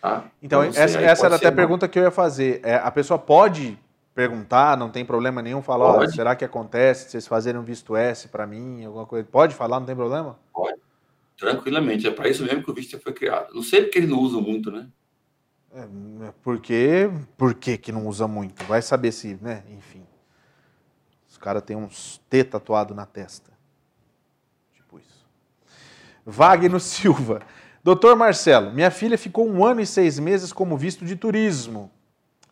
Tá? 0.00 0.30
Então, 0.40 0.64
então 0.64 0.82
essa, 0.82 1.00
essa 1.00 1.26
era 1.26 1.34
até 1.34 1.48
a 1.48 1.52
pergunta 1.52 1.88
que 1.88 1.98
eu 1.98 2.04
ia 2.04 2.10
fazer. 2.12 2.60
É, 2.62 2.76
a 2.76 2.90
pessoa 2.92 3.18
pode 3.18 3.76
perguntar, 4.14 4.76
não 4.76 4.90
tem 4.90 5.04
problema 5.04 5.42
nenhum, 5.42 5.62
falar, 5.62 6.08
será 6.08 6.36
que 6.36 6.44
acontece 6.44 7.04
se 7.04 7.10
vocês 7.10 7.26
fazerem 7.26 7.60
um 7.60 7.64
visto 7.64 7.96
S 7.96 8.28
para 8.28 8.46
mim, 8.46 8.84
alguma 8.84 9.06
coisa? 9.06 9.26
Pode 9.30 9.54
falar, 9.54 9.80
não 9.80 9.86
tem 9.86 9.96
problema? 9.96 10.38
Pode, 10.52 10.78
tranquilamente. 11.38 12.06
É 12.06 12.10
para 12.10 12.28
isso 12.28 12.44
mesmo 12.44 12.62
que 12.62 12.70
o 12.70 12.74
visto 12.74 12.98
foi 12.98 13.12
criado. 13.12 13.54
Não 13.54 13.62
sei 13.62 13.82
porque 13.82 13.98
ele 13.98 14.08
não 14.08 14.18
usa 14.18 14.38
muito, 14.40 14.70
né? 14.70 14.88
É, 15.72 15.86
porque, 16.42 17.10
por 17.36 17.54
que 17.54 17.78
que 17.78 17.92
não 17.92 18.06
usa 18.06 18.26
muito? 18.26 18.64
Vai 18.64 18.82
saber 18.82 19.12
se, 19.12 19.38
né? 19.40 19.62
Enfim. 19.70 20.04
Os 21.28 21.38
caras 21.38 21.62
têm 21.62 21.76
uns 21.76 22.20
T 22.28 22.42
tatuado 22.42 22.94
na 22.94 23.06
testa. 23.06 23.52
Tipo 24.74 24.98
isso. 24.98 25.26
Wagner 26.26 26.80
Silva. 26.80 27.40
Doutor 27.84 28.16
Marcelo, 28.16 28.72
minha 28.72 28.90
filha 28.90 29.16
ficou 29.16 29.48
um 29.48 29.64
ano 29.64 29.80
e 29.80 29.86
seis 29.86 30.18
meses 30.18 30.52
como 30.52 30.76
visto 30.76 31.04
de 31.04 31.14
turismo. 31.14 31.90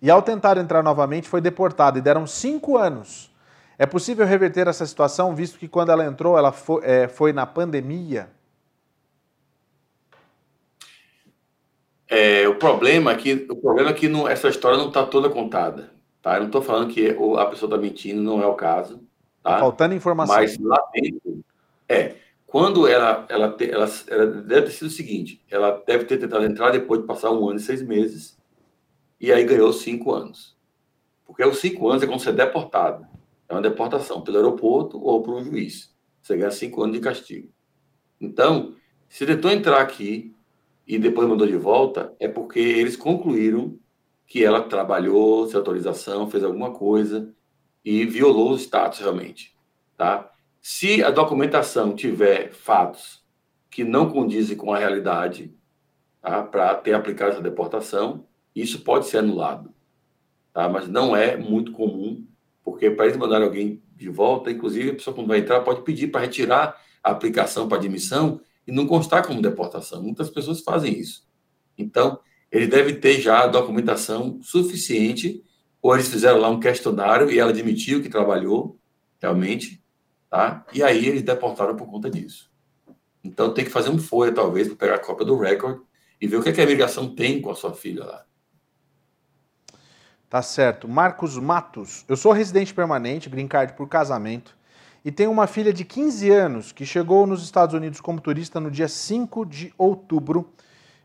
E 0.00 0.10
ao 0.10 0.22
tentar 0.22 0.56
entrar 0.56 0.82
novamente 0.82 1.28
foi 1.28 1.40
deportada 1.40 1.98
e 1.98 2.02
deram 2.02 2.26
cinco 2.26 2.76
anos. 2.76 3.34
É 3.78 3.84
possível 3.84 4.24
reverter 4.24 4.68
essa 4.68 4.86
situação, 4.86 5.34
visto 5.34 5.58
que 5.58 5.68
quando 5.68 5.90
ela 5.90 6.04
entrou, 6.04 6.38
ela 6.38 6.52
foi, 6.52 6.82
é, 6.84 7.08
foi 7.08 7.32
na 7.32 7.44
pandemia? 7.44 8.30
É, 12.08 12.46
o 12.48 12.54
problema 12.54 13.12
é 13.12 13.16
que, 13.16 13.46
o 13.50 13.56
problema 13.56 13.90
é 13.90 13.92
que 13.92 14.08
não, 14.08 14.28
essa 14.28 14.48
história 14.48 14.78
não 14.78 14.88
está 14.88 15.04
toda 15.04 15.28
contada. 15.28 15.90
Tá? 16.22 16.34
Eu 16.34 16.40
não 16.40 16.46
estou 16.46 16.62
falando 16.62 16.92
que 16.92 17.10
a 17.10 17.46
pessoa 17.46 17.68
está 17.68 17.76
mentindo, 17.76 18.22
não 18.22 18.42
é 18.42 18.46
o 18.46 18.54
caso. 18.54 19.00
Tá? 19.42 19.58
Faltando 19.58 19.94
informação. 19.94 20.34
Mas 20.34 20.58
lá 20.58 20.78
dentro, 20.92 21.44
é. 21.88 22.16
Quando 22.46 22.86
ela, 22.86 23.26
ela, 23.28 23.56
ela, 23.60 23.90
ela 24.08 24.26
deve 24.26 24.62
ter 24.66 24.72
sido 24.72 24.86
o 24.86 24.90
seguinte: 24.90 25.42
ela 25.50 25.82
deve 25.86 26.04
ter 26.04 26.16
tentado 26.16 26.44
entrar 26.44 26.70
depois 26.70 27.00
de 27.00 27.06
passar 27.06 27.30
um 27.32 27.48
ano 27.48 27.58
e 27.58 27.62
seis 27.62 27.82
meses, 27.82 28.38
e 29.20 29.32
aí 29.32 29.44
ganhou 29.44 29.72
cinco 29.72 30.12
anos. 30.12 30.56
Porque 31.24 31.44
os 31.44 31.58
cinco 31.58 31.88
anos 31.88 32.02
é 32.02 32.06
quando 32.06 32.20
você 32.20 32.30
é 32.30 32.32
deportado. 32.32 33.06
É 33.48 33.52
uma 33.52 33.62
deportação 33.62 34.20
pelo 34.20 34.36
aeroporto 34.36 35.00
ou 35.02 35.22
por 35.22 35.34
um 35.34 35.44
juiz. 35.44 35.94
Você 36.22 36.36
ganha 36.36 36.50
cinco 36.50 36.82
anos 36.82 36.96
de 36.96 37.02
castigo. 37.02 37.48
Então, 38.20 38.74
se 39.08 39.26
tentou 39.26 39.50
entrar 39.50 39.80
aqui 39.80 40.34
e 40.86 40.98
depois 40.98 41.28
mandou 41.28 41.46
de 41.46 41.56
volta, 41.56 42.14
é 42.20 42.28
porque 42.28 42.60
eles 42.60 42.96
concluíram 42.96 43.78
que 44.26 44.44
ela 44.44 44.62
trabalhou 44.62 45.46
sem 45.46 45.56
autorização, 45.56 46.30
fez 46.30 46.44
alguma 46.44 46.70
coisa 46.72 47.32
e 47.84 48.04
violou 48.04 48.52
o 48.52 48.58
status 48.58 49.00
realmente, 49.00 49.56
tá? 49.96 50.30
Se 50.60 51.02
a 51.02 51.10
documentação 51.10 51.94
tiver 51.94 52.52
fatos 52.52 53.24
que 53.70 53.84
não 53.84 54.10
condizem 54.10 54.56
com 54.56 54.72
a 54.72 54.78
realidade, 54.78 55.54
tá? 56.20 56.42
para 56.42 56.74
ter 56.74 56.94
aplicado 56.94 57.32
essa 57.32 57.42
deportação, 57.42 58.24
isso 58.54 58.80
pode 58.80 59.06
ser 59.06 59.18
anulado, 59.18 59.72
tá? 60.52 60.68
Mas 60.68 60.88
não 60.88 61.16
é 61.16 61.36
muito 61.36 61.72
comum, 61.72 62.26
porque 62.64 62.90
para 62.90 63.06
eles 63.06 63.16
mandarem 63.16 63.46
alguém 63.46 63.82
de 63.94 64.08
volta, 64.08 64.50
inclusive 64.50 64.90
a 64.90 64.94
pessoa 64.94 65.14
quando 65.14 65.28
vai 65.28 65.38
entrar 65.38 65.60
pode 65.60 65.82
pedir 65.82 66.08
para 66.08 66.22
retirar 66.22 66.80
a 67.02 67.10
aplicação 67.12 67.68
para 67.68 67.78
admissão 67.78 68.40
e 68.66 68.72
não 68.72 68.86
constar 68.86 69.26
como 69.26 69.40
deportação. 69.40 70.02
Muitas 70.02 70.30
pessoas 70.30 70.60
fazem 70.60 70.98
isso. 70.98 71.26
Então, 71.78 72.18
ele 72.50 72.66
deve 72.66 72.94
ter 72.94 73.20
já 73.20 73.44
a 73.44 73.46
documentação 73.46 74.40
suficiente, 74.42 75.42
ou 75.80 75.94
eles 75.94 76.08
fizeram 76.08 76.38
lá 76.38 76.48
um 76.48 76.60
questionário 76.60 77.30
e 77.30 77.38
ela 77.38 77.50
admitiu 77.50 78.02
que 78.02 78.08
trabalhou 78.08 78.78
realmente, 79.20 79.82
tá? 80.28 80.64
E 80.72 80.82
aí 80.82 81.06
eles 81.06 81.22
deportaram 81.22 81.76
por 81.76 81.86
conta 81.86 82.10
disso. 82.10 82.50
Então 83.22 83.52
tem 83.52 83.64
que 83.64 83.70
fazer 83.70 83.90
um 83.90 83.98
folha, 83.98 84.32
talvez, 84.32 84.68
para 84.68 84.76
pegar 84.76 84.94
a 84.94 84.98
cópia 84.98 85.26
do 85.26 85.38
recorde 85.38 85.80
e 86.20 86.26
ver 86.26 86.36
o 86.36 86.42
que, 86.42 86.48
é 86.48 86.52
que 86.52 86.60
a 86.60 86.64
imigração 86.64 87.14
tem 87.14 87.40
com 87.40 87.50
a 87.50 87.54
sua 87.54 87.74
filha 87.74 88.04
lá. 88.04 88.24
Tá 90.28 90.42
certo. 90.42 90.88
Marcos 90.88 91.36
Matos. 91.38 92.04
Eu 92.08 92.16
sou 92.16 92.32
residente 92.32 92.74
permanente, 92.74 93.28
green 93.28 93.46
card 93.46 93.74
por 93.74 93.88
casamento, 93.88 94.55
e 95.06 95.12
tenho 95.12 95.30
uma 95.30 95.46
filha 95.46 95.72
de 95.72 95.84
15 95.84 96.32
anos 96.32 96.72
que 96.72 96.84
chegou 96.84 97.28
nos 97.28 97.44
Estados 97.44 97.76
Unidos 97.76 98.00
como 98.00 98.20
turista 98.20 98.58
no 98.58 98.72
dia 98.72 98.88
5 98.88 99.46
de 99.46 99.72
outubro 99.78 100.50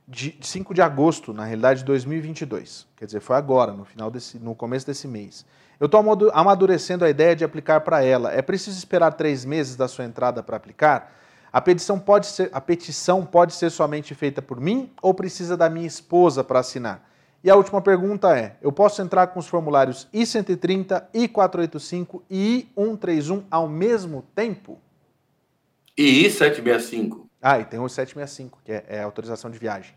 de 0.07 0.35
5 0.41 0.73
de 0.73 0.81
agosto, 0.81 1.31
na 1.31 1.45
realidade, 1.45 1.81
de 1.81 1.85
2022. 1.85 2.87
Quer 2.97 3.05
dizer, 3.05 3.19
foi 3.19 3.35
agora, 3.35 3.73
no 3.73 3.85
final 3.85 4.09
desse, 4.09 4.39
no 4.39 4.55
começo 4.55 4.87
desse 4.87 5.07
mês. 5.07 5.45
Eu 5.79 5.85
estou 5.85 6.03
amadurecendo 6.33 7.05
a 7.05 7.11
ideia 7.11 7.35
de 7.35 7.43
aplicar 7.43 7.81
para 7.81 8.03
ela. 8.03 8.31
É 8.31 8.41
preciso 8.41 8.75
esperar 8.75 9.11
três 9.11 9.45
meses 9.45 9.75
da 9.75 9.87
sua 9.87 10.03
entrada 10.03 10.41
para 10.41 10.57
aplicar? 10.57 11.13
A 11.53 11.61
petição, 11.61 11.99
pode 11.99 12.25
ser, 12.25 12.49
a 12.51 12.59
petição 12.59 13.23
pode 13.23 13.53
ser 13.53 13.69
somente 13.69 14.15
feita 14.15 14.41
por 14.41 14.59
mim 14.59 14.91
ou 14.99 15.13
precisa 15.13 15.55
da 15.55 15.69
minha 15.69 15.85
esposa 15.85 16.43
para 16.43 16.57
assinar? 16.57 17.07
E 17.43 17.49
a 17.49 17.55
última 17.55 17.81
pergunta 17.81 18.37
é: 18.37 18.57
eu 18.61 18.71
posso 18.71 19.01
entrar 19.01 19.27
com 19.27 19.39
os 19.39 19.47
formulários 19.47 20.07
I-130, 20.13 21.07
I-485 21.13 22.21
e 22.29 22.67
I-131 22.77 23.43
ao 23.49 23.67
mesmo 23.67 24.23
tempo? 24.35 24.79
E 25.97 26.25
I-765. 26.25 27.25
Ah, 27.41 27.59
e 27.59 27.65
tem 27.65 27.79
o 27.79 27.89
765, 27.89 28.59
que 28.63 28.71
é, 28.71 28.85
é 28.87 29.01
autorização 29.01 29.49
de 29.49 29.57
viagem. 29.57 29.95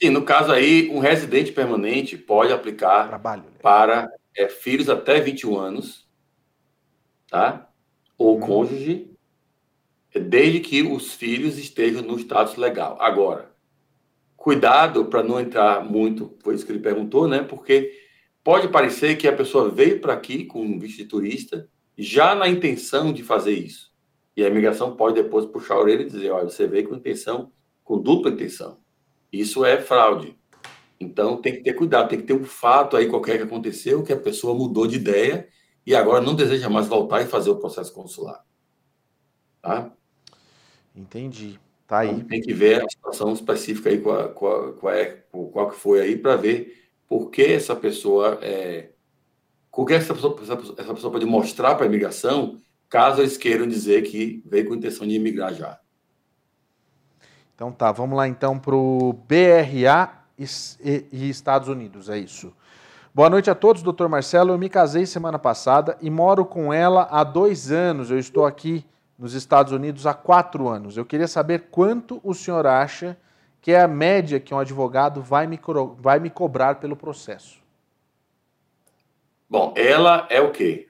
Sim, 0.00 0.10
no 0.10 0.24
caso 0.24 0.52
aí, 0.52 0.90
um 0.90 1.00
residente 1.00 1.52
permanente 1.52 2.16
pode 2.16 2.52
aplicar 2.52 3.08
Trabalho, 3.08 3.42
né? 3.42 3.58
para 3.60 4.08
é, 4.36 4.48
filhos 4.48 4.88
até 4.88 5.20
21 5.20 5.58
anos, 5.58 6.08
tá? 7.28 7.68
Ou 8.16 8.36
hum. 8.36 8.40
cônjuge, 8.40 9.10
desde 10.14 10.60
que 10.60 10.82
os 10.82 11.14
filhos 11.14 11.58
estejam 11.58 12.02
no 12.02 12.18
status 12.18 12.56
legal. 12.56 12.96
Agora, 13.00 13.51
cuidado 14.42 15.04
para 15.04 15.22
não 15.22 15.38
entrar 15.38 15.84
muito, 15.84 16.36
foi 16.42 16.56
isso 16.56 16.66
que 16.66 16.72
ele 16.72 16.80
perguntou, 16.80 17.28
né? 17.28 17.44
Porque 17.44 17.92
pode 18.42 18.66
parecer 18.66 19.14
que 19.14 19.28
a 19.28 19.32
pessoa 19.32 19.70
veio 19.70 20.00
para 20.00 20.14
aqui 20.14 20.44
com 20.44 20.60
um 20.60 20.80
visto 20.80 20.96
de 20.96 21.04
turista 21.04 21.68
já 21.96 22.34
na 22.34 22.48
intenção 22.48 23.12
de 23.12 23.22
fazer 23.22 23.52
isso. 23.52 23.92
E 24.36 24.44
a 24.44 24.48
imigração 24.48 24.96
pode 24.96 25.22
depois 25.22 25.46
puxar 25.46 25.74
a 25.74 25.78
orelha 25.78 26.02
e 26.02 26.06
dizer, 26.06 26.30
olha, 26.30 26.50
você 26.50 26.66
veio 26.66 26.88
com 26.88 26.96
intenção, 26.96 27.52
com 27.84 28.00
dupla 28.00 28.32
intenção. 28.32 28.78
Isso 29.32 29.64
é 29.64 29.80
fraude. 29.80 30.36
Então 30.98 31.40
tem 31.40 31.52
que 31.54 31.62
ter 31.62 31.74
cuidado, 31.74 32.08
tem 32.08 32.18
que 32.18 32.26
ter 32.26 32.34
um 32.34 32.44
fato 32.44 32.96
aí 32.96 33.06
qualquer 33.06 33.36
que 33.36 33.44
aconteceu, 33.44 34.02
que 34.02 34.12
a 34.12 34.18
pessoa 34.18 34.58
mudou 34.58 34.88
de 34.88 34.96
ideia 34.96 35.46
e 35.86 35.94
agora 35.94 36.20
não 36.20 36.34
deseja 36.34 36.68
mais 36.68 36.88
voltar 36.88 37.22
e 37.22 37.26
fazer 37.26 37.50
o 37.50 37.60
processo 37.60 37.94
consular. 37.94 38.44
Tá? 39.60 39.92
Entendi. 40.96 41.60
Tá 41.86 41.98
aí. 41.98 42.10
Então, 42.10 42.28
tem 42.28 42.40
que 42.40 42.52
ver 42.52 42.82
a 42.84 42.88
situação 42.88 43.32
específica 43.32 43.90
aí, 43.90 43.98
qual, 43.98 44.28
qual, 44.30 44.72
qual, 44.74 44.94
é, 44.94 45.22
qual 45.30 45.70
que 45.70 45.76
foi 45.76 46.00
aí, 46.00 46.16
para 46.16 46.36
ver 46.36 46.88
por 47.08 47.30
que 47.30 47.42
essa 47.42 47.76
pessoa. 47.76 48.38
É, 48.40 48.88
o 49.74 49.86
que 49.86 49.94
essa 49.94 50.14
pessoa, 50.14 50.36
essa 50.78 50.94
pessoa 50.94 51.12
pode 51.12 51.24
mostrar 51.24 51.74
para 51.74 51.86
a 51.86 51.88
imigração, 51.88 52.58
caso 52.88 53.22
eles 53.22 53.38
queiram 53.38 53.66
dizer 53.66 54.02
que 54.02 54.42
veio 54.46 54.68
com 54.68 54.74
intenção 54.74 55.06
de 55.06 55.14
imigrar 55.14 55.54
já. 55.54 55.78
Então 57.54 57.72
tá, 57.72 57.90
vamos 57.90 58.16
lá 58.16 58.28
então 58.28 58.58
para 58.58 58.74
o 58.74 59.12
BRA 59.12 60.24
e, 60.38 61.06
e, 61.10 61.30
Estados 61.30 61.68
Unidos, 61.68 62.10
é 62.10 62.18
isso. 62.18 62.52
Boa 63.14 63.30
noite 63.30 63.50
a 63.50 63.54
todos, 63.54 63.82
doutor 63.82 64.08
Marcelo. 64.08 64.52
Eu 64.52 64.58
me 64.58 64.68
casei 64.68 65.06
semana 65.06 65.38
passada 65.38 65.96
e 66.00 66.10
moro 66.10 66.44
com 66.44 66.72
ela 66.72 67.06
há 67.10 67.22
dois 67.22 67.70
anos. 67.70 68.10
Eu 68.10 68.18
estou 68.18 68.44
aqui 68.44 68.84
nos 69.18 69.34
Estados 69.34 69.72
Unidos 69.72 70.06
há 70.06 70.14
quatro 70.14 70.68
anos. 70.68 70.96
Eu 70.96 71.04
queria 71.04 71.28
saber 71.28 71.68
quanto 71.70 72.20
o 72.24 72.34
senhor 72.34 72.66
acha 72.66 73.16
que 73.60 73.70
é 73.70 73.80
a 73.80 73.88
média 73.88 74.40
que 74.40 74.52
um 74.52 74.58
advogado 74.58 75.22
vai 75.22 75.46
me, 75.46 75.58
vai 75.98 76.18
me 76.18 76.28
cobrar 76.28 76.76
pelo 76.76 76.96
processo. 76.96 77.62
Bom, 79.48 79.72
ela 79.76 80.26
é 80.30 80.40
o 80.40 80.50
quê? 80.50 80.88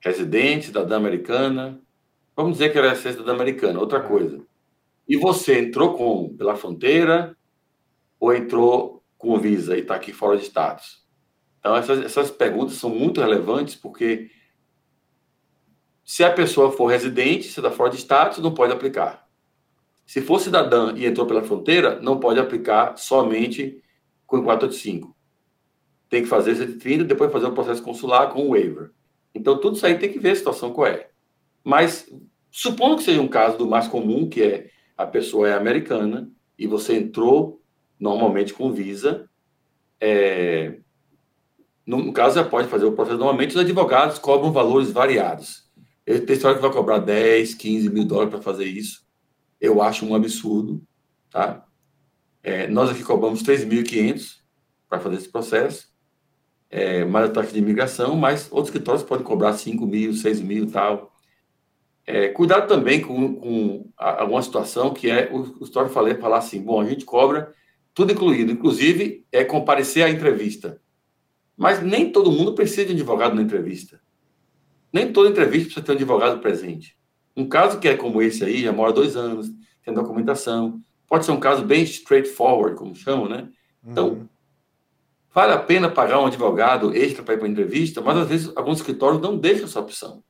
Residente, 0.00 0.66
cidadã 0.66 0.96
americana. 0.96 1.80
Vamos 2.36 2.54
dizer 2.54 2.72
que 2.72 2.78
ela 2.78 2.88
é 2.88 2.94
cidadã 2.94 3.32
americana, 3.32 3.78
outra 3.78 4.00
coisa. 4.00 4.40
E 5.08 5.16
você 5.16 5.60
entrou 5.60 5.94
com 5.94 6.34
pela 6.36 6.56
fronteira 6.56 7.36
ou 8.18 8.34
entrou 8.34 9.02
com 9.16 9.38
visa 9.38 9.76
e 9.76 9.80
está 9.80 9.94
aqui 9.94 10.12
fora 10.12 10.36
de 10.36 10.44
status? 10.44 11.04
Então, 11.60 11.76
essas, 11.76 12.04
essas 12.04 12.30
perguntas 12.30 12.74
são 12.74 12.90
muito 12.90 13.20
relevantes 13.20 13.76
porque 13.76 14.30
se 16.04 16.22
a 16.22 16.30
pessoa 16.30 16.72
for 16.72 16.86
residente, 16.86 17.44
se 17.44 17.60
está 17.60 17.70
fora 17.70 17.90
de 17.90 17.96
status, 17.96 18.38
não 18.38 18.52
pode 18.52 18.72
aplicar. 18.72 19.26
Se 20.06 20.20
for 20.20 20.38
cidadã 20.38 20.92
e 20.96 21.06
entrou 21.06 21.26
pela 21.26 21.42
fronteira, 21.42 21.98
não 22.00 22.20
pode 22.20 22.38
aplicar 22.38 22.96
somente 22.96 23.82
com 24.26 24.38
o 24.38 24.42
485. 24.42 25.16
Tem 26.10 26.22
que 26.22 26.28
fazer 26.28 26.54
130 26.56 27.02
e 27.02 27.06
depois 27.06 27.32
fazer 27.32 27.46
o 27.46 27.52
processo 27.52 27.82
consular 27.82 28.28
com 28.28 28.46
o 28.46 28.50
waiver. 28.50 28.90
Então, 29.34 29.58
tudo 29.58 29.76
isso 29.76 29.86
aí 29.86 29.98
tem 29.98 30.12
que 30.12 30.18
ver 30.18 30.32
a 30.32 30.36
situação 30.36 30.72
qual 30.72 30.86
é. 30.86 31.08
Mas, 31.64 32.06
supondo 32.50 32.96
que 32.96 33.02
seja 33.02 33.20
um 33.20 33.28
caso 33.28 33.56
do 33.56 33.66
mais 33.66 33.88
comum, 33.88 34.28
que 34.28 34.42
é 34.42 34.70
a 34.96 35.06
pessoa 35.06 35.48
é 35.48 35.54
americana 35.54 36.30
e 36.58 36.66
você 36.66 36.96
entrou 36.96 37.60
normalmente 37.98 38.52
com 38.52 38.70
visa, 38.70 39.28
é, 39.98 40.78
no, 41.86 42.12
caso, 42.12 42.36
já 42.36 42.44
pode 42.44 42.68
fazer 42.68 42.84
o 42.84 42.92
processo. 42.92 43.18
Normalmente, 43.18 43.50
os 43.50 43.60
advogados 43.60 44.18
cobram 44.18 44.52
valores 44.52 44.90
variados. 44.90 45.63
Tem 46.04 46.34
história 46.34 46.56
que 46.56 46.62
vai 46.62 46.72
cobrar 46.72 46.98
10, 46.98 47.54
15 47.54 47.90
mil 47.90 48.04
dólares 48.04 48.30
para 48.30 48.42
fazer 48.42 48.66
isso. 48.66 49.06
Eu 49.60 49.80
acho 49.80 50.04
um 50.04 50.14
absurdo. 50.14 50.82
Tá? 51.30 51.64
É, 52.42 52.68
nós 52.68 52.90
aqui 52.90 53.02
cobramos 53.02 53.42
3.500 53.42 54.40
para 54.88 55.00
fazer 55.00 55.16
esse 55.16 55.28
processo, 55.28 55.88
é, 56.70 57.04
mais 57.04 57.30
a 57.30 57.32
taxa 57.32 57.52
de 57.52 57.58
imigração, 57.58 58.14
mas 58.16 58.48
outros 58.50 58.68
escritórios 58.68 59.02
podem 59.02 59.24
cobrar 59.24 59.54
5 59.54 59.86
mil, 59.86 60.12
6 60.12 60.40
mil 60.40 60.64
e 60.64 60.70
tal. 60.70 61.14
É, 62.06 62.28
cuidado 62.28 62.68
também 62.68 63.00
com, 63.00 63.34
com 63.36 63.90
alguma 63.96 64.42
situação 64.42 64.92
que 64.92 65.10
é 65.10 65.30
o, 65.32 65.60
o 65.60 65.64
Story 65.64 65.88
falei 65.88 66.14
falar 66.16 66.38
assim, 66.38 66.62
bom, 66.62 66.80
a 66.80 66.84
gente 66.84 67.04
cobra 67.06 67.52
tudo 67.94 68.12
incluído, 68.12 68.52
inclusive 68.52 69.24
é 69.32 69.42
comparecer 69.42 70.04
à 70.04 70.10
entrevista. 70.10 70.80
Mas 71.56 71.80
nem 71.80 72.12
todo 72.12 72.32
mundo 72.32 72.54
precisa 72.54 72.86
de 72.86 72.92
advogado 72.92 73.34
na 73.34 73.42
entrevista. 73.42 74.00
Nem 74.94 75.12
toda 75.12 75.28
entrevista 75.28 75.64
precisa 75.64 75.84
ter 75.84 75.90
um 75.90 75.96
advogado 75.96 76.38
presente. 76.38 76.96
Um 77.36 77.48
caso 77.48 77.80
que 77.80 77.88
é 77.88 77.96
como 77.96 78.22
esse 78.22 78.44
aí, 78.44 78.62
já 78.62 78.72
mora 78.72 78.92
dois 78.92 79.16
anos, 79.16 79.50
tem 79.84 79.92
documentação, 79.92 80.80
pode 81.08 81.24
ser 81.24 81.32
um 81.32 81.40
caso 81.40 81.64
bem 81.64 81.82
straightforward, 81.82 82.76
como 82.76 82.94
chamam, 82.94 83.28
né? 83.28 83.48
Então, 83.84 84.10
uhum. 84.10 84.28
vale 85.34 85.52
a 85.52 85.58
pena 85.58 85.90
pagar 85.90 86.20
um 86.20 86.26
advogado 86.26 86.94
extra 86.94 87.24
para 87.24 87.34
ir 87.34 87.38
para 87.38 87.48
a 87.48 87.50
entrevista, 87.50 88.00
mas 88.00 88.18
às 88.18 88.28
vezes 88.28 88.52
alguns 88.54 88.78
escritórios 88.78 89.20
não 89.20 89.36
deixam 89.36 89.64
essa 89.64 89.80
opção. 89.80 90.22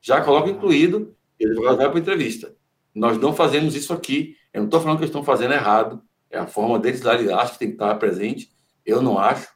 Já 0.00 0.20
coloca 0.20 0.50
incluído 0.50 1.14
e 1.38 1.46
o 1.46 1.50
advogado 1.50 1.76
vai 1.76 1.88
para 1.88 1.98
a 1.98 2.00
entrevista. 2.00 2.52
Nós 2.92 3.16
não 3.18 3.32
fazemos 3.32 3.76
isso 3.76 3.92
aqui. 3.92 4.34
Eu 4.52 4.62
não 4.62 4.66
estou 4.66 4.80
falando 4.80 4.98
que 4.98 5.04
eles 5.04 5.10
estão 5.10 5.22
fazendo 5.22 5.54
errado. 5.54 6.02
É 6.28 6.38
a 6.38 6.46
forma 6.48 6.76
deles 6.80 7.02
lá, 7.02 7.14
eles 7.14 7.30
acham 7.30 7.52
que 7.52 7.58
tem 7.60 7.68
que 7.68 7.74
estar 7.74 7.94
presente. 7.94 8.50
Eu 8.84 9.00
não 9.00 9.16
acho. 9.16 9.48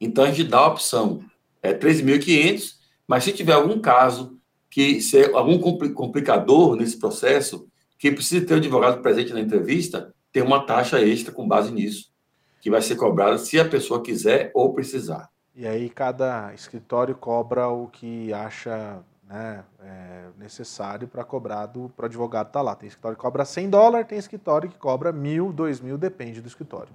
Então, 0.00 0.22
a 0.22 0.28
gente 0.30 0.44
dá 0.44 0.58
a 0.58 0.68
opção. 0.68 1.24
É 1.60 1.74
13.500, 1.74 2.77
mas 3.08 3.24
se 3.24 3.32
tiver 3.32 3.54
algum 3.54 3.80
caso 3.80 4.38
que 4.70 5.00
ser 5.00 5.34
algum 5.34 5.58
complicador 5.94 6.76
nesse 6.76 6.98
processo, 6.98 7.66
que 7.98 8.12
precisa 8.12 8.46
ter 8.46 8.54
o 8.54 8.58
advogado 8.58 9.00
presente 9.00 9.32
na 9.32 9.40
entrevista, 9.40 10.14
tem 10.30 10.42
uma 10.42 10.66
taxa 10.66 11.00
extra 11.00 11.32
com 11.32 11.48
base 11.48 11.72
nisso, 11.72 12.12
que 12.60 12.70
vai 12.70 12.82
ser 12.82 12.96
cobrada 12.96 13.38
se 13.38 13.58
a 13.58 13.68
pessoa 13.68 14.02
quiser 14.02 14.50
ou 14.54 14.74
precisar. 14.74 15.30
E 15.54 15.66
aí 15.66 15.88
cada 15.88 16.52
escritório 16.54 17.14
cobra 17.14 17.66
o 17.68 17.88
que 17.88 18.32
acha 18.32 19.00
né, 19.28 19.64
é, 19.82 20.26
necessário 20.38 21.08
para 21.08 21.24
cobrar 21.24 21.66
do 21.66 21.88
pro 21.96 22.06
advogado 22.06 22.48
estar 22.48 22.60
tá 22.60 22.62
lá. 22.62 22.76
Tem 22.76 22.88
escritório 22.88 23.16
que 23.16 23.22
cobra 23.22 23.44
100 23.44 23.70
dólares, 23.70 24.06
tem 24.06 24.18
escritório 24.18 24.70
que 24.70 24.78
cobra 24.78 25.10
mil, 25.10 25.52
dois 25.52 25.80
mil, 25.80 25.98
depende 25.98 26.40
do 26.40 26.46
escritório. 26.46 26.92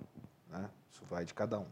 Né? 0.51 0.63
Isso 0.91 1.01
vai 1.09 1.25
de 1.25 1.33
cada 1.33 1.59
um. 1.59 1.65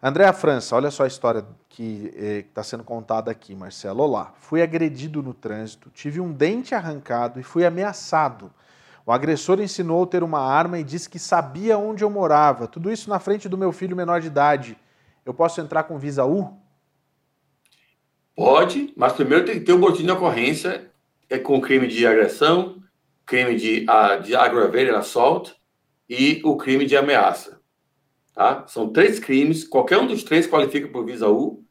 Andréa 0.00 0.32
França, 0.32 0.76
olha 0.76 0.90
só 0.90 1.02
a 1.02 1.08
história 1.08 1.44
que 1.78 2.12
está 2.48 2.60
eh, 2.60 2.64
sendo 2.64 2.82
contada 2.82 3.30
aqui, 3.30 3.54
Marcelo. 3.54 4.02
Olá, 4.02 4.34
fui 4.40 4.60
agredido 4.60 5.22
no 5.22 5.32
trânsito, 5.32 5.88
tive 5.90 6.20
um 6.20 6.32
dente 6.32 6.74
arrancado 6.74 7.38
e 7.38 7.44
fui 7.44 7.64
ameaçado. 7.64 8.52
O 9.06 9.12
agressor 9.12 9.60
ensinou 9.60 10.04
ter 10.04 10.24
uma 10.24 10.40
arma 10.40 10.80
e 10.80 10.82
disse 10.82 11.08
que 11.08 11.20
sabia 11.20 11.78
onde 11.78 12.02
eu 12.02 12.10
morava. 12.10 12.66
Tudo 12.66 12.90
isso 12.90 13.08
na 13.08 13.20
frente 13.20 13.48
do 13.48 13.56
meu 13.56 13.70
filho 13.70 13.94
menor 13.94 14.20
de 14.20 14.26
idade. 14.26 14.76
Eu 15.24 15.32
posso 15.32 15.60
entrar 15.60 15.84
com 15.84 16.00
visa 16.00 16.24
U? 16.24 16.52
Pode, 18.34 18.92
mas 18.96 19.12
primeiro 19.12 19.44
tem 19.44 19.60
que 19.60 19.64
ter 19.64 19.72
o 19.72 19.76
um 19.76 19.80
boletim 19.80 20.02
de 20.02 20.10
ocorrência 20.10 20.90
é 21.30 21.38
com 21.38 21.60
crime 21.60 21.86
de 21.86 22.04
agressão, 22.04 22.82
crime 23.24 23.54
de, 23.54 23.86
uh, 23.88 24.20
de 24.20 24.34
aggravated 24.34 24.96
assault 24.96 25.54
e 26.08 26.40
o 26.44 26.56
crime 26.56 26.86
de 26.86 26.96
ameaça. 26.96 27.60
Tá? 28.34 28.66
São 28.66 28.92
três 28.92 29.20
crimes, 29.20 29.62
qualquer 29.62 29.98
um 29.98 30.08
dos 30.08 30.24
três 30.24 30.44
qualifica 30.44 30.88
por 30.88 31.04
visa 31.04 31.28
U, 31.28 31.67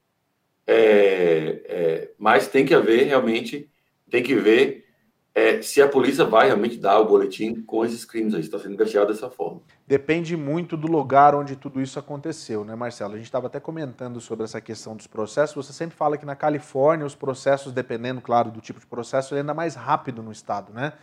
é, 0.67 1.61
é, 1.65 2.11
mas 2.19 2.47
tem 2.47 2.65
que 2.65 2.73
haver 2.73 3.07
realmente, 3.07 3.69
tem 4.11 4.21
que 4.21 4.35
ver 4.35 4.85
é, 5.33 5.61
se 5.61 5.81
a 5.81 5.87
polícia 5.87 6.25
vai 6.25 6.47
realmente 6.47 6.77
dar 6.77 6.99
o 6.99 7.05
boletim 7.05 7.61
com 7.61 7.85
esses 7.85 8.03
crimes 8.03 8.33
aí, 8.33 8.41
está 8.41 8.59
sendo 8.59 8.73
investigado 8.73 9.13
dessa 9.13 9.29
forma. 9.29 9.61
Depende 9.85 10.35
muito 10.35 10.75
do 10.75 10.87
lugar 10.87 11.33
onde 11.35 11.55
tudo 11.55 11.79
isso 11.81 11.97
aconteceu, 11.97 12.65
né, 12.65 12.75
Marcelo? 12.75 13.13
A 13.13 13.17
gente 13.17 13.27
estava 13.27 13.47
até 13.47 13.59
comentando 13.59 14.19
sobre 14.19 14.43
essa 14.43 14.59
questão 14.59 14.95
dos 14.95 15.07
processos. 15.07 15.55
Você 15.55 15.71
sempre 15.71 15.95
fala 15.95 16.17
que 16.17 16.25
na 16.25 16.35
Califórnia 16.35 17.05
os 17.05 17.15
processos, 17.15 17.71
dependendo, 17.71 18.19
claro, 18.19 18.51
do 18.51 18.59
tipo 18.59 18.79
de 18.79 18.87
processo, 18.87 19.33
ele 19.33 19.39
é 19.39 19.41
ainda 19.41 19.53
mais 19.53 19.75
rápido 19.75 20.21
no 20.21 20.31
estado, 20.31 20.73
né? 20.73 20.93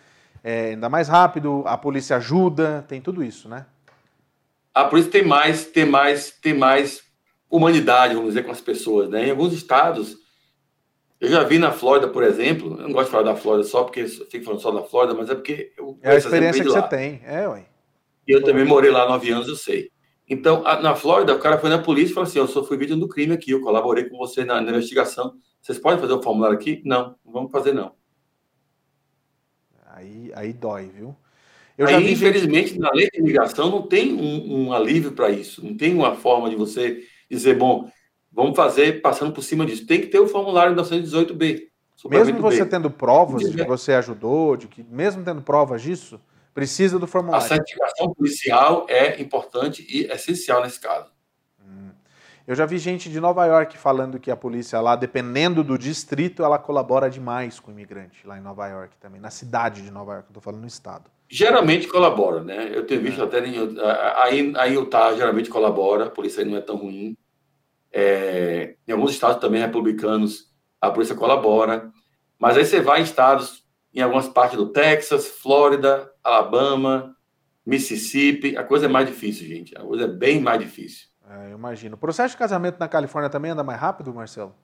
É 0.43 0.71
ainda 0.71 0.91
mais 0.91 1.09
rápido, 1.09 1.63
a 1.65 1.79
polícia 1.79 2.17
ajuda, 2.17 2.85
tem 2.87 3.01
tudo 3.01 3.25
isso, 3.25 3.49
né? 3.49 3.65
a 4.75 4.85
polícia 4.85 5.13
tem 5.13 5.25
mais, 5.25 5.67
tem 5.67 5.87
mais, 5.87 6.31
tem 6.33 6.53
mais 6.53 7.04
humanidade, 7.57 8.15
vamos 8.15 8.31
dizer, 8.31 8.43
com 8.43 8.51
as 8.51 8.61
pessoas, 8.61 9.09
né? 9.09 9.27
Em 9.27 9.31
alguns 9.31 9.53
estados, 9.53 10.17
eu 11.21 11.29
já 11.29 11.45
vi 11.45 11.59
na 11.59 11.71
Flórida, 11.71 12.09
por 12.09 12.23
exemplo, 12.23 12.79
eu 12.79 12.89
não 12.89 12.93
gosto 12.93 13.07
de 13.07 13.11
falar 13.13 13.23
da 13.23 13.37
Flórida 13.37 13.67
só 13.67 13.85
porque 13.85 14.07
fico 14.07 14.45
falando 14.45 14.61
só 14.61 14.71
da 14.71 14.83
Flórida, 14.83 15.15
mas 15.15 15.31
é 15.31 15.35
porque 15.35 15.73
eu, 15.79 15.99
é 16.03 16.11
a 16.11 16.17
experiência 16.17 16.63
que 16.63 16.71
você 16.71 16.83
tem, 16.89 17.21
é, 17.25 17.49
ué. 17.49 17.67
E 18.27 18.33
eu 18.33 18.43
também 18.43 18.65
morei 18.65 18.91
lá 18.91 19.09
nove 19.09 19.31
anos, 19.31 19.49
eu 19.49 19.57
sei. 19.57 19.91
Então, 20.29 20.67
a, 20.67 20.81
na 20.81 20.95
Flórida, 20.95 21.35
o 21.35 21.39
cara 21.39 21.59
foi 21.59 21.71
na 21.71 21.79
polícia 21.79 22.13
e 22.13 22.15
falou 22.15 22.29
assim: 22.29 22.39
Eu 22.39 22.49
sou 22.49 22.65
fui 22.65 22.77
vítima 22.77 22.99
do 22.99 23.09
crime 23.09 23.35
aqui, 23.35 23.51
eu 23.51 23.61
colaborei 23.61 24.05
com 24.05 24.17
você 24.17 24.45
na, 24.45 24.61
na 24.61 24.71
investigação. 24.71 25.35
Vocês 25.61 25.79
podem 25.79 26.01
fazer 26.01 26.15
o 26.15 26.23
formulário 26.23 26.57
aqui? 26.57 26.83
Não, 26.85 27.15
não 27.25 27.33
vamos 27.33 27.53
fazer, 27.53 27.73
não. 27.73 27.93
Aí, 29.87 30.33
aí 30.35 30.53
dói, 30.53 30.87
viu? 30.87 31.15
Eu 31.77 31.87
Aí, 31.89 32.13
infelizmente, 32.13 32.71
gente... 32.71 32.81
na 32.81 32.91
lei 32.93 33.11
de 33.11 33.19
imigração 33.19 33.71
não 33.71 33.83
tem 33.83 34.15
um, 34.15 34.67
um 34.67 34.73
alívio 34.73 35.13
para 35.13 35.31
isso, 35.31 35.65
não 35.65 35.77
tem 35.77 35.93
uma 35.93 36.15
forma 36.15 36.49
de 36.49 36.57
você 36.57 37.03
dizer, 37.35 37.57
bom, 37.57 37.91
vamos 38.33 38.57
fazer 38.57 39.01
passando 39.03 39.33
por 39.33 39.43
cima 39.43 39.67
disso. 39.67 39.87
Tem 39.87 40.01
que 40.01 40.07
ter 40.07 40.19
o 40.19 40.27
formulário 40.27 40.75
918B. 40.75 41.69
Mesmo 42.11 42.41
você 42.41 42.65
B. 42.65 42.71
tendo 42.71 42.91
provas 42.91 43.49
de 43.49 43.57
que 43.57 43.65
você 43.65 43.93
ajudou, 43.95 44.57
de 44.57 44.69
que 44.69 44.83
mesmo 44.83 45.25
tendo 45.25 45.41
provas 45.41 45.81
disso, 45.81 46.21
precisa 46.53 46.99
do 46.99 47.07
formulário. 47.07 47.45
A 47.45 47.49
certificação 47.49 48.13
policial 48.13 48.87
é 48.89 49.21
importante 49.21 49.87
e 49.89 50.05
essencial 50.13 50.63
nesse 50.63 50.81
caso. 50.81 51.11
Hum. 51.61 51.91
Eu 52.47 52.55
já 52.55 52.67
vi 52.67 52.79
gente 52.79 53.09
de 53.09 53.21
Nova 53.21 53.47
York 53.47 53.79
falando 53.79 54.19
que 54.19 54.31
a 54.31 54.37
polícia 54.37 54.81
lá, 54.81 54.97
dependendo 54.97 55.65
do 55.65 55.79
distrito, 55.79 56.45
ela 56.45 56.59
colabora 56.59 57.09
demais 57.09 57.59
com 57.59 57.71
o 57.71 57.75
imigrante 57.75 58.27
lá 58.27 58.37
em 58.37 58.43
Nova 58.43 58.67
York 58.69 58.97
também, 59.01 59.21
na 59.21 59.31
cidade 59.31 59.81
de 59.81 59.91
Nova 59.91 60.15
York, 60.15 60.29
estou 60.29 60.43
falando 60.43 60.61
no 60.61 60.69
estado 60.69 61.11
geralmente 61.27 61.89
colabora, 61.89 62.45
né? 62.45 62.71
Eu 62.73 62.87
tenho 62.87 63.01
visto 63.01 63.21
é. 63.21 63.25
até 63.25 63.45
em, 63.45 63.57
aí, 64.17 64.53
aí 64.57 64.75
Utah 64.75 65.15
geralmente 65.15 65.51
colabora, 65.51 66.07
a 66.07 66.11
polícia 66.11 66.43
aí 66.43 66.49
não 66.49 66.57
é 66.57 66.61
tão 66.61 66.77
ruim. 66.77 67.17
É, 67.97 68.75
em 68.89 68.93
alguns 68.93 69.13
estados 69.13 69.41
também 69.41 69.61
republicanos 69.61 70.53
a 70.81 70.91
polícia 70.91 71.15
colabora, 71.15 71.93
mas 72.39 72.57
aí 72.57 72.65
você 72.65 72.81
vai 72.81 73.01
em 73.01 73.05
estados, 73.05 73.65
em 73.95 74.01
algumas 74.01 74.29
partes 74.29 74.59
do 74.59 74.71
Texas, 74.71 75.29
Flórida, 75.29 76.11
Alabama, 76.23 77.17
Mississippi, 77.65 78.57
a 78.57 78.65
coisa 78.65 78.87
é 78.87 78.89
mais 78.89 79.07
difícil, 79.07 79.47
gente. 79.47 79.77
A 79.79 79.81
coisa 79.83 80.05
é 80.05 80.09
bem 80.09 80.41
mais 80.41 80.61
difícil. 80.61 81.07
É, 81.31 81.53
eu 81.53 81.57
imagino. 81.57 81.95
O 81.95 81.99
processo 81.99 82.33
de 82.33 82.39
casamento 82.39 82.79
na 82.79 82.89
Califórnia 82.89 83.31
também 83.31 83.53
anda 83.53 83.63
mais 83.63 83.81
rápido, 83.81 84.13
Marcelo? 84.13 84.55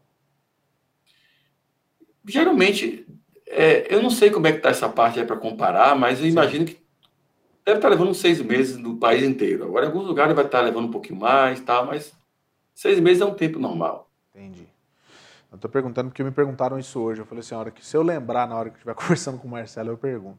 Geralmente 2.26 3.06
é, 3.50 3.92
eu 3.92 4.00
não 4.00 4.10
sei 4.10 4.30
como 4.30 4.46
é 4.46 4.52
que 4.52 4.58
está 4.58 4.68
essa 4.68 4.88
parte 4.88 5.18
aí 5.18 5.26
para 5.26 5.36
comparar, 5.36 5.96
mas 5.96 6.20
eu 6.20 6.24
Sim. 6.24 6.30
imagino 6.30 6.64
que 6.64 6.78
deve 7.64 7.78
estar 7.78 7.88
tá 7.88 7.88
levando 7.88 8.10
uns 8.10 8.18
seis 8.18 8.40
meses 8.40 8.76
no 8.76 8.96
país 8.96 9.24
inteiro. 9.24 9.64
Agora, 9.64 9.86
em 9.86 9.88
alguns 9.88 10.06
lugares 10.06 10.34
vai 10.36 10.44
estar 10.44 10.58
tá 10.58 10.64
levando 10.64 10.86
um 10.86 10.90
pouquinho 10.90 11.18
mais, 11.18 11.60
tá, 11.60 11.82
mas 11.82 12.12
seis 12.74 13.00
meses 13.00 13.20
é 13.20 13.24
um 13.24 13.34
tempo 13.34 13.58
normal. 13.58 14.10
Entendi. 14.34 14.68
Eu 15.50 15.56
estou 15.56 15.70
perguntando 15.70 16.10
porque 16.10 16.22
me 16.22 16.30
perguntaram 16.30 16.78
isso 16.78 17.00
hoje. 17.00 17.20
Eu 17.20 17.26
falei 17.26 17.40
assim, 17.40 17.54
a 17.54 17.58
hora 17.58 17.70
que 17.70 17.84
se 17.84 17.96
eu 17.96 18.02
lembrar 18.02 18.46
na 18.46 18.56
hora 18.56 18.70
que 18.70 18.76
estiver 18.76 18.94
conversando 18.96 19.38
com 19.38 19.48
o 19.48 19.50
Marcelo, 19.50 19.90
eu 19.90 19.98
pergunto. 19.98 20.38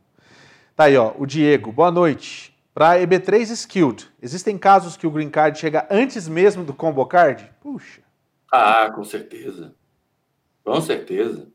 Tá 0.75 0.85
aí, 0.85 0.95
ó, 0.95 1.13
o 1.17 1.25
Diego. 1.25 1.71
Boa 1.71 1.91
noite. 1.91 2.55
Para 2.73 2.97
EB3 2.99 3.51
Skilled, 3.51 4.09
existem 4.21 4.57
casos 4.57 4.95
que 4.95 5.05
o 5.05 5.11
Green 5.11 5.29
Card 5.29 5.59
chega 5.59 5.85
antes 5.91 6.29
mesmo 6.29 6.63
do 6.63 6.73
Combo 6.73 7.05
Card? 7.05 7.51
Puxa. 7.61 8.01
Ah, 8.49 8.89
com 8.95 9.03
certeza. 9.03 9.75
Com 10.63 10.79
certeza. 10.79 11.51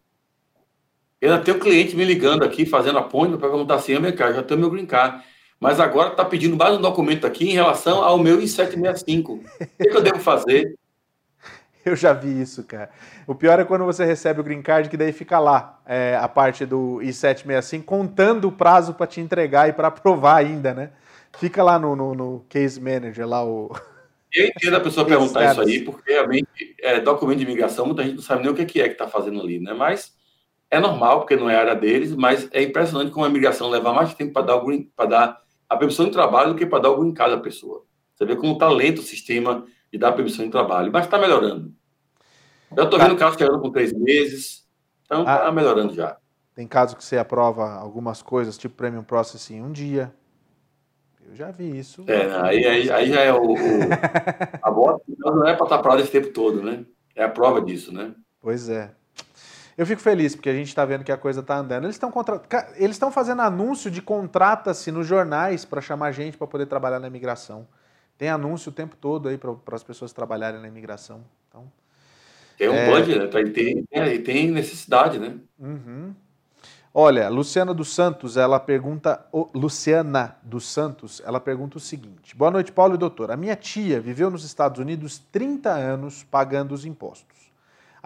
Eu 1.19 1.33
ainda 1.33 1.43
tenho 1.43 1.59
cliente 1.59 1.97
me 1.97 2.05
ligando 2.05 2.45
aqui, 2.45 2.67
fazendo 2.67 2.99
apoio 2.99 3.39
para 3.39 3.49
perguntar 3.49 3.77
assim, 3.77 3.99
meu 3.99 4.15
cara, 4.15 4.35
já 4.35 4.43
tenho 4.43 4.61
meu 4.61 4.71
green 4.71 4.85
card. 4.85 5.25
Mas 5.59 5.81
agora 5.81 6.11
está 6.11 6.25
pedindo 6.25 6.57
mais 6.57 6.77
um 6.77 6.81
documento 6.81 7.27
aqui 7.27 7.49
em 7.49 7.55
relação 7.55 8.05
ao 8.05 8.19
meu 8.19 8.41
I-765. 8.41 9.29
O 9.31 9.41
que, 9.79 9.89
eu 9.89 10.03
devo 10.03 10.19
fazer? 10.19 10.77
Eu 11.85 11.97
já 11.97 12.13
vi 12.13 12.41
isso, 12.43 12.65
cara. 12.65 12.91
O 13.27 13.35
pior 13.35 13.59
é 13.61 13.65
quando 13.65 13.85
você 13.85 14.05
recebe 14.05 14.41
o 14.41 14.45
green 14.45 14.61
card, 14.61 14.91
que 14.91 14.97
daí 14.97 15.13
fica 15.13 15.39
lá 15.39 15.81
é, 15.87 16.19
a 16.21 16.29
parte 16.29 16.67
do 16.67 17.01
I-765, 17.01 17.85
contando 17.85 18.49
o 18.49 18.53
prazo 18.53 18.93
para 18.93 19.07
te 19.07 19.21
entregar 19.21 19.69
e 19.69 19.73
para 19.73 19.89
aprovar 19.89 20.37
ainda, 20.37 20.75
né? 20.75 20.91
Fica 21.39 21.63
lá 21.63 21.79
no, 21.79 21.95
no, 21.95 22.15
no, 22.15 22.45
case 22.49 22.81
manager, 22.81 23.27
lá 23.27 23.45
o. 23.45 23.71
Eu 24.35 24.47
entendo 24.47 24.77
a 24.77 24.81
pessoa 24.81 25.07
perguntar 25.07 25.53
isso 25.53 25.61
aí, 25.61 25.81
porque 25.85 26.13
realmente 26.13 26.75
é, 26.81 27.01
documento 27.01 27.39
de 27.39 27.45
imigração, 27.45 27.87
muita 27.87 28.03
gente 28.03 28.17
não 28.17 28.23
sabe 28.23 28.43
nem 28.43 28.51
o 28.51 28.55
que 28.55 28.63
é 28.81 28.89
que 28.89 28.93
está 28.93 29.07
fazendo 29.07 29.41
ali, 29.41 29.61
né? 29.61 29.73
Mas 29.73 30.13
é 30.71 30.81
normal, 30.81 31.21
porque 31.21 31.37
não 31.37 31.49
é 31.49 31.57
área 31.57 31.75
deles, 31.75 32.15
mas 32.15 32.49
é 32.53 32.63
impressionante 32.63 33.13
como 33.13 33.25
a 33.25 33.29
imigração 33.29 33.71
leva 33.71 33.93
mais 33.93 34.13
tempo 34.13 34.33
para 34.33 34.47
dar, 34.47 34.57
o 34.57 35.07
dar 35.09 35.46
a 35.69 35.77
permissão 35.77 36.07
de 36.07 36.13
trabalho 36.13 36.53
do 36.53 36.59
que 36.59 36.67
para 36.67 36.83
dar 36.83 36.91
o 36.91 37.01
green 37.01 37.13
card 37.13 37.35
à 37.35 37.41
pessoa. 37.41 37.85
Você 38.15 38.25
vê 38.25 38.37
como 38.37 38.55
está 38.55 38.69
lento 38.69 39.01
o 39.01 39.05
sistema 39.05 39.67
de 39.93 39.99
dar 39.99 40.13
permissão 40.13 40.45
de 40.45 40.51
trabalho, 40.51 40.91
mas 40.93 41.05
está 41.05 41.19
melhorando. 41.19 41.73
Eu 42.75 42.85
estou 42.85 42.99
vendo 42.99 43.15
ah. 43.15 43.17
casos 43.17 43.39
chegando 43.39 43.61
com 43.61 43.71
três 43.71 43.93
meses, 43.93 44.67
então 45.05 45.21
está 45.21 45.47
ah. 45.47 45.53
melhorando 45.53 45.95
já. 45.95 46.17
Tem 46.55 46.67
casos 46.67 46.97
que 46.97 47.05
você 47.05 47.19
aprova 47.19 47.75
algumas 47.75 48.23
coisas, 48.23 48.57
tipo 48.57 48.75
Premium 48.75 49.03
Processing, 49.03 49.61
um 49.61 49.71
dia. 49.71 50.13
Eu 51.29 51.35
já 51.35 51.51
vi 51.51 51.79
isso. 51.79 52.05
É, 52.07 52.41
aí, 52.41 52.65
aí, 52.65 52.91
aí 52.91 53.09
já 53.09 53.21
é 53.21 53.33
o. 53.33 53.53
o 53.53 53.57
a 54.63 54.71
bota 54.71 55.05
não 55.19 55.47
é 55.47 55.55
para 55.55 55.67
estar 55.67 55.79
parado 55.79 56.01
esse 56.01 56.11
tempo 56.11 56.33
todo, 56.33 56.63
né? 56.63 56.87
É 57.15 57.25
a 57.25 57.29
prova 57.29 57.61
disso, 57.61 57.93
né? 57.93 58.15
Pois 58.41 58.69
é. 58.69 58.95
Eu 59.77 59.85
fico 59.85 60.01
feliz 60.01 60.35
porque 60.35 60.49
a 60.49 60.55
gente 60.55 60.69
está 60.69 60.85
vendo 60.85 61.05
que 61.05 61.13
a 61.13 61.19
coisa 61.19 61.41
está 61.41 61.57
andando. 61.59 61.85
Eles 61.85 61.97
estão 61.97 62.11
contra... 62.11 62.41
eles 62.77 62.97
estão 62.97 63.13
fazendo 63.13 63.43
anúncio 63.43 63.91
de 63.91 64.01
contrata-se 64.01 64.91
nos 64.91 65.07
jornais 65.07 65.65
para 65.65 65.81
chamar 65.81 66.13
gente 66.13 66.39
para 66.39 66.47
poder 66.47 66.67
trabalhar 66.67 66.99
na 66.99 67.07
imigração. 67.09 67.67
Tem 68.17 68.31
anúncio 68.31 68.71
o 68.71 68.73
tempo 68.73 68.97
todo 68.97 69.29
aí 69.29 69.37
para 69.37 69.53
as 69.73 69.83
pessoas 69.83 70.13
trabalharem 70.13 70.61
na 70.61 70.69
imigração. 70.69 71.23
Então, 71.49 71.71
tem 72.57 72.69
um 72.71 72.75
é... 72.75 72.91
budget, 72.91 73.19
né? 73.19 73.41
E 73.43 73.51
tem, 73.51 73.85
é, 73.91 74.19
tem 74.19 74.51
necessidade, 74.51 75.19
né? 75.19 75.35
Uhum. 75.59 76.15
Olha, 76.99 77.29
Luciana 77.29 77.75
dos 77.75 77.95
Santos, 77.95 78.39
ela 78.39 78.59
pergunta, 78.59 79.27
Luciana 79.55 80.39
dos 80.43 80.67
Santos, 80.67 81.21
ela 81.27 81.39
pergunta 81.39 81.77
o 81.77 81.81
seguinte: 81.81 82.35
Boa 82.35 82.51
noite, 82.51 82.73
Paulo 82.73 82.95
e 82.95 82.99
doutor. 82.99 83.31
A 83.31 83.37
minha 83.37 83.55
tia 83.55 84.01
viveu 84.01 84.31
nos 84.31 84.45
Estados 84.45 84.81
Unidos 84.81 85.19
30 85.31 85.69
anos 85.71 86.25
pagando 86.25 86.73
os 86.73 86.87
impostos. 86.87 87.36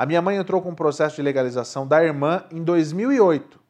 A 0.00 0.06
minha 0.06 0.22
mãe 0.22 0.38
entrou 0.38 0.62
com 0.62 0.70
um 0.70 0.74
processo 0.74 1.16
de 1.16 1.20
legalização 1.20 1.86
da 1.86 2.02
irmã 2.02 2.42
em 2.50 2.64
2008. 2.64 3.60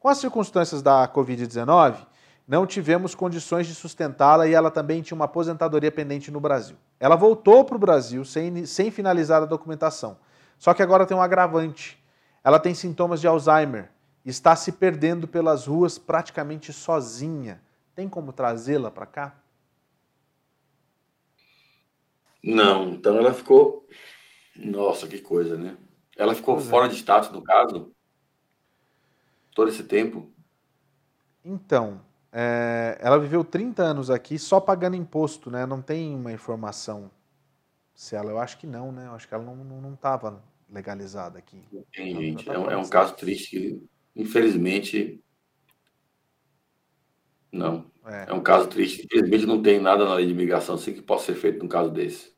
Com 0.00 0.08
as 0.08 0.18
circunstâncias 0.18 0.82
da 0.82 1.06
Covid-19, 1.06 2.04
não 2.48 2.66
tivemos 2.66 3.14
condições 3.14 3.68
de 3.68 3.74
sustentá-la 3.76 4.48
e 4.48 4.52
ela 4.52 4.68
também 4.68 5.00
tinha 5.00 5.14
uma 5.14 5.26
aposentadoria 5.26 5.92
pendente 5.92 6.28
no 6.28 6.40
Brasil. 6.40 6.74
Ela 6.98 7.14
voltou 7.14 7.64
para 7.64 7.76
o 7.76 7.78
Brasil 7.78 8.24
sem, 8.24 8.66
sem 8.66 8.90
finalizar 8.90 9.40
a 9.40 9.46
documentação. 9.46 10.18
Só 10.58 10.74
que 10.74 10.82
agora 10.82 11.06
tem 11.06 11.16
um 11.16 11.22
agravante. 11.22 11.96
Ela 12.42 12.58
tem 12.58 12.74
sintomas 12.74 13.20
de 13.20 13.28
Alzheimer 13.28 13.88
está 14.24 14.56
se 14.56 14.72
perdendo 14.72 15.28
pelas 15.28 15.68
ruas 15.68 15.98
praticamente 15.98 16.72
sozinha. 16.72 17.62
Tem 17.94 18.08
como 18.08 18.32
trazê-la 18.32 18.90
para 18.90 19.06
cá? 19.06 19.36
Não, 22.42 22.88
então 22.88 23.16
ela 23.16 23.32
ficou 23.32 23.86
Nossa, 24.58 25.06
que 25.06 25.18
coisa, 25.18 25.56
né? 25.56 25.76
Ela 26.16 26.34
ficou 26.34 26.54
pois 26.54 26.66
é. 26.66 26.70
fora 26.70 26.86
é. 26.86 26.88
de 26.88 26.96
status, 26.96 27.30
no 27.30 27.42
caso, 27.42 27.92
todo 29.54 29.68
esse 29.68 29.84
tempo. 29.84 30.30
Então, 31.44 32.00
é, 32.32 32.98
ela 33.00 33.18
viveu 33.18 33.44
30 33.44 33.82
anos 33.82 34.10
aqui 34.10 34.38
só 34.38 34.60
pagando 34.60 34.96
imposto, 34.96 35.50
né? 35.50 35.66
Não 35.66 35.80
tem 35.80 36.14
uma 36.14 36.32
informação 36.32 37.10
se 37.94 38.14
ela, 38.14 38.30
eu 38.30 38.38
acho 38.38 38.58
que 38.58 38.66
não, 38.66 38.92
né? 38.92 39.06
Eu 39.06 39.12
acho 39.12 39.26
que 39.26 39.34
ela 39.34 39.42
não 39.42 39.94
estava 39.94 40.30
não, 40.30 40.38
não 40.38 40.42
legalizada 40.70 41.38
aqui. 41.38 41.62
Tem, 41.94 42.14
gente. 42.14 42.48
É 42.48 42.58
um, 42.58 42.70
é 42.70 42.76
um 42.76 42.86
caso 42.86 43.14
triste 43.14 43.50
que, 43.50 43.82
infelizmente, 44.14 45.24
não. 47.50 47.90
É. 48.04 48.26
é. 48.28 48.34
um 48.34 48.42
caso 48.42 48.68
triste. 48.68 49.06
Infelizmente, 49.06 49.46
não 49.46 49.62
tem 49.62 49.80
nada 49.80 50.04
na 50.04 50.14
lei 50.14 50.26
de 50.26 50.32
imigração 50.32 50.74
assim 50.74 50.92
que 50.92 51.00
possa 51.00 51.32
ser 51.32 51.36
feito 51.36 51.62
num 51.62 51.68
caso 51.68 51.90
desse. 51.90 52.35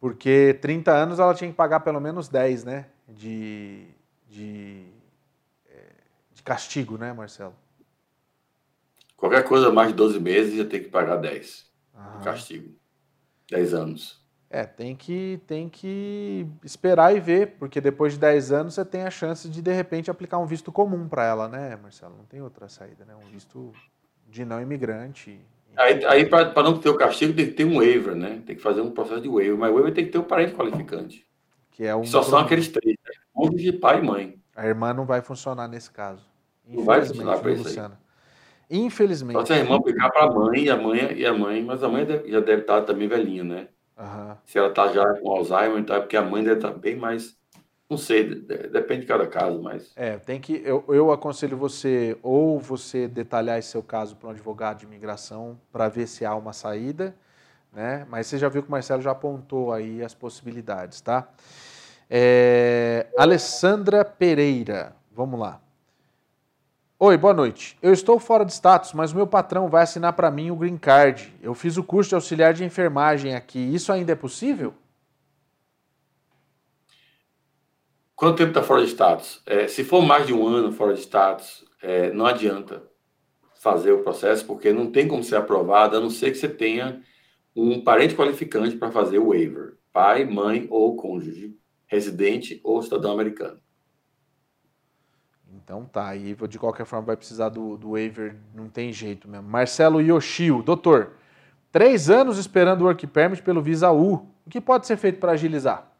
Porque 0.00 0.58
30 0.60 0.92
anos 0.92 1.18
ela 1.18 1.34
tinha 1.34 1.50
que 1.50 1.56
pagar 1.56 1.80
pelo 1.80 2.00
menos 2.00 2.28
10, 2.28 2.64
né? 2.64 2.86
De, 3.08 3.86
de, 4.28 4.84
é, 5.68 5.82
de 6.34 6.42
castigo, 6.42 6.98
né, 6.98 7.12
Marcelo? 7.12 7.54
Qualquer 9.16 9.42
coisa 9.44 9.72
mais 9.72 9.88
de 9.88 9.94
12 9.94 10.20
meses 10.20 10.54
já 10.54 10.64
tem 10.64 10.82
que 10.82 10.88
pagar 10.88 11.16
10. 11.16 11.66
Aham. 11.94 12.20
Castigo. 12.20 12.74
10 13.50 13.74
anos. 13.74 14.26
É, 14.48 14.64
tem 14.64 14.94
que, 14.94 15.40
tem 15.46 15.68
que 15.68 16.46
esperar 16.62 17.14
e 17.14 17.18
ver, 17.18 17.56
porque 17.58 17.80
depois 17.80 18.12
de 18.12 18.20
10 18.20 18.52
anos 18.52 18.74
você 18.74 18.84
tem 18.84 19.02
a 19.02 19.10
chance 19.10 19.48
de, 19.48 19.60
de 19.60 19.72
repente, 19.72 20.10
aplicar 20.10 20.38
um 20.38 20.46
visto 20.46 20.70
comum 20.70 21.08
para 21.08 21.24
ela, 21.24 21.48
né, 21.48 21.74
Marcelo? 21.76 22.16
Não 22.16 22.24
tem 22.24 22.40
outra 22.40 22.68
saída, 22.68 23.04
né? 23.04 23.14
Um 23.16 23.28
visto 23.30 23.72
de 24.28 24.44
não 24.44 24.60
imigrante. 24.60 25.40
Aí, 25.76 26.04
aí 26.06 26.26
para 26.26 26.62
não 26.62 26.78
ter 26.78 26.88
o 26.88 26.96
castigo, 26.96 27.34
tem 27.34 27.46
que 27.46 27.52
ter 27.52 27.64
um 27.64 27.76
waiver, 27.76 28.14
né? 28.14 28.40
Tem 28.46 28.56
que 28.56 28.62
fazer 28.62 28.80
um 28.80 28.90
processo 28.90 29.20
de 29.20 29.28
waiver, 29.28 29.56
mas 29.56 29.70
o 29.70 29.74
waiver 29.74 29.92
tem 29.92 30.06
que 30.06 30.10
ter 30.10 30.18
um 30.18 30.24
parente 30.24 30.54
qualificante. 30.54 31.26
Que 31.70 31.84
é 31.84 31.94
um 31.94 32.04
Só 32.04 32.22
são 32.22 32.38
aqueles 32.38 32.68
três, 32.68 32.96
né? 33.04 33.48
de 33.50 33.72
pai 33.72 33.98
e 33.98 34.02
mãe. 34.02 34.40
A 34.54 34.66
irmã 34.66 34.94
não 34.94 35.04
vai 35.04 35.20
funcionar 35.20 35.68
nesse 35.68 35.90
caso. 35.90 36.24
Não 36.66 36.82
vai 36.82 37.04
funcionar 37.04 37.38
para 37.38 37.52
isso 37.52 37.80
aí. 37.80 37.90
Infelizmente. 38.70 39.38
Só 39.38 39.44
se 39.44 39.52
a 39.52 39.58
irmã 39.58 39.76
aplicar 39.76 40.10
para 40.10 40.24
a 40.24 40.30
mãe 40.30 40.64
e 40.64 40.70
a 40.70 40.76
mãe 40.76 41.12
e 41.12 41.26
a 41.26 41.32
mãe, 41.32 41.62
mas 41.62 41.82
a 41.82 41.88
mãe 41.88 42.06
já 42.26 42.40
deve 42.40 42.62
estar 42.62 42.80
também 42.82 43.06
velhinha, 43.06 43.44
né? 43.44 43.68
Uhum. 43.98 44.36
Se 44.44 44.58
ela 44.58 44.68
está 44.68 44.88
já 44.88 45.04
com 45.20 45.30
Alzheimer, 45.30 45.78
então 45.78 45.96
é 45.96 46.00
porque 46.00 46.16
a 46.16 46.22
mãe 46.22 46.42
deve 46.42 46.56
estar 46.56 46.70
bem 46.70 46.96
mais. 46.96 47.36
Não 47.88 47.96
sei, 47.96 48.34
depende 48.34 49.02
de 49.02 49.06
cada 49.06 49.28
caso, 49.28 49.62
mas. 49.62 49.92
É, 49.94 50.18
tem 50.18 50.40
que. 50.40 50.60
Eu, 50.64 50.84
eu 50.88 51.12
aconselho 51.12 51.56
você, 51.56 52.18
ou 52.20 52.58
você 52.58 53.06
detalhar 53.06 53.58
esse 53.58 53.68
seu 53.68 53.82
caso 53.82 54.16
para 54.16 54.28
um 54.28 54.30
advogado 54.32 54.78
de 54.78 54.86
imigração 54.86 55.56
para 55.70 55.88
ver 55.88 56.08
se 56.08 56.24
há 56.24 56.34
uma 56.34 56.52
saída, 56.52 57.14
né? 57.72 58.04
Mas 58.10 58.26
você 58.26 58.38
já 58.38 58.48
viu 58.48 58.62
que 58.62 58.68
o 58.68 58.72
Marcelo 58.72 59.02
já 59.02 59.12
apontou 59.12 59.72
aí 59.72 60.02
as 60.02 60.14
possibilidades, 60.14 61.00
tá? 61.00 61.28
É, 62.10 63.06
Alessandra 63.16 64.04
Pereira, 64.04 64.96
vamos 65.12 65.38
lá. 65.38 65.60
Oi, 66.98 67.16
boa 67.16 67.34
noite. 67.34 67.78
Eu 67.80 67.92
estou 67.92 68.18
fora 68.18 68.44
de 68.44 68.52
status, 68.52 68.94
mas 68.94 69.12
o 69.12 69.16
meu 69.16 69.26
patrão 69.26 69.68
vai 69.68 69.82
assinar 69.82 70.14
para 70.14 70.30
mim 70.30 70.50
o 70.50 70.56
green 70.56 70.78
card. 70.78 71.32
Eu 71.40 71.54
fiz 71.54 71.76
o 71.76 71.84
curso 71.84 72.08
de 72.08 72.14
auxiliar 72.14 72.54
de 72.54 72.64
enfermagem 72.64 73.34
aqui. 73.34 73.58
Isso 73.58 73.92
ainda 73.92 74.12
é 74.12 74.16
possível? 74.16 74.74
Quanto 78.16 78.38
tempo 78.38 78.48
está 78.48 78.62
fora 78.62 78.80
de 78.80 78.88
status? 78.88 79.42
É, 79.44 79.68
se 79.68 79.84
for 79.84 80.00
mais 80.00 80.26
de 80.26 80.32
um 80.32 80.46
ano 80.46 80.72
fora 80.72 80.94
de 80.94 81.00
status, 81.00 81.62
é, 81.82 82.10
não 82.14 82.24
adianta 82.24 82.82
fazer 83.60 83.92
o 83.92 84.02
processo, 84.02 84.46
porque 84.46 84.72
não 84.72 84.90
tem 84.90 85.06
como 85.06 85.22
ser 85.22 85.36
aprovado, 85.36 85.98
a 85.98 86.00
não 86.00 86.08
ser 86.08 86.30
que 86.30 86.38
você 86.38 86.48
tenha 86.48 87.02
um 87.54 87.84
parente 87.84 88.16
qualificante 88.16 88.74
para 88.74 88.90
fazer 88.90 89.18
o 89.18 89.28
waiver. 89.28 89.76
Pai, 89.92 90.24
mãe 90.24 90.66
ou 90.70 90.96
cônjuge, 90.96 91.58
residente 91.86 92.58
ou 92.64 92.80
cidadão 92.80 93.12
americano. 93.12 93.60
Então 95.52 95.84
tá, 95.84 96.08
aí 96.08 96.34
de 96.48 96.58
qualquer 96.58 96.86
forma 96.86 97.06
vai 97.06 97.16
precisar 97.18 97.50
do, 97.50 97.76
do 97.76 97.90
waiver, 97.90 98.36
não 98.54 98.70
tem 98.70 98.94
jeito 98.94 99.28
mesmo. 99.28 99.46
Marcelo 99.46 100.00
Yoshio, 100.00 100.62
doutor, 100.62 101.12
três 101.70 102.08
anos 102.08 102.38
esperando 102.38 102.80
o 102.80 102.84
work 102.84 103.06
permit 103.08 103.42
pelo 103.42 103.60
Visa 103.60 103.90
U. 103.90 104.26
O 104.46 104.50
que 104.50 104.60
pode 104.60 104.86
ser 104.86 104.96
feito 104.96 105.18
para 105.18 105.32
agilizar? 105.32 105.95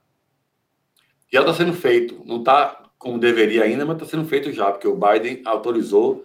Já 1.32 1.40
está 1.40 1.54
sendo 1.54 1.72
feito. 1.72 2.22
Não 2.24 2.38
está 2.38 2.86
como 2.98 3.18
deveria 3.18 3.64
ainda, 3.64 3.84
mas 3.84 3.96
está 3.96 4.06
sendo 4.06 4.26
feito 4.28 4.52
já, 4.52 4.70
porque 4.70 4.88
o 4.88 4.96
Biden 4.96 5.42
autorizou 5.44 6.24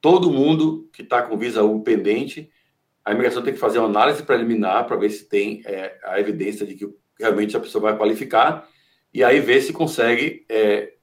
todo 0.00 0.30
mundo 0.30 0.88
que 0.92 1.02
está 1.02 1.22
com 1.22 1.36
Visa 1.36 1.62
U 1.62 1.82
pendente. 1.82 2.50
A 3.04 3.12
imigração 3.12 3.42
tem 3.42 3.54
que 3.54 3.58
fazer 3.58 3.78
uma 3.78 3.88
análise 3.88 4.22
preliminar 4.22 4.86
para 4.86 4.96
ver 4.96 5.10
se 5.10 5.28
tem 5.28 5.62
é, 5.64 5.98
a 6.04 6.20
evidência 6.20 6.66
de 6.66 6.74
que 6.74 6.88
realmente 7.18 7.56
a 7.56 7.60
pessoa 7.60 7.82
vai 7.82 7.96
qualificar 7.96 8.68
e 9.12 9.22
aí 9.22 9.40
ver 9.40 9.60
se 9.60 9.72
consegue 9.72 10.44
é, 10.48 10.94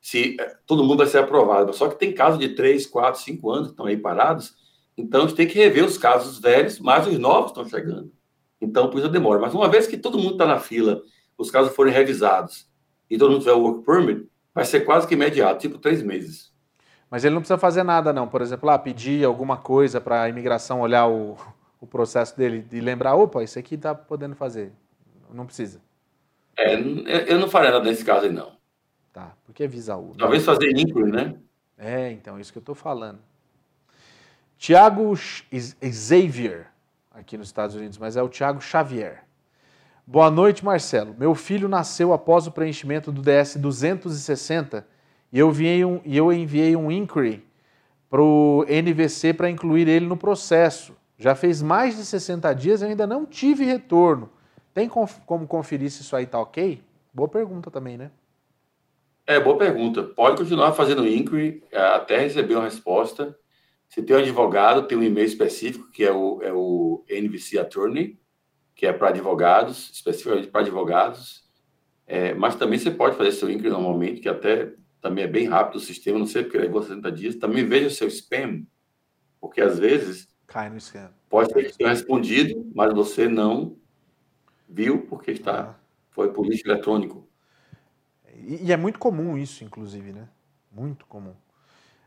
se 0.00 0.36
eh, 0.38 0.56
todo 0.66 0.82
mundo 0.82 0.98
vai 0.98 1.06
ser 1.06 1.18
aprovado. 1.18 1.72
Só 1.72 1.88
que 1.88 1.98
tem 1.98 2.12
casos 2.12 2.38
de 2.38 2.50
3, 2.50 2.86
4, 2.86 3.20
5 3.20 3.50
anos 3.50 3.66
que 3.68 3.72
estão 3.72 3.86
aí 3.86 3.96
parados, 3.96 4.54
então 4.96 5.22
a 5.22 5.26
gente 5.26 5.36
tem 5.36 5.46
que 5.46 5.58
rever 5.58 5.84
os 5.84 5.96
casos 5.96 6.40
velhos, 6.40 6.78
mas 6.78 7.06
os 7.06 7.18
novos 7.18 7.50
estão 7.50 7.64
chegando. 7.64 8.12
Então, 8.60 8.90
por 8.90 8.98
isso 8.98 9.08
demora. 9.08 9.40
Mas 9.40 9.54
uma 9.54 9.68
vez 9.68 9.86
que 9.86 9.96
todo 9.96 10.18
mundo 10.18 10.32
está 10.32 10.46
na 10.46 10.58
fila, 10.58 11.02
os 11.38 11.50
casos 11.50 11.74
forem 11.74 11.92
revisados 11.92 12.71
e 13.12 13.18
todo 13.18 13.30
mundo 13.30 13.40
tiver 13.40 13.52
o 13.52 13.60
work 13.60 13.84
permit, 13.84 14.26
vai 14.54 14.64
ser 14.64 14.80
quase 14.80 15.06
que 15.06 15.12
imediato, 15.12 15.60
tipo 15.60 15.78
três 15.78 16.02
meses. 16.02 16.50
Mas 17.10 17.24
ele 17.24 17.34
não 17.34 17.42
precisa 17.42 17.58
fazer 17.58 17.82
nada, 17.82 18.10
não. 18.10 18.26
Por 18.26 18.40
exemplo, 18.40 18.66
lá, 18.66 18.78
pedir 18.78 19.22
alguma 19.22 19.58
coisa 19.58 20.00
para 20.00 20.22
a 20.22 20.28
imigração 20.30 20.80
olhar 20.80 21.06
o, 21.06 21.36
o 21.78 21.86
processo 21.86 22.34
dele 22.34 22.66
e 22.72 22.80
lembrar, 22.80 23.14
opa, 23.14 23.44
isso 23.44 23.58
aqui 23.58 23.74
está 23.74 23.94
podendo 23.94 24.34
fazer. 24.34 24.72
Não 25.30 25.44
precisa. 25.44 25.78
É, 26.56 26.74
eu 27.30 27.38
não 27.38 27.48
faria 27.50 27.70
nada 27.70 27.84
nesse 27.84 28.02
caso 28.02 28.24
aí, 28.24 28.32
não. 28.32 28.52
Tá, 29.12 29.34
porque 29.44 29.64
é 29.64 29.66
Visaú. 29.66 30.08
Né? 30.08 30.14
Talvez 30.18 30.42
fazer 30.42 30.70
incluir, 30.70 31.12
né? 31.12 31.36
É, 31.76 32.10
então, 32.12 32.40
isso 32.40 32.50
que 32.50 32.58
eu 32.58 32.62
estou 32.62 32.74
falando. 32.74 33.18
Tiago 34.56 35.14
Xavier, 35.16 36.68
aqui 37.10 37.36
nos 37.36 37.48
Estados 37.48 37.76
Unidos, 37.76 37.98
mas 37.98 38.16
é 38.16 38.22
o 38.22 38.28
Tiago 38.28 38.62
Xavier. 38.62 39.24
Boa 40.04 40.30
noite, 40.32 40.64
Marcelo. 40.64 41.14
Meu 41.16 41.32
filho 41.32 41.68
nasceu 41.68 42.12
após 42.12 42.48
o 42.48 42.50
preenchimento 42.50 43.12
do 43.12 43.22
DS 43.22 43.56
260 43.56 44.84
e 45.32 45.38
eu 45.38 45.48
enviei 45.48 45.84
um, 45.84 46.00
eu 46.04 46.32
enviei 46.32 46.74
um 46.74 46.90
inquiry 46.90 47.44
para 48.10 48.20
o 48.20 48.64
NVC 48.68 49.32
para 49.32 49.48
incluir 49.48 49.86
ele 49.86 50.06
no 50.06 50.16
processo. 50.16 50.94
Já 51.16 51.36
fez 51.36 51.62
mais 51.62 51.96
de 51.96 52.04
60 52.04 52.52
dias 52.52 52.82
e 52.82 52.86
ainda 52.86 53.06
não 53.06 53.24
tive 53.24 53.64
retorno. 53.64 54.28
Tem 54.74 54.88
como 54.88 55.46
conferir 55.46 55.88
se 55.88 56.02
isso 56.02 56.16
aí 56.16 56.26
tá 56.26 56.40
ok? 56.40 56.82
Boa 57.14 57.28
pergunta 57.28 57.70
também, 57.70 57.96
né? 57.96 58.10
É, 59.24 59.38
boa 59.38 59.56
pergunta. 59.56 60.02
Pode 60.02 60.36
continuar 60.36 60.72
fazendo 60.72 61.06
inquiry 61.06 61.62
é, 61.70 61.80
até 61.80 62.18
receber 62.18 62.56
uma 62.56 62.64
resposta. 62.64 63.38
Se 63.88 64.02
tem 64.02 64.16
um 64.16 64.18
advogado, 64.18 64.88
tem 64.88 64.98
um 64.98 65.02
e-mail 65.02 65.26
específico, 65.26 65.90
que 65.92 66.02
é 66.02 66.10
o, 66.10 66.42
é 66.42 66.52
o 66.52 67.04
NVC 67.08 67.58
Attorney, 67.58 68.18
que 68.74 68.86
é 68.86 68.92
para 68.92 69.08
advogados, 69.08 69.90
especificamente 69.92 70.48
para 70.48 70.62
advogados. 70.62 71.42
É, 72.06 72.34
mas 72.34 72.56
também 72.56 72.78
você 72.78 72.90
pode 72.90 73.16
fazer 73.16 73.32
seu 73.32 73.50
inquiry 73.50 73.70
normalmente, 73.70 74.20
que 74.20 74.28
até 74.28 74.72
também 75.00 75.24
é 75.24 75.28
bem 75.28 75.48
rápido 75.48 75.76
o 75.76 75.80
sistema, 75.80 76.18
não 76.18 76.26
sei 76.26 76.42
porque 76.44 76.58
levou 76.58 76.82
60 76.82 77.10
dias. 77.12 77.34
Também 77.36 77.64
veja 77.66 77.88
o 77.88 77.90
seu 77.90 78.08
spam, 78.08 78.64
porque 79.40 79.60
às 79.60 79.78
vezes 79.78 80.28
Cai 80.46 80.70
no 80.70 80.76
spam. 80.76 81.10
pode 81.28 81.52
ter 81.52 81.72
sido 81.72 81.86
respondido, 81.86 82.70
mas 82.74 82.92
você 82.92 83.28
não 83.28 83.76
viu 84.68 85.06
porque 85.06 85.32
está 85.32 85.60
ah. 85.60 85.74
foi 86.10 86.32
por 86.32 86.46
lixo 86.46 86.66
eletrônico. 86.66 87.26
E, 88.34 88.66
e 88.66 88.72
é 88.72 88.76
muito 88.76 88.98
comum 88.98 89.36
isso, 89.36 89.64
inclusive, 89.64 90.12
né? 90.12 90.28
Muito 90.70 91.06
comum. 91.06 91.34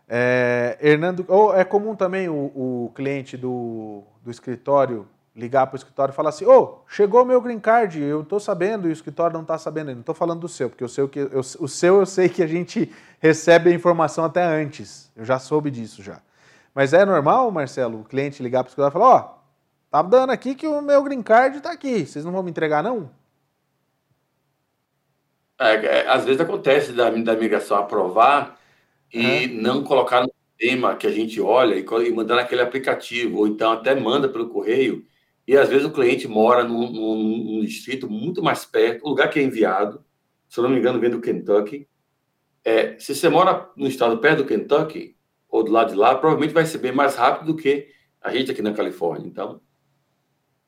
É, 0.07 0.77
Hernando, 0.81 1.25
ou 1.27 1.55
é 1.55 1.63
comum 1.63 1.95
também 1.95 2.29
o, 2.29 2.51
o 2.55 2.91
cliente 2.93 3.35
do, 3.35 4.03
do 4.23 4.29
escritório 4.29 5.07
ligar 5.35 5.67
para 5.67 5.75
o 5.75 5.77
escritório 5.77 6.11
e 6.11 6.15
falar 6.15 6.29
assim: 6.29 6.45
Ô, 6.45 6.59
oh, 6.59 6.79
chegou 6.87 7.23
o 7.23 7.25
meu 7.25 7.41
green 7.41 7.59
card, 7.59 8.01
eu 8.01 8.21
estou 8.21 8.39
sabendo 8.39 8.87
e 8.87 8.91
o 8.91 8.93
escritório 8.93 9.33
não 9.33 9.41
está 9.41 9.57
sabendo. 9.57 9.91
não 9.91 9.99
estou 9.99 10.15
falando 10.15 10.39
do 10.39 10.47
seu, 10.47 10.69
porque 10.69 10.83
o 10.83 10.89
seu, 10.89 11.09
que, 11.09 11.19
eu, 11.19 11.39
o 11.39 11.67
seu 11.67 11.99
eu 11.99 12.05
sei 12.05 12.29
que 12.29 12.41
a 12.41 12.47
gente 12.47 12.91
recebe 13.19 13.69
a 13.69 13.73
informação 13.73 14.23
até 14.23 14.43
antes. 14.43 15.11
Eu 15.15 15.25
já 15.25 15.37
soube 15.37 15.69
disso 15.69 16.01
já. 16.01 16.21
Mas 16.73 16.93
é 16.93 17.05
normal, 17.05 17.51
Marcelo, 17.51 18.01
o 18.01 18.03
cliente 18.03 18.41
ligar 18.41 18.63
para 18.63 18.69
o 18.69 18.71
escritório 18.71 18.91
e 18.91 18.99
falar: 18.99 19.07
Ó, 19.07 19.17
oh, 19.17 19.35
tá 19.91 20.01
dando 20.01 20.31
aqui 20.31 20.55
que 20.55 20.67
o 20.67 20.81
meu 20.81 21.03
green 21.03 21.21
card 21.21 21.57
está 21.57 21.71
aqui, 21.71 22.05
vocês 22.05 22.23
não 22.23 22.31
vão 22.31 22.43
me 22.43 22.51
entregar, 22.51 22.81
não? 22.81 23.09
É, 25.59 25.73
é, 25.73 26.07
às 26.09 26.25
vezes 26.25 26.41
acontece 26.41 26.91
da, 26.91 27.09
da 27.09 27.35
migração 27.35 27.77
aprovar 27.77 28.59
e 29.13 29.45
uhum. 29.45 29.61
não 29.61 29.83
colocar 29.83 30.21
no 30.21 30.31
tema 30.57 30.95
que 30.95 31.07
a 31.07 31.11
gente 31.11 31.39
olha 31.39 31.75
e, 31.75 31.85
e 32.07 32.13
mandar 32.13 32.35
naquele 32.35 32.61
aplicativo, 32.61 33.39
ou 33.39 33.47
então 33.47 33.71
até 33.71 33.95
manda 33.95 34.27
pelo 34.27 34.49
correio, 34.49 35.05
e 35.47 35.57
às 35.57 35.69
vezes 35.69 35.85
o 35.85 35.91
cliente 35.91 36.27
mora 36.27 36.63
num, 36.63 36.91
num, 36.91 37.17
num 37.17 37.61
distrito 37.61 38.09
muito 38.09 38.41
mais 38.41 38.65
perto, 38.65 39.05
o 39.05 39.09
lugar 39.09 39.29
que 39.29 39.39
é 39.39 39.43
enviado, 39.43 40.03
se 40.47 40.59
eu 40.59 40.63
não 40.63 40.69
me 40.69 40.77
engano, 40.77 40.99
vem 40.99 41.09
do 41.09 41.21
Kentucky. 41.21 41.87
É, 42.63 42.97
se 42.97 43.13
você 43.13 43.29
mora 43.29 43.69
no 43.75 43.87
estado 43.87 44.17
perto 44.17 44.39
do 44.39 44.45
Kentucky, 44.45 45.15
ou 45.49 45.63
do 45.63 45.71
lado 45.71 45.89
de 45.89 45.95
lá, 45.95 46.15
provavelmente 46.15 46.53
vai 46.53 46.65
bem 46.77 46.91
mais 46.91 47.15
rápido 47.15 47.53
do 47.53 47.55
que 47.55 47.89
a 48.21 48.31
gente 48.31 48.51
aqui 48.51 48.61
na 48.61 48.73
Califórnia. 48.73 49.27
Então, 49.27 49.61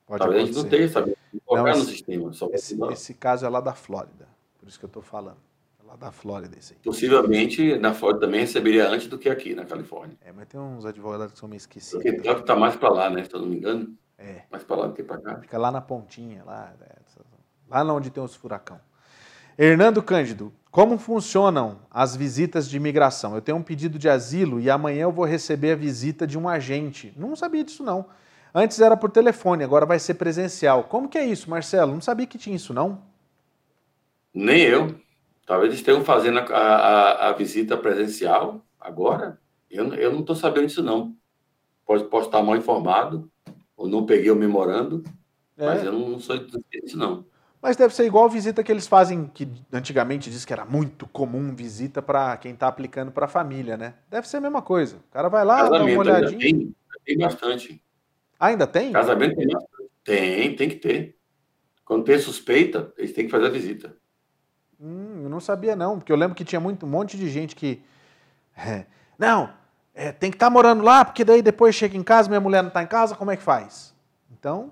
Pode 0.07 0.19
Talvez 0.19 0.43
a 0.43 0.45
gente 0.45 0.55
não 0.55 0.61
acontecer. 0.61 0.77
tenha 0.77 0.89
sabido 0.89 1.17
colocar 1.45 1.75
no 1.75 1.83
sistema. 1.83 2.33
Só 2.33 2.49
Esse, 2.53 2.81
esse 2.91 3.13
caso 3.13 3.45
é 3.45 3.49
lá 3.49 3.59
da 3.59 3.73
Flórida. 3.73 4.29
Por 4.57 4.69
isso 4.69 4.79
que 4.79 4.85
eu 4.85 4.89
tô 4.89 5.01
falando. 5.01 5.37
É 5.83 5.85
lá 5.85 5.97
da 5.97 6.13
Flórida 6.13 6.57
esse 6.57 6.73
aí. 6.73 6.79
Possivelmente 6.81 7.77
na 7.77 7.93
Flórida 7.93 8.21
também 8.21 8.39
receberia 8.39 8.87
antes 8.87 9.07
do 9.07 9.17
que 9.17 9.29
aqui 9.29 9.53
na 9.53 9.65
Califórnia. 9.65 10.17
É, 10.21 10.31
mas 10.31 10.47
tem 10.47 10.57
uns 10.57 10.85
advogados 10.85 11.33
que 11.33 11.39
são 11.39 11.49
meio 11.49 11.57
esquecidos. 11.57 12.01
Porque 12.01 12.29
está 12.29 12.55
mais 12.55 12.77
para 12.77 12.89
lá, 12.89 13.09
né? 13.09 13.25
Se 13.25 13.35
eu 13.35 13.41
não 13.41 13.49
me 13.49 13.57
engano. 13.57 13.93
É. 14.17 14.43
Mais 14.49 14.63
para 14.63 14.75
lá 14.75 14.87
do 14.87 14.93
que 14.93 15.03
para 15.03 15.19
cá. 15.21 15.39
Fica 15.39 15.57
lá 15.57 15.71
na 15.71 15.81
pontinha, 15.81 16.43
lá, 16.43 16.73
né, 16.79 16.87
lá 17.69 17.83
onde 17.93 18.09
tem 18.09 18.23
os 18.23 18.35
furacão. 18.35 18.79
Hernando 19.57 20.01
Cândido, 20.03 20.53
como 20.71 20.97
funcionam 20.97 21.79
as 21.89 22.15
visitas 22.15 22.69
de 22.69 22.77
imigração? 22.77 23.33
Eu 23.35 23.41
tenho 23.41 23.57
um 23.57 23.63
pedido 23.63 23.97
de 23.97 24.07
asilo 24.07 24.59
e 24.59 24.69
amanhã 24.69 25.03
eu 25.03 25.11
vou 25.11 25.25
receber 25.25 25.71
a 25.71 25.75
visita 25.75 26.27
de 26.27 26.37
um 26.37 26.47
agente. 26.47 27.13
Não 27.17 27.35
sabia 27.35 27.63
disso 27.63 27.83
não. 27.83 28.05
Antes 28.53 28.79
era 28.79 28.95
por 28.95 29.09
telefone, 29.11 29.63
agora 29.63 29.85
vai 29.85 29.99
ser 29.99 30.13
presencial. 30.15 30.83
Como 30.85 31.09
que 31.09 31.17
é 31.17 31.25
isso, 31.25 31.49
Marcelo? 31.49 31.93
Não 31.93 32.01
sabia 32.01 32.25
que 32.27 32.37
tinha 32.37 32.55
isso 32.55 32.73
não? 32.73 33.01
Nem 34.33 34.61
eu. 34.61 34.95
Talvez 35.45 35.73
estejam 35.73 36.03
fazendo 36.03 36.39
a, 36.39 36.43
a- 36.43 37.29
a 37.29 37.33
visita 37.33 37.77
presencial 37.77 38.61
agora. 38.79 39.39
Eu, 39.69 39.93
eu 39.95 40.11
não 40.11 40.21
estou 40.21 40.35
sabendo 40.35 40.67
disso, 40.67 40.83
não. 40.83 41.15
Posso, 41.85 42.05
posso 42.05 42.27
estar 42.27 42.43
mal 42.43 42.55
informado, 42.55 43.31
ou 43.77 43.87
não 43.87 44.05
peguei 44.05 44.31
o 44.31 44.35
memorando, 44.35 45.03
mas 45.55 45.83
É. 45.83 45.87
eu 45.87 45.93
não, 45.93 46.19
sou 46.19 46.35
disso, 46.37 46.97
não. 46.97 47.25
Mas 47.61 47.75
deve 47.75 47.93
ser 47.93 48.05
igual 48.05 48.25
a 48.25 48.29
visita 48.29 48.63
que 48.63 48.71
eles 48.71 48.87
fazem, 48.87 49.27
que 49.33 49.47
antigamente 49.71 50.29
diz 50.29 50.45
que 50.45 50.53
era 50.53 50.65
muito 50.65 51.07
comum 51.07 51.55
visita 51.55 52.01
para 52.01 52.35
quem 52.37 52.53
está 52.53 52.67
aplicando 52.67 53.11
para 53.11 53.25
a 53.25 53.29
família, 53.29 53.75
né? 53.77 53.95
Deve 54.09 54.27
ser 54.27 54.37
a 54.37 54.41
mesma 54.41 54.61
coisa. 54.61 54.97
O 54.97 55.11
cara 55.11 55.27
vai 55.29 55.43
lá, 55.45 55.63
dá 55.63 55.63
uma 55.63 55.71
Casamento 55.71 55.99
olhadinha. 55.99 56.39
tem, 56.39 56.75
tem 57.05 57.17
bastante. 57.17 57.83
Ainda 58.39 58.67
tem? 58.67 58.91
Casamento 58.91 59.35
tem 59.35 59.47
bastante. 59.47 59.89
Tem, 60.03 60.55
tem 60.55 60.69
que 60.69 60.75
ter. 60.75 61.17
Quando 61.83 62.03
tem 62.03 62.19
suspeita, 62.19 62.93
eles 62.97 63.11
têm 63.13 63.25
que 63.25 63.31
fazer 63.31 63.47
a 63.47 63.49
visita. 63.49 63.95
Hum, 64.79 65.21
eu 65.23 65.29
não 65.29 65.39
sabia 65.39 65.75
não, 65.75 65.97
porque 65.97 66.11
eu 66.11 66.15
lembro 66.17 66.35
que 66.35 66.45
tinha 66.45 66.59
muito, 66.59 66.85
um 66.85 66.89
monte 66.89 67.17
de 67.17 67.27
gente 67.29 67.55
que... 67.55 67.81
é, 68.55 68.85
não, 69.17 69.49
é, 69.97 70.11
tem 70.11 70.29
que 70.29 70.35
estar 70.35 70.51
morando 70.51 70.83
lá, 70.83 71.03
porque 71.03 71.25
daí 71.25 71.41
depois 71.41 71.73
chega 71.73 71.97
em 71.97 72.03
casa, 72.03 72.29
minha 72.29 72.39
mulher 72.39 72.61
não 72.61 72.67
está 72.67 72.83
em 72.83 72.87
casa, 72.87 73.15
como 73.15 73.31
é 73.31 73.35
que 73.35 73.41
faz? 73.41 73.95
Então, 74.31 74.71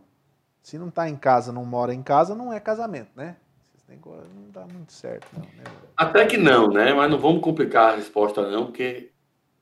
se 0.61 0.77
não 0.77 0.89
está 0.89 1.09
em 1.09 1.15
casa, 1.15 1.51
não 1.51 1.65
mora 1.65 1.91
em 1.91 2.03
casa, 2.03 2.35
não 2.35 2.53
é 2.53 2.59
casamento, 2.59 3.09
né? 3.15 3.35
Esses 3.59 3.87
negócios 3.87 4.29
não 4.35 4.51
dá 4.51 4.67
muito 4.71 4.93
certo 4.93 5.27
não, 5.33 5.41
né? 5.41 5.63
Até 5.97 6.27
que 6.27 6.37
não, 6.37 6.69
né? 6.69 6.93
Mas 6.93 7.09
não 7.09 7.17
vamos 7.17 7.41
complicar 7.41 7.93
a 7.93 7.95
resposta, 7.95 8.47
não, 8.51 8.67
porque 8.67 9.11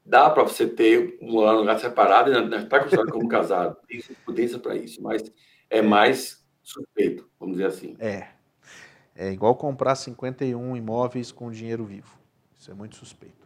dá 0.05 0.29
para 0.29 0.43
você 0.43 0.67
ter 0.67 1.17
um 1.21 1.31
lugar 1.31 1.79
separado 1.79 2.29
e 2.29 2.33
não 2.33 2.57
está 2.57 2.79
considerado 2.79 3.13
como 3.13 3.29
casado. 3.29 3.77
Tem 3.87 4.01
jurisprudência 4.01 4.59
para 4.59 4.75
isso, 4.75 5.01
mas 5.01 5.23
é 5.69 5.81
mais 5.81 6.45
suspeito, 6.61 7.29
vamos 7.39 7.55
dizer 7.55 7.67
assim. 7.67 7.95
É. 7.99 8.27
É 9.15 9.31
igual 9.31 9.55
comprar 9.55 9.95
51 9.95 10.75
imóveis 10.75 11.31
com 11.31 11.49
dinheiro 11.49 11.85
vivo. 11.85 12.17
Isso 12.59 12.69
é 12.69 12.73
muito 12.73 12.97
suspeito. 12.97 13.42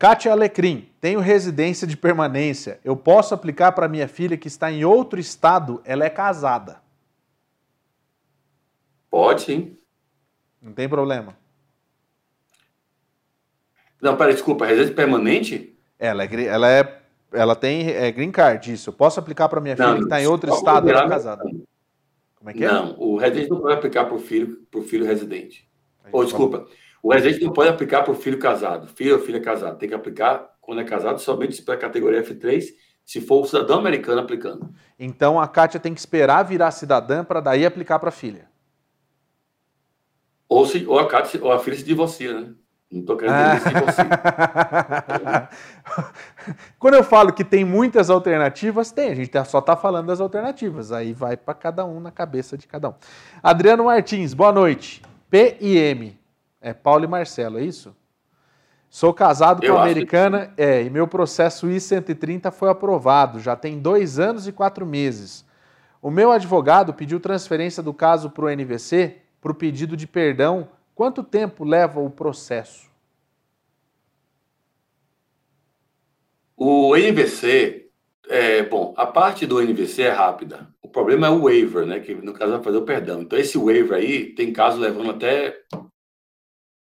Kátia 0.00 0.32
Alecrim, 0.32 0.88
tenho 0.98 1.20
residência 1.20 1.86
de 1.86 1.94
permanência. 1.94 2.80
Eu 2.82 2.96
posso 2.96 3.34
aplicar 3.34 3.72
para 3.72 3.86
minha 3.86 4.08
filha 4.08 4.34
que 4.34 4.48
está 4.48 4.72
em 4.72 4.82
outro 4.82 5.20
estado? 5.20 5.82
Ela 5.84 6.06
é 6.06 6.08
casada. 6.08 6.80
Pode 9.10 9.42
sim. 9.42 9.76
Não 10.62 10.72
tem 10.72 10.88
problema. 10.88 11.36
Não, 14.00 14.16
pera, 14.16 14.32
desculpa, 14.32 14.64
residência 14.64 14.94
permanente? 14.94 15.76
Ela 15.98 16.24
é, 16.24 16.44
ela 16.46 16.70
é, 16.70 17.00
ela 17.30 17.54
tem 17.54 17.90
é, 17.90 18.10
green 18.10 18.30
card, 18.30 18.72
isso. 18.72 18.88
Eu 18.88 18.94
posso 18.94 19.20
aplicar 19.20 19.50
para 19.50 19.60
minha 19.60 19.76
filha 19.76 19.96
que 19.96 20.04
está 20.04 20.18
em 20.18 20.26
outro 20.26 20.50
estado? 20.50 20.88
Ela 20.88 21.04
é 21.04 21.08
casada. 21.10 21.42
Como 22.36 22.48
é 22.48 22.54
que 22.54 22.64
é? 22.64 22.72
Não, 22.72 22.98
o 22.98 23.18
residente 23.18 23.50
não 23.50 23.60
pode 23.60 23.74
aplicar 23.74 24.06
para 24.06 24.14
o 24.14 24.18
filho, 24.18 24.62
pro 24.70 24.80
filho 24.80 25.04
residente. 25.04 25.68
Ou, 26.10 26.24
desculpa, 26.24 26.66
o 27.02 27.12
residente 27.12 27.44
não 27.44 27.52
pode 27.52 27.68
aplicar 27.70 28.02
para 28.02 28.12
o 28.12 28.16
filho 28.16 28.38
casado. 28.38 28.86
Filho 28.88 29.14
ou 29.16 29.20
filha 29.22 29.40
casado. 29.40 29.78
Tem 29.78 29.88
que 29.88 29.94
aplicar, 29.94 30.50
quando 30.60 30.80
é 30.80 30.84
casado, 30.84 31.18
somente 31.18 31.62
para 31.62 31.74
a 31.74 31.78
categoria 31.78 32.22
F3, 32.22 32.64
se 33.04 33.20
for 33.20 33.42
o 33.42 33.46
cidadão 33.46 33.78
americano 33.78 34.20
aplicando. 34.20 34.72
Então 34.98 35.40
a 35.40 35.48
Kátia 35.48 35.80
tem 35.80 35.94
que 35.94 36.00
esperar 36.00 36.42
virar 36.44 36.70
cidadã 36.70 37.24
para 37.24 37.40
daí 37.40 37.64
aplicar 37.64 37.98
para 37.98 38.10
a 38.10 38.12
filha. 38.12 38.48
Ou, 40.48 40.66
se, 40.66 40.84
ou, 40.84 40.98
a, 40.98 41.08
Cátia 41.08 41.38
se- 41.38 41.44
ou 41.44 41.52
a 41.52 41.58
filha 41.60 41.76
se 41.76 41.84
divorcia, 41.84 42.38
né? 42.40 42.52
Não 42.90 43.00
estou 43.00 43.16
querendo 43.16 43.54
dizer 43.56 43.72
divorcia. 43.72 44.04
Quando 46.76 46.94
eu 46.94 47.04
falo 47.04 47.32
que 47.32 47.44
tem 47.44 47.64
muitas 47.64 48.10
alternativas, 48.10 48.90
tem. 48.90 49.10
A 49.12 49.14
gente 49.14 49.28
tá- 49.30 49.44
só 49.44 49.60
está 49.60 49.76
falando 49.76 50.08
das 50.08 50.20
alternativas. 50.20 50.90
Aí 50.90 51.12
vai 51.12 51.36
para 51.36 51.54
cada 51.54 51.84
um 51.84 52.00
na 52.00 52.10
cabeça 52.10 52.58
de 52.58 52.66
cada 52.66 52.88
um. 52.90 52.94
Adriano 53.40 53.84
Martins, 53.84 54.34
boa 54.34 54.50
noite. 54.52 55.02
P 55.30 55.56
e 55.60 55.78
M. 55.78 56.18
É 56.60 56.74
Paulo 56.74 57.04
e 57.04 57.08
Marcelo, 57.08 57.58
é 57.58 57.64
isso? 57.64 57.96
Sou 58.90 59.14
casado 59.14 59.64
Eu 59.64 59.72
com 59.72 59.78
a 59.78 59.82
acho 59.82 59.90
americana, 59.92 60.52
é, 60.56 60.82
e 60.82 60.90
meu 60.90 61.06
processo 61.06 61.70
I-130 61.70 62.50
foi 62.50 62.68
aprovado. 62.68 63.38
Já 63.38 63.54
tem 63.54 63.78
dois 63.78 64.18
anos 64.18 64.48
e 64.48 64.52
quatro 64.52 64.84
meses. 64.84 65.44
O 66.02 66.10
meu 66.10 66.32
advogado 66.32 66.92
pediu 66.92 67.20
transferência 67.20 67.82
do 67.82 67.94
caso 67.94 68.30
para 68.30 68.46
o 68.46 68.50
NVC, 68.50 69.18
para 69.40 69.52
o 69.52 69.54
pedido 69.54 69.96
de 69.96 70.06
perdão. 70.06 70.68
Quanto 70.94 71.22
tempo 71.22 71.64
leva 71.64 72.00
o 72.00 72.10
processo? 72.10 72.90
O 76.56 76.94
NVC, 76.96 77.88
é, 78.28 78.62
bom, 78.64 78.92
a 78.96 79.06
parte 79.06 79.46
do 79.46 79.62
NVC 79.62 80.02
é 80.02 80.10
rápida. 80.10 80.68
O 80.82 80.88
problema 80.88 81.28
é 81.28 81.30
o 81.30 81.44
waiver, 81.44 81.86
né? 81.86 82.00
Que 82.00 82.14
no 82.14 82.32
caso 82.32 82.52
vai 82.52 82.62
fazer 82.62 82.76
o 82.76 82.84
perdão. 82.84 83.22
Então, 83.22 83.38
esse 83.38 83.56
waiver 83.56 83.96
aí 83.96 84.34
tem 84.34 84.52
caso 84.52 84.78
levando 84.78 85.12
até 85.12 85.56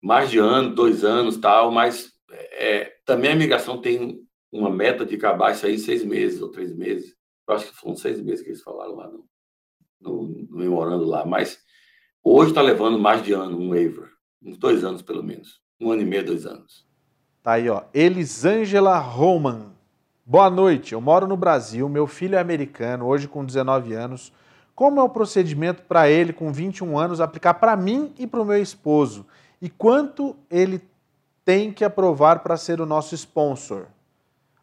mais 0.02 0.30
de 0.30 0.38
ano, 0.38 0.74
dois 0.74 1.04
anos, 1.04 1.36
tal, 1.36 1.70
mas 1.70 2.12
é, 2.30 2.92
também 3.04 3.30
a 3.30 3.34
imigração 3.34 3.80
tem 3.80 4.20
uma 4.52 4.70
meta 4.70 5.04
de 5.04 5.16
acabar 5.16 5.52
isso 5.52 5.66
aí 5.66 5.74
em 5.74 5.78
seis 5.78 6.04
meses 6.04 6.40
ou 6.40 6.50
três 6.50 6.74
meses. 6.74 7.14
Eu 7.48 7.54
acho 7.54 7.66
que 7.66 7.76
foram 7.76 7.96
seis 7.96 8.20
meses 8.20 8.42
que 8.42 8.50
eles 8.50 8.62
falaram 8.62 8.94
lá 8.94 9.08
no, 9.08 9.24
no, 10.00 10.28
no 10.48 10.58
memorando 10.58 11.04
lá, 11.04 11.24
mas 11.24 11.58
hoje 12.22 12.50
está 12.50 12.62
levando 12.62 12.98
mais 12.98 13.22
de 13.22 13.32
ano 13.32 13.58
um 13.58 13.70
waiver, 13.70 14.08
uns 14.42 14.56
dois 14.56 14.84
anos 14.84 15.02
pelo 15.02 15.22
menos, 15.22 15.60
um 15.80 15.90
ano 15.90 16.02
e 16.02 16.04
meio, 16.04 16.24
dois 16.24 16.46
anos. 16.46 16.86
Tá 17.42 17.52
aí, 17.52 17.68
ó. 17.68 17.84
Elisângela 17.94 18.98
Roman. 18.98 19.72
Boa 20.24 20.50
noite. 20.50 20.94
Eu 20.94 21.00
moro 21.00 21.28
no 21.28 21.36
Brasil. 21.36 21.88
Meu 21.88 22.08
filho 22.08 22.34
é 22.34 22.40
americano, 22.40 23.06
hoje 23.06 23.28
com 23.28 23.44
19 23.44 23.94
anos. 23.94 24.32
Como 24.74 24.98
é 24.98 25.02
o 25.04 25.08
procedimento 25.08 25.82
para 25.84 26.10
ele, 26.10 26.32
com 26.32 26.52
21 26.52 26.98
anos, 26.98 27.20
aplicar 27.20 27.54
para 27.54 27.76
mim 27.76 28.12
e 28.18 28.26
para 28.26 28.42
o 28.42 28.44
meu 28.44 28.60
esposo? 28.60 29.24
E 29.60 29.68
quanto 29.70 30.36
ele 30.50 30.80
tem 31.44 31.72
que 31.72 31.84
aprovar 31.84 32.40
para 32.40 32.56
ser 32.56 32.80
o 32.80 32.86
nosso 32.86 33.14
sponsor? 33.14 33.86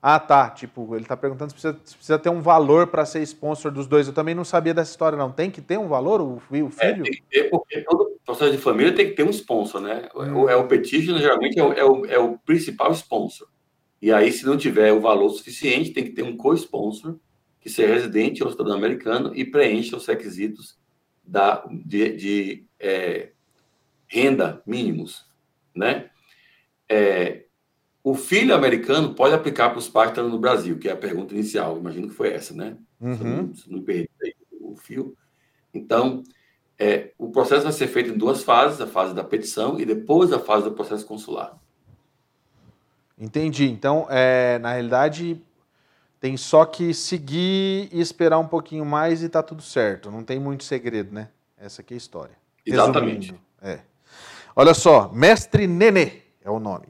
Ah, 0.01 0.19
tá. 0.19 0.49
Tipo, 0.49 0.95
ele 0.95 1.05
tá 1.05 1.15
perguntando 1.15 1.51
se 1.51 1.53
precisa, 1.55 1.79
se 1.85 1.95
precisa 1.95 2.19
ter 2.19 2.29
um 2.29 2.41
valor 2.41 2.87
para 2.87 3.05
ser 3.05 3.21
sponsor 3.23 3.71
dos 3.71 3.87
dois. 3.87 4.05
Eu 4.05 4.13
também 4.13 4.35
não 4.35 4.43
sabia 4.43 4.73
dessa 4.73 4.91
história, 4.91 5.17
não. 5.17 5.31
Tem 5.31 5.49
que 5.49 5.61
ter 5.61 5.79
um 5.79 5.87
valor, 5.87 6.19
o, 6.19 6.33
o 6.35 6.71
É, 6.79 6.91
filho? 6.91 7.03
tem 7.03 7.13
que 7.13 7.23
ter, 7.29 7.49
porque 7.49 7.81
todo 7.81 8.19
processo 8.25 8.51
de 8.51 8.57
família 8.57 8.93
tem 8.93 9.05
que 9.07 9.13
ter 9.13 9.23
um 9.23 9.29
sponsor, 9.29 9.79
né? 9.79 10.09
O, 10.13 10.49
é 10.49 10.55
o 10.57 10.67
petition, 10.67 11.17
geralmente, 11.17 11.57
é 11.57 11.63
o, 11.63 11.73
é, 11.73 11.85
o, 11.85 12.05
é 12.05 12.19
o 12.19 12.37
principal 12.39 12.91
sponsor. 12.91 13.47
E 14.01 14.11
aí, 14.11 14.31
se 14.33 14.45
não 14.45 14.57
tiver 14.57 14.91
o 14.91 14.99
valor 14.99 15.29
suficiente, 15.29 15.91
tem 15.93 16.03
que 16.03 16.11
ter 16.11 16.23
um 16.23 16.35
co-sponsor, 16.35 17.17
que 17.61 17.69
seja 17.69 17.93
residente 17.93 18.43
ou 18.43 18.51
cidadão 18.51 18.75
americano 18.75 19.31
e 19.33 19.45
preencha 19.45 19.95
os 19.95 20.05
requisitos 20.05 20.77
da, 21.23 21.63
de, 21.85 22.09
de, 22.17 22.65
é, 22.77 23.31
renda 24.13 24.61
mínimos, 24.67 25.25
né? 25.73 26.11
É, 26.87 27.45
o 28.03 28.13
filho 28.13 28.53
americano 28.53 29.15
pode 29.15 29.33
aplicar 29.33 29.69
para 29.69 29.79
os 29.79 29.89
pais 29.89 30.11
que 30.11 30.19
estão 30.19 30.29
no 30.29 30.37
Brasil, 30.37 30.77
que 30.77 30.87
é 30.87 30.91
a 30.91 30.97
pergunta 30.97 31.33
inicial. 31.33 31.77
Imagino 31.77 32.07
que 32.07 32.13
foi 32.13 32.31
essa, 32.31 32.53
né? 32.53 32.77
Se 32.99 33.23
não- 33.23 33.55
se 33.55 33.67
eu 33.67 33.75
não 33.75 33.83
perdi 33.83 34.09
aí 34.21 34.35
o 34.61 34.75
fio. 34.75 35.17
Então, 35.73 36.21
é, 36.77 37.11
o 37.17 37.31
processo 37.31 37.63
vai 37.63 37.71
ser 37.71 37.87
feito 37.87 38.11
em 38.11 38.17
duas 38.17 38.43
fases, 38.43 38.79
a 38.79 38.85
fase 38.85 39.15
da 39.15 39.23
petição 39.23 39.79
e 39.79 39.85
depois 39.85 40.31
a 40.31 40.37
fase 40.39 40.65
do 40.65 40.73
processo 40.73 41.05
consular. 41.07 41.57
Entendi. 43.17 43.65
Então, 43.65 44.05
é, 44.09 44.59
na 44.59 44.73
realidade, 44.73 45.41
tem 46.19 46.37
só 46.37 46.65
que 46.65 46.93
seguir 46.93 47.89
e 47.91 47.99
esperar 47.99 48.37
um 48.37 48.47
pouquinho 48.47 48.85
mais 48.85 49.23
e 49.23 49.29
tá 49.29 49.41
tudo 49.41 49.63
certo. 49.63 50.11
Não 50.11 50.23
tem 50.23 50.39
muito 50.39 50.63
segredo, 50.63 51.11
né? 51.13 51.29
Essa 51.57 51.81
aqui 51.81 51.93
é 51.93 51.95
a 51.95 51.97
história. 51.97 52.35
Exatamente. 52.65 53.31
Resumindo, 53.31 53.41
é. 53.61 53.79
Olha 54.55 54.73
só, 54.73 55.11
Mestre 55.13 55.67
Nenê 55.67 56.21
é 56.43 56.49
o 56.49 56.59
nome. 56.59 56.87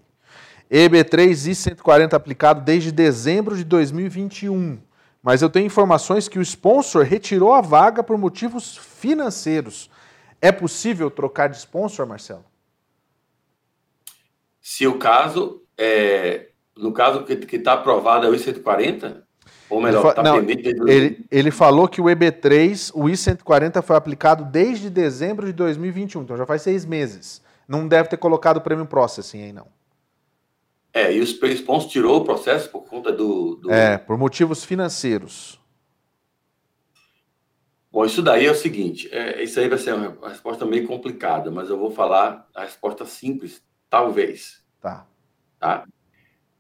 EB3 0.72 1.52
e 1.52 1.56
140 1.56 2.15
aplicado 2.15 2.61
desde 2.61 2.91
dezembro 2.91 3.56
de 3.56 3.64
2021. 3.64 4.80
Mas 5.22 5.41
eu 5.41 5.49
tenho 5.49 5.65
informações 5.65 6.27
que 6.27 6.40
o 6.40 6.41
sponsor 6.41 7.06
retirou 7.06 7.53
a 7.53 7.61
vaga 7.61 8.03
por 8.03 8.18
motivos 8.18 8.76
financeiros. 8.76 9.90
É 10.41 10.52
possível 10.52 11.10
trocar 11.10 11.48
de 11.48 11.57
sponsor, 11.57 12.06
Marcelo? 12.06 12.44
Se 14.60 14.85
o 14.85 14.98
caso, 14.98 15.61
é, 15.77 16.48
no 16.76 16.91
caso 16.91 17.23
que 17.23 17.56
está 17.56 17.73
aprovado 17.73 18.26
é 18.26 18.30
o 18.30 18.35
I-140, 18.35 19.23
Ou 19.69 19.81
melhor, 19.81 20.10
está 20.10 20.23
pendente 20.23 20.64
desde 20.64 20.91
ele, 20.91 21.26
ele 21.31 21.52
falou 21.52 21.88
que 21.88 22.02
o 22.02 22.06
EB3, 22.06 22.91
o 22.94 23.07
I-140 23.07 23.81
foi 23.81 23.95
aplicado 23.95 24.44
desde 24.44 24.90
dezembro 24.90 25.45
de 25.45 25.53
2021, 25.53 26.23
então 26.23 26.35
já 26.35 26.45
faz 26.45 26.61
seis 26.61 26.85
meses. 26.85 27.41
Não 27.73 27.87
deve 27.87 28.07
ter 28.07 28.17
colocado 28.17 28.57
o 28.57 28.61
prêmio 28.61 28.85
processing 28.85 29.45
aí, 29.45 29.51
não. 29.51 29.67
É, 30.93 31.11
e 31.11 31.19
o 31.19 31.23
Spons 31.25 31.87
tirou 31.87 32.21
o 32.21 32.23
processo 32.23 32.69
por 32.69 32.83
conta 32.83 33.11
do, 33.11 33.55
do, 33.55 33.71
É, 33.71 33.97
por 33.97 34.15
motivos 34.15 34.63
financeiros. 34.63 35.59
Bom, 37.91 38.05
isso 38.05 38.21
daí 38.21 38.45
é 38.45 38.51
o 38.51 38.55
seguinte: 38.55 39.09
é, 39.11 39.41
isso 39.41 39.59
aí 39.59 39.67
vai 39.67 39.79
ser 39.79 39.95
uma 39.95 40.29
resposta 40.29 40.67
meio 40.67 40.85
complicada, 40.85 41.49
mas 41.49 41.67
eu 41.67 41.79
vou 41.79 41.89
falar 41.89 42.47
a 42.53 42.61
resposta 42.61 43.07
simples, 43.07 43.59
talvez. 43.89 44.63
Tá. 44.79 45.07
Tá? 45.59 45.83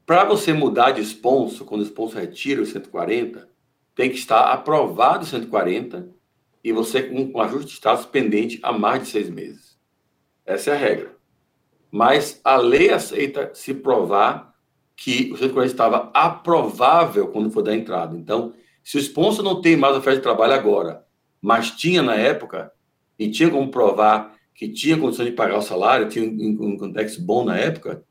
Para 0.07 0.23
você 0.23 0.51
mudar 0.51 0.91
de 0.91 1.01
sponsor, 1.01 1.67
quando 1.67 1.81
o 1.81 1.85
sponsor 1.85 2.21
retira 2.21 2.59
o 2.59 2.65
140, 2.65 3.47
tem 3.93 4.09
que 4.09 4.17
estar 4.17 4.51
aprovado 4.51 5.25
o 5.25 5.27
140 5.27 6.09
e 6.63 6.71
você 6.71 7.03
com 7.03 7.37
um 7.37 7.39
ajuste 7.39 7.67
de 7.67 7.73
status 7.73 8.07
pendente 8.07 8.59
há 8.63 8.73
mais 8.73 9.03
de 9.03 9.09
seis 9.09 9.29
meses. 9.29 9.72
Essa 10.45 10.71
é 10.71 10.73
a 10.73 10.77
regra. 10.77 11.15
Mas 11.91 12.39
a 12.43 12.57
lei 12.57 12.91
aceita 12.91 13.51
se 13.53 13.73
provar 13.73 14.53
que 14.95 15.31
o 15.31 15.37
140 15.37 15.65
estava 15.65 16.11
aprovável 16.13 17.27
quando 17.27 17.51
for 17.51 17.61
dar 17.61 17.75
entrada. 17.75 18.17
Então, 18.17 18.53
se 18.83 18.97
o 18.97 18.99
sponsor 18.99 19.43
não 19.43 19.61
tem 19.61 19.75
mais 19.75 19.95
oferta 19.95 20.17
de 20.17 20.23
trabalho 20.23 20.53
agora, 20.53 21.05
mas 21.41 21.71
tinha 21.71 22.01
na 22.01 22.15
época, 22.15 22.71
e 23.17 23.29
tinha 23.29 23.49
como 23.49 23.69
provar 23.69 24.35
que 24.55 24.69
tinha 24.69 24.97
condição 24.97 25.25
de 25.25 25.31
pagar 25.31 25.57
o 25.57 25.61
salário, 25.61 26.09
tinha 26.09 26.25
um, 26.25 26.73
um 26.73 26.77
contexto 26.77 27.21
bom 27.21 27.43
na 27.43 27.57
época, 27.57 28.03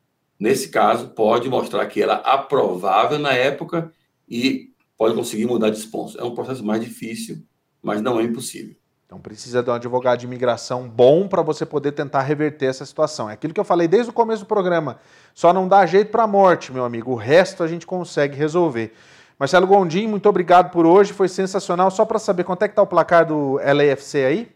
Nesse 0.43 0.71
caso, 0.71 1.11
pode 1.11 1.49
mostrar 1.49 1.87
que 1.87 2.03
era 2.03 2.15
aprovável 2.15 3.17
na 3.17 3.33
época 3.33 3.93
e 4.29 4.73
pode 4.99 5.15
conseguir 5.15 5.47
mudar 5.47 5.71
de 5.71 5.79
sponsor. 5.79 6.21
É 6.21 6.25
um 6.25 6.35
processo 6.35 6.65
mais 6.65 6.83
difícil, 6.83 7.47
mas 7.81 8.03
não 8.03 8.19
é 8.19 8.25
impossível. 8.25 8.75
Então 9.13 9.21
precisa 9.21 9.63
de 9.63 9.69
um 9.69 9.75
advogado 9.75 10.21
de 10.21 10.25
imigração 10.25 10.89
bom 10.89 11.29
para 11.29 11.43
você 11.43 11.67
poder 11.67 11.93
tentar 11.93 12.23
reverter 12.23 12.65
essa 12.65 12.87
situação. 12.87 13.29
É 13.29 13.35
aquilo 13.35 13.53
que 13.53 13.61
eu 13.61 13.65
falei 13.65 13.87
desde 13.87 14.09
o 14.09 14.13
começo 14.13 14.45
do 14.45 14.47
programa. 14.47 14.97
Só 15.35 15.53
não 15.53 15.69
dá 15.69 15.85
jeito 15.85 16.11
para 16.11 16.23
a 16.23 16.27
morte, 16.27 16.73
meu 16.73 16.83
amigo. 16.83 17.13
O 17.13 17.15
resto 17.15 17.63
a 17.63 17.69
gente 17.69 17.87
consegue 17.87 18.35
resolver. 18.39 18.95
Marcelo 19.39 19.67
Gondim, 19.67 20.07
muito 20.07 20.27
obrigado 20.31 20.71
por 20.71 20.87
hoje. 20.87 21.13
Foi 21.13 21.29
sensacional. 21.29 21.91
Só 21.91 22.07
para 22.07 22.19
saber 22.19 22.45
quanto 22.45 22.63
é 22.63 22.69
que 22.69 22.73
está 22.73 22.81
o 22.81 22.87
placar 22.87 23.27
do 23.27 23.57
LAFC 23.57 24.25
aí? 24.25 24.51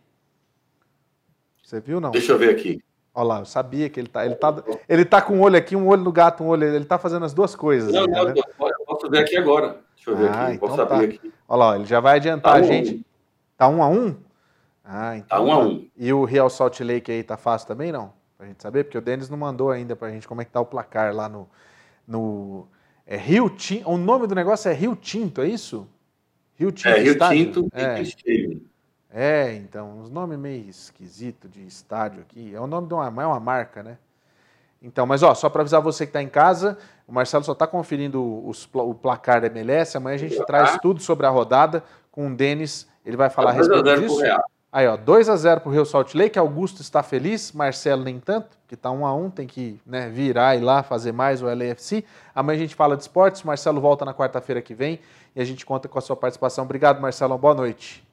Você 1.62 1.78
viu 1.78 2.01
não? 2.01 2.11
Deixa 2.11 2.33
eu 2.33 2.39
ver 2.39 2.49
aqui. 2.49 2.83
Olha 3.15 3.27
lá, 3.27 3.39
eu 3.41 3.45
sabia 3.45 3.91
que 3.91 4.01
ele 4.01 4.09
tá, 4.09 4.24
ele 4.24 4.37
tá, 4.37 4.65
ele 4.89 5.05
tá 5.05 5.20
com 5.20 5.35
um 5.35 5.43
olho 5.43 5.59
aqui, 5.59 5.77
um 5.77 5.87
olho 5.87 6.03
no 6.03 6.12
gato, 6.12 6.43
um 6.43 6.47
olho, 6.47 6.65
ele 6.65 6.87
tá 6.87 6.97
fazendo 6.97 7.27
as 7.27 7.35
duas 7.35 7.55
coisas. 7.55 7.93
Não, 7.93 8.07
não, 8.07 8.24
né? 8.24 8.33
eu 8.35 8.85
posso 8.87 9.11
ver 9.11 9.19
aqui 9.19 9.37
agora. 9.37 9.81
Deixa 9.95 10.11
eu 10.11 10.16
ver 10.16 10.31
ah, 10.31 10.47
aqui, 10.47 10.59
posso 10.59 10.73
então 10.73 10.87
tá. 10.87 10.99
aqui. 10.99 11.33
Olha 11.47 11.59
lá, 11.59 11.77
ele 11.77 11.85
já 11.85 12.01
vai 12.01 12.16
adiantar 12.16 12.55
tá 12.55 12.59
a 12.59 12.62
gente. 12.62 12.95
Um. 12.95 13.05
Tá 13.59 13.69
um 13.69 13.83
a 13.83 13.89
um? 13.89 14.16
Ah, 14.87 15.17
então. 15.17 15.39
Tá 15.39 15.41
um 15.43 15.53
a 15.53 15.57
tá. 15.57 15.63
um. 15.63 15.89
E 15.97 16.13
o 16.13 16.25
Real 16.25 16.49
Salt 16.49 16.81
Lake 16.81 17.11
aí 17.11 17.23
tá 17.23 17.37
fácil 17.37 17.67
também, 17.67 17.91
não? 17.91 18.13
Pra 18.39 18.47
gente 18.47 18.63
saber, 18.63 18.85
porque 18.85 18.97
o 18.97 19.01
Denis 19.03 19.29
não 19.29 19.37
mandou 19.37 19.71
ainda 19.71 19.97
pra 19.97 20.11
gente 20.11 20.29
como 20.29 20.41
é 20.41 20.45
que 20.45 20.53
tá 20.53 20.61
o 20.61 20.67
placar 20.67 21.15
lá 21.15 21.29
no. 21.29 21.49
no 22.07 22.67
é 23.05 23.17
Rio 23.17 23.51
Tinto. 23.51 23.89
O 23.89 23.97
nome 23.97 24.27
do 24.27 24.35
negócio 24.35 24.71
é 24.71 24.75
Rio 24.75 24.95
Tinto, 24.95 25.41
é 25.41 25.49
isso? 25.49 25.89
Rio 26.55 26.71
Tinto. 26.71 26.89
É, 26.89 27.01
Rio 27.01 27.13
Estádio? 27.13 27.45
Tinto 27.45 27.69
é. 27.73 28.03
é, 29.11 29.55
então, 29.55 29.99
uns 29.99 30.11
nomes 30.11 30.39
meio 30.39 30.69
esquisito 30.69 31.49
de 31.49 31.67
estádio 31.67 32.21
aqui. 32.23 32.55
É 32.55 32.61
o 32.61 32.67
nome 32.67 32.87
de 32.87 32.95
uma, 32.95 33.07
é 33.07 33.27
uma 33.27 33.41
marca, 33.41 33.83
né? 33.83 33.99
Então, 34.81 35.07
mas 35.07 35.23
ó, 35.23 35.35
só 35.35 35.49
para 35.49 35.63
avisar 35.63 35.81
você 35.81 36.05
que 36.05 36.11
está 36.11 36.23
em 36.23 36.29
casa, 36.29 36.79
o 37.09 37.13
Marcelo 37.13 37.43
só 37.43 37.53
está 37.53 37.67
conferindo 37.67 38.47
os, 38.47 38.69
o 38.73 38.95
placar 38.95 39.41
da 39.41 39.47
MLS. 39.49 39.97
Amanhã 39.97 40.15
a 40.15 40.19
gente 40.19 40.45
traz 40.45 40.79
tudo 40.81 41.01
sobre 41.01 41.27
a 41.27 41.31
rodada 41.31 41.83
com 42.13 42.31
o 42.31 42.37
Denis. 42.37 42.87
Ele 43.05 43.17
vai 43.17 43.31
falar 43.31 43.51
a 43.51 43.53
respeito 43.55 43.83
disso. 44.01 44.21
Aí, 44.77 44.86
ó, 44.86 44.94
2 44.94 45.31
a 45.31 45.36
0 45.36 45.62
para 45.62 45.70
o 45.70 45.73
Rio 45.73 45.86
Salt 45.86 46.12
Lake. 46.12 46.39
Augusto 46.39 46.82
está 46.82 47.03
feliz, 47.03 47.51
Marcelo 47.51 48.05
nem 48.05 48.20
tanto, 48.20 48.59
que 48.69 48.74
está 48.74 48.90
1 48.90 49.07
a 49.07 49.15
1 49.15 49.31
tem 49.31 49.47
que 49.47 49.81
né, 49.86 50.11
virar 50.11 50.55
e 50.55 50.61
lá 50.61 50.82
fazer 50.82 51.12
mais 51.12 51.40
o 51.40 51.47
LAFC. 51.47 52.05
Amanhã 52.35 52.57
a 52.57 52.61
gente 52.61 52.74
fala 52.74 52.94
de 52.94 53.01
esportes. 53.01 53.43
Marcelo 53.43 53.81
volta 53.81 54.05
na 54.05 54.12
quarta-feira 54.12 54.61
que 54.61 54.74
vem 54.74 55.01
e 55.35 55.40
a 55.40 55.44
gente 55.47 55.65
conta 55.65 55.89
com 55.89 55.98
a 55.98 56.03
sua 56.03 56.15
participação. 56.15 56.65
Obrigado, 56.65 57.01
Marcelo. 57.01 57.39
Boa 57.39 57.55
noite. 57.55 58.07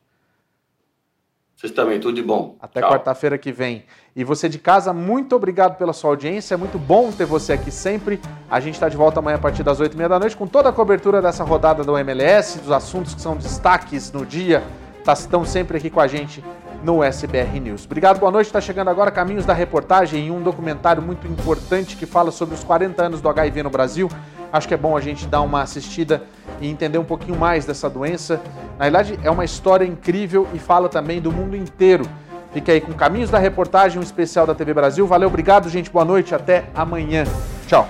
Vocês 1.58 1.74
também, 1.74 2.00
tudo 2.00 2.16
de 2.16 2.24
bom. 2.24 2.56
Até 2.62 2.80
quarta-feira 2.80 3.38
que 3.38 3.52
vem. 3.52 3.84
E 4.16 4.24
você 4.24 4.48
de 4.48 4.58
casa, 4.58 4.94
muito 4.94 5.36
obrigado 5.36 5.78
pela 5.78 5.92
sua 5.92 6.12
audiência. 6.12 6.54
É 6.54 6.58
muito 6.58 6.80
bom 6.80 7.12
ter 7.12 7.26
você 7.26 7.52
aqui 7.52 7.72
sempre. 7.72 8.22
A 8.50 8.62
gente 8.62 8.76
está 8.76 8.88
de 8.88 8.96
volta 8.96 9.20
amanhã 9.20 9.36
a 9.36 9.42
partir 9.42 9.64
das 9.64 9.82
8h30 9.82 10.08
da 10.08 10.18
noite 10.18 10.38
com 10.38 10.48
toda 10.48 10.70
a 10.70 10.72
cobertura 10.72 11.22
dessa 11.22 11.44
rodada 11.44 11.84
do 11.84 11.98
MLS, 11.98 12.60
dos 12.60 12.72
assuntos 12.72 13.14
que 13.14 13.22
são 13.22 13.36
destaques 13.36 14.14
no 14.14 14.26
dia. 14.26 14.64
Tá, 15.04 15.14
estão 15.14 15.44
sempre 15.44 15.78
aqui 15.78 15.90
com 15.90 16.00
a 16.00 16.08
gente 16.08 16.44
no 16.82 17.04
SBR 17.04 17.60
News. 17.60 17.86
Obrigado, 17.86 18.20
boa 18.20 18.32
noite. 18.32 18.48
Está 18.48 18.62
chegando 18.62 18.90
agora 18.90 19.12
Caminhos 19.12 19.46
da 19.46 19.54
Reportagem 19.54 20.28
e 20.28 20.32
um 20.32 20.42
documentário 20.42 21.02
muito 21.02 21.28
importante 21.28 21.98
que 21.98 22.06
fala 22.06 22.32
sobre 22.32 22.56
os 22.56 22.64
40 22.64 23.04
anos 23.04 23.22
do 23.22 23.28
HIV 23.28 23.64
no 23.64 23.70
Brasil. 23.70 24.10
Acho 24.52 24.68
que 24.68 24.74
é 24.74 24.78
bom 24.78 24.96
a 24.96 25.02
gente 25.02 25.26
dar 25.28 25.42
uma 25.42 25.62
assistida 25.62 26.24
e 26.62 26.70
entender 26.70 26.98
um 26.98 27.04
pouquinho 27.04 27.38
mais 27.38 27.66
dessa 27.66 27.90
doença. 27.90 28.40
Na 28.78 28.86
verdade, 28.86 29.20
é 29.24 29.30
uma 29.30 29.44
história 29.44 29.86
incrível 29.86 30.48
e 30.54 30.60
fala 30.60 30.88
também 30.88 31.20
do 31.20 31.32
mundo 31.32 31.58
inteiro. 31.58 32.06
Fique 32.54 32.72
aí 32.72 32.80
com 32.80 32.94
Caminhos 32.94 33.30
da 33.30 33.40
Reportagem, 33.40 34.00
um 34.00 34.04
especial 34.04 34.46
da 34.46 34.54
TV 34.54 34.74
Brasil. 34.74 35.08
Valeu, 35.08 35.28
obrigado, 35.28 35.70
gente. 35.70 35.90
Boa 35.90 36.06
noite. 36.06 36.36
Até 36.36 36.66
amanhã. 36.76 37.26
Tchau. 37.68 37.90